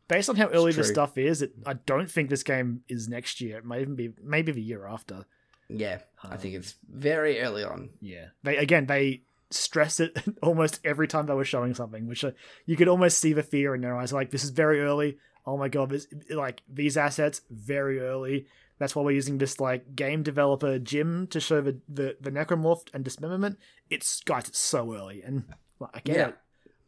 Based 0.09 0.29
on 0.29 0.35
how 0.37 0.49
early 0.49 0.73
this 0.73 0.89
stuff 0.89 1.17
is, 1.19 1.43
it, 1.43 1.53
I 1.67 1.75
don't 1.75 2.11
think 2.11 2.31
this 2.31 2.43
game 2.43 2.83
is 2.89 3.09
next 3.09 3.41
year. 3.41 3.59
It 3.59 3.65
might 3.65 3.83
even 3.83 3.95
be 3.95 4.13
maybe 4.23 4.51
the 4.53 4.61
year 4.61 4.87
after. 4.87 5.27
yeah, 5.69 5.99
I 6.25 6.33
Um, 6.33 6.39
think 6.39 6.55
it's 6.55 6.75
very 6.91 7.41
early 7.41 7.63
on. 7.63 7.91
Yeah, 8.01 8.29
they 8.43 8.57
again 8.57 8.87
they 8.87 9.23
stress 9.51 10.01
it 10.01 10.17
almost 10.43 10.81
every 10.85 11.07
time 11.07 11.27
they 11.27 11.35
were 11.35 11.45
showing 11.45 11.75
something, 11.75 12.09
which 12.09 12.25
uh, 12.25 12.33
you 12.67 12.75
could 12.77 12.89
almost 12.89 13.19
see 13.19 13.33
the 13.35 13.43
fear 13.45 13.75
in 13.75 13.83
their 13.83 13.95
eyes. 13.97 14.13
Like 14.13 14.31
this 14.33 14.43
is 14.43 14.51
very 14.51 14.81
early. 14.81 15.19
Oh 15.47 15.57
my 15.57 15.69
god, 15.69 15.91
this 15.91 16.09
like 16.31 16.63
these 16.69 16.97
assets 16.97 17.43
very 17.51 18.01
early. 18.01 18.47
That's 18.79 18.95
why 18.95 19.03
we're 19.03 19.11
using 19.13 19.39
this 19.39 19.59
like 19.61 19.97
game 19.97 20.23
developer 20.23 20.79
Jim 20.79 21.27
to 21.29 21.41
show 21.41 21.61
the 21.61 21.79
the, 21.89 22.17
the 22.21 22.31
necromorph 22.31 22.83
and 22.95 23.05
dismemberment. 23.05 23.59
It's 23.91 24.23
guys, 24.23 24.49
it's 24.49 24.59
so 24.59 24.95
early, 24.95 25.23
and 25.23 25.45
well, 25.79 25.91
I 25.95 26.01
get 26.01 26.17
Yeah. 26.17 26.29
it. 26.29 26.35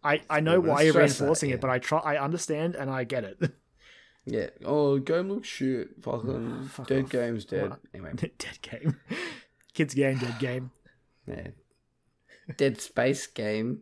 I, 0.03 0.23
I 0.31 0.41
know 0.41 0.61
why 0.61 0.83
you're 0.83 0.93
stress 0.93 1.19
that, 1.19 1.25
reinforcing 1.25 1.51
yeah. 1.51 1.57
it, 1.57 1.61
but 1.61 1.69
I 1.69 1.79
try. 1.79 1.99
I 1.99 2.17
understand 2.23 2.75
and 2.75 2.91
I 2.91 3.05
get 3.05 3.25
it. 3.25 3.39
Yeah. 4.27 4.51
Oh, 4.67 4.99
game 4.99 5.31
looks 5.31 5.49
shit. 5.49 6.03
Fucking 6.03 6.65
Fuck 6.73 6.87
dead 6.89 7.05
off. 7.05 7.11
game's 7.11 7.47
dead. 7.47 7.71
What? 7.71 7.81
Anyway, 7.95 8.13
dead 8.15 8.59
game. 8.61 9.01
Kids 9.73 9.95
game, 9.95 10.19
dead 10.19 10.39
game. 10.39 10.71
yeah. 11.27 11.49
Dead 12.57 12.81
Space 12.81 13.27
game. 13.27 13.81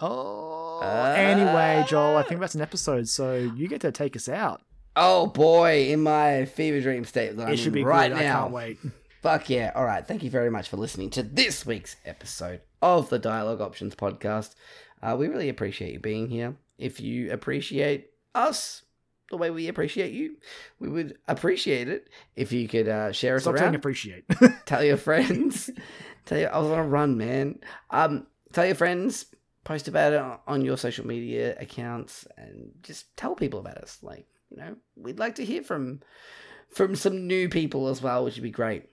Oh. 0.00 0.80
Uh, 0.82 1.14
anyway, 1.16 1.84
Joel, 1.88 2.16
I 2.16 2.24
think 2.24 2.40
that's 2.40 2.56
an 2.56 2.60
episode, 2.62 3.08
so 3.08 3.34
you 3.36 3.68
get 3.68 3.80
to 3.82 3.92
take 3.92 4.16
us 4.16 4.28
out. 4.28 4.60
Oh 4.96 5.26
boy, 5.26 5.88
in 5.90 6.02
my 6.02 6.44
fever 6.46 6.80
dream 6.80 7.04
state 7.04 7.36
that 7.36 7.46
I'm 7.46 7.52
it 7.54 7.58
should 7.58 7.72
be 7.72 7.84
right 7.84 8.10
good. 8.10 8.18
I 8.18 8.24
now. 8.24 8.42
can't 8.42 8.52
wait. 8.52 8.78
Fuck 9.22 9.50
yeah. 9.50 9.72
All 9.74 9.84
right. 9.84 10.06
Thank 10.06 10.22
you 10.22 10.30
very 10.30 10.50
much 10.50 10.68
for 10.68 10.76
listening 10.76 11.10
to 11.10 11.22
this 11.22 11.64
week's 11.64 11.96
episode 12.04 12.60
of 12.82 13.08
the 13.10 13.18
Dialogue 13.18 13.60
Options 13.60 13.94
podcast. 13.94 14.54
Uh, 15.02 15.16
we 15.18 15.28
really 15.28 15.48
appreciate 15.48 15.92
you 15.92 16.00
being 16.00 16.28
here. 16.28 16.56
If 16.78 17.00
you 17.00 17.30
appreciate 17.32 18.10
us 18.34 18.82
the 19.30 19.36
way 19.36 19.50
we 19.50 19.68
appreciate 19.68 20.12
you, 20.12 20.36
we 20.80 20.88
would 20.88 21.18
appreciate 21.28 21.88
it 21.88 22.08
if 22.34 22.50
you 22.52 22.66
could 22.66 22.88
uh, 22.88 23.12
share 23.12 23.36
us 23.36 23.42
Stop 23.42 23.54
around. 23.54 23.74
appreciate. 23.74 24.24
tell 24.66 24.82
your 24.82 24.96
friends. 24.96 25.70
tell 26.26 26.38
you, 26.38 26.46
I 26.46 26.58
was 26.58 26.70
on 26.70 26.78
a 26.78 26.84
run, 26.84 27.16
man. 27.16 27.60
Um, 27.90 28.26
tell 28.52 28.66
your 28.66 28.74
friends. 28.74 29.26
Post 29.62 29.88
about 29.88 30.12
it 30.14 30.40
on 30.48 30.62
your 30.64 30.78
social 30.78 31.06
media 31.06 31.54
accounts, 31.60 32.26
and 32.38 32.70
just 32.82 33.14
tell 33.16 33.34
people 33.34 33.60
about 33.60 33.76
us. 33.76 33.98
Like 34.02 34.26
you 34.50 34.56
know, 34.56 34.76
we'd 34.96 35.18
like 35.18 35.36
to 35.36 35.44
hear 35.44 35.62
from 35.62 36.00
from 36.68 36.94
some 36.96 37.26
new 37.26 37.48
people 37.48 37.88
as 37.88 38.00
well, 38.02 38.24
which 38.24 38.34
would 38.36 38.42
be 38.42 38.50
great. 38.50 38.88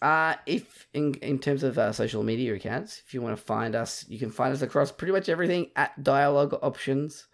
Uh, 0.00 0.34
if 0.46 0.86
in 0.94 1.14
in 1.14 1.38
terms 1.38 1.62
of 1.62 1.76
uh, 1.78 1.92
social 1.92 2.22
media 2.22 2.54
accounts, 2.54 3.02
if 3.06 3.12
you 3.12 3.20
want 3.20 3.36
to 3.36 3.42
find 3.42 3.74
us, 3.74 4.04
you 4.08 4.18
can 4.18 4.30
find 4.30 4.52
us 4.52 4.62
across 4.62 4.92
pretty 4.92 5.12
much 5.12 5.28
everything 5.28 5.70
at 5.76 6.02
Dialogue 6.02 6.56
Options. 6.62 7.26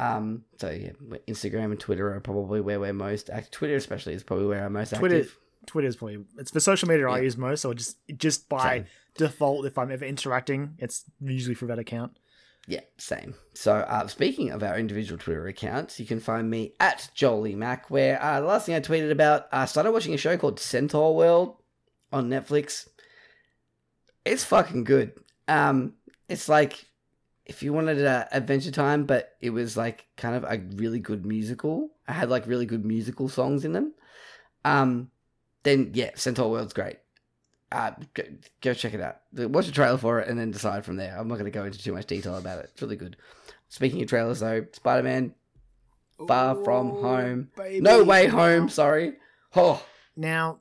Um, 0.00 0.42
so 0.58 0.70
yeah, 0.70 0.90
Instagram 1.28 1.66
and 1.66 1.78
Twitter 1.78 2.12
are 2.12 2.20
probably 2.20 2.60
where 2.60 2.80
we're 2.80 2.92
most 2.92 3.30
active. 3.30 3.52
Twitter, 3.52 3.76
especially, 3.76 4.14
is 4.14 4.24
probably 4.24 4.46
where 4.46 4.64
I'm 4.66 4.72
most 4.72 4.92
Twitter- 4.92 5.18
active. 5.18 5.84
is 5.84 5.96
probably 5.96 6.24
it's 6.36 6.50
the 6.50 6.60
social 6.60 6.88
media 6.88 7.08
I 7.08 7.20
use 7.20 7.36
most, 7.36 7.60
so 7.60 7.72
just 7.74 7.96
just 8.16 8.48
by 8.48 8.78
Same. 8.78 8.86
default, 9.16 9.64
if 9.66 9.78
I'm 9.78 9.92
ever 9.92 10.04
interacting, 10.04 10.74
it's 10.78 11.04
usually 11.20 11.54
through 11.54 11.68
that 11.68 11.78
account. 11.78 12.18
Yeah, 12.66 12.80
same. 12.96 13.34
So, 13.52 13.74
uh, 13.74 14.06
speaking 14.06 14.50
of 14.50 14.62
our 14.62 14.78
individual 14.78 15.18
Twitter 15.18 15.46
accounts, 15.46 16.00
you 16.00 16.06
can 16.06 16.20
find 16.20 16.50
me 16.50 16.72
at 16.80 17.10
Jolie 17.14 17.54
Mac, 17.54 17.90
where 17.90 18.22
uh, 18.22 18.40
the 18.40 18.46
last 18.46 18.66
thing 18.66 18.74
I 18.74 18.80
tweeted 18.80 19.10
about, 19.10 19.48
I 19.52 19.66
started 19.66 19.92
watching 19.92 20.14
a 20.14 20.18
show 20.18 20.36
called 20.38 20.58
Centaur 20.58 21.14
World 21.14 21.56
on 22.10 22.30
Netflix. 22.30 22.88
It's 24.24 24.44
fucking 24.44 24.84
good. 24.84 25.12
Um, 25.46 25.94
it's 26.28 26.48
like 26.48 26.86
if 27.46 27.62
you 27.62 27.72
wanted 27.72 28.00
a 28.00 28.28
Adventure 28.32 28.70
Time, 28.70 29.04
but 29.04 29.36
it 29.40 29.50
was 29.50 29.76
like 29.76 30.06
kind 30.16 30.34
of 30.34 30.44
a 30.44 30.62
really 30.76 31.00
good 31.00 31.26
musical. 31.26 31.90
I 32.08 32.12
had 32.12 32.30
like 32.30 32.46
really 32.46 32.66
good 32.66 32.84
musical 32.84 33.28
songs 33.28 33.64
in 33.64 33.72
them. 33.72 33.92
Um, 34.64 35.10
then 35.62 35.90
yeah, 35.94 36.10
Centaur 36.14 36.50
World's 36.50 36.72
great. 36.72 36.96
Uh, 37.74 37.92
go, 38.14 38.22
go 38.60 38.74
check 38.74 38.94
it 38.94 39.00
out. 39.00 39.16
Watch 39.32 39.68
a 39.68 39.72
trailer 39.72 39.98
for 39.98 40.20
it 40.20 40.28
and 40.28 40.38
then 40.38 40.50
decide 40.50 40.84
from 40.84 40.96
there. 40.96 41.16
I'm 41.18 41.28
not 41.28 41.34
going 41.34 41.44
to 41.46 41.50
go 41.50 41.64
into 41.64 41.78
too 41.78 41.92
much 41.92 42.06
detail 42.06 42.36
about 42.36 42.60
it. 42.60 42.70
It's 42.72 42.82
really 42.82 42.96
good. 42.96 43.16
Speaking 43.68 44.00
of 44.02 44.08
trailers, 44.08 44.40
though, 44.40 44.64
Spider 44.72 45.02
Man 45.02 45.34
Far 46.28 46.62
From 46.64 46.90
Home. 46.90 47.48
baby. 47.56 47.80
No 47.80 48.04
Way 48.04 48.26
Home, 48.28 48.68
sorry. 48.68 49.14
Oh, 49.56 49.84
Now, 50.16 50.60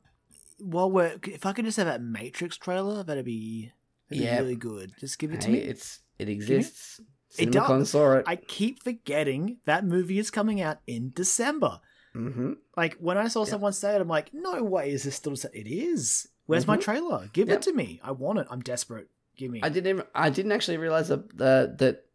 while 0.60 0.90
we're 0.90 1.18
if 1.28 1.46
I 1.46 1.54
could 1.54 1.66
just 1.66 1.78
have 1.78 1.86
that 1.88 2.02
Matrix 2.02 2.58
trailer, 2.58 3.04
that'd 3.04 3.26
be 3.26 3.72
that'd 4.10 4.24
Yeah. 4.24 4.38
be 4.38 4.42
really 4.44 4.56
good. 4.56 4.94
Just 5.00 5.20
give 5.20 5.32
it 5.34 5.42
to 5.42 5.48
hey, 5.48 5.54
me. 5.54 5.60
it's 5.60 6.00
it 6.20 6.30
exists. 6.30 7.00
It 7.38 7.52
does. 7.52 7.90
saw 7.92 8.14
it. 8.14 8.26
I 8.28 8.36
keep 8.36 8.84
forgetting 8.84 9.58
that 9.66 9.86
movie 9.86 10.20
is 10.20 10.30
coming 10.32 10.62
out 10.62 10.80
in 10.88 11.12
December. 11.16 11.80
mm-hmm. 12.16 12.54
Like 12.78 12.96
when 12.96 13.18
I 13.18 13.28
saw 13.28 13.44
Yeah. 13.44 13.50
someone 13.52 13.74
say 13.74 13.96
it, 13.96 14.02
I'm 14.02 14.08
like, 14.08 14.32
no 14.34 14.64
way 14.64 14.92
is 14.92 15.04
this 15.04 15.16
still? 15.16 15.34
It 15.54 15.68
is. 15.68 16.28
Where's 16.46 16.68
my 16.68 16.78
Mhm. 16.78 16.82
trailer? 16.82 17.30
Give 17.34 17.48
Yep. 17.48 17.58
it 17.58 17.62
to 17.64 17.74
me. 17.74 18.00
I 18.04 18.12
want 18.12 18.40
it. 18.40 18.48
I'm 18.50 18.62
desperate. 18.62 19.08
Give 19.38 19.50
me. 19.50 19.62
I 19.64 19.70
didn't. 19.70 19.88
Even, 19.90 20.04
I 20.14 20.30
didn't 20.30 20.52
actually 20.52 20.78
realize 20.78 21.08
that 21.08 21.38
that, 21.38 21.78
that 21.80 22.06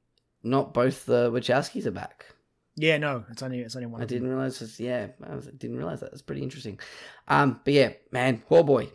not 0.42 0.72
both 0.74 1.06
the 1.06 1.30
Wachowskis 1.30 1.86
are 1.86 1.90
back. 1.90 2.26
yeah, 2.76 2.96
no, 2.96 3.24
it's 3.30 3.42
only 3.42 3.58
it's 3.60 3.74
only 3.74 3.86
one. 3.86 4.00
I 4.02 4.04
didn't 4.04 4.28
realize. 4.28 4.58
This, 4.60 4.78
yeah, 4.78 5.08
I 5.28 5.34
was, 5.34 5.46
didn't 5.46 5.76
realize 5.76 6.00
that. 6.00 6.10
That's 6.12 6.22
pretty 6.22 6.42
interesting. 6.42 6.78
Um, 7.26 7.60
but 7.64 7.74
yeah, 7.74 7.92
man, 8.12 8.42
oh 8.50 8.62
boy. 8.62 8.90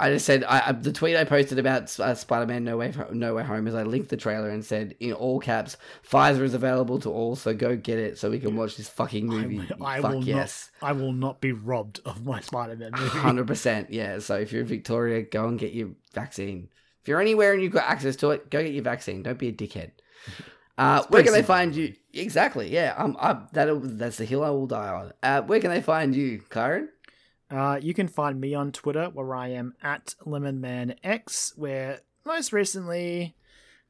I 0.00 0.10
just 0.10 0.24
said 0.24 0.44
I, 0.44 0.72
the 0.72 0.92
tweet 0.92 1.16
I 1.16 1.24
posted 1.24 1.58
about 1.58 1.98
uh, 2.00 2.14
Spider-Man 2.14 2.64
No 2.64 2.78
Way 2.78 2.92
No 3.12 3.34
Way 3.34 3.42
Home 3.44 3.66
is 3.66 3.74
I 3.74 3.82
linked 3.82 4.08
the 4.08 4.16
trailer 4.16 4.48
and 4.48 4.64
said 4.64 4.96
in 4.98 5.12
all 5.12 5.38
caps, 5.40 5.76
Pfizer 6.08 6.40
is 6.40 6.54
available 6.54 6.98
to 7.00 7.10
all, 7.10 7.36
so 7.36 7.52
go 7.52 7.76
get 7.76 7.98
it 7.98 8.18
so 8.18 8.30
we 8.30 8.40
can 8.40 8.56
watch 8.56 8.76
this 8.76 8.88
fucking 8.88 9.26
movie. 9.26 9.60
I, 9.80 9.98
I 9.98 10.00
Fuck 10.00 10.12
will 10.12 10.24
yes, 10.24 10.70
not. 10.80 10.88
I 10.88 10.92
will 10.92 11.12
not 11.12 11.40
be 11.40 11.52
robbed 11.52 12.00
of 12.06 12.24
my 12.24 12.40
Spider-Man 12.40 12.92
movie. 12.92 13.18
hundred 13.18 13.46
percent. 13.46 13.90
Yeah. 13.90 14.18
So 14.20 14.36
if 14.36 14.52
you're 14.52 14.62
in 14.62 14.68
Victoria, 14.68 15.22
go 15.22 15.46
and 15.46 15.58
get 15.58 15.72
your 15.72 15.90
vaccine. 16.14 16.70
If 17.02 17.08
you're 17.08 17.20
anywhere 17.20 17.52
and 17.52 17.62
you've 17.62 17.72
got 17.72 17.88
access 17.88 18.16
to 18.16 18.30
it, 18.30 18.50
go 18.50 18.62
get 18.62 18.72
your 18.72 18.84
vaccine. 18.84 19.22
Don't 19.22 19.38
be 19.38 19.48
a 19.48 19.52
dickhead. 19.52 19.90
Uh, 20.78 21.04
where 21.10 21.22
can 21.22 21.34
they 21.34 21.42
find 21.42 21.76
you? 21.76 21.94
Exactly. 22.14 22.70
Yeah. 22.70 22.94
Um. 22.96 23.14
I, 23.20 23.36
that 23.52 23.68
that's 23.98 24.16
the 24.16 24.24
hill 24.24 24.42
I 24.42 24.48
will 24.48 24.66
die 24.66 24.88
on. 24.88 25.12
Uh, 25.22 25.42
where 25.42 25.60
can 25.60 25.70
they 25.70 25.82
find 25.82 26.14
you, 26.14 26.40
Kyron? 26.48 26.86
Uh, 27.50 27.78
you 27.82 27.92
can 27.94 28.06
find 28.08 28.40
me 28.40 28.54
on 28.54 28.70
Twitter 28.72 29.06
where 29.12 29.34
I 29.34 29.48
am 29.48 29.74
at 29.82 30.14
LemonManX, 30.26 31.58
where 31.58 32.00
most 32.24 32.52
recently, 32.52 33.34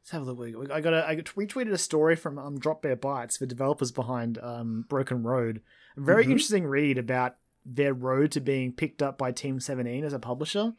let's 0.00 0.10
have 0.12 0.26
a 0.26 0.32
look. 0.32 0.70
I 0.70 0.80
got 0.80 0.94
a, 0.94 1.06
I 1.06 1.16
retweeted 1.16 1.72
a 1.72 1.78
story 1.78 2.16
from 2.16 2.38
um, 2.38 2.58
Drop 2.58 2.82
Bear 2.82 2.96
Bytes, 2.96 3.38
the 3.38 3.46
developers 3.46 3.92
behind 3.92 4.38
um, 4.38 4.86
Broken 4.88 5.22
Road. 5.22 5.60
A 5.96 6.00
very 6.00 6.24
Mhm. 6.24 6.30
interesting 6.30 6.66
read 6.66 6.96
about 6.98 7.36
their 7.66 7.92
road 7.92 8.30
to 8.32 8.40
being 8.40 8.72
picked 8.72 9.02
up 9.02 9.18
by 9.18 9.32
Team 9.32 9.60
17 9.60 10.04
as 10.04 10.14
a 10.14 10.18
publisher. 10.18 10.72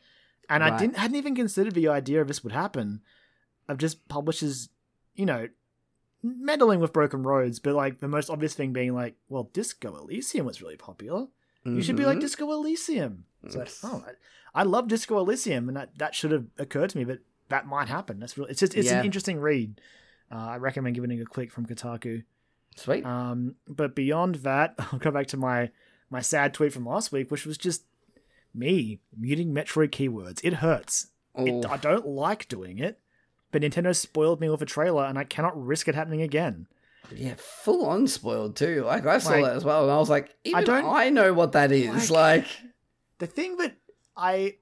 And 0.49 0.63
I 0.63 0.77
didn't 0.77 0.97
hadn't 0.97 1.15
even 1.17 1.35
considered 1.35 1.75
the 1.75 1.87
idea 1.87 2.19
of 2.21 2.27
this 2.27 2.43
would 2.43 2.51
happen, 2.51 3.01
of 3.69 3.77
just 3.77 4.07
publishers, 4.09 4.69
you 5.15 5.25
know, 5.25 5.47
meddling 6.23 6.79
with 6.79 6.91
Broken 6.91 7.23
Roads, 7.23 7.59
but 7.59 7.73
like 7.75 7.99
the 7.99 8.07
most 8.07 8.29
obvious 8.29 8.53
thing 8.53 8.73
being 8.73 8.93
like, 8.93 9.15
well, 9.29 9.49
Disco 9.53 9.95
Elysium 9.95 10.45
was 10.45 10.61
really 10.61 10.75
popular. 10.75 11.27
You 11.63 11.81
should 11.81 11.95
be 11.95 12.05
like 12.05 12.17
Mhm. 12.17 12.21
Disco 12.21 12.51
Elysium. 12.51 13.25
It's 13.43 13.55
like, 13.55 13.69
oh, 13.83 14.03
I, 14.53 14.61
I 14.61 14.63
love 14.63 14.88
Disco 14.88 15.19
Elysium, 15.19 15.67
and 15.67 15.77
that, 15.77 15.97
that 15.97 16.15
should 16.15 16.31
have 16.31 16.45
occurred 16.57 16.89
to 16.91 16.97
me, 16.97 17.03
but 17.05 17.19
that 17.49 17.67
might 17.67 17.88
happen. 17.88 18.19
That's 18.19 18.38
really, 18.38 18.51
it's 18.51 18.59
just 18.59 18.73
it's 18.75 18.88
Yeah. 18.89 18.99
an 18.99 19.05
interesting 19.05 19.39
read. 19.39 19.79
Uh, 20.31 20.35
I 20.38 20.57
recommend 20.57 20.95
giving 20.95 21.11
it 21.11 21.21
a 21.21 21.25
click 21.25 21.51
from 21.51 21.65
Kotaku. 21.65 22.23
sweet. 22.75 23.05
Um, 23.05 23.55
but 23.67 23.95
beyond 23.95 24.35
that, 24.35 24.75
I'll 24.79 24.99
go 24.99 25.11
back 25.11 25.27
to 25.27 25.38
my 25.38 25.71
my 26.09 26.21
sad 26.21 26.53
tweet 26.53 26.73
from 26.73 26.85
last 26.85 27.11
week, 27.11 27.29
which 27.31 27.45
was 27.45 27.57
just 27.57 27.83
me 28.53 28.99
muting 29.17 29.53
Metroid 29.53 29.89
keywords. 29.91 30.41
It 30.43 30.55
hurts. 30.55 31.07
It, 31.35 31.65
I 31.65 31.77
don't 31.77 32.05
like 32.07 32.47
doing 32.49 32.79
it, 32.79 32.99
but 33.51 33.61
Nintendo 33.61 33.95
spoiled 33.95 34.41
me 34.41 34.49
with 34.49 34.61
a 34.61 34.65
trailer, 34.65 35.05
and 35.05 35.17
I 35.17 35.23
cannot 35.23 35.61
risk 35.61 35.88
it 35.88 35.95
happening 35.95 36.21
again. 36.21 36.67
Yeah, 37.15 37.33
full 37.37 37.85
on 37.85 38.07
spoiled 38.07 38.55
too. 38.55 38.83
Like 38.85 39.05
I 39.05 39.17
saw 39.17 39.31
Like, 39.31 39.43
that 39.45 39.55
as 39.55 39.63
well, 39.65 39.83
and 39.83 39.91
I 39.91 39.97
was 39.97 40.09
like, 40.09 40.35
even 40.43 40.59
I 40.59 40.63
don't- 40.63 40.85
I 40.85 41.09
know 41.09 41.33
what 41.33 41.53
that 41.53 41.71
is. 41.71 42.09
Like, 42.11 42.45
the 43.19 43.27
thing 43.27 43.57
that 43.57 43.75
I 44.15 44.55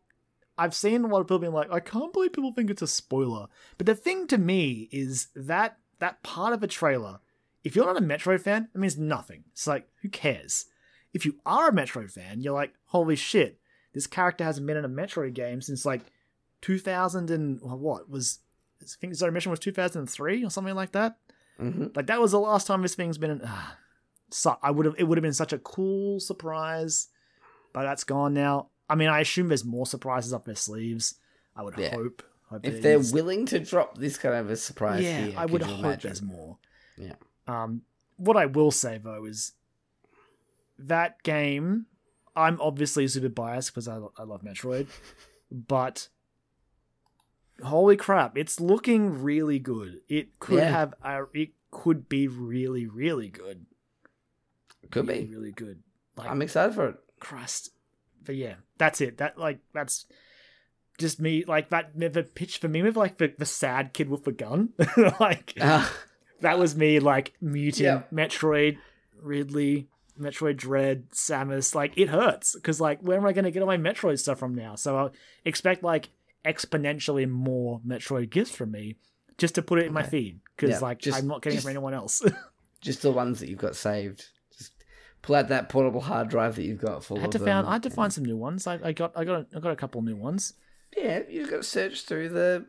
I've 0.58 0.76
seen 0.76 1.06
a 1.06 1.08
lot 1.08 1.22
of 1.22 1.28
people 1.28 1.40
being 1.40 1.54
like, 1.54 1.72
I 1.72 1.80
can't 1.80 2.12
believe 2.12 2.34
people 2.34 2.52
think 2.52 2.70
it's 2.70 2.82
a 2.82 2.88
spoiler. 2.88 3.48
But 3.78 3.86
the 3.88 3.96
thing 3.96 4.28
to 4.28 4.38
me 4.38 4.90
is 4.92 5.30
that 5.34 5.78
that 6.00 6.22
part 6.22 6.52
of 6.54 6.62
a 6.62 6.68
trailer, 6.68 7.20
if 7.64 7.76
you're 7.78 7.86
not 7.86 7.96
a 7.98 8.02
Metro 8.02 8.38
fan, 8.38 8.68
it 8.76 8.78
means 8.78 8.98
nothing. 8.98 9.46
It's 9.54 9.68
like, 9.68 9.88
who 10.02 10.10
cares? 10.10 10.66
If 11.14 11.26
you 11.26 11.36
are 11.46 11.70
a 11.70 11.74
Metro 11.74 12.08
fan, 12.10 12.42
you're 12.42 12.54
like, 12.54 12.74
holy 12.88 13.16
shit, 13.16 13.60
this 13.94 14.06
character 14.06 14.44
hasn't 14.44 14.68
been 14.68 14.76
in 14.76 14.84
a 14.84 14.90
Metro 14.90 15.30
game 15.30 15.62
since 15.62 15.86
like 15.86 16.02
2000 16.62 17.30
and 17.32 17.60
what 17.62 18.10
was 18.10 18.40
I 18.82 18.86
think 19.00 19.14
Zero 19.16 19.32
Mission 19.32 19.52
was 19.52 19.60
2003 19.60 20.44
or 20.44 20.50
something 20.50 20.76
like 20.76 20.92
that. 20.94 21.18
Mhm. 21.60 21.96
Like 21.96 22.08
that 22.08 22.20
was 22.22 22.32
the 22.32 22.40
last 22.40 22.68
time 22.68 22.82
this 22.82 22.96
thing's 22.96 23.18
been. 23.18 23.42
Uh, 23.42 23.62
so 24.32 24.58
I 24.62 24.72
would 24.72 24.86
have. 24.86 24.96
It 24.98 25.04
would 25.06 25.18
have 25.18 25.24
been 25.24 25.34
such 25.34 25.54
a 25.54 25.58
cool 25.60 26.20
surprise, 26.20 27.08
but 27.74 27.84
that's 27.84 28.04
gone 28.04 28.34
now. 28.34 28.70
I 28.90 28.96
mean, 28.96 29.10
I 29.10 29.20
assume 29.20 29.48
there's 29.50 29.66
more 29.66 29.86
surprises 29.86 30.34
up 30.34 30.46
their 30.46 30.56
sleeves. 30.56 31.16
I 31.56 31.64
would 31.64 31.78
Yeah. 31.78 31.96
hope. 31.96 32.24
hope 32.50 32.66
if 32.66 32.82
they're 32.82 32.98
is. 33.00 33.14
willing 33.14 33.46
to 33.48 33.60
drop 33.60 33.98
this 33.98 34.18
kind 34.18 34.34
of 34.36 34.50
a 34.50 34.56
surprise, 34.56 35.04
yeah, 35.04 35.26
here, 35.28 35.34
I 35.38 35.46
would 35.46 35.62
hope 35.62 35.80
imagine? 35.80 36.10
there's 36.10 36.22
more. 36.22 36.58
Yeah. 36.98 37.14
Um, 37.48 37.84
what 38.18 38.36
I 38.38 38.46
will 38.48 38.72
say 38.72 38.98
though 38.98 39.26
is 39.26 39.54
that 40.78 41.22
game. 41.24 41.86
I'm 42.36 42.60
obviously 42.62 43.06
super 43.08 43.28
biased 43.28 43.74
because 43.74 43.88
I, 43.88 44.00
I 44.18 44.24
love 44.24 44.44
Metroid, 44.44 44.88
but 45.52 46.08
holy 47.64 47.96
crap, 47.98 48.38
it's 48.38 48.60
looking 48.60 49.22
really 49.22 49.60
good. 49.60 50.02
It 50.08 50.40
could 50.40 50.60
Yeah. 50.60 50.70
have 50.72 50.94
a, 51.04 51.26
it 51.34 51.50
could 51.72 52.10
be 52.10 52.28
really 52.28 52.88
really 52.88 53.30
good. 53.30 53.66
Could 54.92 55.08
really, 55.08 55.26
be. 55.26 55.36
really 55.36 55.52
good. 55.52 55.84
Like 56.16 56.30
I'm 56.30 56.42
excited 56.42 56.74
for 56.74 56.88
it. 56.90 56.96
Christ, 57.20 57.72
but 58.26 58.36
yeah, 58.36 58.56
that's 58.78 59.02
it. 59.02 59.18
That 59.18 59.38
like 59.38 59.60
that's 59.74 60.06
just 60.98 61.20
me. 61.20 61.44
Like 61.46 61.70
that 61.70 61.92
the 61.98 62.24
pitch 62.24 62.58
for 62.58 62.68
me 62.68 62.82
with 62.82 62.98
like 62.98 63.18
the, 63.18 63.34
the 63.38 63.46
sad 63.46 63.94
kid 63.94 64.10
with 64.10 64.24
the 64.24 64.32
gun. 64.32 64.70
like 65.20 65.54
Uh, 65.60 65.88
that 66.42 66.58
was 66.58 66.76
me 66.76 67.00
like 67.00 67.34
muting 67.42 67.86
Yeah. 67.86 68.04
Metroid, 68.12 68.78
Ridley, 69.22 69.88
Metroid 70.20 70.58
Dread, 70.58 71.10
Samus. 71.12 71.76
Like 71.76 71.98
it 71.98 72.10
hurts 72.10 72.56
because 72.56 72.82
like 72.82 73.00
where 73.02 73.18
am 73.18 73.26
I 73.26 73.34
going 73.34 73.46
to 73.46 73.52
get 73.52 73.62
all 73.62 73.68
my 73.68 73.78
Metroid 73.78 74.20
stuff 74.20 74.40
from 74.40 74.56
now? 74.56 74.76
So 74.76 74.98
I 74.98 75.10
expect 75.46 75.84
like 75.84 76.10
exponentially 76.46 77.28
more 77.30 77.82
Metroid 77.86 78.30
gifts 78.30 78.52
from 78.52 78.72
me 78.72 78.98
just 79.38 79.56
to 79.56 79.62
put 79.62 79.80
it 79.80 79.86
in 79.86 79.94
my 79.94 80.04
feed 80.04 80.40
because 80.56 80.72
Yeah, 80.72 80.80
like 80.80 81.00
just- 81.00 81.18
I'm 81.18 81.28
not 81.28 81.42
getting 81.42 81.58
just- 81.58 81.66
it 81.66 81.70
from 81.70 81.78
anyone 81.78 81.94
else. 81.94 82.22
just 82.82 83.02
the 83.02 83.12
ones 83.12 83.40
that 83.40 83.50
you've 83.50 83.60
got 83.60 83.76
saved. 83.76 84.26
Just 84.58 84.72
pull 85.22 85.36
out 85.36 85.50
that 85.50 85.70
portable 85.70 86.02
hard 86.02 86.30
drive 86.30 86.56
that 86.56 86.64
you've 86.64 86.80
got 86.82 87.04
full 87.04 87.18
I 87.18 87.22
had 87.22 87.32
to 87.34 87.38
of 87.40 87.46
them. 87.46 87.66
I 87.66 87.74
had 87.74 87.84
to 87.84 87.90
find 87.90 88.12
some 88.14 88.24
new 88.26 88.38
ones. 88.38 88.68
I, 88.68 88.80
I 88.84 88.92
got 88.94 89.14
I 89.16 89.24
got 89.26 89.42
a, 89.42 89.58
I 89.58 89.60
got 89.60 89.72
a 89.72 89.76
couple 89.76 90.02
new 90.02 90.16
ones. 90.16 90.54
Yeah, 90.96 91.22
you've 91.30 91.50
got 91.50 91.58
to 91.58 91.64
search 91.64 92.04
through 92.04 92.30
the 92.30 92.66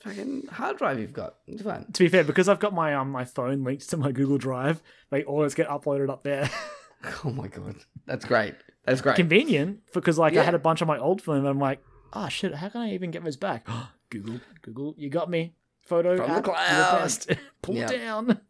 fucking 0.00 0.48
hard 0.52 0.78
drive 0.78 0.98
you've 1.00 1.12
got. 1.12 1.36
It's 1.46 1.62
fine. 1.62 1.86
To 1.92 2.04
be 2.04 2.08
fair, 2.08 2.24
because 2.24 2.48
I've 2.48 2.60
got 2.60 2.74
my 2.74 2.94
um 2.94 3.10
my 3.10 3.24
phone 3.24 3.64
linked 3.64 3.88
to 3.90 3.96
my 3.96 4.12
Google 4.12 4.38
Drive, 4.38 4.82
they 5.10 5.24
always 5.24 5.54
get 5.54 5.68
uploaded 5.68 6.10
up 6.10 6.22
there. 6.22 6.50
Oh 7.24 7.30
my 7.30 7.46
god, 7.46 7.76
that's 8.06 8.24
great. 8.24 8.56
That's 8.84 9.00
great. 9.00 9.14
Convenient 9.14 9.80
because 9.94 10.18
like 10.18 10.36
I 10.36 10.42
had 10.42 10.54
a 10.54 10.58
bunch 10.58 10.82
on 10.82 10.88
my 10.88 10.98
old 10.98 11.22
phone, 11.22 11.38
and 11.38 11.46
I'm 11.48 11.60
like, 11.60 11.80
oh 12.12 12.28
shit, 12.28 12.54
how 12.54 12.68
can 12.68 12.80
I 12.82 12.92
even 12.94 13.10
get 13.10 13.24
this 13.24 13.36
back? 13.36 13.66
Google, 14.10 14.40
Google, 14.62 14.94
you 14.96 15.10
got 15.10 15.28
me. 15.30 15.54
Photo 15.82 16.16
From 16.16 16.26
the 16.26 16.32
app, 16.32 16.46
you're 16.46 16.54
cloud. 16.54 17.38
Pull 17.62 17.74
Yeah. 17.76 17.90
it 17.90 17.98
down. 17.98 18.40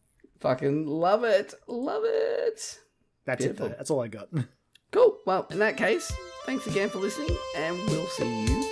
Fucking 0.41 0.87
love 0.87 1.25
it. 1.25 1.55
Love 1.67 2.03
it. 2.05 2.79
That's 3.25 3.45
Beautiful. 3.45 3.67
it. 3.67 3.69
Though. 3.71 3.75
That's 3.77 3.91
all 3.91 4.01
I 4.03 4.09
got. 4.09 4.29
Cool. 4.91 5.19
Well, 5.27 5.47
in 5.51 5.59
that 5.59 5.77
case, 5.77 6.11
thanks 6.47 6.67
again 6.67 6.89
for 6.89 6.97
listening, 6.99 7.37
and 7.55 7.77
we'll 7.91 8.07
see 8.07 8.45
you 8.47 8.71